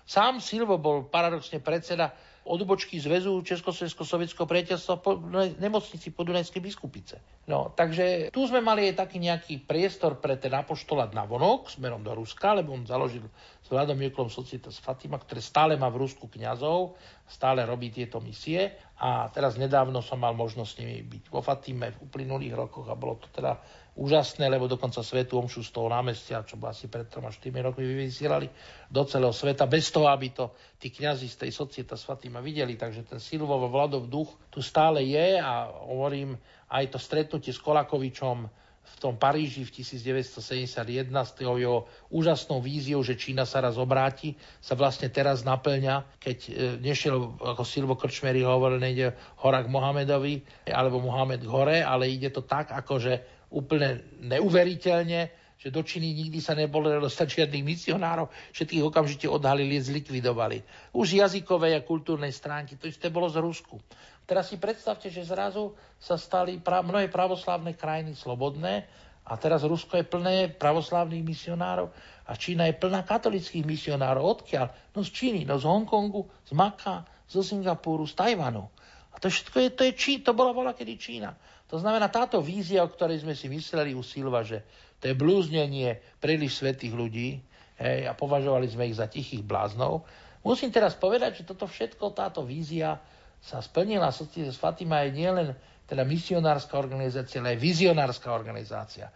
Sám 0.08 0.40
Silvo 0.40 0.80
bol 0.80 1.12
paradoxne 1.12 1.60
predseda 1.60 2.14
odbočky 2.50 2.98
zväzu 2.98 3.46
Československo-sovietského 3.46 4.50
priateľstva 4.50 4.96
po 4.98 5.22
nemocnici 5.62 6.10
Podunajskej 6.10 6.62
biskupice. 6.66 7.22
No, 7.46 7.70
takže 7.78 8.34
tu 8.34 8.42
sme 8.50 8.58
mali 8.58 8.90
aj 8.90 9.06
taký 9.06 9.22
nejaký 9.22 9.70
priestor 9.70 10.18
pre 10.18 10.42
ten 10.42 10.50
apoštolát 10.58 11.14
na 11.14 11.30
vonok, 11.30 11.70
smerom 11.70 12.02
do 12.02 12.18
Ruska, 12.18 12.58
lebo 12.58 12.74
on 12.74 12.90
založil 12.90 13.30
s 13.62 13.68
Vladom 13.70 14.02
Juklom 14.02 14.34
Societas 14.34 14.82
Fatima, 14.82 15.22
ktoré 15.22 15.46
stále 15.46 15.78
má 15.78 15.94
v 15.94 16.10
Rusku 16.10 16.26
kňazov, 16.26 16.98
stále 17.30 17.62
robí 17.70 17.94
tieto 17.94 18.18
misie 18.18 18.74
a 18.98 19.30
teraz 19.30 19.62
nedávno 19.62 20.02
som 20.02 20.18
mal 20.18 20.34
možnosť 20.34 20.70
s 20.74 20.80
nimi 20.82 21.06
byť 21.06 21.24
vo 21.30 21.46
Fatime 21.46 21.94
v 21.94 22.02
uplynulých 22.10 22.58
rokoch 22.58 22.90
a 22.90 22.98
bolo 22.98 23.22
to 23.22 23.30
teda 23.30 23.62
úžasné, 24.00 24.48
lebo 24.48 24.72
dokonca 24.72 25.04
Svetu 25.04 25.36
Omšu 25.36 25.68
z 25.68 25.76
toho 25.76 25.92
námestia, 25.92 26.48
čo 26.48 26.56
asi 26.64 26.88
pred 26.88 27.12
3-4 27.12 27.52
rokmi 27.60 27.84
vysielali 27.84 28.48
do 28.88 29.04
celého 29.04 29.36
sveta, 29.36 29.68
bez 29.68 29.92
toho, 29.92 30.08
aby 30.08 30.32
to 30.32 30.56
tí 30.80 30.88
kňazi 30.88 31.28
z 31.28 31.36
tej 31.36 31.52
Societa 31.52 32.00
Svatýma 32.00 32.40
videli. 32.40 32.80
Takže 32.80 33.04
ten 33.04 33.20
Silvov 33.20 33.68
Vladov 33.68 34.08
duch 34.08 34.32
tu 34.48 34.64
stále 34.64 35.04
je 35.04 35.36
a 35.36 35.68
hovorím 35.68 36.40
aj 36.72 36.96
to 36.96 36.98
stretnutie 36.98 37.52
s 37.52 37.60
Kolakovičom 37.60 38.48
v 38.90 38.96
tom 38.98 39.16
Paríži 39.22 39.62
v 39.62 39.86
1971 39.86 41.14
s 41.14 41.32
jeho 41.38 41.86
úžasnou 42.10 42.58
víziou, 42.58 43.06
že 43.06 43.20
Čína 43.20 43.46
sa 43.46 43.62
raz 43.62 43.78
obráti, 43.78 44.34
sa 44.58 44.74
vlastne 44.74 45.14
teraz 45.14 45.46
naplňa, 45.46 46.18
keď 46.18 46.38
e, 46.50 46.52
nešiel, 46.82 47.38
ako 47.38 47.62
Silvo 47.62 47.94
Krčmery 47.94 48.42
hovoril, 48.42 48.82
nejde 48.82 49.14
hora 49.46 49.62
k 49.62 49.70
Mohamedovi, 49.70 50.42
alebo 50.66 50.98
Mohamed 51.04 51.46
hore, 51.46 51.86
ale 51.86 52.10
ide 52.10 52.34
to 52.34 52.42
tak, 52.42 52.74
ako 52.74 52.98
že 52.98 53.14
úplne 53.50 54.06
neuveriteľne, 54.22 55.30
že 55.60 55.76
do 55.76 55.84
Číny 55.84 56.16
nikdy 56.16 56.40
sa 56.40 56.56
nebolo 56.56 56.88
dostať 56.88 57.44
žiadnych 57.44 57.68
misionárov, 57.68 58.32
všetkých 58.56 58.86
okamžite 58.86 59.28
odhalili, 59.28 59.76
zlikvidovali. 59.76 60.64
Už 60.96 61.20
jazykovej 61.20 61.76
a 61.76 61.84
kultúrnej 61.84 62.32
stránky, 62.32 62.80
to 62.80 62.88
isté 62.88 63.12
bolo 63.12 63.28
z 63.28 63.44
Rusku. 63.44 63.76
Teraz 64.24 64.48
si 64.48 64.56
predstavte, 64.56 65.12
že 65.12 65.28
zrazu 65.28 65.76
sa 66.00 66.16
stali 66.16 66.64
pra- 66.64 66.86
mnohé 66.86 67.12
pravoslávne 67.12 67.76
krajiny 67.76 68.16
slobodné 68.16 68.88
a 69.28 69.36
teraz 69.36 69.68
Rusko 69.68 70.00
je 70.00 70.08
plné 70.08 70.56
pravoslávnych 70.56 71.26
misionárov 71.28 71.92
a 72.24 72.32
Čína 72.40 72.72
je 72.72 72.80
plná 72.80 73.04
katolických 73.04 73.66
misionárov. 73.66 74.40
Odkiaľ? 74.40 74.96
No 74.96 75.04
z 75.04 75.10
Číny, 75.12 75.44
no 75.44 75.60
z 75.60 75.68
Hongkongu, 75.68 76.30
z 76.48 76.56
Maka, 76.56 77.04
zo 77.28 77.44
Singapuru, 77.44 78.08
z 78.08 78.16
Tajvanu. 78.16 78.70
A 79.12 79.16
to 79.20 79.28
všetko 79.28 79.58
je, 79.60 79.70
to 79.76 79.82
je 79.90 79.94
Čí, 79.98 80.14
to 80.22 80.32
bola 80.38 80.54
bola 80.54 80.72
kedy 80.72 80.94
Čína. 80.96 81.34
To 81.70 81.78
znamená, 81.78 82.10
táto 82.10 82.42
vízia, 82.42 82.82
o 82.82 82.90
ktorej 82.90 83.22
sme 83.22 83.38
si 83.38 83.46
mysleli 83.46 83.94
u 83.94 84.02
Silva, 84.02 84.42
že 84.42 84.66
to 84.98 85.08
je 85.08 85.16
blúznenie 85.16 86.02
príliš 86.18 86.60
svetých 86.60 86.92
ľudí 86.98 87.40
hej, 87.78 88.10
a 88.10 88.14
považovali 88.18 88.66
sme 88.66 88.90
ich 88.90 88.98
za 88.98 89.06
tichých 89.06 89.46
bláznov, 89.46 90.04
musím 90.42 90.74
teraz 90.74 90.98
povedať, 90.98 91.42
že 91.42 91.48
toto 91.48 91.70
všetko, 91.70 92.18
táto 92.18 92.42
vízia 92.42 92.98
sa 93.40 93.62
splnila. 93.62 94.12
Fatima 94.58 95.06
je 95.08 95.16
nielen 95.16 95.48
teda 95.86 96.04
misionárska 96.04 96.76
organizácia, 96.76 97.40
ale 97.40 97.56
aj 97.56 97.60
vizionárska 97.62 98.30
organizácia. 98.34 99.14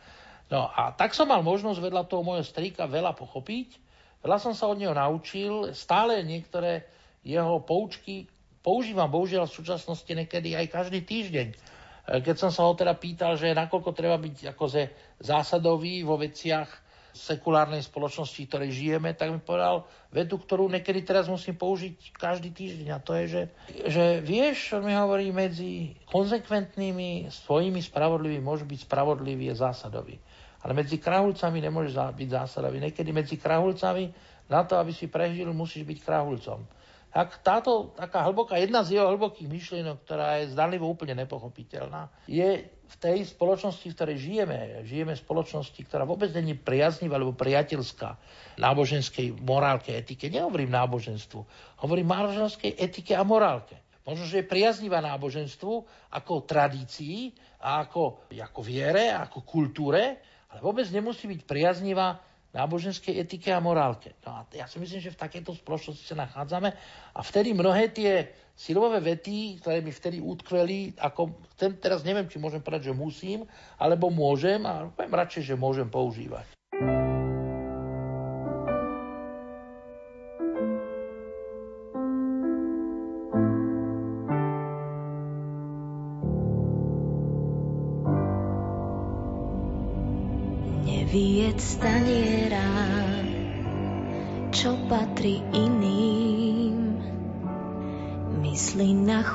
No 0.48 0.70
a 0.70 0.94
tak 0.94 1.18
som 1.18 1.26
mal 1.26 1.42
možnosť 1.42 1.82
vedľa 1.82 2.06
toho 2.06 2.22
môjho 2.22 2.46
strýka 2.46 2.86
veľa 2.86 3.18
pochopiť, 3.18 3.82
veľa 4.22 4.38
som 4.38 4.54
sa 4.54 4.70
od 4.70 4.78
neho 4.78 4.94
naučil, 4.94 5.74
stále 5.74 6.22
niektoré 6.22 6.86
jeho 7.26 7.60
poučky 7.66 8.30
používam 8.64 9.12
bohužiaľ 9.12 9.50
v 9.50 9.58
súčasnosti 9.60 10.08
niekedy 10.08 10.56
aj 10.56 10.72
každý 10.72 11.04
týždeň 11.04 11.73
keď 12.04 12.36
som 12.36 12.52
sa 12.52 12.68
ho 12.68 12.76
teda 12.76 13.00
pýtal, 13.00 13.40
že 13.40 13.56
nakoľko 13.56 13.96
treba 13.96 14.20
byť 14.20 14.52
akože 14.52 14.82
zásadový 15.24 16.04
vo 16.04 16.20
veciach 16.20 16.84
sekulárnej 17.14 17.86
spoločnosti, 17.86 18.42
v 18.42 18.50
ktorej 18.50 18.72
žijeme, 18.74 19.14
tak 19.14 19.30
mi 19.30 19.38
povedal 19.38 19.86
vedu, 20.10 20.42
ktorú 20.42 20.66
niekedy 20.66 21.06
teraz 21.06 21.30
musím 21.30 21.54
použiť 21.54 22.18
každý 22.18 22.50
týždeň. 22.50 22.88
A 22.90 23.00
to 23.00 23.14
je, 23.22 23.26
že, 23.30 23.44
že 23.86 24.04
vieš, 24.26 24.74
čo 24.74 24.82
mi 24.82 24.98
hovorí, 24.98 25.30
medzi 25.30 25.94
konzekventnými, 26.10 27.30
svojimi 27.30 27.80
spravodlivými 27.86 28.42
môže 28.42 28.66
byť 28.66 28.80
spravodlivý 28.90 29.54
a 29.54 29.56
zásadový. 29.56 30.18
Ale 30.66 30.74
medzi 30.74 30.98
krahulcami 30.98 31.62
nemôžeš 31.62 31.94
byť 32.18 32.30
zásadový. 32.34 32.82
Niekedy 32.82 33.14
medzi 33.14 33.38
krahulcami 33.38 34.10
na 34.50 34.66
to, 34.66 34.82
aby 34.82 34.92
si 34.92 35.06
prežil, 35.06 35.54
musíš 35.54 35.86
byť 35.86 36.00
krahulcom. 36.02 36.66
Tak 37.14 37.46
táto 37.46 37.94
taká 37.94 38.26
hlboká, 38.26 38.58
jedna 38.58 38.82
z 38.82 38.98
jeho 38.98 39.06
hlbokých 39.14 39.46
myšlienok, 39.46 40.02
ktorá 40.02 40.42
je 40.42 40.58
zdanlivo 40.58 40.90
úplne 40.90 41.14
nepochopiteľná, 41.22 42.10
je 42.26 42.66
v 42.66 42.96
tej 42.98 43.30
spoločnosti, 43.30 43.86
v 43.86 43.94
ktorej 43.94 44.18
žijeme. 44.18 44.82
Žijeme 44.82 45.14
v 45.14 45.22
spoločnosti, 45.22 45.78
ktorá 45.86 46.10
vôbec 46.10 46.34
není 46.34 46.58
priaznivá 46.58 47.22
alebo 47.22 47.38
priateľská 47.38 48.18
náboženskej 48.58 49.46
morálke, 49.46 49.94
etike. 49.94 50.30
Nehovorím 50.30 50.74
náboženstvu, 50.74 51.40
hovorím 51.86 52.10
náboženskej 52.10 52.82
etike 52.82 53.14
a 53.14 53.22
morálke. 53.22 53.78
Možno, 54.04 54.28
že 54.28 54.44
je 54.44 54.52
priaznivá 54.52 55.00
náboženstvu 55.00 55.74
ako 56.12 56.44
tradícii 56.44 57.32
a 57.62 57.88
ako, 57.88 58.28
ako 58.34 58.62
viere, 58.66 59.14
ako 59.14 59.46
kultúre, 59.48 60.20
ale 60.52 60.60
vôbec 60.60 60.90
nemusí 60.92 61.30
byť 61.30 61.42
priaznivá 61.48 62.20
náboženskej 62.54 63.18
etike 63.18 63.50
a 63.50 63.60
morálke. 63.60 64.14
No 64.22 64.40
a 64.40 64.40
ja 64.54 64.70
si 64.70 64.78
myslím, 64.78 65.02
že 65.02 65.14
v 65.14 65.22
takejto 65.26 65.58
spoločnosti 65.58 66.06
sa 66.06 66.16
nachádzame 66.16 66.70
a 67.18 67.20
vtedy 67.26 67.52
mnohé 67.52 67.90
tie 67.90 68.30
silové 68.54 69.02
vety, 69.02 69.58
ktoré 69.60 69.82
mi 69.82 69.90
vtedy 69.90 70.22
utkveli, 70.22 70.94
ako 71.02 71.34
ten, 71.58 71.74
teraz 71.82 72.06
neviem, 72.06 72.30
či 72.30 72.38
môžem 72.38 72.62
povedať, 72.62 72.94
že 72.94 72.98
musím, 72.98 73.50
alebo 73.82 74.14
môžem, 74.14 74.62
a 74.70 74.86
poviem 74.94 75.18
radšej, 75.18 75.54
že 75.54 75.56
môžem 75.58 75.90
používať. 75.90 76.46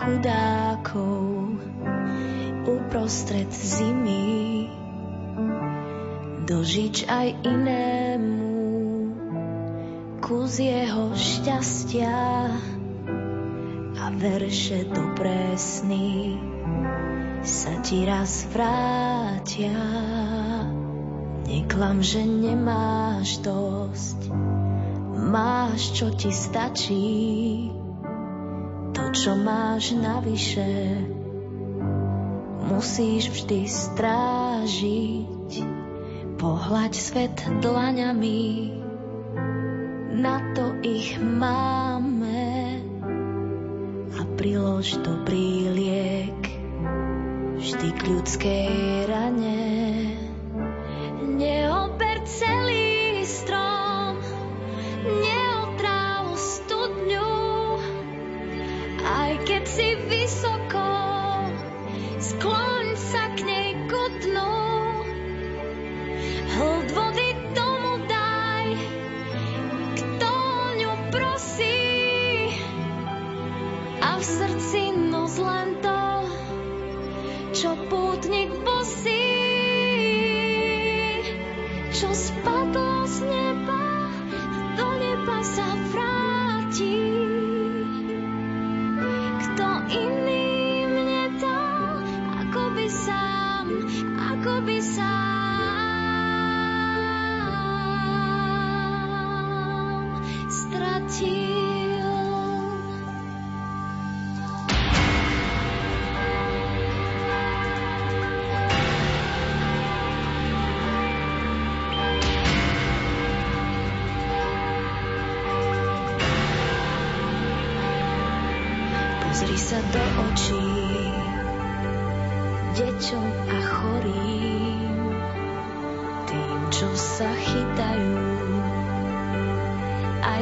Chudákov 0.08 1.60
uprostred 2.64 3.52
zimy. 3.52 4.64
Dožič 6.48 7.04
aj 7.04 7.28
inému 7.44 8.48
kus 10.24 10.64
jeho 10.64 11.12
šťastia 11.12 12.20
a 14.00 14.04
verše 14.16 14.88
do 14.88 15.12
presný 15.12 16.40
sa 17.44 17.76
ti 17.84 18.08
raz 18.08 18.48
vrátia. 18.48 19.76
Neklam, 21.48 22.00
že 22.00 22.24
nemáš 22.24 23.44
dosť, 23.44 24.32
máš, 25.16 25.92
čo 25.96 26.12
ti 26.16 26.32
stačí. 26.32 27.77
Čo 29.08 29.32
máš 29.40 29.96
navyše, 29.96 31.00
musíš 32.68 33.32
vždy 33.32 33.64
strážiť. 33.64 35.50
Pohľaď 36.36 36.92
svet 36.92 37.36
dlaňami, 37.64 38.44
na 40.12 40.52
to 40.52 40.76
ich 40.84 41.16
máme 41.18 42.84
a 44.12 44.20
prilož 44.36 45.00
dobrý 45.00 45.72
liek 45.72 46.42
vždy 47.58 47.88
k 47.88 48.00
ľudskej 48.12 48.72
rane. 49.08 49.64
Neober 51.32 52.16
celý 52.28 53.24
strom, 53.24 54.20
neotráv 55.04 55.47
si 60.28 60.36
vysoko, 60.36 60.77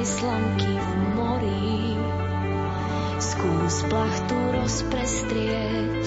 aj 0.07 0.23
slamky 0.23 0.74
v 0.78 0.91
mori. 1.19 1.99
Skús 3.19 3.83
plachtu 3.91 4.39
rozprestrieť, 4.55 6.07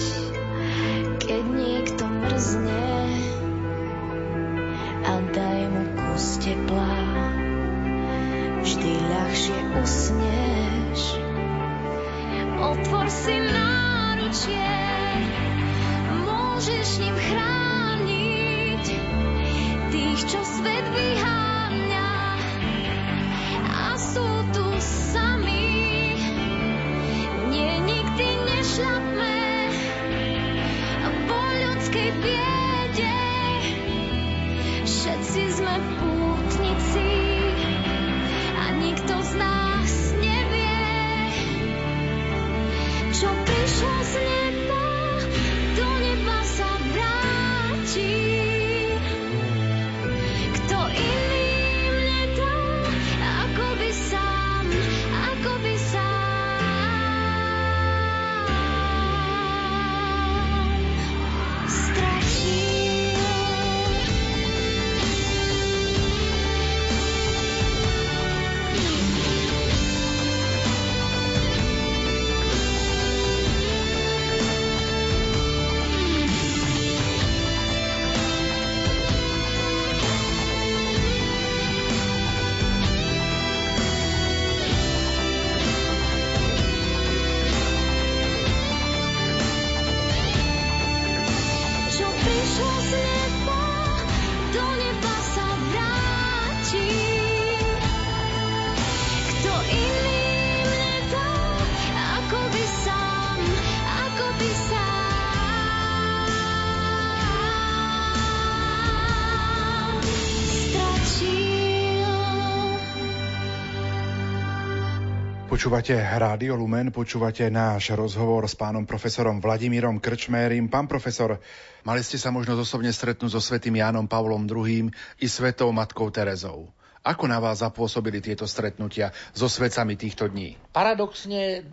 Počúvate 115.60 115.92
Rádio 115.92 116.56
Lumen, 116.56 116.88
počúvate 116.88 117.44
náš 117.52 117.92
rozhovor 117.92 118.48
s 118.48 118.56
pánom 118.56 118.88
profesorom 118.88 119.44
Vladimírom 119.44 120.00
Krčmérim. 120.00 120.72
Pán 120.72 120.88
profesor, 120.88 121.36
mali 121.84 122.00
ste 122.00 122.16
sa 122.16 122.32
možno 122.32 122.56
osobne 122.56 122.88
stretnúť 122.88 123.36
so 123.36 123.44
svetým 123.44 123.76
Jánom 123.76 124.08
Pavlom 124.08 124.48
II 124.48 124.88
i 125.20 125.26
svetou 125.28 125.68
matkou 125.68 126.08
Terezou. 126.08 126.72
Ako 127.04 127.28
na 127.28 127.36
vás 127.44 127.60
zapôsobili 127.60 128.24
tieto 128.24 128.48
stretnutia 128.48 129.12
so 129.36 129.52
svetcami 129.52 130.00
týchto 130.00 130.32
dní? 130.32 130.56
Paradoxne 130.72 131.68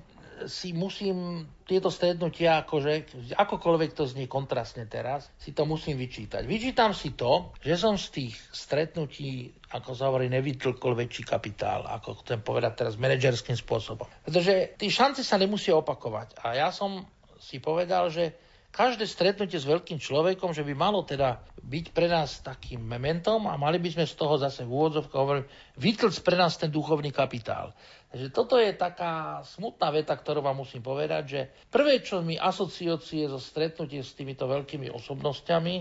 si 0.45 0.75
musím 0.75 1.47
tieto 1.65 1.89
stretnutia, 1.89 2.67
akože, 2.67 3.25
akokoľvek 3.39 3.91
to 3.97 4.05
znie 4.05 4.29
kontrastne 4.29 4.85
teraz, 4.85 5.31
si 5.39 5.55
to 5.55 5.65
musím 5.65 5.97
vyčítať. 5.97 6.45
Vyčítam 6.45 6.93
si 6.93 7.15
to, 7.17 7.55
že 7.63 7.79
som 7.79 7.97
z 7.97 8.07
tých 8.13 8.35
stretnutí, 8.53 9.56
ako 9.67 9.91
sa 9.91 10.07
hovorí, 10.07 10.31
nevytlkol 10.31 10.95
väčší 10.95 11.27
kapitál, 11.27 11.83
ako 11.87 12.23
chcem 12.23 12.39
povedať 12.39 12.85
teraz 12.85 12.95
manažerským 12.95 13.59
spôsobom. 13.59 14.07
Pretože 14.23 14.79
tí 14.79 14.87
šance 14.87 15.27
sa 15.27 15.35
nemusia 15.35 15.75
opakovať. 15.75 16.39
A 16.39 16.55
ja 16.55 16.69
som 16.71 17.03
si 17.35 17.59
povedal, 17.59 18.07
že 18.07 18.31
každé 18.71 19.09
stretnutie 19.09 19.57
s 19.57 19.65
veľkým 19.65 19.97
človekom, 19.97 20.53
že 20.53 20.61
by 20.61 20.73
malo 20.77 21.01
teda 21.01 21.41
byť 21.65 21.85
pre 21.91 22.07
nás 22.07 22.45
takým 22.45 22.79
mementom 22.79 23.49
a 23.49 23.57
mali 23.57 23.81
by 23.81 23.89
sme 23.89 24.05
z 24.05 24.15
toho 24.15 24.37
zase 24.37 24.63
v 24.63 24.71
úvodzovkách 24.71 25.19
hovorím, 25.19 25.47
vytlc 25.81 26.15
pre 26.21 26.35
nás 26.37 26.55
ten 26.55 26.69
duchovný 26.69 27.09
kapitál. 27.09 27.73
Takže 28.07 28.27
toto 28.31 28.55
je 28.55 28.71
taká 28.71 29.43
smutná 29.43 29.91
veta, 29.91 30.15
ktorú 30.15 30.39
vám 30.39 30.63
musím 30.63 30.79
povedať, 30.79 31.23
že 31.25 31.41
prvé, 31.67 31.99
čo 31.99 32.23
mi 32.23 32.39
asociácie 32.39 33.27
zo 33.27 33.41
stretnutie 33.41 33.99
s 33.99 34.15
týmito 34.15 34.47
veľkými 34.47 34.87
osobnostiami, 34.93 35.75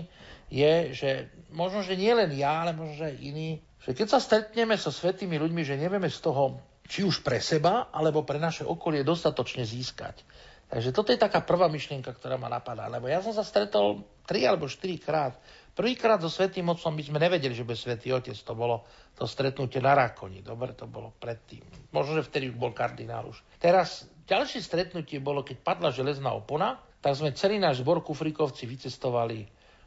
je, 0.51 0.73
že 0.95 1.09
možno, 1.53 1.83
že 1.83 1.99
nie 1.99 2.11
len 2.11 2.31
ja, 2.35 2.67
ale 2.67 2.75
možno, 2.75 2.99
že 2.99 3.15
aj 3.15 3.17
iní, 3.19 3.61
že 3.87 3.95
keď 3.95 4.07
sa 4.11 4.19
stretneme 4.19 4.75
so 4.75 4.91
svetými 4.91 5.39
ľuďmi, 5.39 5.63
že 5.63 5.79
nevieme 5.79 6.11
z 6.11 6.19
toho 6.19 6.59
či 6.87 7.07
už 7.07 7.23
pre 7.23 7.39
seba, 7.39 7.87
alebo 7.91 8.23
pre 8.23 8.39
naše 8.39 8.67
okolie 8.67 9.03
dostatočne 9.03 9.63
získať. 9.63 10.23
Takže 10.67 10.91
toto 10.91 11.15
je 11.15 11.19
taká 11.19 11.43
prvá 11.43 11.71
myšlienka, 11.71 12.11
ktorá 12.11 12.35
ma 12.35 12.51
napadá. 12.51 12.91
Lebo 12.91 13.07
ja 13.07 13.23
som 13.23 13.31
sa 13.31 13.43
stretol 13.43 14.03
tri 14.27 14.43
alebo 14.43 14.67
štyri 14.67 14.99
krát. 14.99 15.39
Prvýkrát 15.71 16.19
so 16.19 16.27
Svetým 16.27 16.67
Otcom 16.67 16.91
my 16.91 17.03
sme 17.03 17.19
nevedeli, 17.23 17.55
že 17.55 17.63
bude 17.63 17.79
Svetý 17.79 18.11
Otec. 18.11 18.35
To 18.35 18.51
bolo 18.51 18.83
to 19.15 19.23
stretnutie 19.23 19.79
na 19.79 19.95
Rakoni. 19.95 20.43
Dobre, 20.43 20.75
to 20.75 20.83
bolo 20.87 21.15
predtým. 21.15 21.63
Možno, 21.95 22.19
že 22.19 22.27
vtedy 22.27 22.51
už 22.51 22.59
bol 22.59 22.75
kardinál 22.75 23.31
už. 23.31 23.39
Teraz 23.63 24.07
ďalšie 24.27 24.59
stretnutie 24.59 25.23
bolo, 25.23 25.43
keď 25.43 25.63
padla 25.63 25.95
železná 25.95 26.35
opona 26.35 26.75
tak 27.01 27.13
sme 27.13 27.31
celý 27.31 27.61
náš 27.61 27.85
zbor 27.85 28.01
Kufrikovci 28.01 28.65
vycestovali 28.65 29.45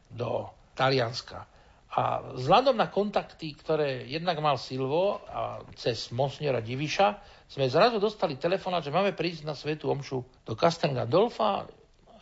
do 0.09 0.47
Talianska. 0.73 1.45
A 1.91 2.23
vzhľadom 2.39 2.79
na 2.79 2.87
kontakty, 2.87 3.51
ktoré 3.51 4.07
jednak 4.07 4.39
mal 4.39 4.55
Silvo 4.55 5.19
a 5.27 5.59
cez 5.75 6.07
Monsniora 6.15 6.63
Diviša, 6.63 7.19
sme 7.51 7.67
zrazu 7.67 7.99
dostali 7.99 8.39
telefonát, 8.39 8.79
že 8.79 8.95
máme 8.95 9.11
prísť 9.11 9.43
na 9.43 9.51
Svetu 9.51 9.91
Omšu 9.91 10.47
do 10.47 10.55
Castel 10.55 10.95
Gandolfa. 10.95 11.67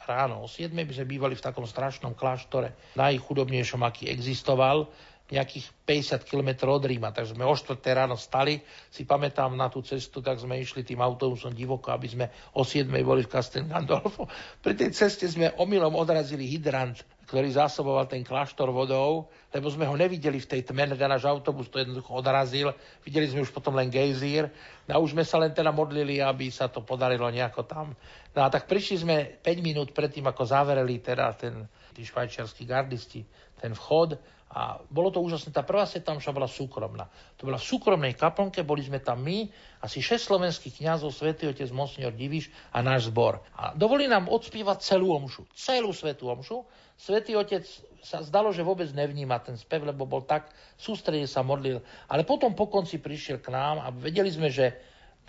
Ráno 0.09 0.41
o 0.41 0.49
7 0.49 0.73
by 0.73 0.93
sme 0.97 1.05
bývali 1.05 1.37
v 1.37 1.45
takom 1.45 1.69
strašnom 1.69 2.17
kláštore, 2.17 2.97
najchudobnejšom, 2.97 3.85
aký 3.85 4.09
existoval 4.09 4.89
nejakých 5.29 5.69
50 5.85 6.25
km 6.25 6.73
od 6.73 6.81
Ríma, 6.81 7.13
takže 7.13 7.37
sme 7.37 7.45
o 7.45 7.53
4 7.53 7.77
ráno 7.93 8.17
stali, 8.17 8.65
si 8.89 9.05
pamätám 9.05 9.53
na 9.53 9.69
tú 9.69 9.85
cestu, 9.85 10.25
tak 10.25 10.41
sme 10.41 10.57
išli 10.57 10.81
tým 10.81 11.05
autobusom 11.05 11.53
divoko, 11.53 11.93
aby 11.93 12.07
sme 12.09 12.25
o 12.57 12.65
7 12.65 12.89
boli 13.05 13.21
v 13.21 13.29
Castel 13.29 13.69
Gandolfo. 13.69 14.25
Pri 14.65 14.73
tej 14.73 14.89
ceste 14.89 15.29
sme 15.29 15.53
omylom 15.53 15.93
odrazili 15.93 16.49
hydrant, 16.49 17.05
ktorý 17.29 17.45
zásoboval 17.53 18.09
ten 18.09 18.25
kláštor 18.25 18.73
vodou, 18.73 19.29
lebo 19.53 19.69
sme 19.69 19.85
ho 19.85 19.93
nevideli 19.93 20.41
v 20.41 20.49
tej 20.49 20.61
tme, 20.65 20.89
ten 20.97 21.05
náš 21.05 21.29
autobus 21.29 21.69
to 21.69 21.77
jednoducho 21.77 22.09
odrazil, 22.09 22.73
videli 23.05 23.29
sme 23.29 23.45
už 23.45 23.53
potom 23.53 23.77
len 23.77 23.93
gejzír, 23.93 24.49
no 24.89 24.97
a 24.97 25.01
už 25.01 25.13
sme 25.13 25.21
sa 25.21 25.37
len 25.37 25.53
teda 25.53 25.69
modlili, 25.69 26.17
aby 26.25 26.49
sa 26.49 26.73
to 26.73 26.81
podarilo 26.81 27.29
nejako 27.29 27.69
tam. 27.69 27.93
No 28.33 28.39
a 28.41 28.49
tak 28.49 28.65
prišli 28.65 28.97
sme 29.05 29.15
5 29.45 29.61
minút 29.61 29.93
predtým, 29.93 30.25
ako 30.25 30.41
zavereli 30.41 30.97
teda 31.05 31.37
ten, 31.37 31.69
tí 31.93 32.01
švajčiarskí 32.01 32.65
gardisti, 32.65 33.21
ten 33.61 33.77
vchod 33.77 34.17
a 34.49 34.81
bolo 34.89 35.13
to 35.13 35.21
úžasné. 35.21 35.53
Tá 35.53 35.61
prvá 35.61 35.85
sveta 35.85 36.09
omša 36.09 36.33
bola 36.33 36.49
súkromná. 36.49 37.05
To 37.37 37.45
bola 37.45 37.61
v 37.61 37.69
súkromnej 37.69 38.17
kaplnke, 38.17 38.65
boli 38.65 38.81
sme 38.81 38.97
tam 38.97 39.21
my, 39.21 39.45
asi 39.85 40.01
6 40.01 40.25
slovenských 40.25 40.81
kňazov, 40.81 41.13
svätý 41.13 41.45
otec 41.45 41.69
Monsignor 41.69 42.17
Diviš 42.17 42.49
a 42.73 42.81
náš 42.81 43.13
zbor. 43.13 43.45
A 43.53 43.77
dovolí 43.77 44.09
nám 44.09 44.25
odspievať 44.25 44.81
celú 44.81 45.13
omšu, 45.13 45.45
celú 45.53 45.93
svetú 45.93 46.33
omšu. 46.33 46.65
Svetý 46.97 47.37
otec 47.37 47.61
sa 48.01 48.25
zdalo, 48.25 48.49
že 48.49 48.65
vôbec 48.65 48.89
nevníma 48.89 49.37
ten 49.45 49.53
spev, 49.53 49.85
lebo 49.85 50.09
bol 50.09 50.25
tak 50.25 50.49
sústredne 50.81 51.29
sa 51.29 51.45
modlil. 51.45 51.85
Ale 52.09 52.25
potom 52.25 52.57
po 52.57 52.65
konci 52.65 52.97
prišiel 52.97 53.37
k 53.37 53.53
nám 53.53 53.85
a 53.85 53.93
vedeli 53.93 54.33
sme, 54.33 54.49
že 54.49 54.73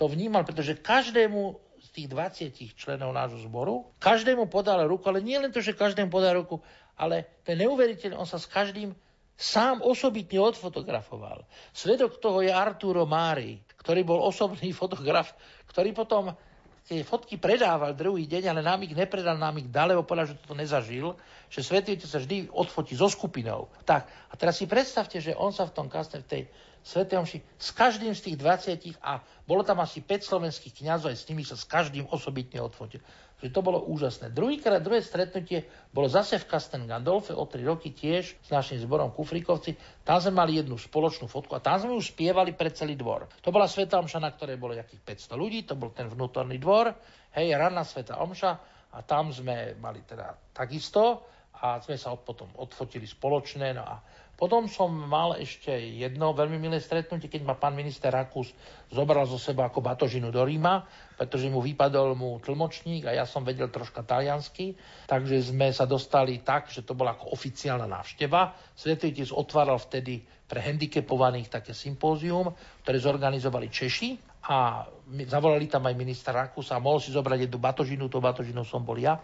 to 0.00 0.08
vnímal, 0.08 0.48
pretože 0.48 0.80
každému 0.80 1.60
z 1.80 1.88
tých 1.92 2.08
20 2.08 2.56
členov 2.80 3.12
nášho 3.12 3.44
zboru, 3.44 3.84
každému 4.00 4.48
podal 4.48 4.88
ruku, 4.88 5.04
ale 5.12 5.20
nie 5.20 5.36
len 5.36 5.52
to, 5.52 5.60
že 5.60 5.76
každému 5.76 6.08
podal 6.08 6.40
ruku, 6.40 6.56
ale 6.96 7.28
ten 7.44 7.60
neuveriteľný, 7.60 8.16
on 8.16 8.24
sa 8.24 8.40
s 8.40 8.48
každým 8.48 8.96
sám 9.40 9.80
osobitne 9.80 10.36
odfotografoval. 10.36 11.48
Svedok 11.72 12.20
toho 12.20 12.44
je 12.44 12.52
Arturo 12.52 13.08
Mári, 13.08 13.64
ktorý 13.80 14.04
bol 14.04 14.20
osobný 14.20 14.76
fotograf, 14.80 15.32
ktorý 15.72 15.96
potom 15.96 16.36
tie 16.84 17.06
fotky 17.06 17.38
predával 17.38 17.94
druhý 17.94 18.26
deň, 18.26 18.50
ale 18.50 18.60
nám 18.66 18.82
ich 18.82 18.92
nepredal, 18.92 19.38
nám 19.38 19.62
ich 19.62 19.70
dal, 19.70 19.94
lebo 19.94 20.02
povedal, 20.04 20.34
že 20.34 20.42
to 20.42 20.58
nezažil, 20.58 21.14
že 21.46 21.62
Svetý 21.62 21.94
sa 22.02 22.18
vždy 22.18 22.50
odfotí 22.50 22.98
so 22.98 23.06
skupinou. 23.06 23.70
Tak, 23.86 24.10
a 24.10 24.34
teraz 24.34 24.58
si 24.58 24.66
predstavte, 24.66 25.22
že 25.22 25.32
on 25.38 25.54
sa 25.54 25.70
v 25.70 25.74
tom 25.76 25.86
kasne, 25.86 26.20
v 26.20 26.28
tej 26.28 26.42
Svetej 26.80 27.20
Omši 27.20 27.38
s 27.60 27.70
každým 27.76 28.16
z 28.16 28.20
tých 28.32 28.36
20 28.40 29.04
a 29.04 29.20
bolo 29.44 29.60
tam 29.60 29.84
asi 29.84 30.00
5 30.00 30.24
slovenských 30.24 30.80
kňazov, 30.80 31.12
aj 31.12 31.18
s 31.20 31.28
nimi 31.28 31.44
sa 31.44 31.54
s 31.54 31.68
každým 31.68 32.08
osobitne 32.08 32.58
odfotil. 32.64 33.04
Že 33.40 33.48
to 33.56 33.60
bolo 33.64 33.80
úžasné. 33.88 34.28
Druhýkrát, 34.36 34.84
druhé 34.84 35.00
stretnutie 35.00 35.64
bolo 35.90 36.12
zase 36.12 36.36
v 36.36 36.44
Kasten 36.44 36.84
Gandolfe 36.84 37.32
o 37.32 37.48
3 37.48 37.64
roky 37.64 37.96
tiež 37.96 38.36
s 38.36 38.48
našim 38.52 38.76
zborom 38.76 39.16
Kufrikovci. 39.16 39.76
Tam 40.04 40.20
sme 40.20 40.44
mali 40.44 40.60
jednu 40.60 40.76
spoločnú 40.76 41.24
fotku 41.24 41.56
a 41.56 41.64
tam 41.64 41.80
sme 41.80 41.96
už 41.96 42.12
spievali 42.12 42.52
pre 42.52 42.68
celý 42.68 43.00
dvor. 43.00 43.32
To 43.40 43.48
bola 43.48 43.64
Sveta 43.64 43.96
Omša, 43.96 44.20
na 44.20 44.28
ktorej 44.36 44.60
bolo 44.60 44.76
nejakých 44.76 45.00
500 45.26 45.40
ľudí, 45.40 45.64
to 45.64 45.72
bol 45.72 45.88
ten 45.88 46.04
vnútorný 46.04 46.60
dvor, 46.60 46.92
hej, 47.32 47.56
ranná 47.56 47.80
Sveta 47.80 48.20
Omša 48.20 48.52
a 48.92 48.98
tam 49.06 49.32
sme 49.32 49.78
mali 49.80 50.04
teda 50.04 50.36
takisto 50.52 51.24
a 51.60 51.80
sme 51.80 51.96
sa 51.96 52.16
potom 52.16 52.48
odfotili 52.60 53.04
spoločne. 53.04 53.76
No 53.76 53.84
a 53.84 53.96
potom 54.40 54.64
som 54.64 54.88
mal 54.88 55.36
ešte 55.36 55.68
jedno 56.00 56.32
veľmi 56.32 56.56
milé 56.56 56.80
stretnutie, 56.80 57.28
keď 57.28 57.44
ma 57.44 57.60
pán 57.60 57.76
minister 57.76 58.08
Rakus 58.08 58.56
zobral 58.88 59.28
zo 59.28 59.36
seba 59.36 59.68
ako 59.68 59.84
batožinu 59.84 60.32
do 60.32 60.40
Ríma, 60.40 60.88
pretože 61.20 61.52
mu 61.52 61.60
vypadol 61.60 62.16
mu 62.16 62.40
tlmočník 62.40 63.04
a 63.04 63.12
ja 63.20 63.28
som 63.28 63.44
vedel 63.44 63.68
troška 63.68 64.00
taliansky, 64.00 64.72
takže 65.04 65.52
sme 65.52 65.68
sa 65.76 65.84
dostali 65.84 66.40
tak, 66.40 66.72
že 66.72 66.80
to 66.80 66.96
bola 66.96 67.12
ako 67.20 67.36
oficiálna 67.36 67.84
návšteva. 67.84 68.56
Svetý 68.72 69.12
Otec 69.12 69.28
otváral 69.36 69.76
vtedy 69.76 70.24
pre 70.48 70.64
handicapovaných 70.64 71.60
také 71.60 71.76
sympózium, 71.76 72.48
ktoré 72.80 72.96
zorganizovali 72.96 73.68
Češi 73.68 74.40
a 74.48 74.88
zavolali 75.28 75.68
tam 75.68 75.84
aj 75.84 76.00
minister 76.00 76.32
Rakus 76.32 76.72
a 76.72 76.80
mohol 76.80 76.96
si 76.96 77.12
zobrať 77.12 77.44
jednu 77.44 77.60
batožinu, 77.60 78.08
to 78.08 78.24
batožinu 78.24 78.64
som 78.64 78.80
bol 78.88 78.96
ja 78.96 79.20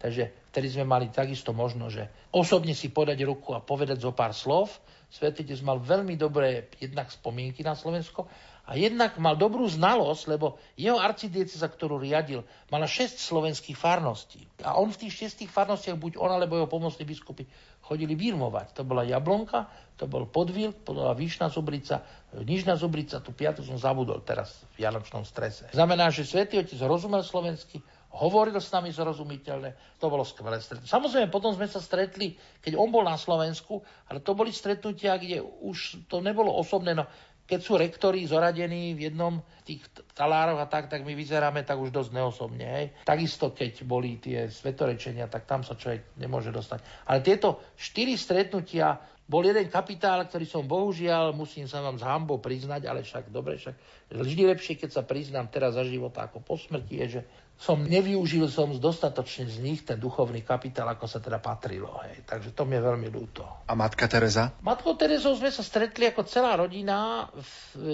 Takže 0.00 0.48
vtedy 0.48 0.66
sme 0.72 0.88
mali 0.88 1.12
takisto 1.12 1.52
možno, 1.52 1.92
že 1.92 2.08
osobne 2.32 2.72
si 2.72 2.88
podať 2.88 3.20
ruku 3.28 3.52
a 3.52 3.60
povedať 3.60 4.00
zo 4.00 4.16
pár 4.16 4.32
slov. 4.32 4.72
Svetý 5.12 5.44
mal 5.60 5.76
veľmi 5.76 6.16
dobré 6.16 6.72
jednak 6.80 7.12
spomienky 7.12 7.60
na 7.60 7.76
Slovensko 7.76 8.30
a 8.70 8.78
jednak 8.78 9.18
mal 9.18 9.34
dobrú 9.34 9.66
znalosť, 9.66 10.22
lebo 10.30 10.62
jeho 10.78 10.94
arcidieceza, 11.02 11.66
ktorú 11.66 11.98
riadil, 11.98 12.46
mala 12.70 12.86
6 12.86 13.18
slovenských 13.18 13.74
farností. 13.74 14.46
A 14.62 14.78
on 14.78 14.94
v 14.94 15.04
tých 15.04 15.26
šestých 15.26 15.50
farnostiach, 15.50 15.98
buď 15.98 16.14
on 16.14 16.30
alebo 16.30 16.54
jeho 16.54 16.70
pomocní 16.70 17.02
biskupy, 17.02 17.50
chodili 17.82 18.14
birmovať. 18.14 18.78
To 18.78 18.86
bola 18.86 19.02
Jablonka, 19.02 19.66
to 19.98 20.06
bol 20.06 20.30
Podvíl, 20.30 20.70
to 20.86 20.94
bola 20.94 21.18
Výšna 21.18 21.50
Zubrica, 21.50 22.06
Nižná 22.30 22.78
Zubrica, 22.78 23.18
tu 23.18 23.34
piatu 23.34 23.66
som 23.66 23.74
zabudol 23.74 24.22
teraz 24.22 24.62
v 24.78 24.86
Vianočnom 24.86 25.26
strese. 25.26 25.66
Znamená, 25.74 26.14
že 26.14 26.22
Svetý 26.22 26.62
Otec 26.62 26.78
rozumel 26.86 27.26
slovensky, 27.26 27.82
hovoril 28.10 28.58
s 28.58 28.74
nami 28.74 28.90
zrozumiteľne, 28.90 29.98
to 29.98 30.06
bolo 30.10 30.26
skvelé 30.26 30.58
stretnutie. 30.58 30.90
Samozrejme, 30.90 31.30
potom 31.30 31.54
sme 31.54 31.70
sa 31.70 31.78
stretli, 31.78 32.34
keď 32.58 32.74
on 32.74 32.90
bol 32.90 33.06
na 33.06 33.14
Slovensku, 33.14 33.78
ale 34.10 34.18
to 34.18 34.34
boli 34.34 34.50
stretnutia, 34.50 35.14
kde 35.14 35.38
už 35.42 36.06
to 36.10 36.18
nebolo 36.18 36.50
osobné, 36.50 36.94
no 36.94 37.06
keď 37.50 37.60
sú 37.66 37.74
rektori 37.74 38.22
zoradení 38.30 38.94
v 38.94 39.10
jednom 39.10 39.42
tých 39.66 39.82
talároch 40.14 40.62
a 40.62 40.70
tak, 40.70 40.86
tak 40.86 41.02
my 41.02 41.18
vyzeráme 41.18 41.66
tak 41.66 41.82
už 41.82 41.90
dosť 41.90 42.14
neosobne. 42.14 42.62
Hej. 42.62 42.86
Takisto, 43.02 43.50
keď 43.50 43.82
boli 43.82 44.22
tie 44.22 44.46
svetorečenia, 44.46 45.26
tak 45.26 45.50
tam 45.50 45.66
sa 45.66 45.74
človek 45.74 46.14
nemôže 46.14 46.54
dostať. 46.54 47.10
Ale 47.10 47.26
tieto 47.26 47.74
štyri 47.74 48.14
stretnutia 48.14 49.02
bol 49.30 49.46
jeden 49.46 49.70
kapitál, 49.70 50.26
ktorý 50.26 50.42
som 50.42 50.66
bohužiaľ, 50.66 51.30
musím 51.30 51.70
sa 51.70 51.78
vám 51.78 51.94
s 51.94 52.02
hambou 52.02 52.42
priznať, 52.42 52.90
ale 52.90 53.06
však 53.06 53.30
dobre, 53.30 53.62
však 53.62 53.78
vždy 54.10 54.42
lepšie, 54.50 54.74
keď 54.74 54.90
sa 54.90 55.02
priznám 55.06 55.46
teraz 55.46 55.78
za 55.78 55.86
života 55.86 56.26
ako 56.26 56.42
po 56.42 56.58
smrti, 56.58 56.98
je, 56.98 57.06
že 57.06 57.20
som 57.60 57.76
nevyužil 57.76 58.48
som 58.48 58.72
dostatočne 58.72 59.44
z 59.46 59.60
nich 59.60 59.84
ten 59.84 60.00
duchovný 60.00 60.40
kapitál, 60.40 60.88
ako 60.96 61.04
sa 61.04 61.20
teda 61.20 61.38
patrilo. 61.44 61.92
Hej. 62.08 62.24
Takže 62.24 62.56
to 62.56 62.64
mi 62.64 62.80
je 62.80 62.82
veľmi 62.88 63.08
ľúto. 63.12 63.44
A 63.68 63.76
matka 63.76 64.08
Teresa? 64.08 64.56
Matkou 64.64 64.96
Terezou 64.96 65.36
sme 65.36 65.52
sa 65.52 65.60
stretli 65.60 66.08
ako 66.08 66.24
celá 66.24 66.56
rodina. 66.56 67.28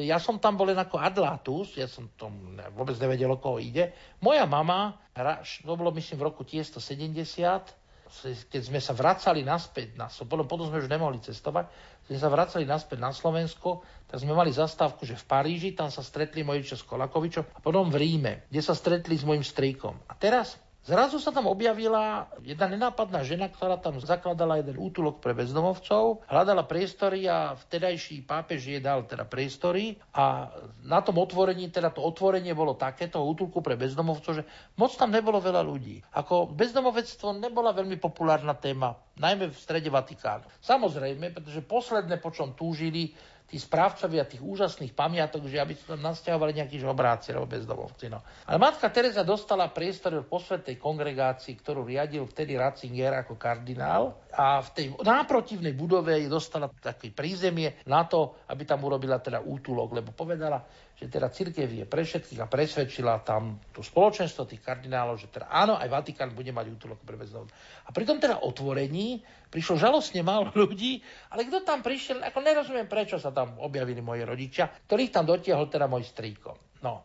Ja 0.06 0.22
som 0.22 0.38
tam 0.38 0.54
bol 0.54 0.70
len 0.70 0.78
ako 0.78 1.02
adlátus, 1.02 1.74
ja 1.74 1.90
som 1.90 2.06
tom 2.14 2.54
vôbec 2.78 2.94
nevedel, 3.02 3.26
o 3.26 3.42
koho 3.42 3.58
ide. 3.58 3.90
Moja 4.22 4.46
mama, 4.46 5.02
to 5.12 5.74
bolo 5.74 5.90
myslím 5.98 6.22
v 6.22 6.26
roku 6.30 6.46
1970, 6.46 7.85
keď 8.50 8.62
sme 8.62 8.78
sa 8.78 8.94
vracali 8.94 9.42
naspäť, 9.42 9.98
na, 9.98 10.06
potom, 10.06 10.46
potom 10.46 10.70
sme 10.70 10.82
už 10.82 10.90
nemohli 10.90 11.18
cestovať, 11.18 11.66
sme 12.06 12.18
sa 12.18 12.28
vracali 12.30 12.62
naspäť 12.62 12.98
na 13.02 13.10
Slovensko, 13.10 13.82
tak 14.06 14.22
sme 14.22 14.34
mali 14.34 14.54
zastávku, 14.54 15.02
že 15.02 15.18
v 15.18 15.26
Paríži, 15.26 15.74
tam 15.74 15.90
sa 15.90 16.06
stretli 16.06 16.46
moji 16.46 16.62
s 16.62 16.86
Kolakovičom 16.86 17.44
a 17.54 17.58
potom 17.58 17.90
v 17.90 17.98
Ríme, 17.98 18.46
kde 18.46 18.62
sa 18.62 18.78
stretli 18.78 19.18
s 19.18 19.26
mojim 19.26 19.42
strýkom. 19.42 20.06
A 20.06 20.14
teraz 20.14 20.54
Zrazu 20.86 21.18
sa 21.18 21.34
tam 21.34 21.50
objavila 21.50 22.30
jedna 22.46 22.70
nenápadná 22.70 23.26
žena, 23.26 23.50
ktorá 23.50 23.74
tam 23.74 23.98
zakladala 23.98 24.62
jeden 24.62 24.78
útulok 24.78 25.18
pre 25.18 25.34
bezdomovcov, 25.34 26.22
hľadala 26.30 26.62
priestory 26.62 27.26
a 27.26 27.58
vtedajší 27.58 28.22
pápež 28.22 28.70
jej 28.70 28.78
dal 28.78 29.02
teda 29.02 29.26
priestory 29.26 29.98
a 30.14 30.46
na 30.86 31.02
tom 31.02 31.18
otvorení, 31.18 31.74
teda 31.74 31.90
to 31.90 32.06
otvorenie 32.06 32.54
bolo 32.54 32.78
takéto 32.78 33.18
útulku 33.18 33.66
pre 33.66 33.74
bezdomovcov, 33.74 34.32
že 34.38 34.46
moc 34.78 34.94
tam 34.94 35.10
nebolo 35.10 35.42
veľa 35.42 35.66
ľudí. 35.66 36.06
Ako 36.14 36.54
bezdomovectvo 36.54 37.34
nebola 37.34 37.74
veľmi 37.74 37.98
populárna 37.98 38.54
téma, 38.54 38.94
najmä 39.18 39.50
v 39.50 39.58
strede 39.58 39.90
Vatikánu. 39.90 40.46
Samozrejme, 40.62 41.34
pretože 41.34 41.66
posledné, 41.66 42.22
po 42.22 42.30
čom 42.30 42.54
túžili, 42.54 43.10
tí 43.46 43.62
správcovia 43.62 44.26
tých 44.26 44.42
úžasných 44.42 44.90
pamiatok, 44.90 45.46
že 45.46 45.62
aby 45.62 45.78
sa 45.78 45.94
tam 45.94 46.02
nasťahovali 46.02 46.52
nejakí 46.58 46.82
žobráci 46.82 47.30
alebo 47.30 47.46
bezdomovci. 47.46 48.10
No. 48.10 48.18
Ale 48.50 48.58
matka 48.58 48.90
Teresa 48.90 49.22
dostala 49.22 49.70
priestor 49.70 50.18
v 50.18 50.26
posvetnej 50.26 50.74
kongregácii, 50.82 51.54
ktorú 51.62 51.86
riadil 51.86 52.26
vtedy 52.26 52.58
Ratzinger 52.58 53.22
ako 53.22 53.38
kardinál 53.38 54.18
a 54.34 54.58
v 54.58 54.68
tej 54.74 54.86
náprotivnej 54.98 55.78
budove 55.78 56.18
dostala 56.26 56.66
také 56.74 57.14
prízemie 57.14 57.78
na 57.86 58.02
to, 58.04 58.42
aby 58.50 58.66
tam 58.66 58.82
urobila 58.82 59.22
teda 59.22 59.38
útulok, 59.38 59.94
lebo 59.94 60.10
povedala, 60.10 60.66
že 60.96 61.12
teda 61.12 61.28
církev 61.28 61.68
je 61.68 61.84
pre 61.84 62.08
všetkých 62.08 62.40
a 62.40 62.48
presvedčila 62.48 63.20
tam 63.20 63.60
to 63.76 63.84
spoločenstvo 63.84 64.48
tých 64.48 64.64
kardinálov, 64.64 65.20
že 65.20 65.28
teda 65.28 65.52
áno, 65.52 65.76
aj 65.76 65.92
Vatikán 65.92 66.32
bude 66.32 66.48
mať 66.56 66.72
útulok 66.72 67.04
pre 67.04 67.20
bezdomovcov. 67.20 67.52
A 67.84 67.92
pri 67.92 68.04
tom 68.08 68.16
teda 68.16 68.40
otvorení 68.40 69.20
prišlo 69.52 69.76
žalostne 69.76 70.24
málo 70.24 70.48
ľudí, 70.56 71.04
ale 71.28 71.44
kto 71.44 71.68
tam 71.68 71.84
prišiel, 71.84 72.24
ako 72.24 72.38
nerozumiem, 72.40 72.88
prečo 72.88 73.20
sa 73.20 73.28
tam 73.28 73.60
objavili 73.60 74.00
moji 74.00 74.24
rodičia, 74.24 74.72
ktorých 74.88 75.12
tam 75.12 75.28
dotiahol 75.28 75.68
teda 75.68 75.84
môj 75.84 76.08
strýko. 76.08 76.80
No. 76.80 77.04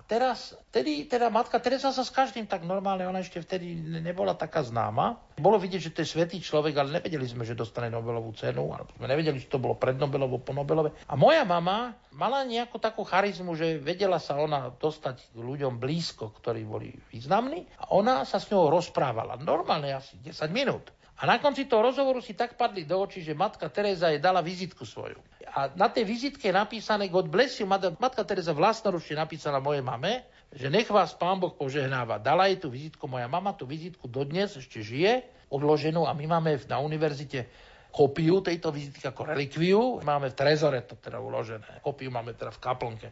A 0.00 0.08
teraz, 0.08 0.56
vtedy 0.72 1.04
teda 1.04 1.28
matka 1.28 1.60
Teresa 1.60 1.92
sa 1.92 2.00
s 2.00 2.08
každým 2.08 2.48
tak 2.48 2.64
normálne, 2.64 3.04
ona 3.04 3.20
ešte 3.20 3.36
vtedy 3.36 3.76
nebola 4.00 4.32
taká 4.32 4.64
známa. 4.64 5.20
Bolo 5.36 5.60
vidieť, 5.60 5.80
že 5.84 5.92
to 5.92 6.00
je 6.00 6.08
svetý 6.16 6.40
človek, 6.40 6.72
ale 6.80 6.96
nevedeli 6.96 7.28
sme, 7.28 7.44
že 7.44 7.52
dostane 7.52 7.92
Nobelovú 7.92 8.32
cenu, 8.32 8.72
alebo 8.72 8.96
sme 8.96 9.12
nevedeli, 9.12 9.36
či 9.36 9.52
to 9.52 9.60
bolo 9.60 9.76
pred 9.76 10.00
Nobelovou, 10.00 10.40
po 10.40 10.56
Nobelove. 10.56 10.96
A 11.04 11.20
moja 11.20 11.44
mama 11.44 11.92
mala 12.16 12.48
nejakú 12.48 12.80
takú 12.80 13.04
charizmu, 13.04 13.52
že 13.52 13.76
vedela 13.76 14.16
sa 14.16 14.40
ona 14.40 14.72
dostať 14.72 15.36
k 15.36 15.38
ľuďom 15.38 15.76
blízko, 15.76 16.32
ktorí 16.32 16.64
boli 16.64 16.96
významní 17.12 17.68
a 17.84 17.92
ona 17.92 18.24
sa 18.24 18.40
s 18.40 18.48
ňou 18.48 18.72
rozprávala. 18.72 19.36
Normálne 19.36 19.92
asi 19.92 20.16
10 20.16 20.48
minút. 20.48 20.88
A 21.20 21.28
na 21.28 21.36
konci 21.36 21.68
toho 21.68 21.84
rozhovoru 21.84 22.24
si 22.24 22.32
tak 22.32 22.56
padli 22.56 22.88
do 22.88 22.96
očí, 22.96 23.20
že 23.20 23.36
matka 23.36 23.68
Teresa 23.68 24.08
jej 24.08 24.16
dala 24.16 24.40
vizitku 24.40 24.88
svoju. 24.88 25.20
A 25.52 25.68
na 25.76 25.92
tej 25.92 26.08
vizitke 26.08 26.48
je 26.48 26.56
napísané 26.56 27.12
God 27.12 27.28
bless 27.28 27.60
you, 27.60 27.68
matka 27.68 28.24
Teresa 28.24 28.56
vlastnoručne 28.56 29.20
napísala 29.20 29.60
mojej 29.60 29.84
mame, 29.84 30.24
že 30.48 30.72
nech 30.72 30.88
vás 30.88 31.12
pán 31.12 31.36
Boh 31.36 31.52
požehnáva. 31.52 32.16
Dala 32.16 32.48
jej 32.48 32.56
tú 32.56 32.72
vizitku, 32.72 33.04
moja 33.04 33.28
mama 33.28 33.52
tú 33.52 33.68
vizitku 33.68 34.08
dodnes 34.08 34.56
ešte 34.56 34.80
žije, 34.80 35.28
odloženú 35.52 36.08
a 36.08 36.16
my 36.16 36.24
máme 36.24 36.56
na 36.64 36.80
univerzite 36.80 37.52
kopiu 37.92 38.40
tejto 38.40 38.72
vizitky 38.72 39.04
ako 39.04 39.28
relikviu. 39.28 39.80
Máme 40.00 40.32
v 40.32 40.38
trezore 40.38 40.80
to 40.86 40.96
teda 40.96 41.20
uložené. 41.20 41.84
Kopiu 41.84 42.08
máme 42.08 42.32
teda 42.32 42.54
v 42.54 42.62
kaplnke. 42.62 43.08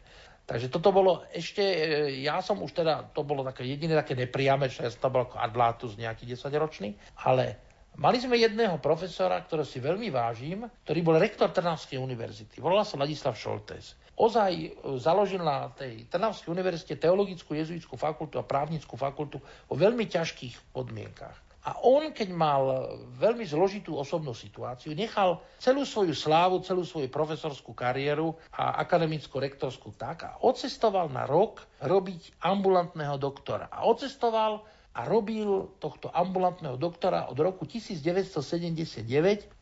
Takže 0.49 0.73
toto 0.73 0.97
bolo 0.97 1.29
ešte, 1.29 1.61
e, 1.61 2.25
ja 2.25 2.41
som 2.41 2.57
už 2.65 2.73
teda, 2.73 3.13
to 3.13 3.21
bolo 3.21 3.45
také 3.45 3.69
jediné 3.69 3.93
také 3.93 4.17
nepriame, 4.17 4.73
že 4.73 4.81
ja 4.81 4.89
som 4.89 5.05
to 5.05 5.13
bol 5.13 5.29
ako 5.29 5.37
adlátus 5.37 6.01
nejaký 6.01 6.25
10 6.25 6.49
ročný, 6.57 6.97
ale 7.21 7.68
Mali 7.99 8.23
sme 8.23 8.39
jedného 8.39 8.79
profesora, 8.79 9.43
ktorého 9.43 9.67
si 9.67 9.83
veľmi 9.83 10.07
vážim, 10.15 10.63
ktorý 10.87 11.01
bol 11.03 11.19
rektor 11.19 11.51
Trnavskej 11.51 11.99
univerzity. 11.99 12.63
Volal 12.63 12.87
sa 12.87 12.95
Ladislav 12.95 13.35
Šoltes. 13.35 13.99
Ozaj 14.15 14.53
e, 14.55 14.69
založil 15.03 15.43
na 15.43 15.67
tej 15.75 16.07
Trnavskej 16.07 16.47
univerzite 16.47 16.95
teologickú 16.95 17.59
jezuitskú 17.59 17.99
fakultu 17.99 18.39
a 18.39 18.47
právnickú 18.47 18.95
fakultu 18.95 19.43
vo 19.43 19.75
veľmi 19.75 20.07
ťažkých 20.07 20.71
podmienkach. 20.71 21.35
A 21.67 21.75
on, 21.83 22.15
keď 22.15 22.31
mal 22.31 22.87
veľmi 23.19 23.43
zložitú 23.43 23.99
osobnú 23.99 24.31
situáciu, 24.31 24.95
nechal 24.95 25.43
celú 25.59 25.83
svoju 25.83 26.15
slávu, 26.15 26.63
celú 26.63 26.87
svoju 26.87 27.11
profesorskú 27.11 27.75
kariéru 27.75 28.31
a 28.55 28.79
akademicko-rektorskú 28.87 29.99
tak 29.99 30.23
a 30.23 30.39
odcestoval 30.47 31.11
na 31.11 31.27
rok 31.27 31.67
robiť 31.83 32.47
ambulantného 32.47 33.19
doktora. 33.19 33.67
A 33.75 33.91
odcestoval 33.91 34.63
a 34.99 35.07
robil 35.07 35.79
tohto 35.79 36.11
ambulantného 36.11 36.75
doktora 36.75 37.31
od 37.31 37.39
roku 37.39 37.63
1979 37.63 39.07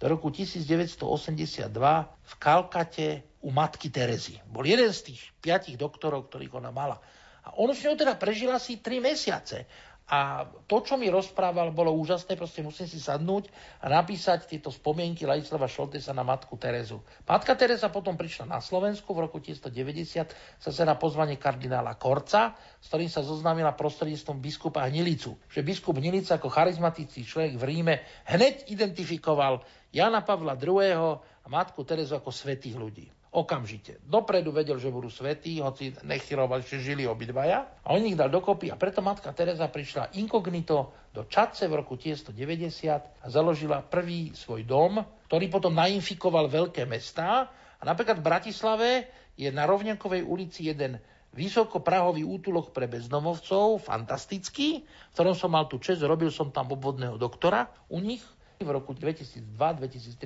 do 0.01 0.07
roku 0.09 0.33
1982 0.33 1.69
v 2.09 2.33
Kalkate 2.41 3.09
u 3.45 3.53
matky 3.53 3.93
Terezy. 3.93 4.41
Bol 4.49 4.65
jeden 4.65 4.89
z 4.89 5.13
tých 5.13 5.21
piatich 5.45 5.77
doktorov, 5.77 6.33
ktorých 6.33 6.57
ona 6.57 6.73
mala. 6.73 7.05
A 7.45 7.53
on 7.61 7.69
s 7.69 7.85
ňou 7.85 8.01
teda 8.01 8.17
prežil 8.17 8.49
asi 8.49 8.81
3 8.81 9.05
mesiace. 9.05 9.69
A 10.07 10.47
to, 10.71 10.87
čo 10.87 10.95
mi 10.95 11.11
rozprával, 11.11 11.75
bolo 11.75 11.91
úžasné, 11.99 12.39
proste 12.39 12.63
musím 12.63 12.87
si 12.87 13.03
sadnúť 13.03 13.51
a 13.83 13.91
napísať 13.91 14.47
tieto 14.47 14.71
spomienky 14.71 15.27
Ladislava 15.27 15.67
Šoltesa 15.67 16.15
na 16.15 16.23
matku 16.23 16.55
Terezu. 16.55 17.03
Matka 17.27 17.59
Teresa 17.59 17.91
potom 17.91 18.15
prišla 18.15 18.47
na 18.47 18.63
Slovensku 18.63 19.11
v 19.11 19.27
roku 19.27 19.43
1990 19.43 20.63
zase 20.63 20.83
na 20.87 20.95
pozvanie 20.95 21.35
kardinála 21.43 21.99
Korca, 21.99 22.55
s 22.79 22.87
ktorým 22.87 23.11
sa 23.11 23.27
zoznámila 23.27 23.75
prostredníctvom 23.75 24.39
biskupa 24.39 24.87
Hnilicu. 24.87 25.43
Že 25.51 25.67
biskup 25.67 25.99
Hnilica 25.99 26.39
ako 26.39 26.55
charizmatický 26.55 27.27
človek 27.27 27.59
v 27.59 27.65
Ríme 27.67 27.95
hneď 28.31 28.71
identifikoval 28.71 29.67
Jana 29.91 30.23
Pavla 30.23 30.55
II. 30.55 31.19
a 31.19 31.47
matku 31.51 31.83
Terezu 31.83 32.15
ako 32.15 32.31
svetých 32.31 32.79
ľudí 32.79 33.16
okamžite. 33.35 33.99
Dopredu 34.07 34.55
vedel, 34.55 34.79
že 34.79 34.93
budú 34.93 35.11
svetí, 35.11 35.59
hoci 35.59 35.97
nechyrovali, 36.07 36.63
že 36.63 36.83
žili 36.83 37.09
obidvaja. 37.09 37.67
A 37.83 37.97
on 37.97 38.07
ich 38.07 38.19
dal 38.19 38.31
dokopy 38.31 38.71
a 38.71 38.77
preto 38.79 39.03
matka 39.03 39.35
Teresa 39.35 39.67
prišla 39.67 40.15
inkognito 40.21 41.09
do 41.11 41.25
Čadce 41.25 41.67
v 41.67 41.81
roku 41.81 41.99
1990 41.99 43.25
a 43.25 43.27
založila 43.27 43.83
prvý 43.83 44.37
svoj 44.37 44.63
dom, 44.63 45.03
ktorý 45.27 45.51
potom 45.51 45.75
nainfikoval 45.75 46.47
veľké 46.47 46.85
mestá. 46.85 47.51
A 47.77 47.83
napríklad 47.83 48.21
v 48.21 48.27
Bratislave 48.29 48.89
je 49.37 49.53
na 49.53 49.69
Rovňakovej 49.69 50.25
ulici 50.25 50.69
jeden 50.69 50.97
vysokoprahový 51.37 52.25
útulok 52.25 52.73
pre 52.73 52.89
bezdomovcov, 52.89 53.85
fantastický, 53.85 54.89
v 54.89 55.13
ktorom 55.13 55.37
som 55.37 55.53
mal 55.53 55.69
tu 55.69 55.77
čest, 55.77 56.01
robil 56.01 56.33
som 56.33 56.49
tam 56.49 56.73
obvodného 56.73 57.21
doktora 57.21 57.69
u 57.93 58.01
nich. 58.01 58.25
V 58.57 58.73
roku 58.73 58.97
2002, 58.97 59.53
2003, 59.53 60.17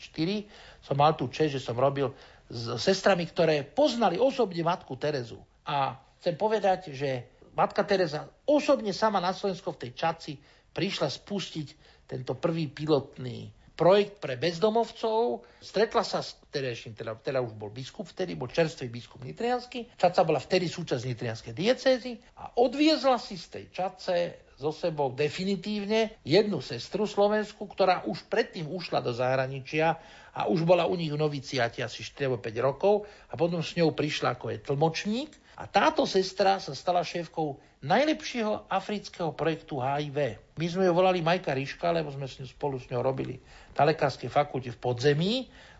2004 0.00 0.48
som 0.80 0.96
mal 0.96 1.12
tu 1.20 1.28
čest, 1.28 1.52
že 1.52 1.60
som 1.60 1.76
robil 1.76 2.16
s 2.48 2.76
sestrami, 2.76 3.24
ktoré 3.24 3.64
poznali 3.64 4.20
osobne 4.20 4.60
matku 4.60 4.94
Terezu. 5.00 5.40
A 5.64 5.96
chcem 6.20 6.36
povedať, 6.36 6.92
že 6.92 7.24
matka 7.56 7.86
Teresa 7.86 8.28
osobne 8.44 8.92
sama 8.92 9.22
na 9.22 9.32
Slovensko 9.32 9.72
v 9.72 9.80
tej 9.88 9.92
Čaci 9.96 10.32
prišla 10.74 11.08
spustiť 11.08 11.68
tento 12.04 12.36
prvý 12.36 12.68
pilotný 12.68 13.48
projekt 13.74 14.22
pre 14.22 14.38
bezdomovcov. 14.38 15.42
Stretla 15.58 16.06
sa 16.06 16.22
s 16.22 16.38
terejším, 16.54 16.94
teda, 16.94 17.18
teda 17.18 17.42
už 17.42 17.58
bol 17.58 17.74
biskup 17.74 18.06
vtedy, 18.06 18.38
bol 18.38 18.46
čerstvý 18.46 18.86
biskup 18.86 19.26
Nitriansky. 19.26 19.90
Čaca 19.98 20.22
bola 20.22 20.38
vtedy 20.38 20.70
súčasť 20.70 21.02
Nitrianskej 21.10 21.54
diecézy 21.54 22.18
a 22.38 22.54
odviezla 22.58 23.18
si 23.18 23.34
z 23.34 23.46
tej 23.50 23.64
Čace 23.74 24.16
so 24.54 24.70
sebou 24.70 25.10
definitívne 25.10 26.22
jednu 26.22 26.62
sestru 26.62 27.10
Slovensku, 27.10 27.66
ktorá 27.66 28.06
už 28.06 28.30
predtým 28.30 28.70
ušla 28.70 29.02
do 29.02 29.10
zahraničia 29.10 29.98
a 30.30 30.46
už 30.46 30.62
bola 30.62 30.86
u 30.86 30.94
nich 30.94 31.10
v 31.10 31.18
noviciati 31.18 31.82
asi 31.82 32.06
4 32.06 32.38
5 32.38 32.54
rokov 32.62 33.06
a 33.30 33.34
potom 33.34 33.62
s 33.62 33.74
ňou 33.74 33.90
prišla 33.90 34.38
ako 34.38 34.54
je 34.54 34.58
tlmočník 34.62 35.30
a 35.54 35.70
táto 35.70 36.02
sestra 36.02 36.58
sa 36.58 36.74
stala 36.74 37.06
šéfkou 37.06 37.58
najlepšieho 37.86 38.66
afrického 38.66 39.30
projektu 39.30 39.78
HIV. 39.78 40.40
My 40.58 40.66
sme 40.66 40.88
ju 40.88 40.92
volali 40.96 41.22
Majka 41.22 41.54
Riška, 41.54 41.94
lebo 41.94 42.10
sme 42.10 42.26
s 42.26 42.42
ňou 42.42 42.48
spolu 42.50 42.76
s 42.82 42.90
ňou 42.90 43.04
robili 43.04 43.38
na 43.78 43.86
lekárskej 43.86 44.30
fakulte 44.32 44.74
v 44.74 44.78
podzemí 44.82 45.34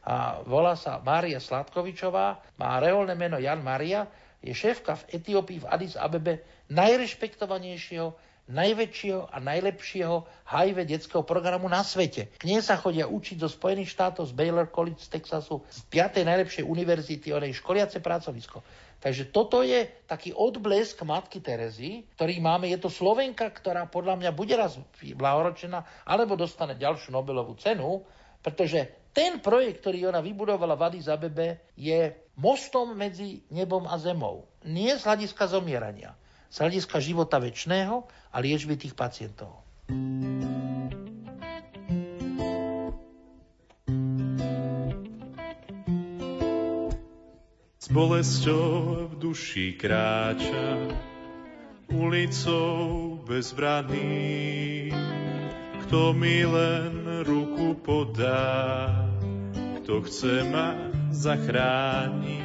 a 0.05 0.45
volá 0.45 0.77
sa 0.77 1.01
Mária 1.01 1.41
Sladkovičová, 1.41 2.39
má 2.61 2.77
reálne 2.79 3.17
meno 3.17 3.41
Jan 3.41 3.65
Maria, 3.65 4.07
je 4.45 4.53
šéfka 4.53 5.01
v 5.01 5.17
Etiópii 5.17 5.65
v 5.65 5.69
Addis 5.73 5.97
Abebe 5.97 6.45
najrešpektovanejšieho 6.69 8.35
najväčšieho 8.45 9.33
a 9.33 9.41
najlepšieho 9.41 10.17
HIV 10.45 10.85
detského 10.85 11.25
programu 11.25 11.65
na 11.65 11.81
svete. 11.81 12.29
K 12.37 12.45
nej 12.45 12.61
sa 12.61 12.77
chodia 12.77 13.09
učiť 13.09 13.41
zo 13.41 13.49
Spojených 13.49 13.89
štátov, 13.89 14.29
z 14.29 14.37
Baylor 14.37 14.69
College 14.69 15.01
z 15.01 15.17
Texasu, 15.17 15.65
z 15.73 15.81
5. 15.89 16.29
najlepšej 16.29 16.65
univerzity, 16.69 17.33
onej 17.33 17.57
školiace 17.57 18.05
pracovisko. 18.05 18.61
Takže 19.05 19.29
toto 19.29 19.61
je 19.61 19.85
taký 20.09 20.33
odblesk 20.33 21.05
matky 21.05 21.45
Terezy, 21.45 22.09
ktorý 22.17 22.41
máme. 22.41 22.73
Je 22.73 22.81
to 22.81 22.89
Slovenka, 22.89 23.53
ktorá 23.53 23.85
podľa 23.85 24.17
mňa 24.17 24.31
bude 24.33 24.57
raz 24.57 24.81
blahoročená, 24.97 26.09
alebo 26.09 26.41
dostane 26.41 26.73
ďalšiu 26.73 27.13
Nobelovú 27.13 27.53
cenu, 27.61 28.01
pretože 28.41 29.13
ten 29.13 29.45
projekt, 29.45 29.85
ktorý 29.85 30.09
ona 30.09 30.25
vybudovala 30.25 30.73
v 30.73 30.85
Addis 30.89 31.13
Abebe, 31.13 31.77
je 31.77 32.17
mostom 32.41 32.97
medzi 32.97 33.45
nebom 33.53 33.85
a 33.85 34.01
zemou. 34.01 34.49
Nie 34.65 34.97
z 34.97 35.05
hľadiska 35.05 35.53
zomierania 35.53 36.17
z 36.55 36.63
hľadiska 36.63 37.03
života 37.03 37.43
väčšného 37.43 38.07
a 38.31 38.37
liečby 38.39 38.79
tých 38.79 38.95
pacientov. 38.95 39.67
S 39.91 40.54
bolesťou 47.95 49.07
v 49.07 49.15
duši 49.23 49.79
kráča 49.79 50.91
ulicou 51.95 53.23
bez 53.23 53.55
brany. 53.55 54.91
Kto 55.87 56.11
mi 56.11 56.43
len 56.43 57.23
ruku 57.23 57.79
podá, 57.79 58.91
kto 59.79 60.03
chce 60.11 60.43
ma 60.51 60.75
zachrániť. 61.15 62.45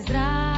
Bolesť 0.00 0.49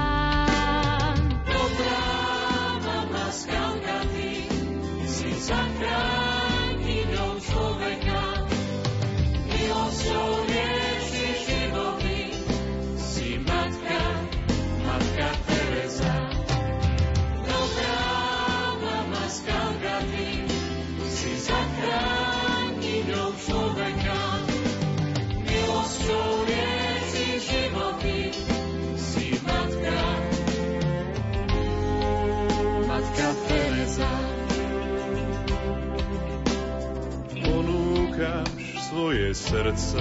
srdce, 39.52 40.00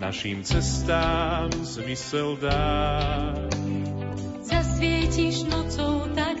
našim 0.00 0.40
cestám 0.42 1.52
zmysel 1.60 2.36
dá. 2.40 3.34
Zasvietiš 4.40 5.44
nocou 5.44 6.08
tak 6.16 6.35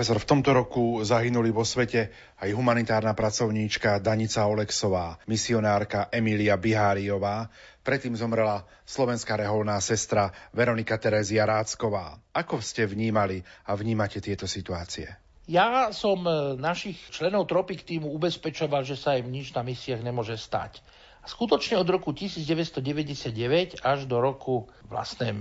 profesor, 0.00 0.16
v 0.16 0.30
tomto 0.32 0.56
roku 0.56 1.04
zahynuli 1.04 1.52
vo 1.52 1.60
svete 1.60 2.08
aj 2.40 2.56
humanitárna 2.56 3.12
pracovníčka 3.12 4.00
Danica 4.00 4.48
Oleksová, 4.48 5.20
misionárka 5.28 6.08
Emília 6.08 6.56
Biháriová, 6.56 7.52
predtým 7.84 8.16
zomrela 8.16 8.64
slovenská 8.88 9.36
reholná 9.36 9.76
sestra 9.84 10.32
Veronika 10.56 10.96
Terézia 10.96 11.44
Rácková. 11.44 12.16
Ako 12.32 12.64
ste 12.64 12.88
vnímali 12.88 13.44
a 13.68 13.76
vnímate 13.76 14.24
tieto 14.24 14.48
situácie? 14.48 15.04
Ja 15.44 15.92
som 15.92 16.24
e, 16.24 16.56
našich 16.56 16.96
členov 17.12 17.44
Tropik 17.44 17.84
týmu 17.84 18.08
ubezpečoval, 18.16 18.88
že 18.88 18.96
sa 18.96 19.20
im 19.20 19.28
nič 19.28 19.52
na 19.52 19.60
misiách 19.60 20.00
nemôže 20.00 20.40
stať. 20.40 20.80
A 21.20 21.28
skutočne 21.28 21.76
od 21.76 21.84
roku 21.84 22.16
1999 22.16 23.84
až 23.84 24.08
do 24.08 24.16
roku 24.16 24.64
vlastne 24.88 25.36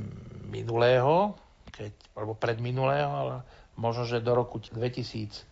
minulého, 0.51 1.39
keď, 1.71 1.95
alebo 2.11 2.35
predminulého, 2.35 3.07
ale 3.07 3.35
možno, 3.79 4.03
že 4.03 4.19
do 4.19 4.35
roku 4.35 4.59
2015 4.59 5.47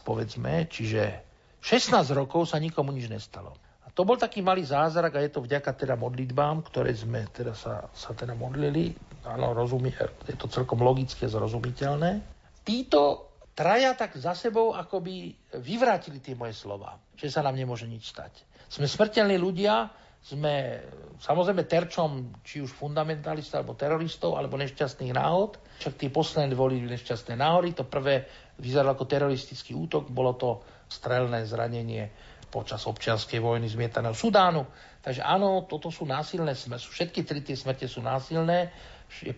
povedzme, 0.00 0.64
čiže 0.72 1.20
16 1.60 1.94
rokov 2.16 2.48
sa 2.48 2.58
nikomu 2.58 2.90
nič 2.90 3.12
nestalo. 3.12 3.52
A 3.84 3.92
to 3.92 4.08
bol 4.08 4.16
taký 4.16 4.40
malý 4.40 4.64
zázrak 4.64 5.14
a 5.14 5.22
je 5.22 5.30
to 5.30 5.44
vďaka 5.44 5.76
teda 5.76 5.94
modlitbám, 5.94 6.64
ktoré 6.64 6.96
sme 6.96 7.28
teda 7.28 7.52
sa, 7.52 7.86
sa 7.92 8.16
teda 8.16 8.32
modlili. 8.32 8.96
Áno, 9.28 9.52
rozumie, 9.52 9.94
je 10.26 10.34
to 10.34 10.50
celkom 10.50 10.80
logické, 10.80 11.28
zrozumiteľné. 11.28 12.24
Títo 12.64 13.30
traja 13.52 13.92
tak 13.94 14.16
za 14.16 14.32
sebou 14.32 14.72
akoby 14.72 15.36
vyvrátili 15.60 16.18
tie 16.18 16.34
moje 16.34 16.56
slova, 16.56 16.96
že 17.14 17.28
sa 17.28 17.44
nám 17.44 17.54
nemôže 17.54 17.84
nič 17.86 18.10
stať. 18.10 18.32
Sme 18.72 18.88
smrteľní 18.88 19.36
ľudia, 19.36 19.92
sme 20.22 20.78
samozrejme 21.18 21.66
terčom 21.66 22.30
či 22.46 22.62
už 22.62 22.70
fundamentalistov 22.70 23.62
alebo 23.62 23.74
teroristov 23.74 24.38
alebo 24.38 24.54
nešťastných 24.54 25.10
náhod. 25.10 25.58
Však 25.82 25.98
tie 25.98 26.10
posledné 26.14 26.54
boli 26.54 26.78
nešťastné 26.78 27.34
náhody. 27.34 27.74
To 27.74 27.84
prvé 27.84 28.30
vyzeralo 28.62 28.94
ako 28.94 29.10
teroristický 29.10 29.74
útok, 29.74 30.14
bolo 30.14 30.38
to 30.38 30.62
strelné 30.86 31.42
zranenie 31.42 32.06
počas 32.52 32.84
občianskej 32.86 33.40
vojny 33.42 33.66
zmietaného 33.66 34.14
Sudánu. 34.14 34.68
Takže 35.02 35.24
áno, 35.24 35.66
toto 35.66 35.90
sú 35.90 36.06
násilné 36.06 36.54
smrti. 36.54 36.86
Všetky 36.86 37.20
tri 37.26 37.40
tie 37.42 37.58
smrti 37.58 37.90
sú 37.90 38.04
násilné. 38.04 38.70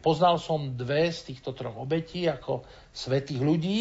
Poznal 0.05 0.37
som 0.37 0.77
dve 0.77 1.09
z 1.09 1.33
týchto 1.33 1.57
troch 1.57 1.79
obetí 1.79 2.29
ako 2.29 2.67
svetých 2.93 3.41
ľudí 3.41 3.81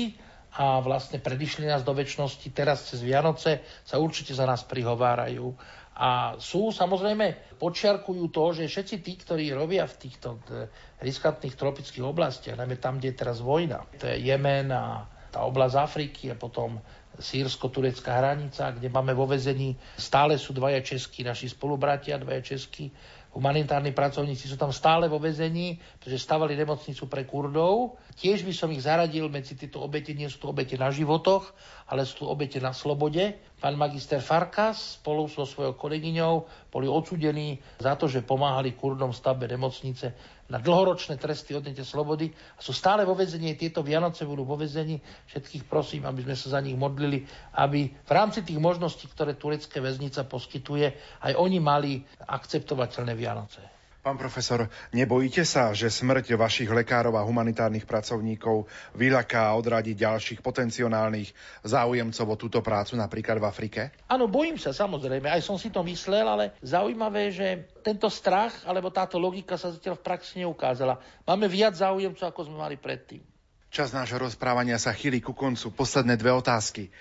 a 0.53 0.77
vlastne 0.85 1.17
predišli 1.17 1.65
nás 1.65 1.81
do 1.81 1.97
väčšnosti. 1.97 2.45
Teraz 2.53 2.93
cez 2.93 3.01
Vianoce 3.01 3.65
sa 3.81 3.97
určite 3.97 4.37
za 4.37 4.45
nás 4.45 4.61
prihovárajú. 4.61 5.49
A 5.93 6.41
sú 6.41 6.73
samozrejme, 6.73 7.57
počiarkujú 7.61 8.33
to, 8.33 8.43
že 8.57 8.65
všetci 8.65 8.95
tí, 9.05 9.13
ktorí 9.13 9.53
robia 9.53 9.85
v 9.85 9.95
týchto 10.01 10.41
eh, 10.49 10.65
riskantných 11.05 11.53
tropických 11.53 12.01
oblastiach, 12.01 12.57
najmä 12.57 12.81
tam, 12.81 12.97
kde 12.97 13.13
je 13.13 13.19
teraz 13.21 13.37
vojna, 13.39 13.85
to 14.01 14.09
je 14.09 14.17
Jemen 14.25 14.73
a 14.73 15.05
tá 15.33 15.45
oblasť 15.45 15.75
Afriky 15.77 16.33
a 16.33 16.37
potom 16.37 16.81
sírsko-turecká 17.13 18.21
hranica, 18.21 18.73
kde 18.73 18.89
máme 18.89 19.13
vo 19.13 19.29
vezení, 19.29 19.77
stále 19.97 20.37
sú 20.41 20.53
dvaja 20.53 20.81
českí 20.81 21.21
naši 21.21 21.49
spolubratia, 21.49 22.17
dvaja 22.17 22.41
českí 22.41 22.89
humanitárni 23.33 23.91
pracovníci 23.91 24.45
sú 24.45 24.61
tam 24.61 24.69
stále 24.69 25.09
vo 25.09 25.17
vezení, 25.17 25.81
pretože 25.97 26.21
stavali 26.21 26.53
nemocnicu 26.53 27.09
pre 27.09 27.25
Kurdov. 27.25 27.97
Tiež 28.13 28.45
by 28.45 28.53
som 28.53 28.69
ich 28.69 28.85
zaradil 28.85 29.25
medzi 29.27 29.57
tieto 29.57 29.81
obete, 29.81 30.13
nie 30.13 30.29
sú 30.29 30.37
to 30.45 30.53
obete 30.53 30.77
na 30.77 30.93
životoch, 30.93 31.49
ale 31.89 32.05
sú 32.05 32.23
to 32.23 32.25
obete 32.29 32.61
na 32.61 32.71
slobode. 32.77 33.41
Pán 33.63 33.79
magister 33.79 34.19
Farkas 34.19 34.99
spolu 34.99 35.31
so 35.31 35.47
svojou 35.47 35.79
kolegyňou 35.79 36.67
boli 36.67 36.83
odsudení 36.83 37.55
za 37.79 37.95
to, 37.95 38.11
že 38.11 38.19
pomáhali 38.19 38.75
Kurdom 38.75 39.15
v 39.15 39.19
stavbe 39.23 39.47
nemocnice 39.47 40.11
na 40.51 40.59
dlhoročné 40.59 41.15
tresty 41.15 41.55
odnete 41.55 41.87
slobody 41.87 42.27
a 42.27 42.59
sú 42.59 42.75
stále 42.75 43.07
vo 43.07 43.15
vezení. 43.15 43.55
Tieto 43.55 43.79
Vianoce 43.79 44.27
budú 44.27 44.43
vo 44.43 44.59
vezení. 44.59 44.99
Všetkých 45.31 45.63
prosím, 45.63 46.03
aby 46.03 46.27
sme 46.27 46.35
sa 46.35 46.47
za 46.53 46.59
nich 46.59 46.75
modlili, 46.75 47.23
aby 47.55 47.87
v 47.87 48.11
rámci 48.11 48.43
tých 48.43 48.59
možností, 48.59 49.07
ktoré 49.07 49.39
turecké 49.39 49.79
väznica 49.79 50.27
poskytuje, 50.27 50.91
aj 51.23 51.33
oni 51.39 51.63
mali 51.63 52.03
akceptovateľné 52.27 53.15
Vianoce. 53.15 53.63
Pán 54.03 54.19
profesor, 54.19 54.67
nebojíte 54.91 55.47
sa, 55.47 55.71
že 55.71 55.87
smrť 55.87 56.35
vašich 56.35 56.67
lekárov 56.67 57.15
a 57.15 57.23
humanitárnych 57.23 57.87
pracovníkov 57.87 58.67
vyľaká 58.99 59.47
a 59.47 59.55
odradí 59.55 59.95
ďalších 59.95 60.43
potenciálnych 60.43 61.31
záujemcov 61.63 62.27
o 62.27 62.35
túto 62.35 62.59
prácu 62.59 62.99
napríklad 62.99 63.39
v 63.39 63.47
Afrike? 63.47 63.81
Áno, 64.11 64.27
bojím 64.27 64.59
sa 64.59 64.75
samozrejme, 64.75 65.31
aj 65.31 65.47
som 65.47 65.55
si 65.55 65.71
to 65.71 65.87
myslel, 65.87 66.27
ale 66.27 66.51
zaujímavé, 66.59 67.31
že 67.31 67.71
tento 67.79 68.11
strach 68.11 68.51
alebo 68.67 68.91
táto 68.91 69.15
logika 69.15 69.55
sa 69.55 69.71
zatiaľ 69.71 69.95
v 69.95 70.03
praxi 70.03 70.43
neukázala. 70.43 70.99
Máme 71.23 71.47
viac 71.47 71.79
záujemcov, 71.79 72.27
ako 72.27 72.51
sme 72.51 72.59
mali 72.59 72.75
predtým. 72.75 73.23
Čas 73.71 73.95
nášho 73.95 74.19
rozprávania 74.19 74.83
sa 74.83 74.91
chýli 74.91 75.23
ku 75.23 75.31
koncu. 75.31 75.71
Posledné 75.71 76.19
dve 76.19 76.35
otázky. 76.35 76.91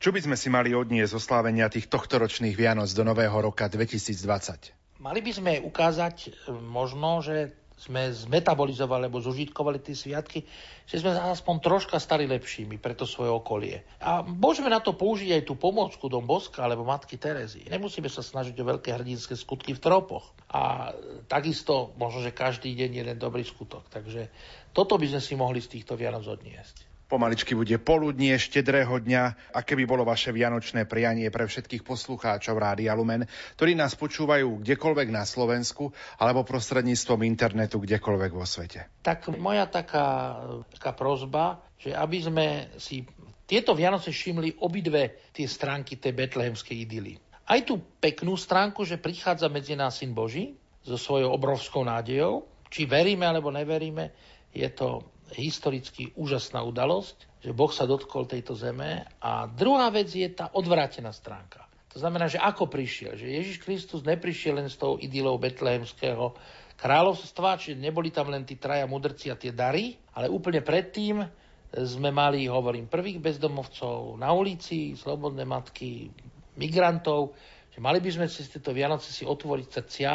Čo 0.00 0.16
by 0.16 0.24
sme 0.24 0.36
si 0.40 0.48
mali 0.48 0.72
odniesť 0.72 1.12
zo 1.12 1.20
slávenia 1.20 1.68
tých 1.68 1.92
tohtoročných 1.92 2.56
Vianoc 2.56 2.88
do 2.96 3.04
nového 3.04 3.36
roka 3.36 3.68
2020? 3.68 4.77
Mali 4.98 5.22
by 5.22 5.30
sme 5.30 5.52
ukázať 5.62 6.16
e, 6.26 6.28
možno, 6.58 7.22
že 7.22 7.54
sme 7.78 8.10
zmetabolizovali 8.10 9.06
alebo 9.06 9.22
zužitkovali 9.22 9.78
tie 9.78 9.94
sviatky, 9.94 10.42
že 10.82 10.98
sme 10.98 11.14
aspoň 11.14 11.62
troška 11.62 12.02
stali 12.02 12.26
lepšími 12.26 12.74
pre 12.82 12.98
to 12.98 13.06
svoje 13.06 13.30
okolie. 13.30 13.86
A 14.02 14.26
môžeme 14.26 14.66
na 14.66 14.82
to 14.82 14.98
použiť 14.98 15.38
aj 15.38 15.42
tú 15.46 15.54
pomôcku 15.54 16.10
Dom 16.10 16.26
Boska 16.26 16.66
alebo 16.66 16.82
Matky 16.82 17.14
Terezy. 17.14 17.70
Nemusíme 17.70 18.10
sa 18.10 18.26
snažiť 18.26 18.58
o 18.58 18.68
veľké 18.74 18.90
hrdinské 18.98 19.38
skutky 19.38 19.78
v 19.78 19.82
tropoch. 19.82 20.34
A 20.50 20.90
takisto 21.30 21.94
možno, 21.94 22.26
že 22.26 22.34
každý 22.34 22.74
deň 22.74 22.90
jeden 23.06 23.16
dobrý 23.22 23.46
skutok. 23.46 23.86
Takže 23.94 24.26
toto 24.74 24.98
by 24.98 25.06
sme 25.14 25.22
si 25.22 25.38
mohli 25.38 25.62
z 25.62 25.78
týchto 25.78 25.94
Vianoc 25.94 26.26
odniesť. 26.26 26.87
Pomaličky 27.08 27.56
bude 27.56 27.80
poludnie 27.80 28.36
štedrého 28.36 28.92
dňa. 29.00 29.56
Aké 29.56 29.72
by 29.72 29.88
bolo 29.88 30.04
vaše 30.04 30.28
vianočné 30.28 30.84
prianie 30.84 31.32
pre 31.32 31.48
všetkých 31.48 31.80
poslucháčov 31.80 32.60
Rádia 32.60 32.92
Lumen, 32.92 33.24
ktorí 33.56 33.72
nás 33.72 33.96
počúvajú 33.96 34.60
kdekoľvek 34.60 35.08
na 35.08 35.24
Slovensku 35.24 35.88
alebo 36.20 36.44
prostredníctvom 36.44 37.24
internetu 37.24 37.80
kdekoľvek 37.80 38.30
vo 38.36 38.44
svete? 38.44 39.00
Tak 39.00 39.32
moja 39.40 39.64
taká, 39.64 40.36
taká 40.68 40.92
prozba, 40.92 41.64
že 41.80 41.96
aby 41.96 42.18
sme 42.20 42.46
si 42.76 43.08
tieto 43.48 43.72
Vianoce 43.72 44.12
všimli 44.12 44.60
obidve 44.60 45.32
tie 45.32 45.48
stránky 45.48 45.96
tej 45.96 46.12
betlehemskej 46.12 46.76
idyly. 46.84 47.16
Aj 47.48 47.64
tú 47.64 47.80
peknú 47.80 48.36
stránku, 48.36 48.84
že 48.84 49.00
prichádza 49.00 49.48
medzi 49.48 49.72
nás 49.72 49.96
Syn 49.96 50.12
Boží 50.12 50.60
so 50.84 51.00
svojou 51.00 51.32
obrovskou 51.32 51.80
nádejou, 51.88 52.44
či 52.68 52.84
veríme 52.84 53.24
alebo 53.24 53.48
neveríme, 53.48 54.12
je 54.52 54.68
to 54.68 55.08
historicky 55.36 56.12
úžasná 56.16 56.64
udalosť, 56.64 57.42
že 57.44 57.52
Boh 57.52 57.70
sa 57.70 57.84
dotkol 57.84 58.24
tejto 58.24 58.56
zeme. 58.56 59.04
A 59.20 59.46
druhá 59.48 59.92
vec 59.92 60.08
je 60.12 60.28
tá 60.32 60.48
odvrátená 60.52 61.12
stránka. 61.12 61.68
To 61.92 62.00
znamená, 62.00 62.28
že 62.28 62.40
ako 62.40 62.68
prišiel, 62.68 63.16
že 63.16 63.32
Ježiš 63.32 63.64
Kristus 63.64 64.04
neprišiel 64.04 64.60
len 64.60 64.68
s 64.68 64.76
tou 64.76 65.00
idylou 65.00 65.40
betlehemského 65.40 66.36
kráľovstva, 66.78 67.58
čiže 67.58 67.80
neboli 67.80 68.12
tam 68.14 68.30
len 68.30 68.46
tí 68.46 68.54
traja 68.60 68.86
mudrci 68.86 69.32
a 69.32 69.40
tie 69.40 69.50
dary, 69.50 69.98
ale 70.14 70.30
úplne 70.30 70.62
predtým 70.62 71.26
sme 71.74 72.08
mali, 72.14 72.48
hovorím, 72.48 72.88
prvých 72.88 73.20
bezdomovcov 73.20 74.16
na 74.16 74.32
ulici, 74.32 74.96
slobodné 74.96 75.44
matky, 75.44 76.08
migrantov, 76.56 77.36
že 77.72 77.82
mali 77.82 78.00
by 78.00 78.10
sme 78.14 78.26
si 78.30 78.46
tieto 78.46 78.72
Vianoce 78.72 79.12
si 79.12 79.26
otvoriť 79.26 79.68
srdcia, 79.68 80.10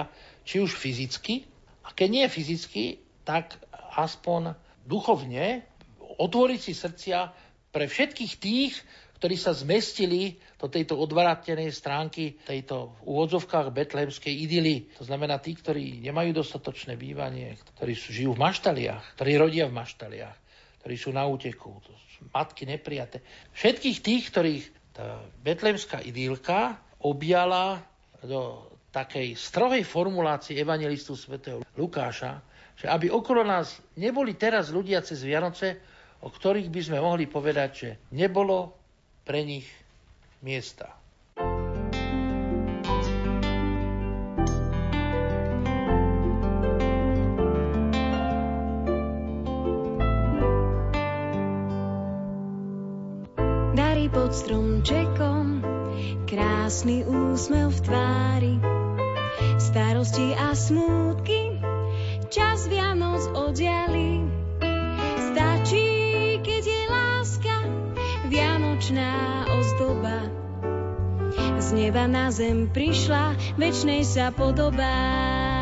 či 0.45 0.63
už 0.63 0.73
fyzicky, 0.73 1.45
a 1.83 1.91
keď 1.91 2.09
nie 2.09 2.25
fyzicky, 2.31 3.03
tak 3.27 3.59
aspoň 3.99 4.55
duchovne 4.87 5.63
otvoriť 6.19 6.59
si 6.59 6.73
srdcia 6.75 7.17
pre 7.73 7.89
všetkých 7.89 8.33
tých, 8.37 8.73
ktorí 9.17 9.39
sa 9.39 9.55
zmestili 9.55 10.35
do 10.59 10.67
tejto 10.67 10.99
odvrátenej 10.99 11.71
stránky 11.71 12.35
tejto 12.43 12.91
v 12.99 12.99
úvodzovkách 13.07 13.71
betlehemskej 13.71 14.35
idyly. 14.35 14.91
To 14.99 15.07
znamená 15.07 15.39
tí, 15.39 15.55
ktorí 15.55 16.03
nemajú 16.03 16.35
dostatočné 16.35 16.99
bývanie, 16.99 17.55
ktorí 17.79 17.95
sú, 17.95 18.11
žijú 18.11 18.35
v 18.35 18.43
maštaliach, 18.43 19.15
ktorí 19.15 19.31
rodia 19.39 19.71
v 19.71 19.79
maštaliach, 19.79 20.37
ktorí 20.83 20.95
sú 20.99 21.15
na 21.15 21.23
úteku, 21.23 21.71
to 21.87 21.95
sú 22.19 22.27
matky 22.35 22.67
nepriate. 22.67 23.23
Všetkých 23.55 23.97
tých, 24.03 24.23
ktorých 24.27 24.65
tá 24.91 25.23
betlehemská 25.41 26.03
idylka 26.03 26.83
objala 26.99 27.79
do 28.21 28.69
takej 28.93 29.33
strohej 29.39 29.81
formulácie 29.87 30.59
evangelistu 30.59 31.17
svätého 31.17 31.65
Lukáša, 31.79 32.43
že 32.77 32.89
aby 32.89 33.09
okolo 33.09 33.45
nás 33.45 33.77
neboli 33.99 34.33
teraz 34.33 34.73
ľudia 34.73 35.01
cez 35.05 35.21
Vianoce, 35.21 35.79
o 36.23 36.31
ktorých 36.31 36.71
by 36.71 36.81
sme 36.81 36.99
mohli 37.03 37.27
povedať, 37.27 37.69
že 37.75 37.89
nebolo 38.15 38.73
pre 39.27 39.43
nich 39.43 39.67
miesta. 40.43 40.91
Dary 53.73 54.07
pod 54.07 54.31
stromčekom, 54.31 55.59
krásny 56.29 57.03
úsmev 57.03 57.73
v 57.73 57.79
tvári, 57.83 58.53
starosti 59.57 60.37
a 60.37 60.53
čas 60.53 60.69
Vianoc 63.53 63.61
odiali. 63.61 64.25
Stačí, 65.29 65.87
keď 66.41 66.63
je 66.65 66.81
láska, 66.89 67.55
vianočná 68.25 69.13
ozdoba. 69.45 70.17
Z 71.61 71.77
neba 71.77 72.09
na 72.09 72.33
zem 72.33 72.65
prišla, 72.73 73.37
večnej 73.61 74.09
sa 74.09 74.33
podobá. 74.33 75.52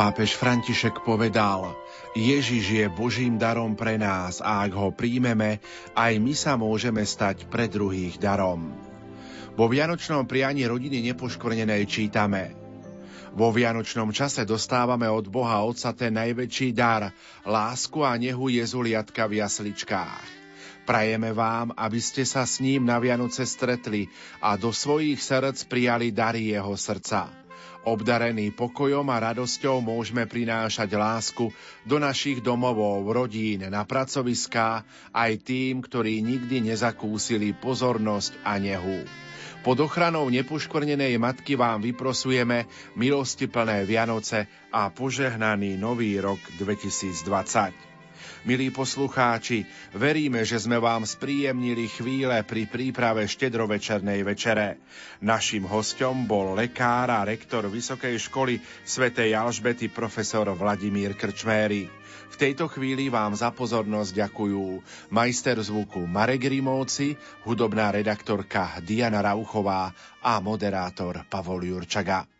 Pápež 0.00 0.40
František 0.40 1.04
povedal, 1.04 1.76
Ježiš 2.16 2.64
je 2.72 2.86
Božím 2.88 3.36
darom 3.36 3.76
pre 3.76 4.00
nás 4.00 4.40
a 4.40 4.64
ak 4.64 4.72
ho 4.72 4.88
príjmeme, 4.96 5.60
aj 5.92 6.16
my 6.16 6.32
sa 6.32 6.56
môžeme 6.56 7.04
stať 7.04 7.44
pre 7.52 7.68
druhých 7.68 8.16
darom. 8.16 8.72
Vo 9.60 9.68
Vianočnom 9.68 10.24
prianí 10.24 10.64
rodiny 10.64 11.04
nepoškvrnenej 11.12 11.84
čítame 11.84 12.56
Vo 13.36 13.52
Vianočnom 13.52 14.08
čase 14.08 14.48
dostávame 14.48 15.04
od 15.04 15.28
Boha 15.28 15.60
Otca 15.68 15.92
ten 15.92 16.16
najväčší 16.16 16.72
dar, 16.72 17.12
lásku 17.44 18.00
a 18.00 18.16
nehu 18.16 18.48
jezuliatka 18.48 19.28
v 19.28 19.44
jasličkách. 19.44 20.24
Prajeme 20.88 21.36
vám, 21.36 21.76
aby 21.76 22.00
ste 22.00 22.24
sa 22.24 22.48
s 22.48 22.64
ním 22.64 22.88
na 22.88 22.96
Vianoce 22.96 23.44
stretli 23.44 24.08
a 24.40 24.56
do 24.56 24.72
svojich 24.72 25.20
srdc 25.20 25.68
prijali 25.68 26.08
dary 26.08 26.56
jeho 26.56 26.72
srdca– 26.72 27.28
Obdarení 27.80 28.52
pokojom 28.52 29.08
a 29.08 29.32
radosťou 29.32 29.80
môžeme 29.80 30.28
prinášať 30.28 31.00
lásku 31.00 31.48
do 31.88 31.96
našich 31.96 32.44
domovov, 32.44 33.08
rodín, 33.08 33.64
na 33.72 33.88
pracoviská, 33.88 34.84
aj 35.16 35.40
tým, 35.40 35.80
ktorí 35.80 36.20
nikdy 36.20 36.60
nezakúsili 36.60 37.56
pozornosť 37.56 38.36
a 38.44 38.60
nehu. 38.60 39.08
Pod 39.60 39.76
ochranou 39.80 40.28
nepoškvrnenej 40.28 41.20
matky 41.20 41.56
vám 41.56 41.84
vyprosujeme 41.84 42.68
milosti 42.96 43.48
plné 43.48 43.88
Vianoce 43.88 44.48
a 44.72 44.88
požehnaný 44.88 45.76
nový 45.76 46.16
rok 46.20 46.40
2020. 46.60 47.89
Milí 48.40 48.72
poslucháči, 48.72 49.68
veríme, 49.92 50.48
že 50.48 50.56
sme 50.56 50.80
vám 50.80 51.04
spríjemnili 51.04 51.92
chvíle 51.92 52.40
pri 52.40 52.64
príprave 52.64 53.28
štedrovečernej 53.28 54.24
večere. 54.24 54.80
Naším 55.20 55.68
hostom 55.68 56.24
bol 56.24 56.56
lekár 56.56 57.12
a 57.12 57.20
rektor 57.20 57.68
Vysokej 57.68 58.16
školy 58.16 58.56
svätej 58.80 59.36
Alžbety 59.36 59.92
profesor 59.92 60.48
Vladimír 60.56 61.20
Krčméry. 61.20 61.92
V 62.32 62.36
tejto 62.40 62.64
chvíli 62.72 63.12
vám 63.12 63.36
za 63.36 63.52
pozornosť 63.52 64.16
ďakujú 64.24 64.64
majster 65.12 65.60
zvuku 65.60 66.08
Marek 66.08 66.48
Rimovci, 66.48 67.20
hudobná 67.44 67.92
redaktorka 67.92 68.80
Diana 68.80 69.20
Rauchová 69.20 69.92
a 70.24 70.40
moderátor 70.40 71.28
Pavol 71.28 71.68
Jurčaga. 71.68 72.39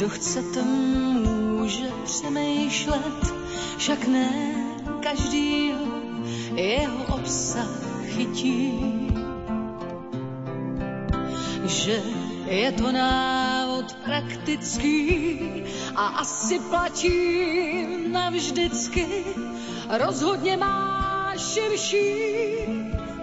Kdo 0.00 0.08
chcete, 0.08 0.62
může 0.62 1.90
přemýšlet, 2.04 3.34
však 3.76 4.06
ne 4.06 4.54
každý 5.02 5.72
jeho 6.54 7.04
obsah 7.14 7.68
chytí. 8.04 8.80
Že 11.64 12.02
je 12.46 12.72
to 12.72 12.92
návod 12.92 13.94
praktický 14.04 15.38
a 15.96 16.06
asi 16.06 16.58
platí 16.58 17.18
navždycky. 18.08 19.24
Rozhodně 19.88 20.56
má 20.56 21.32
širší 21.36 22.14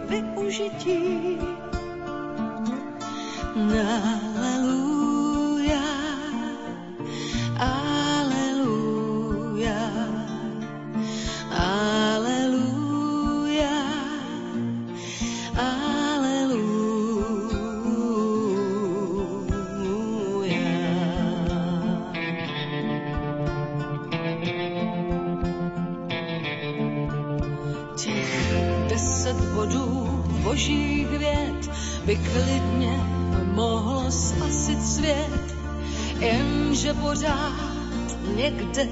využití. 0.09 1.37
Naleluja. 3.57 4.77
božích 30.57 31.07
věd 31.07 31.69
by 32.05 32.15
klidně 32.15 32.99
mohlo 33.57 34.11
spasit 34.11 34.85
svět, 34.85 35.55
jenže 36.19 36.93
pořád 36.93 37.53
někde 38.35 38.88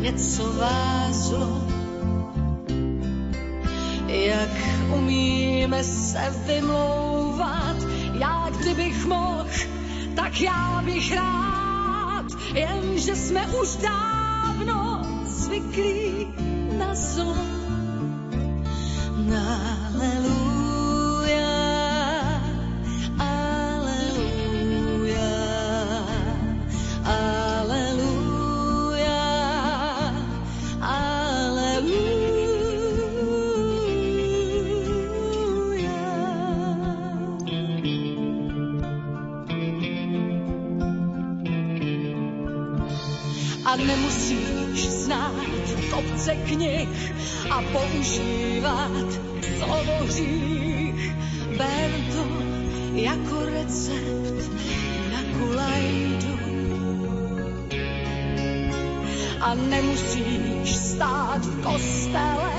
něco 0.00 0.52
vázlo. 0.52 1.62
Jak 4.08 4.56
umíme 4.96 5.84
se 5.84 6.34
vymlouvat, 6.46 7.76
já 8.18 8.50
kdybych 8.60 9.06
mohl, 9.06 9.46
tak 10.14 10.40
já 10.40 10.82
bych 10.84 11.14
rád, 11.14 12.26
jenže 12.54 13.16
jsme 13.16 13.46
už 13.46 13.76
dávno 13.76 15.02
zvyklí 15.24 16.26
na 16.78 16.94
zlo. 16.94 17.36
Naleluja. 19.16 20.39
kopce 20.39 20.39
a 47.60 47.78
používat 47.78 49.20
slovo 49.58 50.04
hřích. 50.04 51.14
Ber 51.58 51.90
to 52.12 52.24
jako 52.94 53.44
recept 53.44 54.50
na 55.12 55.38
kulajdu. 55.38 56.38
A 59.40 59.54
nemusíš 59.54 60.76
stát 60.76 61.44
v 61.44 61.62
kostele 61.62 62.49